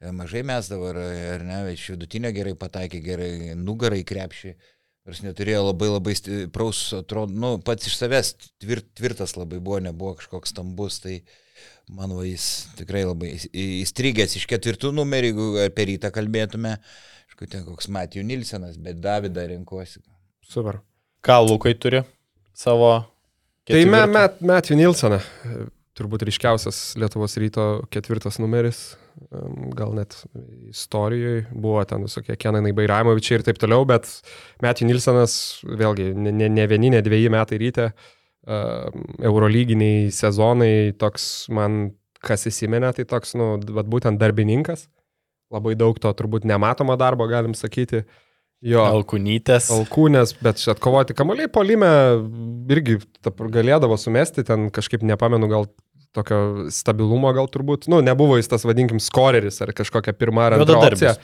E, 0.00 0.14
Mažai 0.16 0.40
mes 0.46 0.72
dabar, 0.72 1.04
ar 1.34 1.44
ne, 1.44 1.60
iš 1.76 1.90
vidutinio 1.98 2.32
gerai 2.32 2.56
pataikė, 2.56 3.04
gerai 3.04 3.34
nugarai 3.60 4.00
krepšį. 4.08 4.54
Nors 5.04 5.20
neturėjo 5.20 5.66
labai 5.66 5.90
labai 5.90 6.14
stipraus, 6.16 6.78
atrodo, 6.96 7.34
nu, 7.36 7.50
pats 7.60 7.90
iš 7.90 7.98
savęs 8.00 8.30
tvirt, 8.62 8.86
tvirtas 8.96 9.34
labai 9.36 9.58
buvo, 9.60 9.76
nebuvo 9.84 10.14
kažkoks 10.16 10.54
stambus, 10.54 10.96
tai 11.04 11.18
manau, 11.92 12.22
jis 12.24 12.46
tikrai 12.78 13.02
labai 13.04 13.34
įs- 13.34 13.50
įstrigęs 13.52 14.38
iš 14.40 14.46
ketvirtų 14.48 14.94
numerį, 14.96 15.34
jeigu 15.34 15.48
apie 15.66 15.86
rytą 15.90 16.08
kalbėtume, 16.14 16.78
aišku, 17.28 17.50
ten 17.52 17.66
koks 17.68 17.90
Matijų 17.92 18.24
Nilsenas, 18.30 18.80
bet 18.80 19.02
Davidą 19.04 19.44
renkuosi. 19.52 20.00
Super. 20.40 20.80
Ką 21.24 21.42
Lukai 21.50 21.76
turi 21.76 22.00
savo... 22.56 22.96
Tai 23.64 23.76
ketvirtą? 23.76 24.08
met, 24.12 24.40
Matthew 24.44 24.80
Nilsoną, 24.80 25.20
turbūt 25.96 26.24
ryškiausias 26.28 26.80
Lietuvos 27.00 27.36
ryto 27.40 27.68
ketvirtas 27.92 28.40
numeris, 28.40 28.94
gal 29.78 29.94
net 29.94 30.16
istorijoje, 30.70 31.44
buvo 31.52 31.82
ten 31.88 32.06
visokie 32.06 32.36
Kenanai 32.40 32.74
Bairamovičiai 32.76 33.38
ir 33.38 33.44
taip 33.46 33.60
toliau, 33.62 33.86
bet 33.88 34.08
Matthew 34.64 34.88
Nilsonas, 34.88 35.36
vėlgi, 35.64 36.10
ne, 36.18 36.32
ne, 36.34 36.48
ne 36.50 36.66
vieni, 36.70 36.90
ne 36.94 37.02
dviejį 37.04 37.30
metai 37.34 37.60
ryte, 37.62 37.90
eurolyginiai 39.24 40.10
sezonai, 40.12 40.92
toks 41.00 41.46
man, 41.54 41.94
kas 42.24 42.46
įsimenė, 42.50 42.92
tai 42.96 43.06
toks, 43.08 43.36
nu, 43.38 43.54
vat 43.76 43.88
būtent 43.90 44.20
darbininkas, 44.20 44.88
labai 45.54 45.76
daug 45.78 45.98
to 46.00 46.12
turbūt 46.18 46.46
nematomo 46.48 46.98
darbo, 47.00 47.28
galim 47.30 47.56
sakyti. 47.56 48.04
Jo, 48.64 48.80
Alkunytės. 48.88 49.68
Alkūnės, 49.74 50.32
bet 50.40 50.60
čia 50.62 50.72
atkovoti 50.72 51.16
kamuoliai 51.16 51.50
polime 51.52 51.88
irgi 52.72 52.96
galėdavo 53.28 53.98
sumesti, 54.00 54.44
ten 54.46 54.70
kažkaip 54.72 55.04
nepamenu, 55.04 55.50
gal 55.52 55.68
tokio 56.14 56.68
stabilumo 56.74 57.32
gal 57.36 57.48
turbūt. 57.50 57.88
Nu, 57.90 58.00
nebuvo 58.04 58.38
jis 58.38 58.48
tas, 58.50 58.64
vadinkim, 58.66 59.00
skoreris 59.02 59.60
ar 59.64 59.74
kažkokia 59.76 60.14
pirma 60.16 60.48
ar 60.48 60.58
antra 60.60 60.78
opcija. 60.92 61.16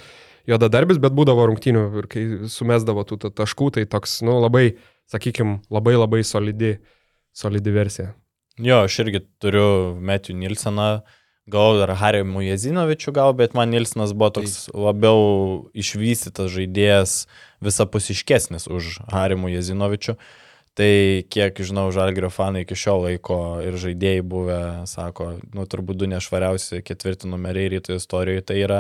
Juodadarbis, 0.49 0.99
bet 0.99 1.13
būdavo 1.15 1.45
rungtynių 1.51 1.83
ir 2.01 2.07
kai 2.11 2.23
sumesdavo 2.51 3.05
tų 3.07 3.19
ta- 3.27 3.31
taškų, 3.43 3.71
tai 3.77 3.85
toks, 3.87 4.19
nu, 4.27 4.39
labai, 4.41 4.75
sakykim, 5.13 5.59
labai 5.71 5.95
labai 5.99 6.23
solidi, 6.27 6.79
solidi 7.37 7.75
versija. 7.75 8.15
Jo, 8.61 8.83
aš 8.89 8.97
irgi 9.05 9.21
turiu 9.41 9.95
Metijų 10.01 10.37
Nilseną, 10.41 10.89
gal 11.51 11.79
dar 11.81 11.93
Harry 12.01 12.25
Mujezinovičių 12.27 13.13
gal, 13.17 13.35
bet 13.37 13.55
man 13.55 13.71
Nilsenas 13.73 14.13
buvo 14.17 14.31
toks 14.41 14.69
labiau 14.75 15.71
išvystytas 15.77 16.51
žaidėjas, 16.57 17.15
visapusiškesnis 17.65 18.67
už 18.71 19.01
Harry 19.13 19.39
Mujezinovičių. 19.41 20.17
Tai 20.79 21.25
kiek 21.27 21.59
žinau, 21.67 21.89
Žalgirio 21.91 22.29
fanai 22.31 22.63
iki 22.63 22.77
šiol 22.79 23.03
laiko 23.09 23.37
ir 23.67 23.75
žaidėjai 23.83 24.23
buvę, 24.23 24.59
sako, 24.87 25.33
nu 25.57 25.65
turbūt 25.67 25.99
du 25.99 26.07
nešvariausi 26.09 26.79
ketvirti 26.87 27.27
numeriai 27.29 27.73
ryto 27.75 27.97
istorijoje, 27.99 28.45
tai 28.47 28.61
yra 28.63 28.79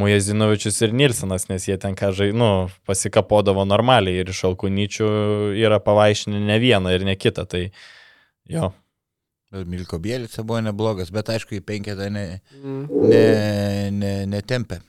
Mujezinovičius 0.00 0.80
ir 0.86 0.96
Nilsenas, 0.96 1.46
nes 1.52 1.68
jie 1.68 1.76
ten 1.82 1.94
ką 1.98 2.10
žai, 2.16 2.30
nu, 2.32 2.70
pasikapodavo 2.88 3.66
normaliai 3.68 4.24
ir 4.24 4.32
iš 4.32 4.46
alkunyčių 4.48 5.12
yra 5.60 5.78
pavaišinę 5.84 6.40
ne 6.48 6.58
vieną 6.62 6.96
ir 6.96 7.04
ne 7.04 7.18
kitą. 7.20 7.44
Tai 7.52 7.66
jo, 8.56 8.72
Milko 9.52 10.00
Bielica 10.00 10.42
buvo 10.42 10.64
neblogas, 10.64 11.12
bet 11.12 11.28
aišku, 11.36 11.60
į 11.60 11.64
penketą 11.68 12.08
ne, 12.16 12.26
ne, 12.64 13.24
ne, 13.92 14.14
netempė. 14.32 14.80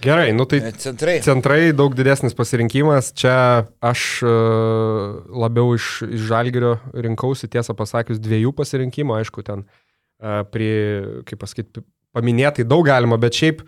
Gerai, 0.00 0.30
nu 0.30 0.44
tai 0.44 0.60
Centrai. 0.78 1.18
Centrai 1.20 1.72
daug 1.74 1.94
didesnis 1.94 2.36
pasirinkimas. 2.38 3.10
Čia 3.18 3.66
aš 3.82 4.22
e, 4.22 4.32
labiau 5.34 5.74
iš, 5.74 6.04
iš 6.06 6.28
žalgerio 6.30 6.76
rinkausi, 6.94 7.50
tiesą 7.50 7.74
pasakius, 7.78 8.20
dviejų 8.22 8.54
pasirinkimų, 8.54 9.16
aišku, 9.18 9.42
ten 9.46 9.66
e, 9.66 10.38
prie, 10.54 10.72
kaip 11.26 11.42
pasakyti, 11.42 11.82
paminėtai 12.14 12.66
daug 12.68 12.86
galima, 12.86 13.18
bet 13.18 13.34
šiaip, 13.38 13.66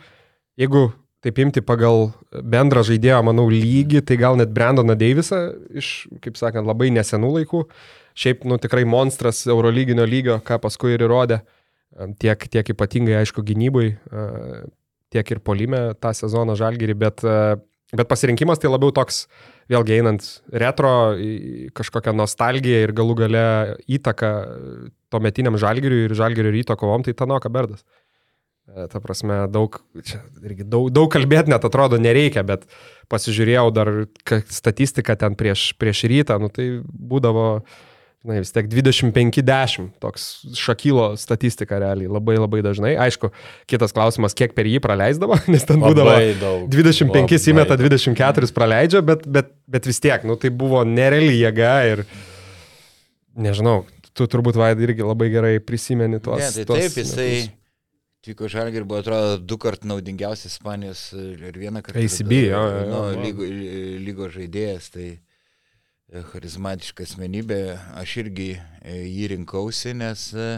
jeigu 0.60 0.86
taip 1.20 1.42
imti 1.42 1.64
pagal 1.66 2.12
bendrą 2.30 2.86
žaidėjo, 2.86 3.20
manau, 3.26 3.50
lygį, 3.50 4.04
tai 4.06 4.16
gal 4.20 4.38
net 4.38 4.54
Brandoną 4.54 4.94
Deivisą 4.96 5.48
iš, 5.76 6.06
kaip 6.22 6.38
sakant, 6.38 6.68
labai 6.68 6.92
nesenų 6.94 7.34
laikų. 7.40 7.66
Šiaip, 8.20 8.46
nu, 8.46 8.56
tikrai 8.62 8.86
monstras 8.88 9.42
Eurolyginio 9.50 10.06
lygio, 10.06 10.38
ką 10.46 10.62
paskui 10.62 10.94
ir 10.94 11.08
įrodė. 11.10 11.42
E, 11.42 12.12
Tiek, 12.22 12.46
tiek 12.54 12.76
ypatingai, 12.76 13.18
aišku, 13.18 13.42
gynybai, 13.42 13.88
e, 13.98 14.28
tiek 15.10 15.34
ir 15.34 15.42
polime 15.44 15.90
tą 16.00 16.12
sezoną 16.16 16.56
žalgerį, 16.58 16.96
bet, 16.98 17.24
e, 17.24 17.56
bet 17.92 18.10
pasirinkimas 18.10 18.62
tai 18.62 18.70
labiau 18.70 18.94
toks, 18.94 19.24
vėlgi 19.70 19.98
einant 20.00 20.26
retro, 20.50 20.92
kažkokią 21.76 22.14
nostalgiją 22.18 22.84
ir 22.86 22.94
galų 22.96 23.16
gale 23.24 23.46
įtaką 23.90 24.30
to 25.10 25.20
metiniam 25.22 25.58
žalgeriui 25.58 26.06
ir 26.08 26.14
žalgerio 26.18 26.54
ryto 26.54 26.76
kovom, 26.78 27.04
tai 27.06 27.14
Tanoka 27.18 27.50
Berdas. 27.52 27.84
E, 28.70 28.86
Ta 28.90 29.02
prasme, 29.02 29.42
daug, 29.50 29.80
daug, 30.62 30.90
daug 30.94 31.10
kalbėti 31.12 31.50
net 31.52 31.66
atrodo 31.66 31.98
nereikia, 31.98 32.44
bet 32.46 32.66
pasižiūrėjau 33.10 33.70
dar 33.74 33.92
statistiką 34.46 35.16
ten 35.18 35.38
prieš, 35.38 35.72
prieš 35.80 36.04
rytą, 36.10 36.38
nu 36.42 36.50
tai 36.54 36.68
būdavo, 36.86 37.48
na 38.24 38.36
vis 38.36 38.52
tiek 38.52 38.66
25-10, 38.68 39.86
toks 40.02 40.24
šakylo 40.60 41.14
statistika 41.20 41.78
realiai, 41.80 42.10
labai 42.10 42.36
labai 42.36 42.60
dažnai. 42.64 42.92
Aišku, 43.00 43.30
kitas 43.70 43.94
klausimas, 43.96 44.36
kiek 44.36 44.52
per 44.56 44.68
jį 44.68 44.82
praleisdavo, 44.84 45.38
nes 45.52 45.64
ten 45.68 45.80
būdavo 45.80 46.12
Labai 46.12 46.34
daug. 46.40 46.66
25 46.72 47.16
Labai 47.16 47.38
įmeta, 47.54 47.78
daug. 47.80 47.94
24 47.96 48.50
praleidžia, 48.56 49.00
bet, 49.06 49.24
bet, 49.24 49.54
bet 49.70 49.88
vis 49.88 50.02
tiek, 50.04 50.26
nu 50.28 50.36
tai 50.40 50.52
buvo 50.52 50.82
nereali 50.84 51.38
jėga 51.38 51.72
ir 51.94 52.04
nežinau, 53.40 53.86
tu 54.12 54.28
turbūt 54.28 54.58
Vaidai 54.60 54.90
irgi 54.90 55.06
labai 55.06 55.30
gerai 55.32 55.54
prisimeni 55.64 56.20
tuos. 56.20 56.44
Ne, 56.44 56.52
tai 56.58 56.68
tuos 56.68 56.84
taip, 56.84 57.00
jisai 57.00 57.30
metus. 57.32 57.56
Tiko 58.20 58.50
Žalgir 58.52 58.84
buvo, 58.84 59.00
atrodo, 59.00 59.38
du 59.40 59.56
kart 59.56 59.86
naudingiausias 59.88 60.58
Ispanijos 60.58 61.06
ir 61.16 61.56
vieną 61.56 61.80
kartą. 61.80 62.02
ACB, 62.04 62.34
jo, 62.50 62.58
jo, 62.68 62.82
nu, 62.90 62.98
jo. 63.14 63.20
lygo, 63.22 63.46
lygo 64.04 64.28
žaidėjas, 64.34 64.90
tai 64.92 65.06
charizmatiška 66.10 67.04
asmenybė. 67.06 67.60
Aš 68.00 68.16
irgi 68.24 68.50
e, 68.56 68.96
jį 69.06 69.30
rinkausi, 69.34 69.92
nes 69.96 70.26
e, 70.34 70.48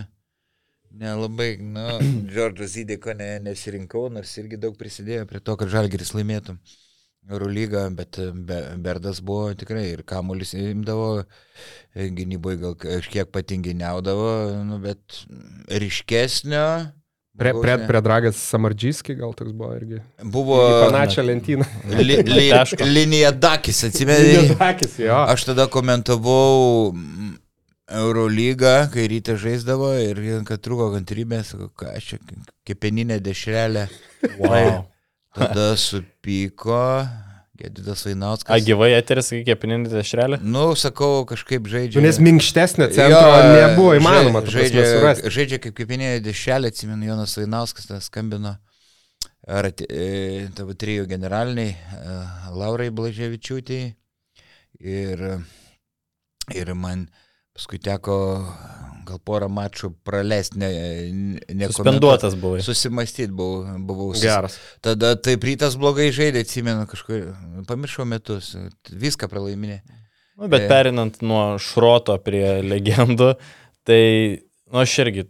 nelabai, 1.03 1.57
nu, 1.61 1.85
Džordžo 2.33 2.69
Zydeko 2.71 3.17
ne, 3.19 3.35
nesirinkau, 3.45 4.09
nors 4.13 4.33
irgi 4.41 4.61
daug 4.61 4.79
prisidėjo 4.81 5.27
prie 5.29 5.43
to, 5.45 5.59
kad 5.61 5.73
Žalgiris 5.73 6.15
laimėtų. 6.17 6.57
Eurolygą, 7.31 7.85
bet 7.95 8.19
e, 8.19 8.31
be, 8.33 8.63
Berdas 8.83 9.21
buvo 9.23 9.53
tikrai 9.59 9.85
ir 9.93 10.03
kamuolis 10.09 10.57
imdavo, 10.59 11.23
gynyboje 11.95 12.59
gal 12.65 12.75
kažkiek 12.83 13.31
patinginiaudavo, 13.31 14.33
nu, 14.67 14.81
bet 14.83 15.23
ryškesnio. 15.71 16.67
Prie, 17.39 17.51
žmogaus 17.55 17.87
prie, 17.89 18.01
Dragas 18.05 18.37
Samardžyski 18.37 19.15
gal 19.17 19.33
toks 19.33 19.55
buvo 19.57 19.73
irgi. 19.73 20.03
Buvo 20.23 20.59
panašią 20.85 21.23
lentyną. 21.25 21.65
li, 22.05 22.19
li, 22.37 22.49
linija 22.85 23.31
Dakis, 23.33 23.85
atsimeni? 23.89 24.53
Akis, 24.61 24.99
jo. 25.01 25.17
Aš 25.17 25.47
tada 25.49 25.67
komentavau 25.73 26.93
Eurolygą, 27.93 28.75
kai 28.93 29.09
ryte 29.09 29.39
žaisdavo 29.41 29.95
ir 30.01 30.21
kad 30.49 30.61
trūko 30.65 30.91
kantrybė, 30.93 31.41
sakau, 31.49 31.71
ką 31.83 31.97
aš 31.97 32.13
čia, 32.13 32.21
kepeninė 32.69 33.19
dešrelė. 33.25 33.89
Wow. 34.37 34.85
Tada 35.33 35.73
supyko, 35.81 36.85
Gedidas 37.63 38.03
Vainauskas. 38.07 38.51
A 38.51 38.59
gyvai 38.67 38.91
eteris, 38.97 39.29
kai 39.31 39.45
kepininį 39.47 39.93
dešrelį? 39.93 40.41
Nu, 40.43 40.65
sakau, 40.79 41.23
kažkaip 41.31 41.69
žaidžia. 41.71 42.01
Nu, 42.01 42.07
Nes 42.09 42.19
minkštesnio 42.19 42.89
centro 42.91 43.21
Jo, 43.23 43.55
nebuvo 43.55 43.93
įmanoma 44.01 44.43
Žaidžia, 44.43 44.83
surasti. 44.97 45.31
žaidžia 45.37 45.61
kaip 45.63 45.77
kepinėje 45.79 46.25
dešelė, 46.27 46.73
atsimenu, 46.75 47.07
Jonas 47.13 47.37
Vainauskas 47.39 47.87
tas 47.87 48.11
skambino. 48.11 48.57
Ar 49.47 49.67
ati- 49.71 49.87
e, 49.91 50.49
tavo 50.59 50.75
trijų 50.79 51.07
generaliniai, 51.11 51.73
e, 51.75 52.19
Laurai 52.55 52.91
Blaževičiūtį. 52.95 53.81
Ir, 54.83 55.23
ir 56.55 56.75
man 56.75 57.07
paskui 57.55 57.79
teko 57.79 58.17
gal 59.07 59.21
porą 59.25 59.49
mačų 59.53 59.93
praleisti, 60.07 60.61
ne, 60.63 60.71
ne 61.53 61.71
Suspenduotas 61.71 62.37
buvai. 62.39 62.63
Susimastyti 62.65 63.31
buvau. 63.33 63.77
buvau 63.89 64.13
sus... 64.15 64.25
Geras. 64.25 64.59
Tada 64.85 65.15
taip 65.21 65.45
rytas 65.47 65.77
blogai 65.81 66.11
žaidė, 66.15 66.45
atsimenu 66.47 66.87
kažkur, 66.91 67.33
pamiršau 67.69 68.07
metus, 68.09 68.53
viską 68.91 69.31
pralaiminė. 69.33 69.81
Nu, 70.39 70.49
bet 70.49 70.65
E. 70.65 70.71
perinant 70.71 71.19
nuo 71.23 71.43
šroto 71.61 72.17
prie 72.25 72.63
legendų, 72.65 73.35
tai, 73.87 74.03
nu, 74.73 74.83
aš 74.83 74.97
irgi 75.05 75.29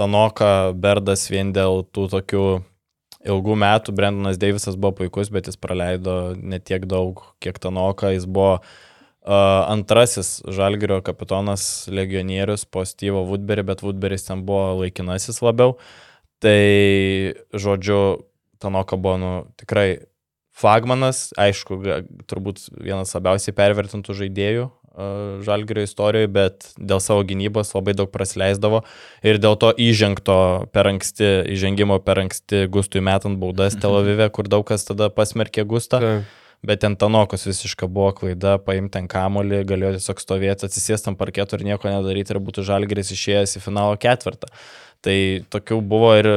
Tanoka 0.00 0.72
Berdas 0.76 1.28
vien 1.30 1.52
dėl 1.54 1.84
tų 1.92 2.08
tokių 2.12 2.44
ilgų 3.30 3.56
metų, 3.62 3.94
Brendonas 3.96 4.38
Deivisas 4.40 4.78
buvo 4.80 5.02
puikus, 5.02 5.30
bet 5.32 5.50
jis 5.50 5.58
praleido 5.60 6.34
netiek 6.36 6.86
daug, 6.88 7.20
kiek 7.42 7.58
Tanoka, 7.60 8.14
jis 8.14 8.24
buvo 8.24 8.60
antrasis 9.26 10.40
Žalgirio 10.48 11.00
kapitonas 11.04 11.88
legionierius 11.92 12.64
po 12.64 12.84
Steve'o 12.88 13.26
Woodbury, 13.28 13.64
bet 13.66 13.82
Woodbury's 13.84 14.24
ten 14.24 14.44
buvo 14.48 14.80
laikinasis 14.80 15.42
labiau. 15.44 15.76
Tai, 16.40 16.60
žodžiu, 17.52 18.24
Tanoka 18.60 18.96
buvo, 18.96 19.16
nu, 19.20 19.32
tikrai 19.60 20.04
flagmanas, 20.56 21.30
aišku, 21.40 21.80
turbūt 22.28 22.66
vienas 22.80 23.12
labiausiai 23.16 23.56
pervertintų 23.56 24.16
žaidėjų 24.16 24.68
Žalgirio 25.46 25.84
istorijoje, 25.86 26.28
bet 26.34 26.66
dėl 26.76 26.98
savo 27.00 27.22
gynybos 27.24 27.70
labai 27.76 27.94
daug 27.96 28.10
prasileisdavo 28.12 28.82
ir 29.24 29.38
dėl 29.40 29.54
to 29.60 29.70
įžengto 29.78 30.66
per 30.74 30.90
anksti, 30.90 31.28
įžengimo 31.54 32.00
per 32.04 32.20
anksti 32.24 32.66
Gustui 32.72 33.00
metant 33.04 33.38
baudas 33.40 33.78
Tel 33.80 33.96
Avive, 34.00 34.26
kur 34.34 34.50
daug 34.50 34.66
kas 34.66 34.84
tada 34.88 35.08
pasmerkė 35.14 35.64
Gustą. 35.64 36.02
Taip. 36.02 36.39
Bet 36.62 36.82
ten 36.82 36.92
Tanokos 37.00 37.46
visiška 37.48 37.86
buvo 37.88 38.10
klaida, 38.18 38.58
paimti 38.60 38.98
ten 38.98 39.06
kamolį, 39.08 39.62
galėjo 39.64 39.94
tiesiog 39.96 40.18
stovėti, 40.20 40.66
atsisėsti 40.68 41.08
ant 41.08 41.18
parketo 41.20 41.56
ir 41.56 41.64
nieko 41.64 41.88
nedaryti 41.88 42.34
ir 42.34 42.40
būtų 42.44 42.66
žalgeris 42.68 43.14
išėjęs 43.16 43.56
į 43.56 43.62
finalo 43.64 43.96
ketvirtą. 44.00 44.50
Tai 45.00 45.16
tokių 45.48 45.78
buvo 45.88 46.10
ir 46.20 46.28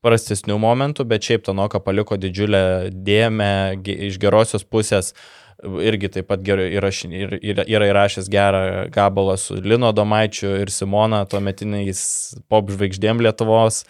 prastesnių 0.00 0.56
momentų, 0.62 1.04
bet 1.04 1.28
šiaip 1.28 1.44
Tanoka 1.44 1.82
paliko 1.84 2.16
didžiulę 2.16 2.88
dėmę 2.88 3.76
iš 4.08 4.16
gerosios 4.22 4.64
pusės. 4.64 5.12
Irgi 5.60 6.08
taip 6.12 6.26
pat 6.28 6.40
gerai 6.44 6.70
įraši- 6.76 7.12
ir- 7.12 7.38
ir- 7.42 7.64
yra 7.68 7.90
įrašęs 7.92 8.32
gerą 8.32 8.64
gabalą 8.92 9.36
su 9.40 9.60
Lino 9.60 9.92
Domaičiu 9.92 10.56
ir 10.62 10.72
Simona, 10.72 11.26
tuometiniais 11.28 12.36
pop 12.48 12.72
žvaigždėm 12.72 13.20
Lietuvos. 13.20 13.84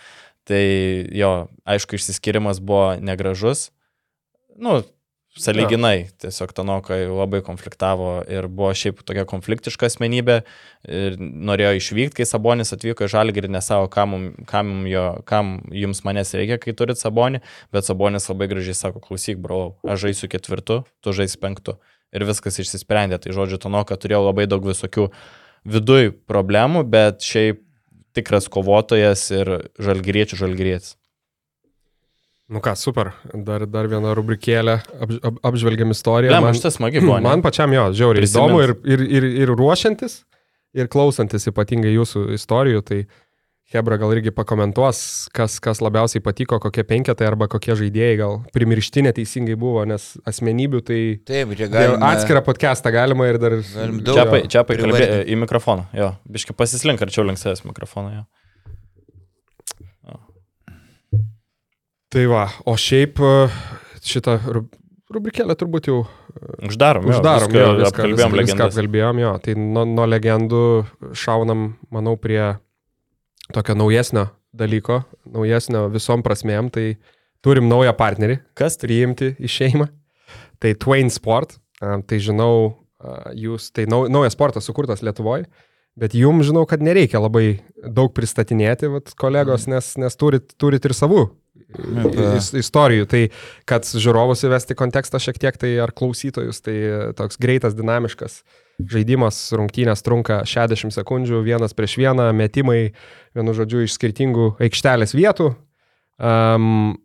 Tai 0.47 0.63
jo, 1.11 1.49
aišku, 1.67 1.95
išsiskirimas 1.99 2.59
buvo 2.63 2.97
negražus. 3.03 3.71
Nu, 4.59 4.83
Saliginai, 5.37 6.07
tiesiog 6.23 6.53
Tanokai 6.57 7.03
labai 7.11 7.43
konfliktavo 7.45 8.23
ir 8.33 8.47
buvo 8.49 8.71
šiaip 8.77 9.03
tokia 9.05 9.27
konfliktiška 9.29 9.89
asmenybė 9.91 10.39
ir 10.89 11.19
norėjo 11.21 11.75
išvykti, 11.77 12.17
kai 12.21 12.27
Sabonis 12.29 12.73
atvyko 12.73 13.05
į 13.05 13.11
Žalgirį 13.13 13.51
ir 13.51 13.55
nesavo, 13.59 13.91
kam, 13.93 14.17
kam, 14.49 14.73
jo, 14.89 15.05
kam 15.29 15.59
jums 15.77 16.01
manęs 16.09 16.33
reikia, 16.39 16.57
kai 16.63 16.73
turit 16.79 17.01
Sabonį, 17.01 17.43
bet 17.75 17.89
Sabonis 17.89 18.31
labai 18.33 18.49
gražiai 18.53 18.79
sako, 18.79 19.05
klausyk, 19.05 19.43
brolau, 19.43 19.75
aš 19.85 20.07
žaisiu 20.09 20.33
ketvirtu, 20.33 20.81
tu 21.05 21.17
žaisi 21.17 21.41
penktu. 21.43 21.77
Ir 22.17 22.25
viskas 22.25 22.57
išsisprendė. 22.63 23.19
Tai 23.21 23.35
žodžiu, 23.37 23.61
Tanoka 23.61 23.99
turėjo 24.01 24.23
labai 24.31 24.47
daug 24.49 24.65
visokių 24.65 25.11
viduj 25.69 26.15
problemų, 26.31 26.87
bet 26.89 27.27
šiaip 27.27 27.61
tikras 28.17 28.49
kovotojas 28.49 29.29
ir 29.35 29.51
žalgyriečių 29.77 30.41
žalgyrietis. 30.41 30.95
Nu 32.49 32.61
ką, 32.63 32.77
super. 32.79 33.11
Dar, 33.35 33.65
dar 33.67 33.89
viena 33.91 34.13
rubrikėlė, 34.15 34.77
ap, 35.03 35.13
ap, 35.27 35.39
apžvelgiam 35.51 35.91
istoriją. 35.91 36.31
Ne, 36.31 36.39
man 36.45 36.55
šitas 36.55 36.77
smagi 36.79 37.01
buvo. 37.03 37.17
ne? 37.19 37.27
man 37.27 37.43
pačiam 37.43 37.73
jo, 37.75 37.89
žiauriai 37.91 38.23
Prisimins. 38.23 38.39
įdomu 38.39 38.61
ir, 38.63 38.75
ir, 38.87 39.03
ir, 39.19 39.25
ir 39.43 39.51
ruošiantis, 39.59 40.21
ir 40.79 40.87
klausantis 40.93 41.49
ypatingai 41.51 41.91
jūsų 41.97 42.29
istorijų, 42.39 42.85
tai 42.87 43.01
Hebra 43.75 43.97
gal 43.99 44.13
irgi 44.15 44.31
pakomentuos, 44.31 44.99
kas, 45.35 45.57
kas 45.59 45.81
labiausiai 45.83 46.23
patiko, 46.23 46.61
kokie 46.63 46.85
penketai 46.87 47.27
arba 47.27 47.49
kokie 47.51 47.75
žaidėjai 47.75 48.19
gal 48.21 48.37
primiršti 48.55 49.03
neteisingai 49.09 49.57
buvo, 49.59 49.83
nes 49.91 50.13
asmenybių 50.23 50.83
tai 50.87 50.99
Taip, 51.27 51.51
čia 51.59 51.67
Gal 51.67 51.97
galima. 51.97 52.13
atskirą 52.15 52.45
podcastą 52.47 52.93
galima 52.95 53.27
ir 53.27 53.41
dar... 53.43 53.57
Galim 53.59 53.99
daug- 54.07 54.15
Čia, 54.21 54.27
pa, 54.31 54.39
čia 54.47 54.63
pakalbė 54.69 55.01
privardint. 55.03 55.33
į 55.35 55.41
mikrofoną. 55.43 55.89
Jo, 55.99 56.13
biški 56.31 56.55
pasislink 56.55 57.03
arčiau 57.03 57.27
link 57.27 57.43
savęs 57.43 57.65
mikrofoną. 57.67 58.15
Jo. 58.21 58.25
Tai 62.13 62.25
va, 62.31 62.45
o 62.69 62.77
šiaip 62.79 63.19
e, 63.21 63.31
šitą 64.07 64.37
ru- 64.47 64.67
rubrikėlę 65.13 65.57
turbūt 65.59 65.89
jau 65.91 66.05
Uždarom. 66.67 67.07
jo, 67.09 67.17
uždarom. 67.17 67.49
viską 67.49 67.59
jo, 67.63 67.69
viską, 67.81 67.89
Apkalbėjom 67.91 68.33
viską, 68.37 68.45
viską 68.45 68.65
apkalbėjom, 68.69 69.21
jo. 69.23 69.31
Tai 69.45 69.55
nuo, 69.59 69.85
nuo 69.89 70.07
legendų 70.07 70.61
šaunam, 71.17 71.63
manau, 71.91 72.17
prie 72.21 72.41
tokio 73.57 73.75
naujesnio 73.79 74.27
dalyko, 74.57 75.01
naujesnio 75.33 75.87
visom 75.93 76.23
prasmėm. 76.27 76.69
Tai 76.75 76.87
turim 77.45 77.69
naują 77.71 77.95
partnerį, 77.97 78.39
Kas 78.59 78.77
tai? 78.77 78.89
priimti 78.91 79.33
į 79.41 79.49
šeimą. 79.51 79.89
Tai 80.61 80.75
Twain 80.83 81.11
Sport. 81.13 81.57
A, 81.81 81.99
Tai 82.07 82.19
žinau, 82.21 82.77
jūs, 83.37 83.71
tai 83.77 83.85
nau, 83.91 84.07
naujas 84.09 84.33
sportas 84.37 84.65
sukurtas 84.69 85.03
Lietuvoje, 85.05 85.45
bet 85.97 86.15
jums 86.17 86.47
žinau, 86.49 86.65
kad 86.69 86.81
nereikia 86.85 87.21
labai 87.21 87.61
daug 87.85 88.13
pristatinėti, 88.17 88.89
vat, 88.93 89.13
kolegos, 89.21 89.67
nes, 89.69 89.91
nes 90.01 90.17
turit, 90.17 90.55
turit 90.61 90.85
ir 90.89 90.95
savų 90.97 91.27
istorijų. 92.61 93.09
Tai 93.11 93.23
kad 93.69 93.89
žiūrovus 93.89 94.45
įvesti 94.47 94.77
kontekstą 94.79 95.21
šiek 95.23 95.41
tiek, 95.43 95.59
tai 95.61 95.75
ar 95.83 95.95
klausytojus, 95.97 96.63
tai 96.65 96.77
toks 97.19 97.41
greitas, 97.43 97.77
dinamiškas 97.79 98.43
žaidimas, 98.93 99.39
rungtynės 99.57 100.05
trunka 100.05 100.43
60 100.49 100.93
sekundžių, 100.93 101.41
vienas 101.47 101.73
prieš 101.77 101.97
vieną, 102.01 102.29
metimai, 102.37 102.93
vienu 103.37 103.55
žodžiu, 103.57 103.87
iš 103.87 103.97
skirtingų 103.97 104.51
aikštelės 104.67 105.17
vietų. 105.17 105.55
Um, 106.17 106.97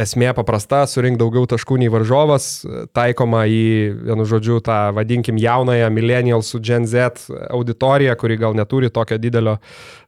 esmė 0.00 0.32
paprasta- 0.34 0.82
surinkti 0.90 1.20
daugiau 1.22 1.46
taškų 1.46 1.78
nei 1.78 1.90
varžovas, 1.92 2.66
taikoma 2.92 3.44
į, 3.46 3.94
vienu 4.08 4.26
žodžiu, 4.26 4.60
tą, 4.64 4.92
vadinkim, 4.94 5.38
jaunąją 5.38 5.90
millennial 5.90 6.42
su 6.42 6.60
Gen 6.60 6.86
Z 6.86 7.30
auditoriją, 7.50 8.16
kuri 8.16 8.36
gal 8.36 8.54
neturi 8.54 8.90
tokio 8.90 9.18
didelio, 9.18 9.58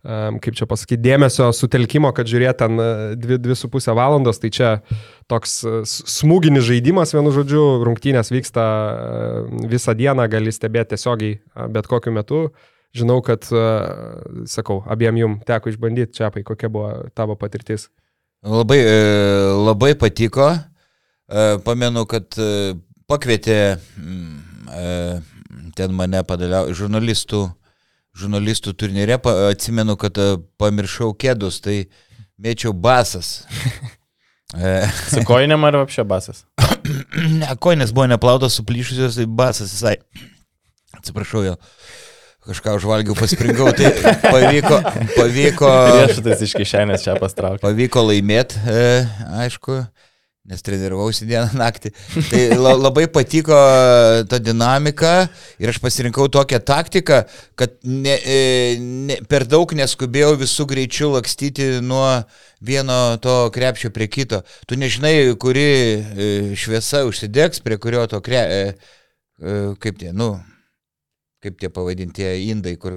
kaip 0.03 0.55
čia 0.55 0.67
pasakyti, 0.67 1.03
dėmesio 1.03 1.53
sutelkimo, 1.53 2.13
kad 2.15 2.27
žiūrėt 2.27 2.59
ten 2.59 2.79
e, 2.79 3.17
dvi, 3.17 3.39
dvi 3.43 3.57
su 3.59 3.69
pusę 3.69 3.95
valandos, 3.95 4.39
tai 4.39 4.51
čia 4.55 4.71
toks 5.27 5.65
e, 5.65 5.83
smūginis 5.83 6.63
žaidimas, 6.63 7.15
vienu 7.17 7.33
žodžiu, 7.35 7.83
rungtynės 7.87 8.31
vyksta 8.31 8.63
e, 8.63 9.67
visą 9.67 9.97
dieną, 9.99 10.29
gali 10.31 10.55
stebėti 10.55 10.95
tiesiogiai 10.95 11.39
e, 11.39 11.69
bet 11.75 11.91
kokiu 11.91 12.15
metu. 12.15 12.47
Žinau, 12.97 13.19
kad, 13.21 13.45
e, 13.51 13.67
sakau, 14.47 14.81
abiem 14.87 15.19
jum 15.21 15.39
teko 15.47 15.73
išbandyti, 15.73 16.15
čia, 16.17 16.31
kokia 16.31 16.71
buvo 16.71 16.93
tavo 17.19 17.35
patirtis. 17.37 17.91
Labai, 18.47 18.79
e, 18.79 18.99
labai 19.67 19.95
patiko. 19.95 20.47
E, 21.27 21.59
Pamenu, 21.67 22.05
kad 22.07 22.37
e, 22.39 22.77
pakvietė 23.11 23.59
mm, 23.99 25.73
ten 25.75 25.95
mane 25.97 26.23
padaliau 26.27 26.71
žurnalistų, 26.71 27.43
žurnalistų 28.15 28.77
turnyre. 28.79 29.19
Atsimenu, 29.51 29.99
kad 29.99 30.21
pamiršau 30.63 31.11
kėdus, 31.19 31.59
tai 31.65 31.89
mėčiau 32.39 32.71
basas. 32.71 33.43
Su 35.11 35.27
koinėm 35.27 35.67
ar 35.67 35.83
apšė 35.83 36.07
basas? 36.07 36.45
Ne, 36.87 37.51
koinės 37.59 37.91
buvo 37.91 38.07
neplautos, 38.13 38.61
suplyšusios, 38.61 39.19
tai 39.19 39.27
basas 39.27 39.75
visai. 39.75 39.97
Atsiprašau, 40.95 41.43
jau 41.49 41.57
kažką 42.47 42.77
užvalgiau, 42.79 43.17
paspringau, 43.19 43.73
tai 43.77 43.91
pavyko, 44.23 44.81
pavyko, 45.17 45.71
Riešutas 46.01 46.47
iš 46.47 46.57
kišenės 46.61 47.07
čia 47.07 47.17
pastraukė. 47.21 47.63
pavyko 47.65 48.07
laimėti, 48.07 48.61
e, 48.71 49.07
aišku, 49.45 49.81
nes 50.47 50.63
treniravausi 50.63 51.27
dieną 51.27 51.59
naktį. 51.59 51.91
Tai 52.31 52.43
la, 52.61 52.75
labai 52.79 53.07
patiko 53.11 53.57
ta 54.31 54.39
dinamika 54.43 55.27
ir 55.63 55.73
aš 55.73 55.81
pasirinkau 55.83 56.29
tokią 56.33 56.61
taktiką, 56.67 57.23
kad 57.59 57.75
ne, 57.83 58.15
e, 58.15 58.41
ne, 58.81 59.19
per 59.29 59.47
daug 59.51 59.75
neskubėjau 59.77 60.37
visų 60.43 60.69
greičių 60.71 61.13
lakstyti 61.17 61.71
nuo 61.85 62.07
vieno 62.63 63.19
to 63.23 63.39
krepšio 63.55 63.91
prie 63.95 64.09
kito. 64.11 64.43
Tu 64.71 64.79
nežinai, 64.79 65.17
kuri 65.43 65.67
e, 65.67 66.29
šviesa 66.59 67.05
užsidegs, 67.11 67.65
prie 67.67 67.81
kurio 67.83 68.07
to 68.11 68.23
kre... 68.25 68.45
E, 68.47 68.93
e, 69.43 69.57
kaip 69.83 69.99
tie, 70.01 70.15
nu, 70.17 70.37
kaip 71.47 71.59
tie 71.63 71.71
pavadinti 71.73 72.17
tie 72.17 72.33
indai, 72.51 72.75
kur 72.81 72.95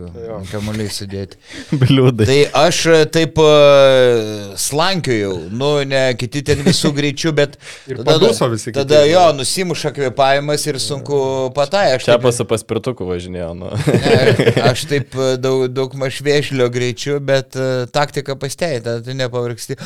kamuoliai 0.50 0.90
sudėti. 0.94 1.40
Bliūdai. 1.82 2.28
Tai 2.30 2.38
aš 2.64 2.82
e, 2.90 3.00
taip 3.12 3.40
uh, 3.44 4.54
slankiojau, 4.60 5.36
nu, 5.52 5.72
ne 5.88 6.04
kiti 6.20 6.44
ten 6.48 6.64
visų 6.66 6.92
greičių, 6.98 7.34
bet 7.38 7.58
Ir 7.90 8.02
paduso 8.08 8.50
visi 8.52 8.70
kiti. 8.70 8.78
tada 8.80 9.04
jo, 9.08 9.24
nusimuša 9.38 9.94
kvepavimas 9.96 10.66
ir 10.72 10.80
sunku 10.84 11.20
patai. 11.58 11.86
Aš 11.98 12.08
Čia 12.08 12.16
taip, 12.16 12.28
pas 12.28 12.42
paspirtuku 12.54 13.08
važinėjau. 13.10 13.52
Nu. 13.60 13.72
ne, 13.76 14.54
aš 14.70 14.86
taip 14.92 15.18
e, 15.18 15.32
daug, 15.42 15.68
daug 15.74 15.96
maž 16.00 16.22
vėžlio 16.26 16.70
greičiu, 16.74 17.20
bet 17.24 17.58
uh, 17.60 17.86
taktika 17.94 18.38
pastei, 18.40 18.80
tada 18.84 19.04
tu 19.06 19.16
nepavargsti. 19.18 19.80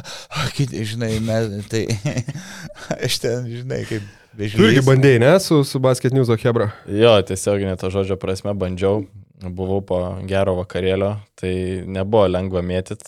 Kiti, 0.56 0.84
žinai, 0.88 1.16
mes, 1.24 1.52
tai 1.70 1.86
aš 3.06 3.20
ten, 3.22 3.46
žinai, 3.60 3.84
kaip 3.88 4.16
Tu 4.36 4.46
irgi 4.46 4.78
vėžlys. 4.78 4.86
bandėjai, 4.86 5.22
ne, 5.22 5.32
su, 5.42 5.62
su 5.66 5.80
Basket 5.82 6.14
News 6.14 6.30
Hebra. 6.42 6.70
Jo, 6.86 7.16
tiesioginė 7.26 7.74
to 7.80 7.90
žodžio 7.90 8.18
prasme 8.20 8.54
bandžiau. 8.54 9.04
Buvau 9.40 9.78
po 9.80 9.96
gero 10.28 10.52
vakarėlio, 10.58 11.14
tai 11.40 11.80
nebuvo 11.88 12.26
lengva 12.28 12.60
mėtyt. 12.60 13.00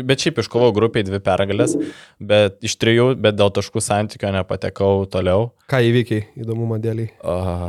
Bet 0.00 0.22
šiaip 0.24 0.38
iškovau 0.40 0.70
grupiai 0.72 1.04
dvi 1.04 1.20
pergalės, 1.20 1.74
bet 2.16 2.56
iš 2.64 2.78
trijų, 2.80 3.10
bet 3.20 3.36
dėl 3.36 3.52
taškų 3.52 3.82
santykio 3.84 4.30
nepatekau 4.32 5.04
toliau. 5.12 5.50
Ką 5.68 5.82
įvykiai, 5.84 6.24
įdomumo 6.40 6.80
dėliai? 6.80 7.10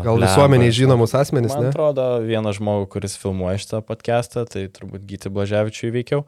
Gal 0.08 0.24
visuomeniai 0.24 0.72
žinomus 0.72 1.18
asmenys, 1.20 1.52
Man 1.52 1.68
ne? 1.68 1.74
atrodo, 1.76 2.08
vienas 2.24 2.62
žmogus, 2.62 2.88
kuris 2.96 3.20
filmuoja 3.20 3.60
šitą 3.60 3.84
podcastą, 3.84 4.48
tai 4.48 4.70
turbūt 4.72 5.04
Gyti 5.12 5.34
Blaževičių 5.36 5.92
įveikiau. 5.92 6.24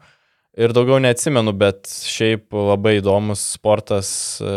Ir 0.58 0.72
daugiau 0.74 0.98
neatsimenu, 0.98 1.52
bet 1.54 1.86
šiaip 1.86 2.50
labai 2.50 2.96
įdomus 2.98 3.44
sportas, 3.54 4.08
e, 4.42 4.54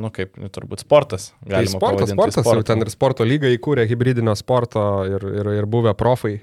nu 0.00 0.08
kaip, 0.14 0.38
nu, 0.40 0.48
turbūt 0.52 0.80
sportas. 0.86 1.30
Tai 1.44 1.60
sportas, 1.68 2.14
sportas, 2.14 2.38
jau 2.40 2.46
sportu. 2.46 2.68
ten 2.70 2.80
ir 2.80 2.92
sporto 2.92 3.26
lyga 3.28 3.50
įkūrė 3.52 3.84
hybridinio 3.90 4.32
sporto 4.38 4.84
ir, 5.10 5.26
ir, 5.42 5.52
ir 5.60 5.68
buvę 5.68 5.92
profai. 5.98 6.38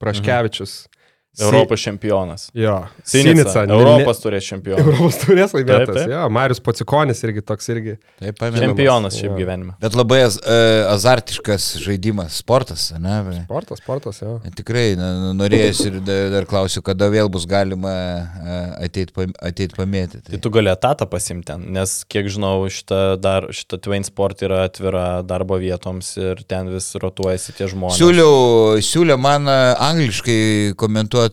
Praškevičius. 0.00 0.72
Si- 0.84 0.93
Europos 1.40 1.80
čempionas. 1.82 2.46
Jo, 2.54 2.76
Sinica. 3.04 3.64
Europos 3.66 4.20
turės 4.22 4.46
čempioną. 4.52 4.84
Europos 4.84 5.18
turės 5.24 5.50
Taip, 5.54 5.58
laimėtas. 5.60 5.96
taip. 5.98 6.12
Jo, 6.14 6.28
Marius 6.30 6.60
Pocikonis 6.62 7.22
irgi 7.26 7.42
toks 7.42 7.68
irgi. 7.74 7.96
Taip, 8.20 8.38
pamenu. 8.38 8.62
Čempionas 8.62 9.18
šiaip 9.18 9.32
Jo. 9.32 9.38
gyvenime. 9.40 9.74
Bet 9.82 9.96
labai 9.98 10.20
az, 10.28 10.38
uh, 10.42 10.84
azartiškas 10.92 11.66
žaidimas, 11.82 12.38
sportas, 12.44 12.92
ne? 13.02 13.16
Sportas, 13.44 13.82
sportas, 13.82 14.20
jo. 14.22 14.36
Tikrai, 14.54 14.94
na, 15.00 15.32
norėjęs 15.34 15.82
ir 15.88 15.98
dar, 16.06 16.46
klausiu, 16.50 16.84
kada 16.86 17.08
vėl 17.10 17.28
bus 17.32 17.48
galima 17.50 17.94
ateiti 18.82 19.12
ateit 19.42 19.74
pamėti. 19.76 20.20
Tai 20.28 20.38
tu 20.42 20.50
gali 20.54 20.70
etatą 20.72 21.06
pasimti 21.10 21.48
ten, 21.50 21.64
nes 21.74 21.96
kiek 22.10 22.28
žinau, 22.32 22.56
šita, 22.72 23.16
dar, 23.20 23.48
šita 23.54 23.78
Twain 23.82 24.04
Sport 24.06 24.42
yra 24.46 24.62
atvira 24.68 25.22
darbo 25.26 25.58
vietoms 25.60 26.14
ir 26.20 26.40
ten 26.48 26.70
vis 26.72 26.92
rotuojasi 27.00 27.54
tie 27.58 27.68
žmonės. 27.70 27.98
Siūliau, 27.98 28.78
siūliau 28.84 29.18
man 29.20 29.48
a, 29.50 29.58
angliškai 29.90 30.74
komentuoti 30.80 31.23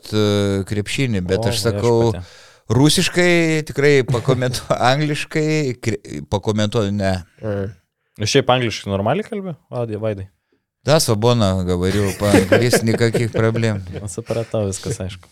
krepšinį, 0.68 1.20
bet 1.26 1.38
O, 1.42 1.48
aš 1.48 1.62
sakau, 1.64 2.12
viešpatie. 2.12 2.22
rusiškai 2.68 3.62
tikrai 3.66 4.02
pakomentuoju, 4.06 4.78
angliškai 4.92 5.48
kre- 5.82 6.22
pakomentuoju, 6.30 6.92
ne. 6.92 7.14
Ir 8.16 8.26
Šiaip 8.30 8.48
angliškai 8.48 8.88
normaliai 8.92 9.26
kalbė? 9.26 9.56
Vadai, 9.70 9.96
vaidai. 10.00 10.28
Да, 10.86 11.00
свободно 11.00 11.64
говорю 11.66 12.12
по-английски, 12.18 12.84
никаких 12.84 13.32
проблем. 13.32 13.82
Nu, 14.00 14.06
Supratau, 14.08 14.68
viskas 14.68 15.00
aišku. 15.00 15.26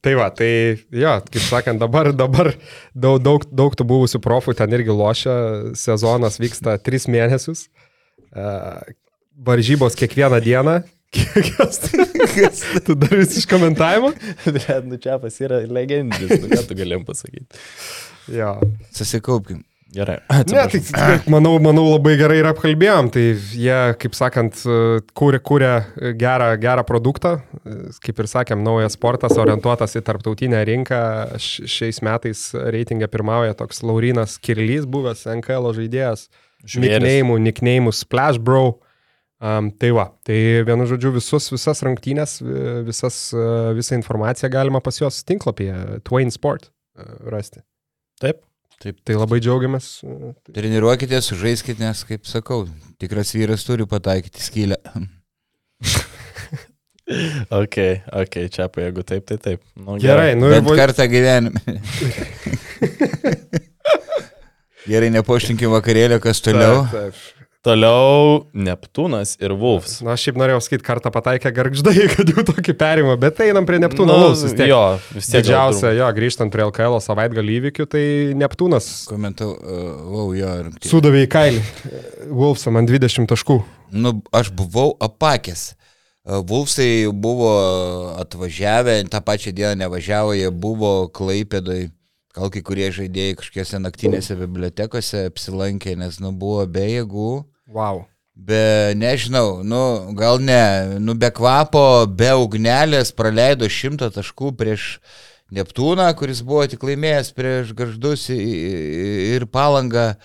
Tai 0.00 0.12
va, 0.14 0.28
tai 0.30 0.78
jo, 0.92 1.14
kaip 1.26 1.42
sakant, 1.42 1.80
dabar, 1.80 2.12
dabar 2.12 2.52
daug, 2.94 3.18
daug, 3.18 3.42
daug 3.50 3.74
tų 3.74 3.82
buvusių 3.88 4.20
profų 4.22 4.54
ten 4.54 4.70
irgi 4.76 4.92
lošia, 4.94 5.34
sezonas 5.74 6.36
vyksta 6.38 6.76
tris 6.78 7.08
mėnesius, 7.10 7.64
uh, 8.36 8.78
varžybos 9.34 9.96
kiekvieną 9.98 10.38
dieną. 10.44 10.76
Kas 11.13 11.81
tai? 11.83 12.07
tu 12.85 12.95
dar 12.97 13.13
vis 13.19 13.37
iš 13.37 13.45
komentavimo? 13.49 14.13
Bet, 14.55 14.87
nu 14.87 14.97
čia 15.01 15.19
pas 15.21 15.37
yra 15.43 15.61
legendinis, 15.67 16.41
nu 16.41 16.49
ką 16.49 16.63
tu 16.69 16.79
galėjom 16.79 17.05
pasakyti. 17.09 17.61
Jo. 18.33 18.55
Susikaupkim. 18.95 19.61
Gerai. 19.93 20.17
Ne, 20.49 20.67
tai 20.67 20.79
tai 20.89 21.17
manau, 21.29 21.59
manau 21.61 21.83
labai 21.91 22.15
gerai 22.17 22.39
ir 22.39 22.47
apkalbėjom. 22.49 23.11
Tai 23.13 23.21
jie, 23.53 23.75
kaip 24.01 24.15
sakant, 24.17 24.63
kūrė, 25.13 25.39
kūrė 25.45 25.69
gerą, 26.17 26.47
gerą 26.61 26.85
produktą. 26.87 27.35
Kaip 28.01 28.23
ir 28.23 28.29
sakėm, 28.31 28.63
naujas 28.65 28.97
sportas 28.97 29.37
orientuotas 29.37 29.93
į 29.99 30.01
tarptautinę 30.07 30.63
rinką. 30.65 31.03
Šiais 31.37 32.01
metais 32.05 32.47
reitingą 32.57 33.11
pirmauja 33.13 33.53
toks 33.59 33.83
Laurinas 33.85 34.39
Kirlys, 34.41 34.89
buvęs 34.89 35.27
NKL 35.37 35.69
žaidėjas. 35.77 36.25
Žvėris. 36.63 36.97
Nikneimų, 36.97 37.37
nikneimų 37.51 37.93
Splash 37.93 38.41
Bro. 38.41 38.79
Um, 39.43 39.67
tai 39.75 39.89
va, 39.91 40.05
tai 40.23 40.37
vienu 40.63 40.85
žodžiu 40.87 41.09
visus, 41.17 41.49
visas 41.51 41.81
rungtynės, 41.83 42.37
vi- 42.39 42.83
visas, 42.87 43.17
uh, 43.35 43.73
visą 43.75 43.97
informaciją 43.99 44.47
galima 44.53 44.79
pas 44.79 44.95
juos 45.01 45.17
tinklapyje 45.27 45.99
Twain 46.07 46.31
Sport 46.31 46.69
uh, 46.69 47.17
rasti. 47.33 47.59
Taip. 48.23 48.39
Tai 49.03 49.17
labai 49.19 49.41
džiaugiamės. 49.43 49.89
uh, 50.07 50.31
Treniruokite, 50.55 51.19
sužaiskite, 51.23 51.83
nes, 51.83 52.05
kaip 52.07 52.23
sakau, 52.27 52.63
tikras 53.03 53.33
vyras 53.35 53.63
turi 53.67 53.83
pataikyti 53.87 54.39
skylę. 54.47 54.79
Ok, 57.51 57.75
ok, 58.15 58.35
čia 58.47 58.69
apie 58.69 58.85
jeigu 58.87 59.03
taip, 59.03 59.25
tai 59.27 59.35
taip. 59.43 59.59
Nu, 59.75 59.97
Gerai, 59.99 60.37
nu 60.39 60.47
ir 60.55 60.61
vo- 60.63 60.75
kartą 60.79 61.03
gyvenime. 61.11 61.59
Gerai, 64.87 65.09
nepoštinkim 65.15 65.71
vakarėlio, 65.75 66.19
kas 66.23 66.39
toliau. 66.43 66.85
Taip, 66.91 67.11
taip. 67.11 67.42
Toliau 67.63 68.41
Neptūnas 68.51 69.37
ir 69.39 69.53
Wolves. 69.55 70.01
Na, 70.03 70.17
aš 70.17 70.25
šiaip 70.25 70.39
norėjau 70.41 70.59
sakyti, 70.65 70.83
kartą 70.83 71.13
pataikė 71.15 71.53
garždai, 71.55 71.93
kad 72.11 72.27
jau 72.27 72.43
tokį 72.49 72.73
perimą, 72.75 73.13
bet 73.21 73.37
tai 73.37 73.53
einam 73.53 73.63
prie 73.63 73.77
Neptūno 73.79 74.17
Nu, 74.19 74.31
tiek. 74.35 74.65
Jo, 74.67 74.81
vis 75.15 75.29
tiek. 75.31 75.45
Didžiausia, 75.45 75.93
jo, 75.95 76.09
grįžtant 76.17 76.51
prie 76.51 76.65
LKL 76.65 76.99
savaitgalį 77.05 77.55
įvykių, 77.61 77.85
tai 77.87 78.01
Neptūnas 78.35 78.89
Komentau, 79.07 79.53
uh, 79.55 79.85
wow, 80.11 80.33
jo. 80.35 80.49
rungtynės. 80.65 80.91
sudavė 80.91 81.21
į 81.23 81.29
kailį. 81.31 81.63
Wolvesam 82.33 82.81
ant 82.81 82.91
20 82.91 83.31
taškų. 83.31 83.57
Nu, 83.95 84.17
aš 84.35 84.51
buvau 84.59 84.97
apakęs. 85.07 85.63
E, 85.71 86.41
Vulfsai 86.49 87.07
buvo 87.15 87.53
atvažiavę, 88.19 88.97
tą 89.07 89.23
pačią 89.23 89.55
dieną 89.55 89.77
nevažiavo, 89.85 90.35
jie 90.35 90.51
buvo 90.51 91.07
Klaipėdoj. 91.15 91.87
Gal 92.33 92.49
kai 92.49 92.63
kurie 92.65 92.91
žaidėjai 92.91 93.39
kažkokiose 93.39 93.79
naktinėse 93.79 94.35
bibliotekose 94.39 95.27
apsilankė, 95.29 95.95
nes 95.95 96.19
nu, 96.19 96.35
buvo 96.35 96.67
be 96.67 96.87
jėgų. 96.89 97.31
Wow. 97.67 98.05
Be, 98.33 98.93
nežinau, 98.97 99.61
nu, 99.63 100.13
gal 100.17 100.41
ne, 100.41 100.97
nu, 100.99 101.13
be 101.13 101.29
kvapo, 101.29 102.07
be 102.09 102.31
ugnelės 102.33 103.13
praleido 103.13 103.69
šimtą 103.69 104.09
taškų 104.15 104.55
prieš 104.57 104.97
Neptūną, 105.53 106.07
kuris 106.17 106.39
buvo 106.41 106.63
tik 106.65 106.81
laimėjęs 106.81 107.29
prieš 107.37 107.75
garždus 107.77 108.25
ir 108.33 109.45
palangą. 109.53 110.15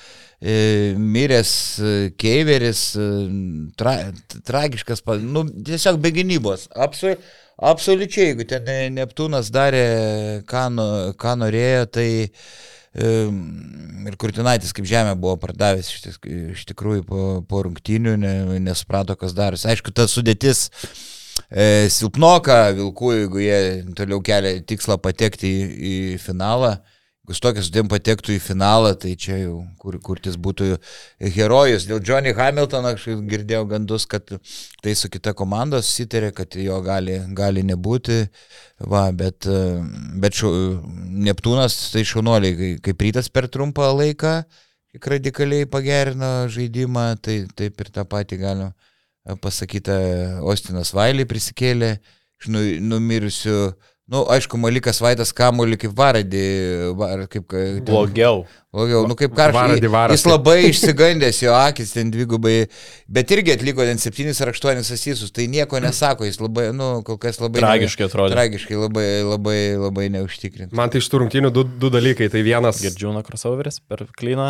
E, 0.40 0.94
Miręs 0.94 1.80
e, 1.82 2.10
Keiveris, 2.16 2.94
e, 2.94 3.06
tra, 3.76 3.96
tragiškas, 4.46 5.02
nu, 5.26 5.42
tiesiog 5.66 5.98
be 5.98 6.12
gynybos. 6.14 6.68
Absol, 6.78 7.16
absoliučiai, 7.58 8.28
jeigu 8.30 8.46
ten 8.46 8.94
Neptūnas 8.94 9.50
darė, 9.50 9.82
ką, 10.46 10.62
ką 11.18 11.34
norėjo, 11.42 11.88
tai 11.90 12.08
Ir 12.96 14.16
Kurtinaitis 14.18 14.72
kaip 14.76 14.88
žemė 14.88 15.12
buvo 15.20 15.36
pardavęs 15.40 15.90
iš, 15.92 16.64
tikrųjų 16.70 17.04
po, 17.08 17.22
po 17.48 17.62
rungtynių, 17.66 18.16
ne, 18.20 18.34
nesuprato, 18.64 19.16
kas 19.18 19.36
darosi. 19.36 19.68
Aišku, 19.68 19.92
ta 19.92 20.08
sudėtis 20.08 20.68
e, 21.50 21.88
silpnoka 21.92 22.70
Vilkų, 22.78 23.12
jeigu 23.18 23.42
jie 23.44 23.58
toliau 23.98 24.22
kelia 24.24 24.56
tikslą 24.64 24.98
patekti 25.04 25.50
į, 25.50 25.66
į 25.92 25.96
finalą. 26.22 26.78
Jeigu 27.28 27.60
su 27.60 27.62
sudėm 27.66 27.88
patektų 27.92 28.32
į 28.32 28.40
finalą, 28.40 28.94
tai 28.96 29.10
čia 29.20 29.36
jau 29.36 29.58
kur, 29.76 29.98
kurtis 30.00 30.38
būtų 30.40 30.78
herojus. 31.20 31.84
Dėl 31.84 32.00
Johnny 32.00 32.32
Hamiltono 32.32 32.94
aš 32.94 33.04
girdėjau 33.28 33.66
gandus, 33.68 34.06
kad 34.08 34.24
tai 34.80 34.94
su 34.96 35.10
kita 35.12 35.34
komanda 35.36 35.82
susitarė, 35.82 36.32
kad 36.32 36.56
jo 36.56 36.78
gali, 36.80 37.18
gali 37.36 37.62
nebūti. 37.68 38.30
Va, 38.80 39.10
bet, 39.12 39.44
bet 40.16 40.40
šu, 40.40 40.80
Neptūnas 41.28 41.76
tai 41.92 42.06
šaunuoliai, 42.08 42.56
kai- 42.56 42.80
kaip 42.88 43.04
rytas 43.04 43.28
per 43.28 43.48
trumpą 43.48 43.90
laiką 43.92 44.44
radikaliai 45.04 45.68
pagerino 45.68 46.48
žaidimą, 46.48 47.20
tai 47.20 47.46
taip 47.54 47.78
ir 47.80 47.90
tą 47.92 48.06
patį 48.08 48.40
galima 48.40 48.72
pasakyti. 49.42 50.40
Ostinas 50.40 50.94
Vailį 50.96 51.28
prisikėlė 51.28 51.98
iš 52.40 52.48
nu, 52.48 52.64
numirusių. 52.80 53.74
Na, 54.08 54.16
nu, 54.16 54.22
aišku, 54.32 54.56
Malikas 54.56 55.02
Vaidas 55.04 55.34
Kamulį 55.36 55.76
kaip 55.82 55.92
varadį, 55.92 56.44
var, 56.96 57.26
kaip... 57.28 57.44
ten- 57.52 57.82
Blogiau. 57.84 58.46
Blogiau, 58.72 59.02
nu 59.04 59.12
kaip 59.18 59.34
varas. 59.36 59.82
Jis 60.14 60.24
labai 60.24 60.54
išsigandęs, 60.70 61.42
jo 61.42 61.52
akis 61.52 61.92
ten 61.92 62.08
dvigubai, 62.14 62.54
bet 63.04 63.34
irgi 63.36 63.52
atliko 63.52 63.84
ten 63.84 64.00
7 64.00 64.32
ar 64.46 64.52
8 64.54 64.80
asisus, 64.80 65.28
tai 65.36 65.44
nieko 65.52 65.76
nesako, 65.84 66.24
jis 66.24 66.40
labai, 66.40 66.70
nu, 66.72 66.88
kol 67.04 67.20
kas 67.20 67.36
labai... 67.42 67.60
Tragiškai 67.60 68.08
atrodė. 68.08 68.32
Tragiškai, 68.32 68.80
labai, 68.80 69.06
labai, 69.28 69.58
labai 69.76 70.08
neužtikrinti. 70.16 70.72
Man 70.72 70.88
tai 70.88 71.04
iš 71.04 71.12
tų 71.12 71.26
rungtynių 71.26 71.52
du, 71.52 71.68
du 71.68 71.92
dalykai. 71.92 72.30
Tai 72.32 72.44
vienas. 72.48 72.80
Girdžiūno 72.88 73.20
crossoveris 73.28 73.82
per 73.84 74.06
klyną. 74.16 74.48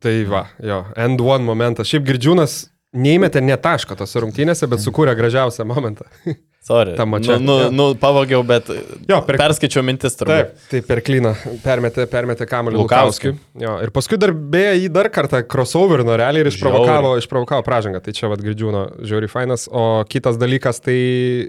Tai 0.00 0.16
va, 0.32 0.46
jo, 0.64 0.80
end 0.96 1.20
one 1.20 1.44
momentas. 1.44 1.92
Šiaip 1.92 2.08
Girdžiūnas 2.08 2.60
neįmetė 2.96 3.44
ne 3.44 3.56
taško 3.60 4.00
tose 4.00 4.24
rungtynėse, 4.24 4.64
bet 4.70 4.80
sukūrė 4.80 5.12
gražiausią 5.18 5.68
momentą. 5.68 6.08
Sorry. 6.68 6.92
Tam 6.98 7.08
mače. 7.14 7.38
Nu, 7.40 7.44
nu, 7.48 7.70
nu, 7.72 7.84
pavogiau, 7.96 8.42
bet 8.44 8.66
Jo, 9.08 9.22
per- 9.24 9.38
perskaičiau 9.40 9.80
mintis 9.86 10.18
turbūt. 10.20 10.50
Taip, 10.52 10.66
tai 10.68 10.80
per 10.84 11.00
klyną 11.06 11.32
permetė, 11.64 12.04
permetė 12.12 12.44
kamuolį. 12.50 12.76
Lukauskiui. 12.82 13.32
Jo, 13.62 13.78
ir 13.86 13.92
paskui 13.94 14.18
dar 14.20 14.34
beje 14.36 14.74
jį 14.82 14.90
dar 14.92 15.08
kartą 15.14 15.40
crossoverino 15.48 16.16
realiai 16.20 16.44
ir 16.44 16.50
išprovokavo, 16.52 17.14
išprovokavo 17.22 17.64
pražangą. 17.64 18.02
Tai 18.04 18.12
čia 18.18 18.28
vad 18.28 18.44
girdžiūno 18.44 18.82
žiauri 19.08 19.30
fainas. 19.32 19.64
O 19.72 19.86
kitas 20.12 20.36
dalykas 20.40 20.82
tai 20.84 20.98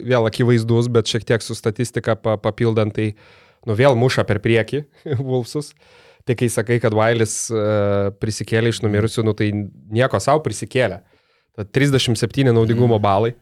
vėl 0.08 0.30
akivaizdus, 0.30 0.88
bet 0.96 1.12
šiek 1.12 1.28
tiek 1.28 1.44
su 1.44 1.58
statistika 1.58 2.16
pa, 2.16 2.38
papildant, 2.40 2.96
tai 2.96 3.12
nu 3.68 3.76
vėl 3.76 4.00
muša 4.00 4.24
per 4.30 4.40
priekį 4.46 4.86
Vulfsus. 5.20 5.74
Tai 6.24 6.36
kai 6.40 6.48
sakai, 6.54 6.80
kad 6.80 6.94
Vailis 6.96 7.36
uh, 7.52 8.14
prisikėlė 8.22 8.72
iš 8.72 8.84
numirusių, 8.86 9.24
nu 9.28 9.36
tai 9.36 9.52
nieko 9.52 10.20
savo 10.24 10.44
prisikėlė. 10.46 11.02
Tad 11.60 11.72
37 11.76 12.54
naudingumo 12.56 13.00
balai. 13.04 13.34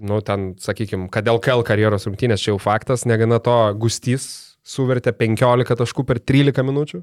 Nu, 0.00 0.20
ten, 0.20 0.50
sakykime, 0.60 1.08
kad 1.12 1.28
LKL 1.30 1.64
karjeros 1.66 2.06
rungtynės 2.08 2.42
čia 2.42 2.52
jau 2.52 2.60
faktas, 2.60 3.06
negana 3.08 3.38
to, 3.42 3.54
Gustys 3.80 4.56
suvertė 4.66 5.14
15 5.16 5.78
taškų 5.78 6.04
per 6.08 6.20
13 6.20 6.66
minučių, 6.66 7.00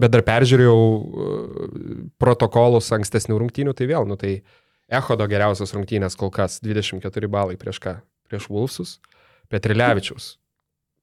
bet 0.00 0.12
dar 0.14 0.22
peržiūrėjau 0.26 0.76
uh, 0.78 1.72
protokolus 2.22 2.92
ankstesnių 2.94 3.40
rungtynių, 3.42 3.74
tai 3.76 3.90
vėl, 3.90 4.06
nu 4.08 4.16
tai 4.20 4.38
Echodo 4.92 5.26
geriausios 5.28 5.72
rungtynės 5.72 6.16
kol 6.20 6.30
kas 6.32 6.58
24 6.64 7.28
balai 7.32 7.56
prieš 7.60 7.80
ką? 7.82 7.96
Prieš 8.28 8.48
Wolfsus, 8.52 8.96
Petrilevičiaus. 9.52 10.36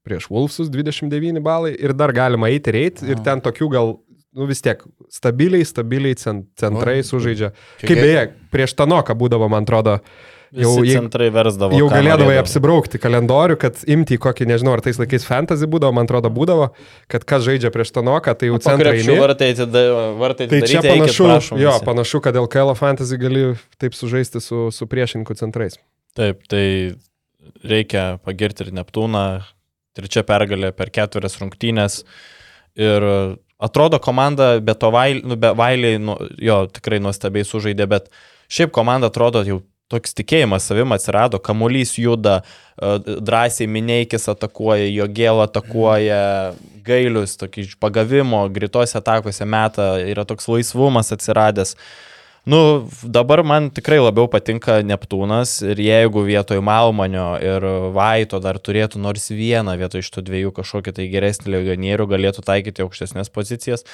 Prieš 0.05 0.29
Wolfsus 0.31 0.69
29 0.71 1.41
balai 1.43 1.73
ir 1.73 1.93
dar 1.97 2.13
galima 2.15 2.51
eiti 2.53 2.71
ir 2.71 2.79
eiti 2.83 3.09
ir 3.09 3.21
ten 3.25 3.41
tokių 3.43 3.69
gal, 3.73 3.95
nu 4.37 4.47
vis 4.49 4.61
tiek, 4.65 4.81
stabiliai, 5.13 5.65
stabiliai 5.65 6.17
cent, 6.21 6.47
centrai 6.59 6.99
O, 7.01 7.07
sužaidžia. 7.11 7.51
čia 7.81 7.89
Kaip 7.89 8.03
beje, 8.03 8.25
prieš 8.53 8.77
Tanoką 8.77 9.17
būdavo, 9.17 9.49
man 9.51 9.65
atrodo, 9.67 9.97
Jau 9.99 10.37
Jau 10.55 10.71
centrai 10.81 11.27
versdavo. 11.29 11.77
Jau 11.77 11.89
galėdavai 11.91 12.33
norėdavo. 12.33 12.43
apsibraukti 12.45 12.97
kalendorių, 13.01 13.57
kad 13.61 13.77
imti 13.85 14.17
kokį, 14.17 14.47
nežinau, 14.49 14.73
ar 14.73 14.81
tais 14.81 14.97
laikais 14.97 15.25
fantasy 15.27 15.67
būdavo, 15.69 15.93
man 15.93 16.07
atrodo, 16.09 16.31
būdavo, 16.33 16.71
kad 17.07 17.23
kas 17.29 17.43
žaidžia 17.45 17.69
prieš 17.69 17.91
Tanoką, 17.93 18.33
tai 18.37 18.49
jau 18.49 18.57
centrai. 18.57 18.95
vartai, 19.19 19.51
atida- 19.53 20.17
vartai 20.17 20.47
Tai 20.49 20.61
čia 20.65 20.81
panašu, 20.81 21.27
prašom 21.29 21.59
jo, 21.61 21.69
visi. 21.75 21.85
panašu, 21.85 22.21
kad 22.25 22.35
LKL 22.35 22.73
fantasy 22.75 23.17
gali 23.21 23.43
taip 23.77 23.93
sužaisti 23.93 24.41
su, 24.41 24.71
su 24.71 24.87
priešininkų 24.89 25.37
centrais. 25.37 25.77
Taip, 26.17 26.41
tai 26.49 26.95
reikia 27.63 28.19
pagirti 28.25 28.65
ir 28.67 28.73
Neptūną. 28.73 29.43
Trečia 29.97 30.23
pergalė 30.23 30.71
per 30.75 30.89
ketverias 30.93 31.37
rungtynės. 31.41 32.03
Ir 32.79 33.03
atrodo, 33.59 33.99
komanda 33.99 34.59
be 34.63 34.73
to 34.73 34.91
vailiai, 34.93 35.25
nu, 35.27 35.35
be 35.35 35.49
vailiai 35.57 35.97
nu, 35.99 36.15
jo 36.39 36.65
tikrai 36.71 36.99
nuostabiai 37.03 37.43
sužaidė, 37.43 37.87
bet 37.89 38.09
šiaip 38.49 38.71
komanda 38.71 39.09
atrodo 39.09 39.41
jau 39.43 39.61
toks 39.89 40.13
tikėjimas 40.17 40.67
savim 40.69 40.93
atsirado, 40.95 41.39
kamuolys 41.41 41.95
juda, 41.99 42.41
e, 42.77 42.97
drąsiai 43.25 43.69
Mineikis 43.69 44.29
atakuoja, 44.31 44.85
jo 44.89 45.07
gėlo 45.09 45.45
atakuoja, 45.47 46.19
gailius, 46.85 47.37
tokį 47.41 47.65
pagavimo, 47.81 48.43
greitos 48.53 48.95
atakose 48.99 49.47
meta, 49.49 49.95
yra 50.05 50.27
toks 50.29 50.49
laisvumas 50.51 51.11
atsiradęs. 51.15 51.75
Nu, 52.49 52.87
dabar 53.03 53.43
man 53.43 53.67
tikrai 53.69 53.99
labiau 53.99 54.29
patinka 54.31 54.79
Neptūnas 54.81 55.57
ir 55.67 55.81
jeigu 55.83 56.23
vietoj 56.25 56.61
Malmanio 56.65 57.33
ir 57.43 57.65
Vaito 57.93 58.39
dar 58.41 58.57
turėtų 58.57 59.01
nors 59.03 59.27
vieną 59.29 59.75
vietoj 59.77 60.01
iš 60.05 60.09
tų 60.15 60.23
dviejų 60.29 60.53
kažkokį 60.57 60.95
tai 60.97 61.09
geresnį 61.11 61.51
legionierių, 61.57 62.07
galėtų 62.09 62.45
taikyti 62.47 62.85
aukštesnės 62.85 63.29
pozicijas, 63.35 63.85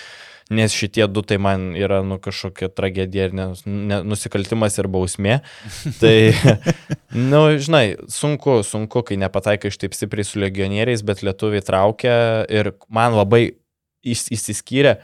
nes 0.54 0.74
šitie 0.78 1.08
du 1.10 1.24
tai 1.26 1.38
man 1.42 1.72
yra 1.78 2.04
nu, 2.06 2.20
kažkokia 2.22 2.70
tragedija 2.70 3.30
ir 3.30 3.34
ne, 3.34 3.48
ne, 3.66 4.02
nusikaltimas 4.06 4.78
ir 4.78 4.90
bausmė. 4.94 5.40
Tai, 6.02 6.16
nu, 7.18 7.42
žinai, 7.58 7.86
sunku, 8.14 8.60
sunku, 8.68 9.02
kai 9.08 9.18
nepataikai 9.22 9.74
iš 9.74 9.80
taip 9.82 9.98
stipriai 9.98 10.28
su 10.28 10.42
legionieriais, 10.44 11.02
bet 11.08 11.26
lietuviai 11.26 11.66
traukia 11.66 12.18
ir 12.54 12.76
man 12.94 13.18
labai 13.18 13.44
įs- 14.06 14.30
įsiskyrė 14.38 15.00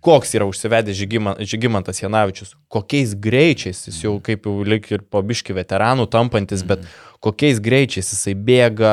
koks 0.00 0.34
yra 0.38 0.46
užsivedęs 0.46 0.96
Žygiman- 0.96 1.40
Žygimantas 1.42 2.02
Janavičius, 2.02 2.54
kokiais 2.70 3.14
greičiais 3.18 3.86
jis 3.88 4.00
jau 4.04 4.20
kaip 4.22 4.46
jau 4.46 4.62
lik 4.62 4.90
ir 4.92 5.02
pabiški 5.02 5.56
veteranų 5.56 6.06
tampantis, 6.10 6.62
bet 6.62 6.84
kokiais 7.24 7.58
greičiais 7.58 8.06
jisai 8.12 8.34
bėga, 8.34 8.92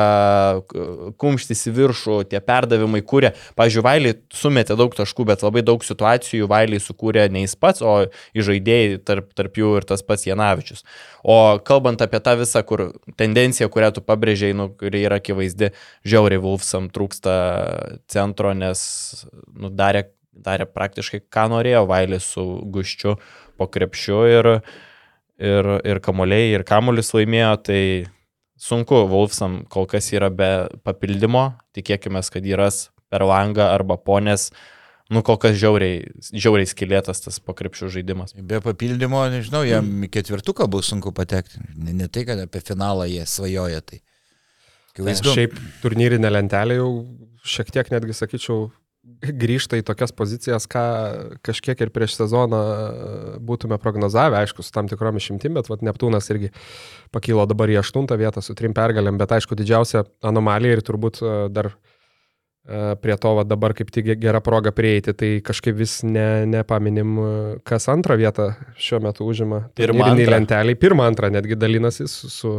kumštis 1.20 1.62
į 1.70 1.74
viršų, 1.76 2.16
tie 2.30 2.40
perdavimai 2.42 3.02
kūrė. 3.06 3.32
Pavyzdžiui, 3.58 3.84
Vailiai 3.86 4.16
sumetė 4.34 4.74
daug 4.78 4.94
taškų, 4.98 5.28
bet 5.30 5.44
labai 5.46 5.62
daug 5.62 5.84
situacijų 5.86 6.48
Vailiai 6.50 6.82
sukūrė 6.82 7.28
ne 7.30 7.44
jis 7.44 7.54
pats, 7.54 7.84
o 7.86 8.08
žaidėjai 8.34 8.98
tarp, 9.06 9.30
tarp 9.38 9.62
jų 9.62 9.76
ir 9.78 9.86
tas 9.86 10.02
pats 10.02 10.26
Janavičius. 10.26 10.82
O 11.22 11.58
kalbant 11.66 12.02
apie 12.02 12.18
tą 12.18 12.34
visą 12.40 12.64
kur, 12.66 12.88
tendenciją, 13.14 13.70
kurią 13.70 13.92
tu 13.94 14.02
pabrėžiai, 14.02 14.56
nu, 14.58 14.72
kuri 14.74 15.06
yra 15.06 15.20
akivaizdi, 15.22 15.70
žiauriai 16.06 16.42
Wolfsam 16.42 16.90
trūksta 16.90 17.38
centro, 18.10 18.54
nes 18.58 18.82
nu, 19.54 19.70
darė, 19.70 20.08
darė 20.44 20.66
praktiškai 20.68 21.22
ką 21.32 21.46
norėjo 21.54 21.86
Vailis 21.88 22.28
su 22.34 22.44
guščiu 22.72 23.16
po 23.56 23.68
krepšiu 23.72 24.20
ir, 24.30 24.50
ir, 25.40 25.70
ir 25.86 26.02
kamuoliai, 26.04 26.52
ir 26.56 26.66
kamuolis 26.68 27.12
laimėjo, 27.16 27.52
tai 27.68 27.82
sunku, 28.60 29.04
Wolfsam 29.10 29.64
kol 29.72 29.88
kas 29.90 30.10
yra 30.14 30.30
be 30.32 30.50
papildymo, 30.86 31.50
tikėkime, 31.76 32.22
kad 32.32 32.48
ras 32.58 32.88
per 33.12 33.24
langą 33.26 33.68
arba 33.72 33.96
ponės, 34.00 34.50
nu 35.12 35.22
kol 35.26 35.38
kas 35.40 35.56
žiauriai, 35.60 36.02
žiauriai 36.32 36.68
skilėtas 36.68 37.22
tas 37.24 37.38
po 37.40 37.54
krepšių 37.56 37.92
žaidimas. 37.98 38.34
Be 38.36 38.60
papildymo, 38.64 39.22
nežinau, 39.32 39.62
jam 39.68 39.88
į 40.06 40.10
ketvirtuką 40.16 40.66
bus 40.70 40.90
sunku 40.90 41.12
patekti. 41.16 41.62
Ne, 41.76 41.94
ne 41.94 42.10
tai, 42.10 42.26
kad 42.28 42.42
apie 42.42 42.64
finalą 42.64 43.06
jie 43.10 43.22
svajoja. 43.28 43.84
Tai. 43.86 44.00
Akivaizdu. 44.96 45.36
Šiaip 45.36 45.54
turnyrinė 45.82 46.32
lentelė 46.32 46.80
jau 46.80 46.90
šiek 47.46 47.70
tiek 47.74 47.92
netgi 47.92 48.16
sakyčiau 48.16 48.70
grįžta 49.06 49.78
į 49.80 49.84
tokias 49.86 50.12
pozicijas, 50.16 50.66
ką 50.70 50.84
kažkiek 51.46 51.80
ir 51.84 51.92
prieš 51.94 52.16
sezoną 52.18 52.60
būtume 53.46 53.78
prognozavę, 53.82 54.40
aišku, 54.42 54.64
su 54.64 54.72
tam 54.74 54.90
tikrom 54.90 55.18
išimtim, 55.20 55.56
bet 55.56 55.70
vat, 55.70 55.84
Neptūnas 55.86 56.28
irgi 56.34 56.52
pakilo 57.14 57.46
dabar 57.48 57.70
į 57.72 57.80
aštuntą 57.82 58.18
vietą 58.20 58.42
su 58.44 58.56
trim 58.58 58.74
pergalėm, 58.76 59.18
bet 59.20 59.36
aišku, 59.36 59.58
didžiausia 59.58 60.04
anomalija 60.26 60.78
ir 60.78 60.82
turbūt 60.86 61.22
e, 61.22 61.34
dar 61.54 61.70
e, 61.70 62.96
prie 63.02 63.16
to 63.22 63.34
va, 63.38 63.46
dabar 63.46 63.76
kaip 63.78 63.92
tik 63.94 64.12
gera 64.22 64.42
proga 64.44 64.74
prieiti, 64.74 65.14
tai 65.16 65.30
kažkaip 65.44 65.78
vis 65.78 66.00
ne, 66.06 66.44
nepaminim, 66.50 67.16
e, 67.16 67.32
kas 67.66 67.88
antrą 67.92 68.18
vietą 68.20 68.52
šiuo 68.80 69.02
metu 69.06 69.28
užima. 69.28 69.66
Pirmą, 69.78 70.12
lenteliai, 70.18 70.78
pirmą, 70.78 71.08
antrą 71.12 71.32
netgi 71.34 71.58
dalinasi 71.58 72.10
su, 72.10 72.32
su 72.32 72.56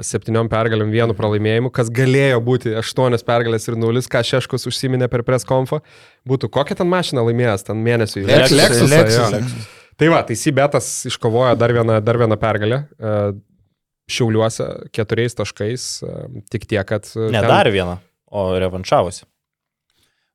septyniom 0.00 0.48
pergalėm, 0.48 0.88
vienu 0.94 1.12
pralaimėjimu, 1.16 1.70
kas 1.74 1.90
galėjo 1.92 2.38
būti 2.44 2.72
aštuonios 2.80 3.22
pergalės 3.26 3.68
ir 3.68 3.76
nulis, 3.76 4.08
ką 4.08 4.22
Šeškus 4.24 4.64
užsiminė 4.70 5.08
per 5.12 5.22
preskonfą, 5.26 5.82
būtų 6.28 6.48
kokią 6.54 6.78
ten 6.80 6.88
mašiną 6.88 7.24
laimėjęs, 7.28 7.66
ten 7.68 7.82
mėnesiui. 7.84 8.24
Lexus, 8.24 8.56
Lexusą, 8.56 8.88
Lexus, 8.94 9.36
jo. 9.36 9.66
Tai 10.00 10.08
va, 10.12 10.22
tai 10.28 10.36
Sibetas 10.36 10.88
iškovojo 11.08 11.54
dar 11.60 11.72
vieną, 11.76 12.00
dar 12.04 12.18
vieną 12.20 12.36
pergalę. 12.40 12.82
e, 13.00 13.12
Šiauliuose 14.06 14.66
keturiais 14.94 15.34
taškais, 15.34 15.84
e, 16.06 16.42
tik 16.52 16.66
tiek, 16.70 16.84
kad... 16.86 17.08
e, 17.16 17.30
Ne 17.32 17.40
ten- 17.42 17.48
dar 17.50 17.66
vieną, 17.74 17.96
o 18.30 18.44
revanšavosi. 18.62 19.24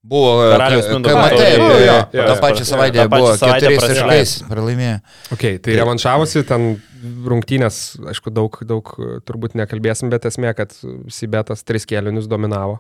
Buvo 0.04 0.50
Karaliaus 0.50 0.86
ka- 0.88 0.94
Mindaugo 0.96 1.16
ka- 1.16 1.22
matai, 1.22 1.38
taurėje. 1.38 1.58
buvo, 1.62 1.74
Jo, 1.78 1.86
jo, 1.86 1.98
jo, 2.18 2.24
tą 2.28 2.36
pačią 2.42 2.66
savaitę 2.66 3.04
buvo 3.12 3.28
keturiais 3.38 3.84
taškais 3.86 4.32
pralaimėjo. 4.50 4.96
Ok, 5.36 5.44
tai 5.62 5.76
revanšavosi, 5.78 6.42
ten 6.50 6.66
rungtynės, 7.26 7.78
aišku, 8.10 8.34
daug, 8.34 8.58
daug 8.66 8.90
e, 8.98 9.20
turbūt 9.26 9.54
nekalbėsim, 9.62 10.10
bet 10.10 10.26
esmė, 10.26 10.56
kad 10.58 10.74
Sibetas 11.14 11.62
tris 11.64 11.86
kėlinius 11.86 12.26
dominavo. 12.32 12.80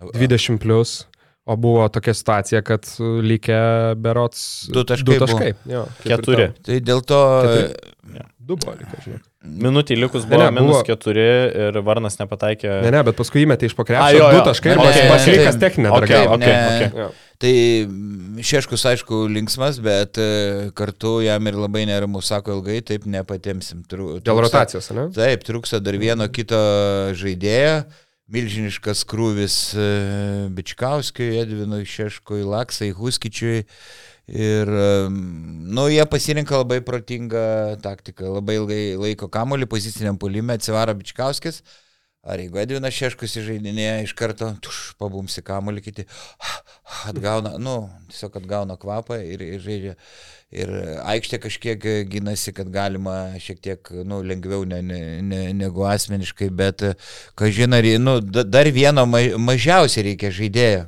20 0.00 0.58
plus, 0.60 1.06
o 1.46 1.56
buvo 1.60 1.84
tokia 1.92 2.12
situacija, 2.16 2.62
kad 2.64 2.88
likę 3.00 3.60
berots 4.00 4.68
Du 4.72 4.82
taškai 4.84 5.04
Du 5.12 5.20
taškai. 5.26 5.52
Jo, 5.68 5.84
Keturi. 6.04 6.50
Tai 6.64 6.80
dėl 6.80 7.00
to 7.04 7.20
Keturi. 7.44 8.24
Du 8.40 8.56
buvo 8.56 8.74
likę, 8.80 8.96
žinok. 9.04 9.22
Minutį 9.46 9.96
likus 10.00 10.24
Ne, 10.26 10.30
buvo 10.34 10.42
ne, 10.42 10.50
minus 10.50 10.72
buvo- 10.76 10.84
keturi 10.88 11.22
ir 11.68 11.78
Varnas 11.86 12.18
nepataikė. 12.18 12.82
Ne, 12.82 12.90
ne, 12.90 13.02
bet 13.06 13.16
paskui 13.16 13.44
įmetė 13.46 13.70
iš 13.70 13.74
pakrepšio 13.78 14.18
jo, 14.18 14.30
du 14.34 14.40
taškai 14.50 14.72
ir 14.72 14.76
Ne, 14.76 14.82
pas- 14.84 14.96
ne, 14.98 15.08
pasveikas 15.12 15.54
ne. 15.54 15.60
techninė 15.62 15.90
Ok, 15.94 16.06
darga. 16.10 16.32
ok, 16.34 16.40
ne. 16.40 16.56
ok. 16.90 16.98
Jo. 16.98 17.08
Tai 17.38 17.52
mm, 17.86 18.40
Šeškus, 18.48 18.84
aišku, 18.92 19.20
linksmas, 19.32 19.78
bet 19.84 20.18
e, 20.18 20.70
kartu 20.76 21.20
jam 21.24 21.46
ir 21.46 21.54
labai 21.60 21.84
neramu, 21.88 22.20
sako 22.24 22.58
ilgai, 22.58 22.80
taip 22.84 23.04
nepatemsim. 23.06 23.84
Tru- 23.88 24.18
Dėl 24.20 24.24
trūksta- 24.24 24.42
rotacijos, 24.48 24.90
ne? 24.96 25.06
Taip, 25.14 25.44
trūksta 25.44 25.80
dar 25.84 25.94
vieno 26.00 26.26
kito 26.28 26.58
žaidėjo. 27.16 27.84
Milžiniškas 28.32 29.04
krūvis 29.06 29.56
e, 29.78 30.48
Bičkauskiui, 30.50 31.36
Edvinui 31.44 31.84
Šeškui, 31.86 32.42
Laksai, 32.42 32.88
Huskičiui. 32.96 33.60
Ir, 34.26 34.66
nu, 34.66 35.86
jie 35.86 36.02
pasirinka 36.10 36.58
labai 36.58 36.80
protingą 36.82 37.78
taktiką. 37.82 38.32
Labai 38.40 38.56
ilgai 38.58 38.84
laiko 38.98 39.28
kamolį 39.30 39.68
poziciniam 39.70 40.18
pulimė, 40.18 40.58
atsivaro 40.58 40.96
Bičkauskis. 40.98 41.62
Ar 42.26 42.40
jeigu 42.42 42.58
Edvinas 42.58 42.90
Šeškus 42.96 43.36
įžeidinėja 43.38 44.00
iš 44.02 44.12
karto, 44.18 44.48
tuš, 44.58 44.96
pabumsi 44.98 45.44
kamolį, 45.46 45.84
kiti 45.84 46.04
atgauna, 47.06 47.52
nu, 47.62 47.76
tiesiog 48.10 48.40
atgauna 48.40 48.74
kvapą 48.82 49.20
ir, 49.22 49.44
ir 49.46 49.62
žaidžia. 49.62 49.94
Ir 50.56 50.72
aikštė 51.06 51.38
kažkiek 51.42 51.86
gynasi, 52.10 52.50
kad 52.54 52.66
galima 52.74 53.14
šiek 53.42 53.62
tiek 53.62 53.92
nu, 54.06 54.20
lengviau 54.26 54.66
ne, 54.66 54.80
ne, 54.82 55.00
ne, 55.22 55.40
negu 55.54 55.86
asmeniškai, 55.86 56.50
bet, 56.54 56.82
ką 57.38 57.50
žinai, 57.54 57.94
nu, 58.02 58.18
da- 58.22 58.46
dar 58.46 58.70
vieno 58.74 59.06
ma, 59.06 59.22
mažiausiai 59.38 60.08
reikia 60.10 60.34
žaidėjo. 60.34 60.84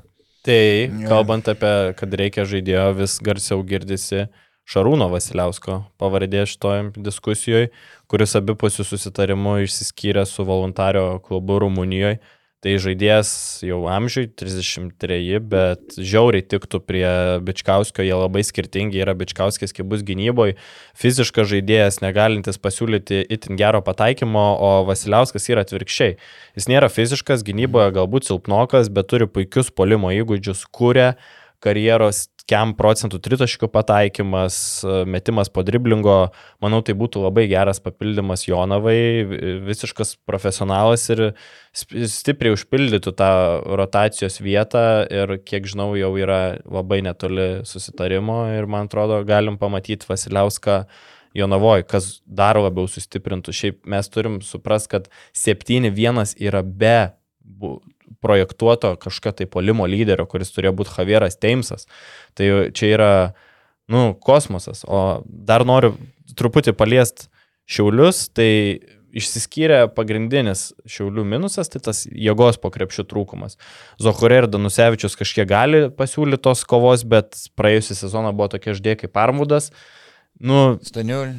Tai 0.47 0.63
kalbant 1.09 1.49
apie, 1.51 1.73
kad 1.99 2.15
reikia 2.21 2.45
žaidėjo, 2.49 2.93
vis 3.01 3.19
garsiau 3.25 3.65
girdisi 3.67 4.29
Šarūno 4.69 5.09
Vasiliausko 5.09 5.79
pavardė 6.01 6.45
šitoj 6.49 6.91
diskusijoje, 7.01 7.71
kuris 8.11 8.37
abipusių 8.37 8.85
susitarimų 8.85 9.63
išsiskyrė 9.65 10.27
su 10.29 10.45
voluntario 10.45 11.19
klubu 11.25 11.57
Rumunijoje. 11.65 12.19
Tai 12.59 12.73
žaidėjas 12.83 13.29
jau 13.63 13.77
amžiui 13.87 14.25
33, 14.35 15.37
bet 15.47 15.95
žiauriai 15.95 16.43
tiktų 16.43 16.81
prie 16.83 17.11
Bičkauskio, 17.47 18.03
jie 18.03 18.17
labai 18.19 18.43
skirtingi 18.43 18.99
yra 18.99 19.15
Bičkauskis, 19.15 19.71
kai 19.77 19.87
bus 19.87 20.03
gynyboje, 20.03 20.57
fiziškas 20.99 21.47
žaidėjas, 21.53 22.01
negalintis 22.03 22.59
pasiūlyti 22.59 23.21
itin 23.31 23.61
gero 23.61 23.79
pataikymo, 23.87 24.47
o 24.59 24.71
Vasiliauskas 24.89 25.47
yra 25.53 25.63
atvirkščiai. 25.63 26.17
Jis 26.59 26.67
nėra 26.67 26.91
fiziškas, 26.91 27.47
gynyboje 27.47 27.95
galbūt 28.01 28.27
silpnokas, 28.27 28.91
bet 28.91 29.07
turi 29.15 29.31
puikius 29.31 29.71
polimo 29.71 30.11
įgūdžius, 30.19 30.67
kuria 30.75 31.13
karjeros 31.63 32.27
kiam 32.49 32.73
procentų 32.79 33.21
tritaškių 33.23 33.69
pataikymas, 33.73 34.57
metimas 35.09 35.51
po 35.53 35.63
driblingo, 35.67 36.17
manau, 36.65 36.81
tai 36.85 36.95
būtų 36.99 37.23
labai 37.27 37.45
geras 37.51 37.83
papildymas 37.85 38.47
Jonavai, 38.49 38.99
visiškas 39.67 40.15
profesionalas 40.29 41.05
ir 41.13 41.23
stipriai 41.77 42.57
užpildytų 42.57 43.13
tą 43.19 43.31
rotacijos 43.79 44.41
vietą 44.41 44.87
ir 45.13 45.37
kiek 45.45 45.69
žinau, 45.69 45.93
jau 46.01 46.15
yra 46.17 46.59
labai 46.65 47.03
netoli 47.05 47.67
susitarimo 47.69 48.47
ir 48.57 48.69
man 48.71 48.89
atrodo, 48.89 49.21
galim 49.29 49.61
pamatyti 49.61 50.09
Vasiliauską 50.09 50.83
Jonavoje, 51.37 51.85
kas 51.85 52.11
dar 52.25 52.57
labiau 52.57 52.89
sustiprintų. 52.89 53.53
Šiaip 53.55 53.85
mes 53.87 54.09
turim 54.09 54.41
suprast, 54.43 54.89
kad 54.91 55.13
7-1 55.37 56.33
yra 56.41 56.65
be 56.65 56.97
projektuoto 58.25 58.95
kažkokio 59.01 59.35
tai 59.41 59.49
polimo 59.51 59.87
lyderio, 59.87 60.27
kuris 60.31 60.53
turėjo 60.55 60.75
būti 60.81 60.95
Javieras 60.99 61.39
Teimsas. 61.41 61.89
Tai 62.39 62.71
čia 62.75 62.93
yra, 62.93 63.11
nu, 63.91 64.13
kosmosas. 64.15 64.85
O 64.89 65.23
dar 65.27 65.67
noriu 65.69 65.95
truputį 66.39 66.75
paliest 66.79 67.29
šiaulius, 67.69 68.27
tai 68.35 68.51
išsiskyrė 69.19 69.87
pagrindinis 69.97 70.69
šiaulių 70.89 71.25
minusas, 71.29 71.71
tai 71.73 71.81
tas 71.85 72.05
jėgos 72.07 72.59
po 72.61 72.71
krepšių 72.73 73.07
trūkumas. 73.09 73.57
Zohore 74.03 74.43
ir 74.43 74.49
Danusevičius 74.51 75.17
kažkiek 75.19 75.49
gali 75.49 75.87
pasiūlyti 75.95 76.45
tos 76.45 76.65
kovos, 76.69 77.07
bet 77.09 77.39
praėjusią 77.59 77.97
sezoną 78.03 78.35
buvo 78.37 78.51
tokie 78.53 78.77
ždė 78.77 78.99
kaip 79.03 79.17
Armudas. 79.21 79.71
Nu, 80.39 80.79
Staniul. 80.83 81.35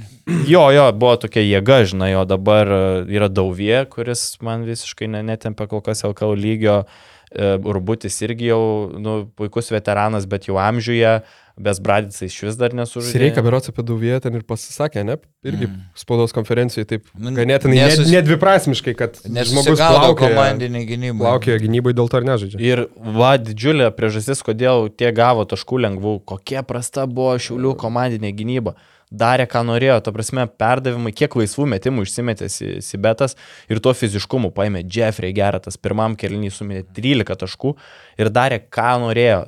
Jo, 0.47 0.65
jo, 0.75 0.85
buvo 0.91 1.15
tokia 1.23 1.41
jėga, 1.45 1.83
žinai, 1.87 2.11
o 2.19 2.25
dabar 2.27 2.67
e, 2.67 2.81
yra 3.15 3.29
Dauvie, 3.31 3.85
kuris 3.89 4.35
man 4.43 4.65
visiškai 4.67 5.07
ne, 5.07 5.21
netempia 5.25 5.69
kol 5.71 5.81
kas 5.85 6.03
LKL 6.03 6.35
lygio. 6.35 6.81
E, 6.83 7.18
Urbutis 7.37 8.15
irgi 8.25 8.49
jau 8.49 8.89
nu, 8.97 9.19
puikus 9.37 9.69
veteranas, 9.71 10.25
bet 10.25 10.47
jau 10.49 10.57
amžiuje, 10.57 11.21
Besbradicai 11.59 12.29
iš 12.31 12.37
vis 12.47 12.55
dar 12.55 12.71
nesužaidė. 12.71 13.19
Reikia 13.19 13.41
berots 13.43 13.67
apie 13.67 13.83
Duviją 13.83 14.21
ten 14.23 14.37
ir 14.37 14.45
pasisakė, 14.47 15.01
ne? 15.03 15.17
Irgi 15.43 15.67
Mm. 15.67 15.81
spaudos 15.93 16.31
konferencijoje 16.31 16.87
taip 16.87 17.03
Nu, 17.19 17.31
ganėtinai 17.35 17.75
nesus- 17.83 18.07
nedviprasmiškai, 18.07 18.93
kad 18.95 19.19
žmogus 19.19 19.75
plaukė, 19.77 20.29
komandinį 20.31 20.85
gynybą. 20.87 21.19
plaukė 21.19 21.59
gynybai 21.59 21.91
dėl 21.93 22.07
to 22.09 22.17
ir 22.17 22.23
nežaidžia. 22.23 22.59
Ir 22.63 22.87
va, 22.95 23.35
didžiulė 23.37 23.91
priežastis, 23.91 24.39
kodėl 24.41 24.87
tie 24.95 25.11
gavo 25.11 25.43
taškų 25.43 25.81
lengvų, 25.83 26.21
kokia 26.23 26.63
prasta 26.63 27.03
buvo 27.05 27.35
šiulių 27.35 27.75
komandinė 27.75 28.31
gynyba. 28.33 28.75
Darė, 29.09 29.47
ką 29.49 29.63
norėjo, 29.65 29.95
ta 30.05 30.11
prasme, 30.13 30.43
perdavimai, 30.61 31.09
kiek 31.17 31.33
laisvų 31.33 31.65
metimų 31.71 32.03
išsimetė 32.05 32.49
Si- 32.53 32.75
Sibetas 32.85 33.33
ir 33.69 33.79
tuo 33.81 33.93
fiziškumu 33.97 34.51
paėmė 34.53 34.83
Jeffrey 34.85 35.33
Geratas, 35.33 35.77
pirmam 35.81 36.13
kelnį 36.15 36.51
sumetė 36.53 36.93
13 37.01 37.35
taškų 37.41 37.75
ir 38.21 38.29
darė, 38.29 38.59
ką 38.69 38.91
norėjo. 39.07 39.47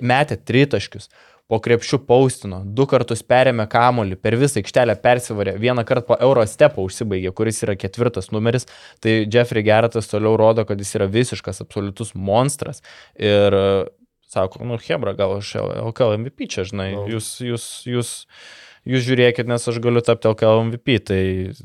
Metė 0.00 0.38
tritaškius. 0.40 1.08
po 1.46 1.58
krepšių 1.60 1.98
paustino, 2.08 2.62
du 2.64 2.86
kartus 2.88 3.20
perėmė 3.22 3.66
kamolį, 3.68 4.16
per 4.16 4.32
visą 4.40 4.62
aikštelę 4.62 4.94
persivarė, 5.02 5.58
vieną 5.60 5.84
kartą 5.84 6.06
po 6.08 6.16
euro 6.24 6.40
stepą 6.48 6.80
užsibaigė, 6.88 7.34
kuris 7.36 7.60
yra 7.62 7.74
ketvirtas 7.76 8.30
numeris, 8.32 8.64
tai 9.04 9.26
Jeffrey 9.28 9.62
Geratas 9.62 10.08
toliau 10.08 10.38
rodo, 10.40 10.64
kad 10.64 10.80
jis 10.80 10.94
yra 10.96 11.04
visiškas, 11.06 11.60
absoliutus 11.60 12.14
monstras. 12.16 12.80
Ir 13.20 13.52
e, 13.52 13.84
sako, 14.32 14.64
nu, 14.64 14.78
Hebra, 14.80 15.12
gal 15.12 15.36
aš 15.36 15.52
LKL 15.60 16.16
MVP 16.22 16.48
čia, 16.48 16.64
žinai, 16.64 16.94
Nu. 16.96 17.04
jūs, 17.12 17.28
jūs, 17.44 17.66
jūs, 17.92 18.08
jūs 18.24 18.63
žiūrėkit, 18.84 19.48
nes 19.48 19.62
aš 19.70 19.78
galiu 19.80 20.02
tapti 20.04 20.28
LKL 20.28 20.60
MVP. 20.66 20.96
Tai 21.08 21.20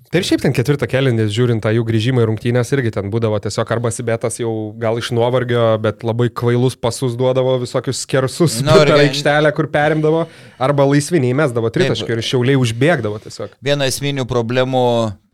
Tai 0.08 0.22
ir 0.22 0.28
šiaip 0.28 0.44
ten 0.46 0.54
ketvirtą 0.56 0.88
kelindį, 0.90 1.26
žiūrint 1.36 1.64
tą 1.64 1.74
jų 1.76 1.84
grįžimą 1.88 2.24
į 2.24 2.30
rungtynės, 2.30 2.72
irgi 2.76 2.94
ten 2.96 3.10
būdavo 3.12 3.40
tiesiog 3.44 3.74
arba 3.76 3.92
Sibetas 3.92 4.40
jau 4.40 4.54
gal 4.80 5.02
iš 5.02 5.12
nuovargio, 5.16 5.66
bet 5.84 6.06
labai 6.08 6.30
kvailus 6.32 6.78
pasus 6.80 7.18
duodavo 7.20 7.58
visokius 7.60 8.06
skersus 8.06 8.62
Nu, 8.64 8.78
per 8.80 8.94
aikštelę, 8.96 9.52
kur 9.58 9.68
perimdavo, 9.74 10.24
arba 10.62 10.88
laisviniai 10.88 11.36
mesdavo 11.42 11.72
tritaškį 11.76 12.16
ir 12.16 12.24
šiauliai 12.30 12.62
užbėgdavo 12.62 13.20
tiesiog. 13.26 13.60
Viena 13.66 13.90
esminių 13.92 14.24
problemų, 14.30 14.86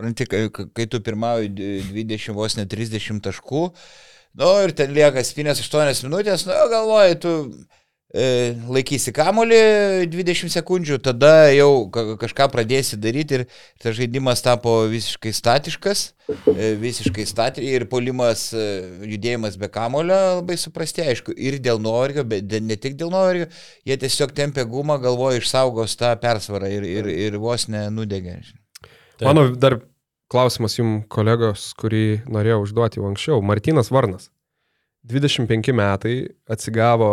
pranti, 0.02 0.26
kai, 0.30 0.48
kai 0.49 0.90
tu 0.90 1.03
pirmauji 1.06 1.53
20 1.94 2.34
vos 2.38 2.57
ne 2.57 2.66
30 2.72 3.22
taškų, 3.30 3.66
nu 4.41 4.52
ir 4.66 4.74
ten 4.78 4.94
lieka 4.95 5.22
7-8 5.22 6.06
minutės, 6.10 6.49
nu 6.49 6.57
galvoji, 6.74 7.22
tu 7.22 7.38
laikysi 8.16 9.12
kamolį 9.16 9.58
20 10.12 10.54
sekundžių, 10.54 10.98
tada 11.04 11.50
jau 11.52 11.90
ka- 11.92 12.16
kažką 12.22 12.48
pradėsi 12.54 12.96
daryti 13.02 13.40
ir 13.40 13.44
tas 13.82 13.96
žaidimas 13.98 14.44
tapo 14.46 14.86
visiškai 14.88 15.34
statiškas, 15.36 16.04
e, 16.48 16.76
visiškai 16.80 17.26
statiškas 17.28 17.74
ir 17.76 17.86
polimas, 17.92 18.54
e, 18.54 18.68
judėjimas 19.04 19.58
be 19.60 19.68
kamolio 19.68 20.40
labai 20.40 20.56
suprasti, 20.58 21.04
aišku, 21.04 21.36
ir 21.36 21.60
dėl 21.60 21.82
nuovargio, 21.84 22.24
bet 22.24 22.48
ne 22.62 22.78
tik 22.78 22.96
dėl 22.96 23.12
nuovargio, 23.12 23.50
jie 23.86 23.98
tiesiog 23.98 24.32
tempia 24.32 24.64
gumą, 24.64 25.00
galvoja 25.02 25.42
išsaugos 25.42 25.98
tą 26.00 26.16
persvarą 26.16 26.72
ir, 26.72 26.84
ir, 26.84 27.06
ir 27.10 27.38
vos 27.38 27.68
nenudegė. 27.68 28.40
Taip. 29.18 29.28
Mano 29.28 29.50
dar 29.56 29.82
klausimas 30.32 30.78
jums 30.80 31.04
kolegos, 31.10 31.74
kurį 31.76 32.24
norėjau 32.32 32.64
užduoti 32.64 33.00
jau 33.02 33.10
anksčiau. 33.10 33.42
Martinas 33.44 33.92
Varnas. 33.92 34.32
25 35.06 35.74
metai 35.76 36.16
atsigavo 36.50 37.10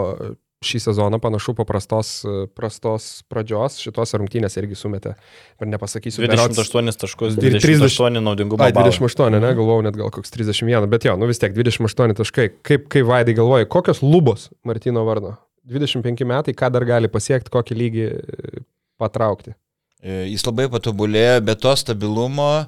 šį 0.66 0.80
sezoną 0.86 1.18
panašu 1.22 1.54
po 1.58 1.66
prastos, 1.68 2.22
prastos 2.56 3.08
pradžios, 3.30 3.76
šitos 3.82 4.14
rungtynės 4.18 4.56
irgi 4.60 4.78
sumetė. 4.78 5.14
Ir 5.60 5.70
nepasakysiu, 5.72 6.24
berods- 6.24 6.56
28 6.58 6.98
taškus, 7.02 7.36
Ir 7.42 7.58
28 7.58 8.22
naudingumo. 8.22 8.62
Ai, 8.64 8.72
balų. 8.72 8.92
28, 8.94 9.40
ne, 9.42 9.52
galvojau 9.58 9.82
net 9.86 9.96
gal 9.98 10.10
koks 10.14 10.30
31, 10.34 10.88
bet 10.92 11.04
jo, 11.08 11.16
nu 11.20 11.26
vis 11.30 11.38
tiek 11.42 11.52
28 11.54 12.14
taškai. 12.22 12.48
Kaip, 12.62 12.88
kaip 12.92 13.06
Vaidai 13.06 13.34
galvoja, 13.34 13.66
kokios 13.66 14.02
lubos 14.02 14.48
Martino 14.64 15.04
Varno? 15.08 15.36
25 15.68 16.24
metai, 16.26 16.54
ką 16.58 16.72
dar 16.74 16.84
gali 16.88 17.08
pasiekti, 17.12 17.50
kokį 17.54 17.76
lygį 17.78 18.06
e, 18.10 18.62
patraukti? 18.98 19.54
E, 20.02 20.24
Jis 20.32 20.42
labai 20.48 20.66
patobulėjo, 20.72 21.36
bet 21.46 21.60
to 21.62 21.74
stabilumo, 21.78 22.66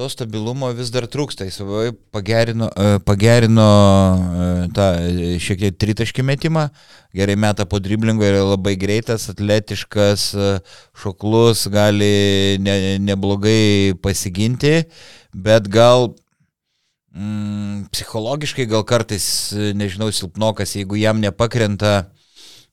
to 0.00 0.08
stabilumo 0.08 0.70
vis 0.72 0.88
dar 0.88 1.04
trūksta. 1.10 1.44
Jis 1.44 1.58
pagerino, 2.14 2.70
e, 2.72 3.00
pagerino 3.04 3.66
e, 4.16 4.46
tą 4.72 4.86
e, 4.96 5.34
šiek 5.42 5.60
tiek 5.60 5.76
tritaškį 5.82 6.24
metimą, 6.24 6.62
gerai 7.16 7.36
meta 7.36 7.66
po 7.68 7.82
driblingo, 7.84 8.24
yra 8.24 8.40
labai 8.46 8.78
greitas, 8.80 9.28
atletiškas, 9.32 10.24
šoklus, 10.96 11.66
gali 11.74 12.56
ne, 12.64 12.76
neblogai 13.04 13.92
pasiginti, 14.00 14.86
bet 15.36 15.68
gal 15.68 16.14
mm, 17.12 17.90
psichologiškai 17.92 18.70
gal 18.72 18.86
kartais, 18.88 19.28
nežinau, 19.76 20.08
silpnokas, 20.16 20.78
jeigu 20.80 20.96
jam 21.02 21.20
nepakrenta, 21.20 22.06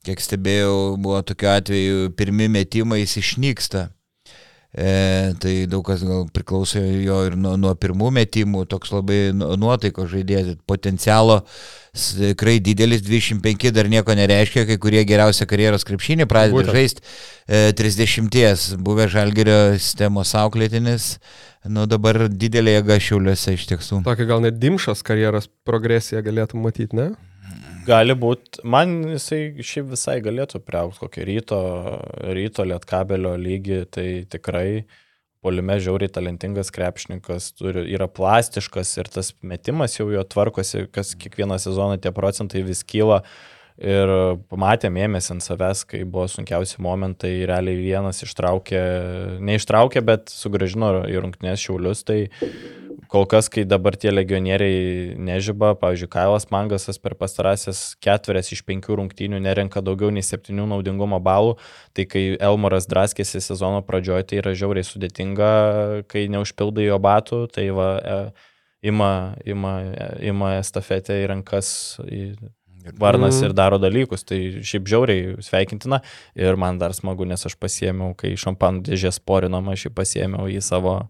kiek 0.08 0.24
stebėjau, 0.24 0.96
buvo 0.96 1.20
tokiu 1.28 1.52
atveju, 1.58 2.10
pirmi 2.16 2.48
metimai 2.56 3.04
jis 3.04 3.20
išnyksta. 3.26 3.90
E, 4.78 5.34
tai 5.42 5.66
daug 5.66 5.82
kas 5.82 6.04
gal 6.06 6.28
priklauso 6.30 6.78
jo 6.78 7.18
ir 7.26 7.34
nuo, 7.34 7.56
nuo 7.58 7.72
pirmų 7.74 8.12
metimų, 8.14 8.68
toks 8.70 8.92
labai 8.94 9.32
nu- 9.34 9.56
nuotaiko 9.58 10.06
žaidėjas, 10.06 10.60
potencialo 10.70 11.40
tikrai 11.98 12.60
didelis, 12.62 13.02
25 13.02 13.72
dar 13.74 13.90
nieko 13.90 14.14
nereiškia, 14.14 14.68
kai 14.70 14.78
kurie 14.78 15.02
geriausia 15.10 15.48
karjeros 15.50 15.88
krepšinį 15.88 16.28
pradeda 16.30 16.76
žaisti 16.76 17.02
e, 17.50 17.74
30, 17.74 18.78
buvę 18.86 19.08
žalgerio 19.10 19.58
sistemos 19.82 20.36
auklėtinis, 20.38 21.16
nu 21.66 21.88
dabar 21.90 22.28
didelė 22.30 22.78
jėga 22.78 23.00
šiauliuose 23.02 23.56
iš 23.58 23.66
tiesų. 23.72 24.04
Tokį 24.06 24.30
gal 24.30 24.46
net 24.46 24.62
dimšas 24.62 25.02
karjeros 25.02 25.50
progresiją 25.66 26.22
galėtum 26.22 26.62
matyti, 26.70 26.94
ne? 27.02 27.16
Gali 27.88 28.16
būti, 28.20 28.64
man 28.68 28.98
jisai 29.14 29.42
šiaip 29.64 29.92
visai 29.94 30.18
galėtų 30.24 30.60
priaukti 30.66 31.06
kokį 31.06 31.26
ryto, 31.30 31.60
ryto 32.36 32.66
lietkabelio 32.68 33.36
lygį, 33.40 33.78
tai 33.96 34.08
tikrai 34.28 34.84
polime 35.46 35.78
žiauriai 35.80 36.12
talentingas 36.12 36.74
krepšininkas, 36.76 37.54
turi, 37.56 37.86
yra 37.96 38.10
plastiškas 38.12 38.92
ir 39.00 39.12
tas 39.14 39.32
metimas 39.40 39.96
jau 39.96 40.10
jo 40.12 40.24
tvarkosi, 40.28 40.88
kas 40.92 41.14
kiekvieną 41.16 41.60
sezoną 41.64 42.00
tie 42.04 42.12
procentai 42.16 42.66
vis 42.68 42.84
kyla. 42.84 43.22
Ir 43.78 44.10
pamatėm 44.50 44.96
ėmėsi 45.06 45.36
ant 45.36 45.46
savęs, 45.46 45.84
kai 45.86 46.02
buvo 46.02 46.26
sunkiausi 46.34 46.82
momentai, 46.82 47.36
realiai 47.46 47.78
vienas 47.78 48.24
ištraukė, 48.26 48.82
neištraukė, 49.46 50.02
bet 50.02 50.34
sugražino 50.34 51.06
į 51.06 51.22
rungtynės 51.22 51.62
šiaulius, 51.62 52.02
tai 52.08 52.24
kol 53.12 53.26
kas, 53.30 53.48
kai 53.52 53.64
dabar 53.68 53.96
tie 54.00 54.12
legionieriai 54.12 55.16
nežyba, 55.20 55.74
pavyzdžiui, 55.80 56.10
Kailas 56.12 56.48
Mangasas 56.54 57.00
per 57.02 57.16
pastarąsias 57.20 57.96
ketverias 58.04 58.52
iš 58.56 58.64
penkių 58.68 59.00
rungtynių 59.02 59.40
nerenka 59.44 59.84
daugiau 59.86 60.12
nei 60.14 60.26
septynių 60.26 60.68
naudingumo 60.74 61.20
balų, 61.24 61.56
tai 61.98 62.08
kai 62.10 62.26
Elmoras 62.36 62.90
draskėsi 62.92 63.42
sezono 63.44 63.82
pradžioje, 63.88 64.28
tai 64.30 64.42
yra 64.44 64.54
žiauriai 64.58 64.88
sudėtinga, 64.88 65.54
kai 66.12 66.28
neužpildai 66.34 66.90
jo 66.90 67.00
batų, 67.04 67.42
tai 67.56 67.70
va, 67.76 67.90
e, 67.98 68.20
ima, 68.92 69.12
ima, 69.46 69.74
ima 70.22 70.54
estafetę 70.62 71.22
į 71.24 71.28
rankas 71.34 71.72
į 72.06 72.30
Varnas 72.96 73.42
ir 73.44 73.52
daro 73.52 73.80
dalykus, 73.82 74.24
tai 74.24 74.38
šiaip 74.64 74.88
žiauriai 74.88 75.38
sveikintina 75.44 76.00
ir 76.40 76.56
man 76.56 76.78
dar 76.80 76.94
smagu, 76.96 77.26
nes 77.28 77.44
aš 77.44 77.58
pasiėmiau, 77.60 78.14
kai 78.16 78.36
šampanų 78.40 78.86
dėžės 78.88 79.20
porinama, 79.20 79.76
aš 79.76 79.88
jį 79.88 79.92
pasiėmiau 79.98 80.48
į 80.48 80.62
savo, 80.64 81.02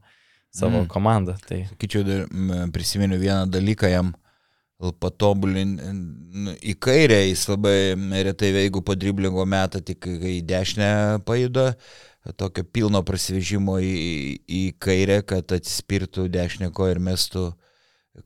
savo 0.57 0.81
Mm. 0.84 0.88
komandą. 0.89 1.35
Tai 1.47 1.59
Sakyčiau, 1.69 2.25
prisimenu 2.73 3.19
vieną 3.21 3.45
dalyką 3.53 3.89
jam 3.93 4.13
patobulinti. 5.01 5.84
Į 6.61 6.75
kairę 6.84 7.21
jis 7.27 7.47
labai 7.49 7.95
retai, 8.25 8.51
jeigu 8.53 8.81
po 8.85 8.95
driblingo 8.95 9.45
metą 9.49 9.81
tik 9.81 10.05
į 10.05 10.41
dešinę 10.45 10.89
pajuda, 11.25 11.71
tokio 12.38 12.63
pilno 12.63 13.01
prasivežimo 13.07 13.79
į, 13.81 13.93
į 14.45 14.61
kairę, 14.84 15.21
kad 15.25 15.49
atsispirtų 15.57 16.27
dešinę 16.34 16.69
koją 16.75 16.97
ir 16.97 17.01
mestų 17.07 17.45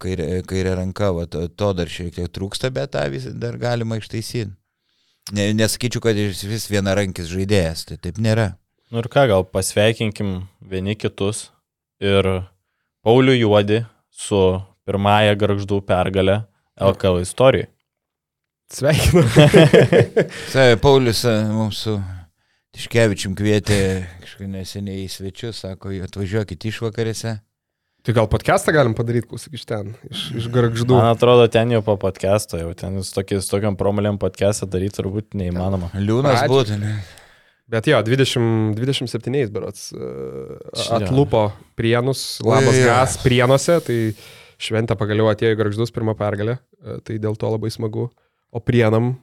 kairę, 0.01 0.41
kairę 0.49 0.75
ranką. 0.81 1.11
Va, 1.15 1.27
to, 1.31 1.45
to 1.47 1.71
dar 1.77 1.87
šiek 1.91 2.11
tiek 2.17 2.31
trūksta, 2.33 2.71
bet 2.73 2.91
tą 2.97 3.05
vis 3.13 3.29
dar 3.31 3.57
galima 3.61 3.99
ištaisyti. 4.01 4.51
Ne, 5.37 5.51
nesakyčiau, 5.55 6.01
kad 6.03 6.17
jis 6.17 6.41
vis 6.49 6.65
vienarankis 6.71 7.29
žaidėjas, 7.31 7.85
tai 7.87 7.99
taip 8.01 8.17
nėra. 8.19 8.55
Nu 8.91 8.99
ir 8.99 9.07
ką, 9.07 9.27
gal 9.29 9.45
pasveikinkim 9.47 10.41
vieni 10.59 10.97
kitus 10.99 11.51
ir 12.01 12.29
Paulių 13.05 13.37
Juodį 13.37 13.83
su 14.11 14.41
pirmąją 14.85 15.37
garždų 15.41 15.81
pergalę 15.87 16.41
LKL 16.81 17.21
istorijoje. 17.21 17.69
Sveikinu. 18.71 19.23
Sai, 20.53 20.75
Paulius 20.79 21.25
mums 21.51 21.81
su 21.85 21.97
Tiškevičium 22.71 23.35
kvietė 23.35 23.77
kažkaip 24.23 24.47
neseniai 24.47 25.03
į 25.03 25.09
svečius, 25.11 25.59
sako, 25.65 25.91
atvažiuokit 26.07 26.69
išvakarėse. 26.69 27.33
Tai 28.01 28.13
gal 28.17 28.29
podcastą 28.31 28.73
galim 28.73 28.95
padaryti, 28.97 29.27
klausyk 29.29 29.59
iš 29.59 29.65
ten, 29.69 29.91
iš, 30.07 30.21
iš 30.39 30.47
garždų. 30.49 30.95
Man 30.95 31.11
atrodo, 31.11 31.43
ten 31.51 31.69
jau 31.75 31.83
po 31.85 31.97
podcast'o, 32.01 32.57
jau 32.57 32.71
ten 32.73 32.95
su 33.03 33.25
tokiam 33.51 33.75
promaliam 33.77 34.17
podcast'ą 34.21 34.69
daryti 34.71 34.97
turbūt 35.01 35.35
neįmanoma. 35.37 35.91
Liūnas 35.99 36.47
būtų, 36.49 36.79
ne? 36.81 36.95
Bet 37.71 37.87
jo, 37.87 38.01
20, 38.03 38.75
27 38.75 39.51
berots 39.53 39.89
e, 39.95 39.97
Jo. 40.01 40.97
atlupo 40.97 41.45
prienus, 41.79 42.41
labas 42.43 42.75
jo. 42.75 42.87
gas 42.89 43.17
prienuose, 43.23 43.77
tai 43.85 43.97
šventė 44.61 44.97
pagaliau 44.99 45.29
atėjo 45.31 45.55
į 45.55 45.59
garždus 45.61 45.93
pirmą 45.95 46.17
pergalę, 46.19 46.57
e, 46.83 46.99
tai 47.07 47.19
dėl 47.23 47.39
to 47.39 47.51
labai 47.53 47.71
smagu. 47.71 48.09
O 48.51 48.59
prienam, 48.59 49.13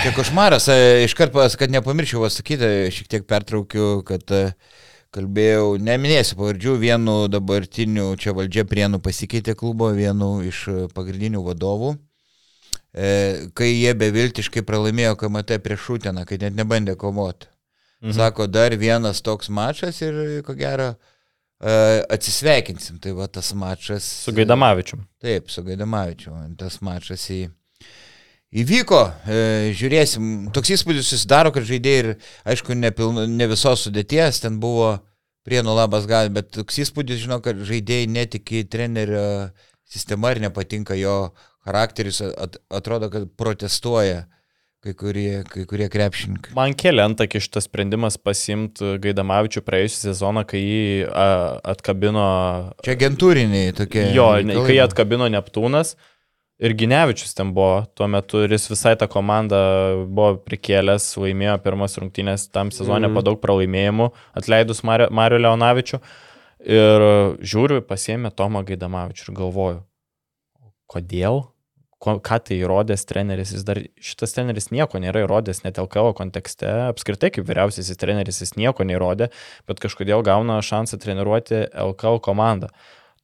Čia 0.00 0.12
košmaras, 0.14 0.68
a, 0.70 0.76
iškart 1.04 1.34
pas, 1.34 1.56
kad 1.58 1.72
nepamirščiau 1.74 2.22
pasakyti, 2.22 2.68
šiek 2.94 3.08
tiek 3.10 3.24
pertraukiu, 3.28 3.88
kad 4.06 4.22
a, 4.32 4.44
kalbėjau, 5.10 5.74
neminėsiu 5.82 6.38
pavardžių, 6.38 6.76
vienu 6.78 7.16
dabartiniu 7.28 8.12
čia 8.20 8.32
valdžia 8.36 8.62
prienų 8.70 9.02
pasikeitė 9.02 9.56
klubo, 9.58 9.90
vienu 9.96 10.36
iš 10.46 10.62
pagrindinių 10.94 11.42
vadovų. 11.50 11.96
E, 12.90 13.46
kai 13.54 13.70
jie 13.70 13.92
beviltiškai 13.94 14.64
pralaimėjo 14.66 15.14
KMT 15.20 15.60
prieš 15.62 15.86
Šūteną, 15.86 16.24
kai 16.26 16.40
net 16.42 16.56
nebandė 16.58 16.96
kovoti. 16.98 17.46
Mhm. 18.00 18.16
Sako, 18.16 18.48
dar 18.50 18.74
vienas 18.80 19.20
toks 19.22 19.50
mačas 19.52 20.00
ir 20.02 20.40
ko 20.46 20.56
gero 20.58 20.94
e, 21.60 21.72
atsisveikinsim. 22.10 22.98
Tai 23.02 23.14
va 23.18 23.28
tas 23.28 23.52
mačas. 23.54 24.06
Su 24.24 24.34
Gaidamavičium. 24.34 25.04
Taip, 25.22 25.52
su 25.52 25.62
Gaidamavičiu. 25.66 26.34
Tas 26.58 26.80
mačas 26.82 27.28
į, 27.30 27.44
įvyko, 28.64 29.02
e, 29.28 29.38
žiūrėsim. 29.78 30.48
Toks 30.56 30.74
įspūdis 30.78 31.12
susidaro, 31.12 31.52
kad 31.54 31.68
žaidėjai 31.68 32.02
ir, 32.02 32.10
aišku, 32.48 32.74
ne, 32.74 32.90
pilna, 32.96 33.28
ne 33.30 33.50
visos 33.52 33.86
sudėties, 33.86 34.42
ten 34.42 34.58
buvo 34.62 34.96
prienų 35.46 35.76
labas 35.76 36.08
gal, 36.10 36.32
bet 36.32 36.50
toks 36.56 36.80
įspūdis, 36.82 37.22
žinau, 37.22 37.38
kad 37.44 37.60
žaidėjai 37.68 38.08
netiki 38.10 38.64
trenerio 38.68 39.50
sistema 39.90 40.32
ir 40.32 40.42
nepatinka 40.42 40.96
jo 40.98 41.30
charakteris, 41.66 42.20
at, 42.24 42.56
atrodo, 42.72 43.10
kad 43.12 43.28
protestuoja 43.38 44.26
kai 44.80 44.94
kurie, 44.96 45.42
kai 45.44 45.66
kurie 45.68 45.90
krepšininkai. 45.92 46.54
Man 46.56 46.72
kėlė 46.72 47.02
antakį 47.10 47.42
šitas 47.44 47.66
sprendimas 47.68 48.16
pasimti 48.16 48.94
Gaidamavičių 49.02 49.60
praėjusią 49.66 50.06
sezoną, 50.08 50.46
kai 50.48 50.62
jį 50.62 50.86
a, 51.12 51.26
atkabino... 51.74 52.22
Čia 52.86 52.94
agentūriniai 52.96 53.74
tokie. 53.76 54.06
Jo, 54.16 54.30
reikalai. 54.38 54.64
kai 54.70 54.78
jį 54.78 54.86
atkabino 54.86 55.28
Neptūnas 55.36 55.92
ir 56.60 56.74
Ginevičius 56.80 57.36
ten 57.36 57.52
buvo 57.56 57.82
tuo 57.96 58.08
metu 58.08 58.40
ir 58.44 58.52
jis 58.56 58.66
visai 58.72 58.94
tą 59.00 59.06
komandą 59.12 59.60
buvo 60.08 60.38
prikėlęs, 60.48 61.10
laimėjo 61.20 61.58
pirmas 61.64 61.96
rungtynės 62.00 62.48
tam 62.52 62.72
sezonė 62.72 63.08
Mhm. 63.08 63.14
po 63.16 63.22
daug 63.28 63.38
pralaimėjimų, 63.44 64.10
atleidus 64.36 64.80
Mario, 64.84 65.10
Mario 65.12 65.38
Leonavičių. 65.44 66.00
Ir 66.60 67.04
žiūriu, 67.40 67.80
pasiemė 67.88 68.32
Tomą 68.36 68.60
Gaidamavičių 68.68 69.28
ir 69.30 69.36
galvoju, 69.38 69.78
kodėl? 70.90 71.44
Ko, 72.00 72.14
ką 72.24 72.38
tai 72.40 72.56
įrodęs 72.62 73.02
treneris, 73.04 73.50
jis 73.52 73.64
dar, 73.68 73.76
šitas 74.00 74.32
treneris 74.32 74.70
nieko 74.72 74.96
nėra 75.02 75.26
įrodęs 75.26 75.60
net 75.66 75.76
LKO 75.82 76.14
kontekste, 76.16 76.70
apskritai 76.86 77.28
kaip 77.34 77.44
vyriausiasis 77.44 78.00
treneris 78.00 78.40
jis 78.40 78.54
nieko 78.56 78.86
neįrodė, 78.88 79.28
bet 79.68 79.82
kažkodėl 79.84 80.24
gauna 80.24 80.56
šansą 80.64 80.96
treniruoti 81.02 81.66
LKO 81.68 82.14
komandą. 82.24 82.72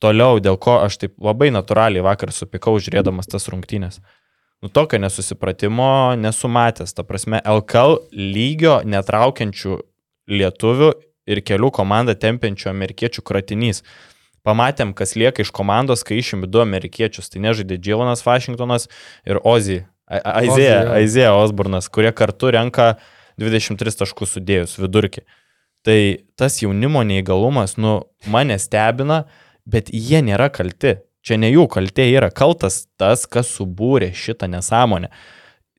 Toliau, 0.04 0.42
dėl 0.44 0.58
ko 0.60 0.76
aš 0.84 0.98
taip 1.00 1.16
labai 1.24 1.48
natūraliai 1.54 2.04
vakar 2.04 2.34
supikau 2.36 2.76
žiūrėdamas 2.76 3.32
tas 3.32 3.48
rungtynės. 3.48 4.02
Nu, 4.60 4.68
tokio 4.68 5.00
nesusipratimo 5.00 6.16
nesumatęs. 6.20 6.92
Ta 6.96 7.04
prasme, 7.04 7.40
LKL 7.44 7.96
lygio 8.12 8.82
netraukiančių 8.84 9.76
lietuvių 10.32 10.90
ir 11.32 11.42
kelių 11.48 11.72
komandą 11.74 12.16
tempiančių 12.18 12.70
amerikiečių 12.72 13.24
kratinys. 13.24 13.82
Pamatėm, 14.46 14.92
kas 14.94 15.16
lieka 15.18 15.42
iš 15.42 15.50
komandos, 15.54 16.04
kai 16.06 16.20
išimi 16.20 16.46
du 16.46 16.62
amerikiečius. 16.62 17.32
Tai 17.32 17.42
nežaidė 17.42 17.80
Džilonas 17.82 18.22
Washingtonas 18.26 18.86
ir 19.26 19.40
Ozzy. 19.42 19.82
Aizėja. 20.06 20.84
Aizėja 20.94 21.32
Osburnas, 21.34 21.88
kurie 21.90 22.12
kartu 22.14 22.52
renka 22.54 22.92
23 23.42 23.98
taškus 24.02 24.36
sudėjus 24.36 24.76
vidurkį. 24.78 25.24
Tai 25.86 25.98
tas 26.38 26.60
jaunimo 26.62 27.02
neįgalumas, 27.06 27.76
nu, 27.78 27.98
mane 28.30 28.56
stebina, 28.62 29.24
bet 29.66 29.90
jie 29.94 30.22
nėra 30.22 30.48
kalti. 30.54 30.96
Čia 31.26 31.40
ne 31.42 31.50
jų 31.50 31.66
kaltė 31.70 32.06
yra 32.12 32.30
kaltas 32.30 32.84
tas, 32.98 33.26
kas 33.26 33.50
subūrė 33.50 34.12
šitą 34.14 34.46
nesąmonę. 34.50 35.10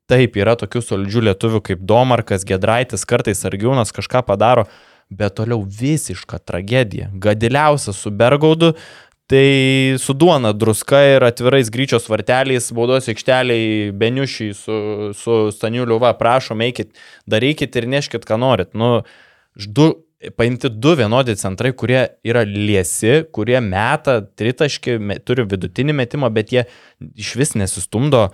Taip, 0.07 0.35
yra 0.39 0.55
tokių 0.59 0.81
solidžių 0.83 1.23
lietuvių 1.29 1.61
kaip 1.67 1.83
Domarkas, 1.87 2.43
Gedraitis, 2.47 3.03
kartais 3.07 3.43
Argiūnas 3.47 3.91
kažką 3.95 4.23
padaro, 4.27 4.67
bet 5.09 5.35
toliau 5.39 5.61
visiška 5.63 6.39
tragedija. 6.43 7.09
Gadiliausia 7.13 7.93
su 7.93 8.11
Bergaudu, 8.11 8.73
tai 9.27 9.95
su 9.99 10.13
duona 10.13 10.53
druska 10.53 11.01
ir 11.15 11.25
atvirais 11.27 11.69
gryčios 11.71 12.07
varteliais, 12.09 12.71
baudos 12.75 13.09
aikšteliai, 13.11 13.91
beniušiai 13.91 14.55
su, 14.55 14.79
su 15.19 15.39
Staniuliu, 15.55 15.99
va, 15.99 16.13
prašom, 16.15 16.63
eikit, 16.63 16.93
darykit 17.27 17.75
ir 17.75 17.89
neškit, 17.91 18.27
ką 18.27 18.39
norit. 18.39 18.71
Nu, 18.77 19.01
du, 19.55 19.89
paimti 20.39 20.71
du 20.71 20.95
vienodi 20.97 21.35
centrai, 21.39 21.73
kurie 21.75 22.05
yra 22.27 22.45
liesi, 22.47 23.25
kurie 23.35 23.59
meta 23.63 24.21
tritaškį, 24.39 24.97
turi 25.27 25.47
vidutinį 25.51 25.95
metimą, 26.01 26.31
bet 26.33 26.55
jie 26.55 26.67
iš 27.19 27.35
vis 27.39 27.55
nesistumdo 27.59 28.29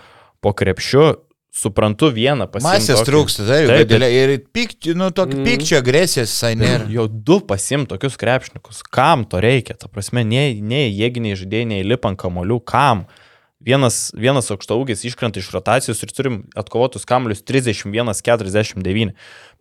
po 0.45 0.53
krepšiu. 0.53 1.09
Suprantu 1.53 2.07
vieną 2.09 2.47
pasiimti. 2.49 2.80
Masės 2.80 3.03
trūksta, 3.05 3.43
tai 3.45 3.59
Taip, 3.69 3.89
taip, 3.91 4.03
ir 4.09 4.31
pykčio, 4.57 4.95
nu, 4.97 5.11
tokio 5.13 5.38
Mm. 5.38 5.45
pykčio 5.45 5.77
agresijos 5.84 6.31
visai 6.34 6.55
nėra. 6.57 6.88
Jau 6.89 7.05
du 7.07 7.39
pasim 7.45 7.85
tokius 7.85 8.17
krepšinikus. 8.17 8.81
Kam 8.89 9.21
to 9.30 9.38
reikia? 9.38 9.77
Ta 9.77 9.85
prasme, 9.88 10.23
nei, 10.25 10.57
nei 10.61 10.89
jėginiai 10.89 11.38
žaidėjai, 11.38 11.67
nei 11.69 11.84
lipant 11.85 12.17
kamolių. 12.17 12.57
Kam? 12.65 13.05
Vienas, 13.63 14.09
vienas 14.17 14.49
aukšto 14.51 14.75
ūgis 14.81 15.05
iškrenta 15.07 15.39
iš 15.39 15.51
rotacijos 15.53 16.01
ir 16.03 16.09
turim 16.11 16.39
atkovotus 16.57 17.05
kamolius 17.05 17.43
31-49. 17.45 19.13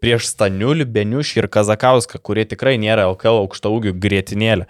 Prieš 0.03 0.27
Staniulį, 0.33 0.89
Beniušį 0.89 1.45
ir 1.45 1.49
Kazakauską, 1.53 2.19
kurie 2.19 2.45
tikrai 2.49 2.79
nėra 2.83 3.05
LKL 3.13 3.45
aukšto 3.45 3.71
ūgių 3.71 3.93
grėtinėlė. 4.03 4.67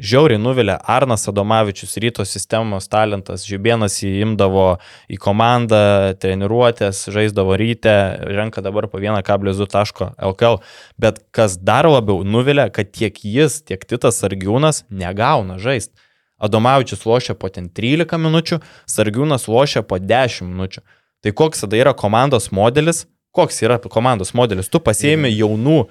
Žiauriai 0.00 0.40
nuvilė 0.40 0.78
Arnas 0.88 1.26
Adomavičius, 1.28 1.98
ryto 2.00 2.24
sistemos 2.24 2.88
talentas, 2.88 3.44
Žibienas 3.44 3.98
įimdavo 4.06 4.78
į 5.12 5.18
komandą, 5.20 6.16
treniruotės, 6.22 7.02
žaisdavo 7.12 7.58
ryte, 7.60 7.92
renka 8.24 8.64
dabar 8.64 8.88
po 8.88 9.00
1,2 9.02 9.68
taško 9.68 10.12
LKL. 10.30 10.60
Bet 11.00 11.20
kas 11.36 11.58
dar 11.60 11.88
labiau 11.90 12.24
nuvilė, 12.24 12.70
kad 12.72 12.92
tiek 12.96 13.20
jis, 13.20 13.60
tiek 13.60 13.84
Titas 13.84 14.22
Sargiūnas 14.22 14.86
negauna 14.88 15.60
žaisti. 15.60 15.92
Adomavičius 16.40 17.04
lošia 17.04 17.36
po 17.36 17.50
ten 17.52 17.68
13 17.68 18.16
minučių, 18.16 18.62
Sargiūnas 18.88 19.44
lošia 19.52 19.84
po 19.84 20.00
10 20.00 20.48
minučių. 20.48 20.84
Tai 21.20 21.32
koks 21.36 21.66
tada 21.66 21.76
yra 21.76 21.92
komandos 21.92 22.48
modelis? 22.56 23.04
Koks 23.36 23.60
yra 23.66 23.76
komandos 23.84 24.32
modelis? 24.32 24.72
Tu 24.72 24.80
pasiemi 24.80 25.28
jaunų 25.34 25.84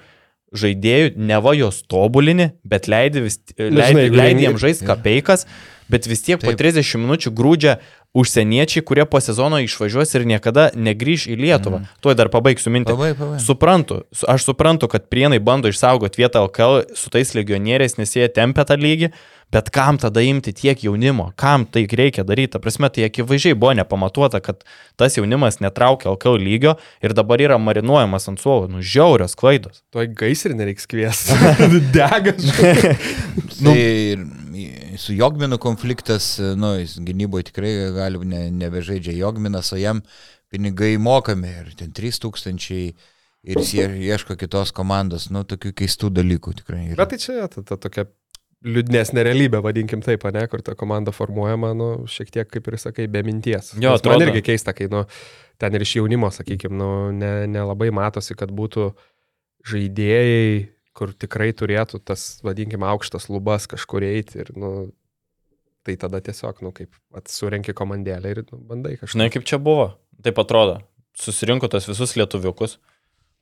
žaidėjų, 0.56 1.12
neva 1.16 1.52
jos 1.54 1.82
tobulini, 1.86 2.50
bet 2.66 2.88
leidi, 2.90 3.22
vis, 3.26 3.38
leidi, 3.58 3.76
jeigu 3.78 4.16
leidi 4.18 4.34
rengi- 4.34 4.46
jiems 4.48 4.60
žaisti 4.64 4.86
kapeikas, 4.88 5.46
bet 5.90 6.06
vis 6.10 6.22
tiek 6.26 6.40
po 6.40 6.50
Taip. 6.50 6.58
30 6.58 6.98
minučių 6.98 7.30
grūdžia 7.34 7.76
užsieniečiai, 8.14 8.82
kurie 8.82 9.04
po 9.06 9.20
sezono 9.22 9.60
išvažiuos 9.62 10.14
ir 10.18 10.24
niekada 10.26 10.70
negrįž 10.74 11.28
į 11.30 11.36
Lietuvą. 11.38 11.78
Mm. 11.84 11.90
Tuoj 12.02 12.16
dar 12.18 12.30
pabaigsiu 12.32 12.72
mintį. 12.74 12.94
Labai, 12.96 13.10
labai. 13.14 13.38
Suprantu, 13.44 14.00
su- 14.10 14.26
aš 14.26 14.48
suprantu, 14.48 14.88
kad 14.90 15.06
prienai 15.12 15.38
bando 15.38 15.70
išsaugoti 15.70 16.18
vietą 16.22 16.42
LKL 16.48 16.80
su 16.98 17.10
tais 17.14 17.30
legionieriais, 17.38 17.94
nes 18.00 18.16
jie 18.16 18.26
tempia 18.34 18.64
tą 18.66 18.74
lygį, 18.80 19.12
bet 19.54 19.70
kam 19.74 19.98
tada 19.98 20.22
imti 20.26 20.52
tiek 20.54 20.82
jaunimo, 20.82 21.30
kam 21.38 21.64
tai 21.66 21.84
reikia 21.86 22.22
daryti, 22.26 22.52
ta 22.54 22.58
prasme, 22.62 22.90
tai 22.90 23.06
akivaizdžiai 23.06 23.54
buvo 23.58 23.72
nepamatuota, 23.78 24.38
kad 24.42 24.62
tas 24.98 25.14
jaunimas 25.18 25.58
netraukia 25.62 26.10
LKL 26.10 26.38
lygio 26.38 26.74
ir 27.02 27.14
dabar 27.14 27.38
yra 27.42 27.58
marinuojamas 27.62 28.26
ant 28.30 28.42
suolo, 28.42 28.66
nu 28.70 28.82
žiaurios 28.82 29.34
klaidos. 29.38 29.82
Tuoj 29.94 30.10
gaisrį 30.18 30.58
nereiks 30.58 30.86
kviesti. 30.90 31.38
Degas. 31.94 32.42
Nu, 33.60 33.74
tai 33.74 34.16
su 35.00 35.14
Jogminu 35.16 35.58
konfliktas, 35.62 36.32
nu, 36.56 36.74
jis 36.80 36.98
gynyboje 37.06 37.50
tikrai 37.50 37.72
gali 37.96 38.20
ne, 38.28 38.42
nebežaidžia 38.62 39.16
Jogminas, 39.18 39.72
o 39.74 39.78
jam 39.80 40.02
pinigai 40.50 40.96
mokami 40.98 41.50
ir 41.62 41.74
ten 41.78 41.92
3000 41.94 42.94
ir 43.42 43.60
jis 43.62 43.74
ie- 43.78 43.90
ieško 44.10 44.36
kitos 44.40 44.72
komandos, 44.76 45.30
nu, 45.32 45.44
tokių 45.48 45.72
keistų 45.82 46.10
dalykų 46.20 46.56
tikrai. 46.62 46.86
Yra. 46.90 46.98
Bet 47.04 47.14
tai 47.14 47.20
čia 47.22 47.46
ta, 47.52 47.62
ta 47.64 47.78
tokia 47.80 48.06
liūdnesnė 48.60 49.22
realybė, 49.24 49.62
vadinkim 49.64 50.02
taip, 50.04 50.24
ne, 50.34 50.42
kur 50.52 50.60
ta 50.64 50.74
komanda 50.76 51.14
formuojama, 51.16 51.70
nu, 51.76 51.88
šiek 52.10 52.32
tiek, 52.34 52.48
kaip 52.50 52.66
ir 52.68 52.76
sakai, 52.80 53.06
be 53.08 53.22
minties. 53.24 53.72
Jo, 53.80 53.94
Nes 53.96 54.04
man 54.04 54.20
irgi 54.26 54.42
keista, 54.50 54.74
kai, 54.76 54.90
nu, 54.92 55.06
ten 55.60 55.76
ir 55.78 55.84
iš 55.86 55.94
jaunimo, 55.96 56.28
sakykim, 56.34 56.74
nu, 56.76 56.90
nelabai 57.14 57.46
ne 57.48 57.54
nelabai 57.54 57.88
matosi, 57.96 58.36
kad 58.36 58.52
būtų 58.52 58.90
žaidėjai, 59.70 60.68
kur 61.00 61.14
tikrai 61.16 61.48
turėtų 61.56 62.02
tas, 62.04 62.42
vadinkim, 62.44 62.84
aukštas 62.84 63.30
lubas 63.32 63.64
kažkur 63.70 64.04
eiti 64.04 64.42
ir, 64.42 64.52
nu, 64.52 64.90
tai 65.88 65.96
tada 66.00 66.20
tiesiog, 66.20 66.60
nu, 66.66 66.74
kaip 66.76 66.92
atsurenki 67.16 67.72
komandėlę 67.76 68.34
ir 68.34 68.42
nu, 68.50 68.60
bandai 68.68 68.98
kažką. 68.98 69.14
Žinai, 69.16 69.30
kaip 69.32 69.48
čia 69.48 69.56
buvo? 69.62 69.94
Taip 70.20 70.40
atrodo. 70.42 70.82
Susirinko 71.16 71.70
tos 71.72 71.88
visus 71.88 72.12
lietuviukus, 72.20 72.76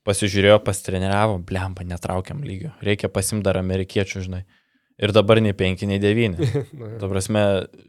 pasižiūrėjo, 0.06 0.60
pastreniravo, 0.64 1.40
blemba, 1.44 1.82
netraukiam 1.86 2.44
lygio. 2.47 2.70
Reikia 2.85 3.10
pasim 3.10 3.43
dar 3.44 3.59
amerikiečių, 3.60 4.22
žinai. 4.28 4.44
Ir 4.99 5.12
dabar 5.15 5.39
nei 5.39 5.53
5, 5.55 5.85
nei 5.87 6.01
9. 6.03 6.41
Na, 6.81 6.89
Ta 6.99 7.07
prasme, 7.07 7.43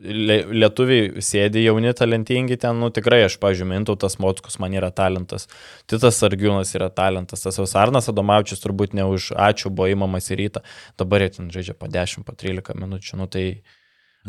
lie- 0.06 0.44
lietuviai 0.61 1.23
sėdi 1.26 1.64
jauni, 1.64 1.90
talentingi 1.98 2.57
ten, 2.61 2.77
nu 2.77 2.91
tikrai, 2.94 3.23
aš, 3.26 3.40
pažiūrėjau, 3.41 3.69
Mintautas 3.72 4.19
Mockus 4.22 4.60
man 4.61 4.76
yra 4.77 4.91
talentas, 4.94 5.48
Titas 5.90 6.22
Argiūnas 6.27 6.76
yra 6.77 6.91
talentas, 6.94 7.41
tas 7.41 7.57
Ausarnas 7.64 8.11
Adomavičius 8.14 8.61
turbūt 8.61 8.94
ne 8.94 9.07
už 9.10 9.31
ačiū 9.34 9.72
buvo 9.73 9.90
įmamas 9.90 10.30
į 10.30 10.38
rytą, 10.44 10.61
dabar 11.02 11.26
jie 11.26 11.31
ten 11.40 11.49
žaidžia 11.49 11.73
po 11.81 11.90
10, 11.90 12.27
po 12.30 12.38
13 12.38 12.77
minučių, 12.77 13.18
nu 13.23 13.26
tai 13.26 13.45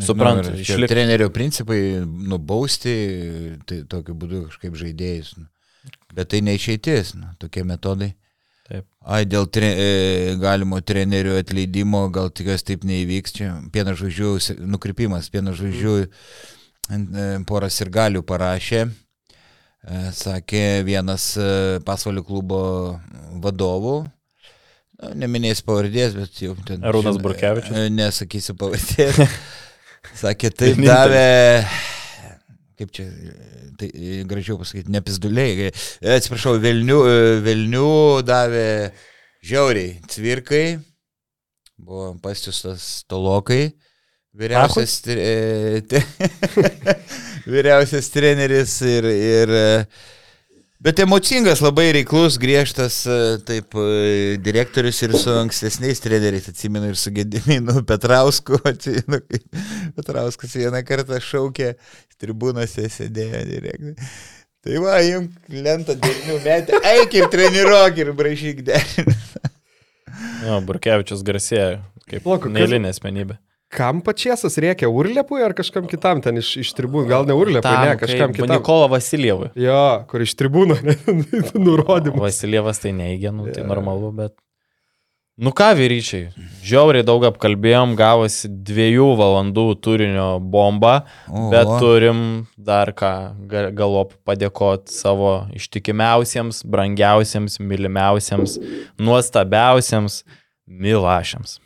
suprantu, 0.01 0.49
Nu, 0.49 0.57
ir 0.57 0.65
čia 0.65 0.79
išlik... 0.79 0.89
Trenerio 0.95 1.29
principai 1.37 1.83
nubausti, 2.07 2.97
tai 3.69 3.83
tokiu 3.93 4.17
būdu 4.17 4.47
kažkaip 4.49 4.81
žaidėjus. 4.81 5.35
Nu. 5.37 5.51
Bet 6.17 6.33
tai 6.33 6.41
neišeitis, 6.49 7.13
nu, 7.21 7.29
tokie 7.41 7.65
metodai. 7.69 8.15
Taip. 8.71 8.85
Ai, 9.03 9.25
dėl 9.27 9.49
tre, 9.51 9.67
e, 9.75 10.35
galimo 10.39 10.79
trenerių 10.87 11.33
atleidimo, 11.41 12.05
gal 12.15 12.29
tikiuosi 12.31 12.69
taip 12.69 12.85
neįvyks. 12.87 13.35
Čia 13.35 13.49
pieno 13.75 13.97
žvaigždžių 13.99 14.65
nukrypimas, 14.71 15.27
pieno 15.35 15.55
žvaigždžių 15.59 15.95
ant, 16.95 17.11
e, 17.11 17.29
poras 17.49 17.81
ir 17.83 17.91
galių 17.91 18.23
parašė. 18.29 18.85
E, 18.87 20.01
Sakė 20.15 20.63
vienas 20.87 21.33
e, 21.41 21.81
pasvalio 21.87 22.23
klubo 22.27 22.63
vadovų. 23.43 23.97
Nu, 25.01 25.15
Neminės 25.17 25.63
pavardės, 25.65 26.13
bet 26.13 26.43
jau 26.45 26.53
ten. 26.69 26.83
Arūnas 26.85 27.17
Burkevičius? 27.25 27.73
e, 27.73 27.89
Nesakysiu 27.97 28.55
pavardės. 28.61 29.19
Sakė, 30.23 30.51
taip 30.53 30.79
davė, 30.85 31.65
kaip 32.81 32.93
čia, 32.97 33.05
tai 33.77 33.91
e, 33.93 34.23
gražiau 34.29 34.57
pasakyti, 34.61 34.93
nepizduliai, 34.95 35.69
e, 35.69 36.15
atsiprašau, 36.17 36.57
Vilnių, 36.63 37.01
Vilnių 37.45 37.91
davė 38.25 38.69
žiauriai 39.45 39.99
cvirkai, 40.09 40.65
buvo 41.81 42.15
pasiustas 42.25 43.03
tolokai, 43.11 43.75
vyriausias, 44.41 44.97
tre, 45.05 45.19
e, 45.21 45.83
te, 45.91 46.01
vyriausias 47.53 48.09
treneris 48.15 48.79
ir, 48.89 49.11
ir 49.13 49.55
Bet 50.81 50.97
emocingas, 51.03 51.61
labai 51.61 51.91
reiklus, 51.93 52.39
griežtas, 52.41 53.03
taip, 53.45 53.77
direktorius 54.41 55.03
ir 55.05 55.13
su 55.21 55.35
ankstesniais 55.37 56.01
treneriais, 56.01 56.47
atsimenu, 56.49 56.89
ir 56.89 56.97
su 56.97 57.13
Gediminu 57.13 57.83
Petrausku, 57.85 58.57
atsimenu, 58.71 59.21
kaip 59.21 59.61
Petrauskas 59.99 60.57
vieną 60.57 60.81
kartą 60.89 61.21
šaukė, 61.21 61.75
tribūnose 62.23 62.87
sėdėjo 62.97 63.43
direktorius. 63.51 64.17
Tai 64.65 64.81
va, 64.85 64.97
jums 65.05 65.53
lentą 65.53 65.97
9 66.01 66.41
metų, 66.45 66.81
eik 66.95 67.15
ir 67.17 67.29
treniruok 67.33 68.01
ir 68.01 68.15
brašyk 68.17 68.65
derinį. 68.65 69.15
Jo, 70.45 70.59
Burkevičius 70.65 71.23
garsėjo 71.25 71.79
kaip 72.09 72.27
neįlinė 72.57 72.93
asmenybė. 72.93 73.37
Kam 73.71 74.01
pačiasas 74.03 74.57
reikia, 74.59 74.89
Urlepui 74.91 75.45
ar 75.47 75.55
kažkam 75.55 75.87
kitam 75.91 76.19
ten 76.25 76.41
iš, 76.41 76.57
iš 76.65 76.73
tribūnų, 76.75 77.07
gal 77.07 77.27
ne 77.29 77.37
Urlepui, 77.39 77.69
Tam, 77.69 77.85
ne, 77.87 77.95
kažkam 78.01 78.33
kitam. 78.35 78.57
Nikola 78.57 78.89
Vasiljevui. 78.91 79.53
Jo, 79.63 79.83
kur 80.11 80.25
iš 80.25 80.35
tribūnų 80.41 80.81
nurodymų. 81.67 82.19
Vasiljevas 82.25 82.83
tai 82.83 82.91
neįgė, 82.99 83.31
nu, 83.37 83.47
tai 83.55 83.63
normalu, 83.69 84.11
bet... 84.17 84.35
Nu 85.41 85.55
ką, 85.57 85.71
vyryčiai, 85.79 86.35
žiauriai 86.67 87.07
daug 87.07 87.23
apkalbėjom, 87.31 87.95
gavosi 87.97 88.51
dviejų 88.51 89.07
valandų 89.17 89.65
turinio 89.81 90.27
bomba, 90.43 91.07
o, 91.31 91.47
bet 91.55 91.71
turim 91.81 92.21
dar 92.59 92.91
ką 92.93 93.15
galop 93.79 94.19
padėkoti 94.29 94.93
savo 94.93 95.33
ištikimiausiems, 95.57 96.61
brangiausiems, 96.69 97.57
mylimiausiems, 97.63 98.59
nuostabiausiems 99.01 100.25
Milašiams. 100.69 101.57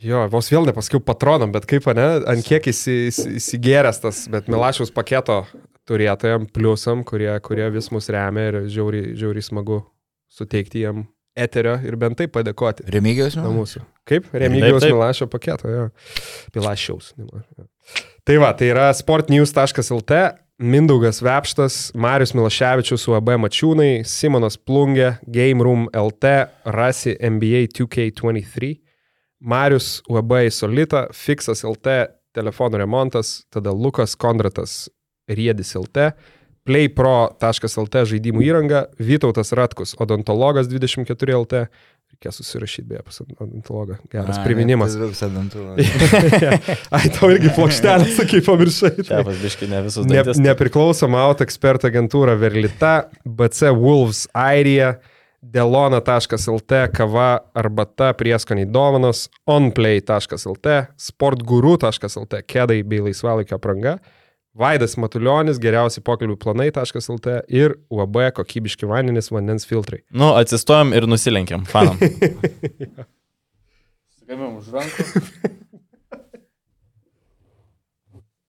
Jo, 0.00 0.24
vos 0.32 0.48
vėl 0.48 0.64
nepasakiau 0.68 1.02
patronam, 1.04 1.52
bet 1.52 1.66
kaip, 1.68 1.84
ne, 1.96 2.06
ant 2.30 2.44
kiek 2.46 2.70
įsigėręs 2.72 4.00
tas, 4.00 4.24
bet 4.32 4.48
Milašiaus 4.48 4.92
paketo 4.96 5.42
turėtojam, 5.88 6.46
pliusam, 6.48 7.04
kurie, 7.04 7.32
kurie 7.44 7.66
vis 7.74 7.90
mus 7.92 8.08
remia 8.12 8.48
ir 8.48 8.60
žiauriai, 8.72 9.14
žiauriai 9.18 9.44
smagu 9.44 9.82
suteikti 10.32 10.86
jiem 10.86 11.04
eterio 11.36 11.76
ir 11.86 11.96
bent 12.00 12.18
taip 12.20 12.32
padėkoti. 12.34 12.86
Remigijos 12.90 13.36
mūsų. 13.40 13.82
Kaip? 14.08 14.28
Remigijos 14.32 14.86
Milašio 14.88 15.28
paketo, 15.30 15.70
jo. 15.70 15.88
Milašiaus. 16.56 17.12
Tai 18.26 18.38
va, 18.42 18.52
tai 18.56 18.70
yra 18.72 18.90
sportnews.lt, 18.96 20.20
Mindaugas 20.60 21.22
Vepštas, 21.24 21.78
Marius 21.96 22.34
Milaševičius, 22.36 23.06
UAB 23.08 23.32
Mačiūnai, 23.40 24.02
Simonas 24.08 24.58
Plungė, 24.60 25.14
Game 25.24 25.64
Room 25.64 25.86
LT, 25.96 26.34
Rasi 26.76 27.16
NBA 27.16 27.68
2K23. 27.72 28.74
Marius 29.40 30.02
UAB 30.08 30.50
Solita, 30.52 31.06
Fixas 31.16 31.64
LT, 31.64 32.10
telefonų 32.36 32.82
remontas, 32.82 33.40
tada 33.50 33.72
Lukas 33.74 34.14
Kondratas 34.18 34.84
Riedis 35.30 35.72
LT, 35.78 36.12
playpro.lt 36.68 38.02
žaidimų 38.12 38.44
įranga, 38.44 38.84
Vytautas 39.00 39.54
Ratkus, 39.56 39.94
odontologas 39.98 40.68
24 40.70 41.38
LT, 41.40 41.64
reikės 42.10 42.40
susirašyti 42.40 42.88
beje 42.90 43.04
pas 43.06 43.20
odontologą, 43.22 43.96
geras 44.12 44.38
A, 44.38 44.44
priminimas. 44.44 44.96
Ai, 46.96 47.06
tau 47.16 47.30
irgi 47.32 47.52
plokštelė, 47.56 48.10
sakai, 48.18 48.42
pamiršai. 48.46 48.92
Tai. 49.08 49.22
Biškai, 49.40 49.70
ne 49.70 49.84
visus 49.86 50.08
ne, 50.10 50.24
nepriklausoma 50.50 51.22
auto 51.24 51.46
ekspertų 51.46 51.88
agentūra 51.90 52.36
Verlita, 52.40 52.94
BC 53.24 53.72
Wolves 53.78 54.26
Airija, 54.36 54.98
delona.lt, 55.40 56.72
kava, 56.94 57.28
arbata, 57.54 58.12
prieskoniai 58.14 58.68
dovanos, 58.68 59.28
onplay.lt, 59.48 60.78
sportguru.lt, 61.00 62.42
kedai 62.46 62.82
bei 62.84 63.00
laisvalaikio 63.08 63.56
apranga, 63.56 63.98
Vaidas 64.60 64.96
Matuljonis, 64.98 65.60
geriausi 65.62 66.02
pokalbių 66.02 66.34
planai.lt 66.42 67.36
ir 67.54 67.76
UAB 67.94 68.18
kokybiški 68.34 68.88
vandenis 68.90 69.30
vandens 69.30 69.68
filtrai. 69.68 70.02
Nu, 70.10 70.32
atsistojom 70.34 70.90
ir 70.96 71.06
nusilenkiam, 71.06 71.62
fanam. 71.70 71.96
Sugamėm 74.18 74.58
už 74.58 74.74
rankų. 74.74 75.56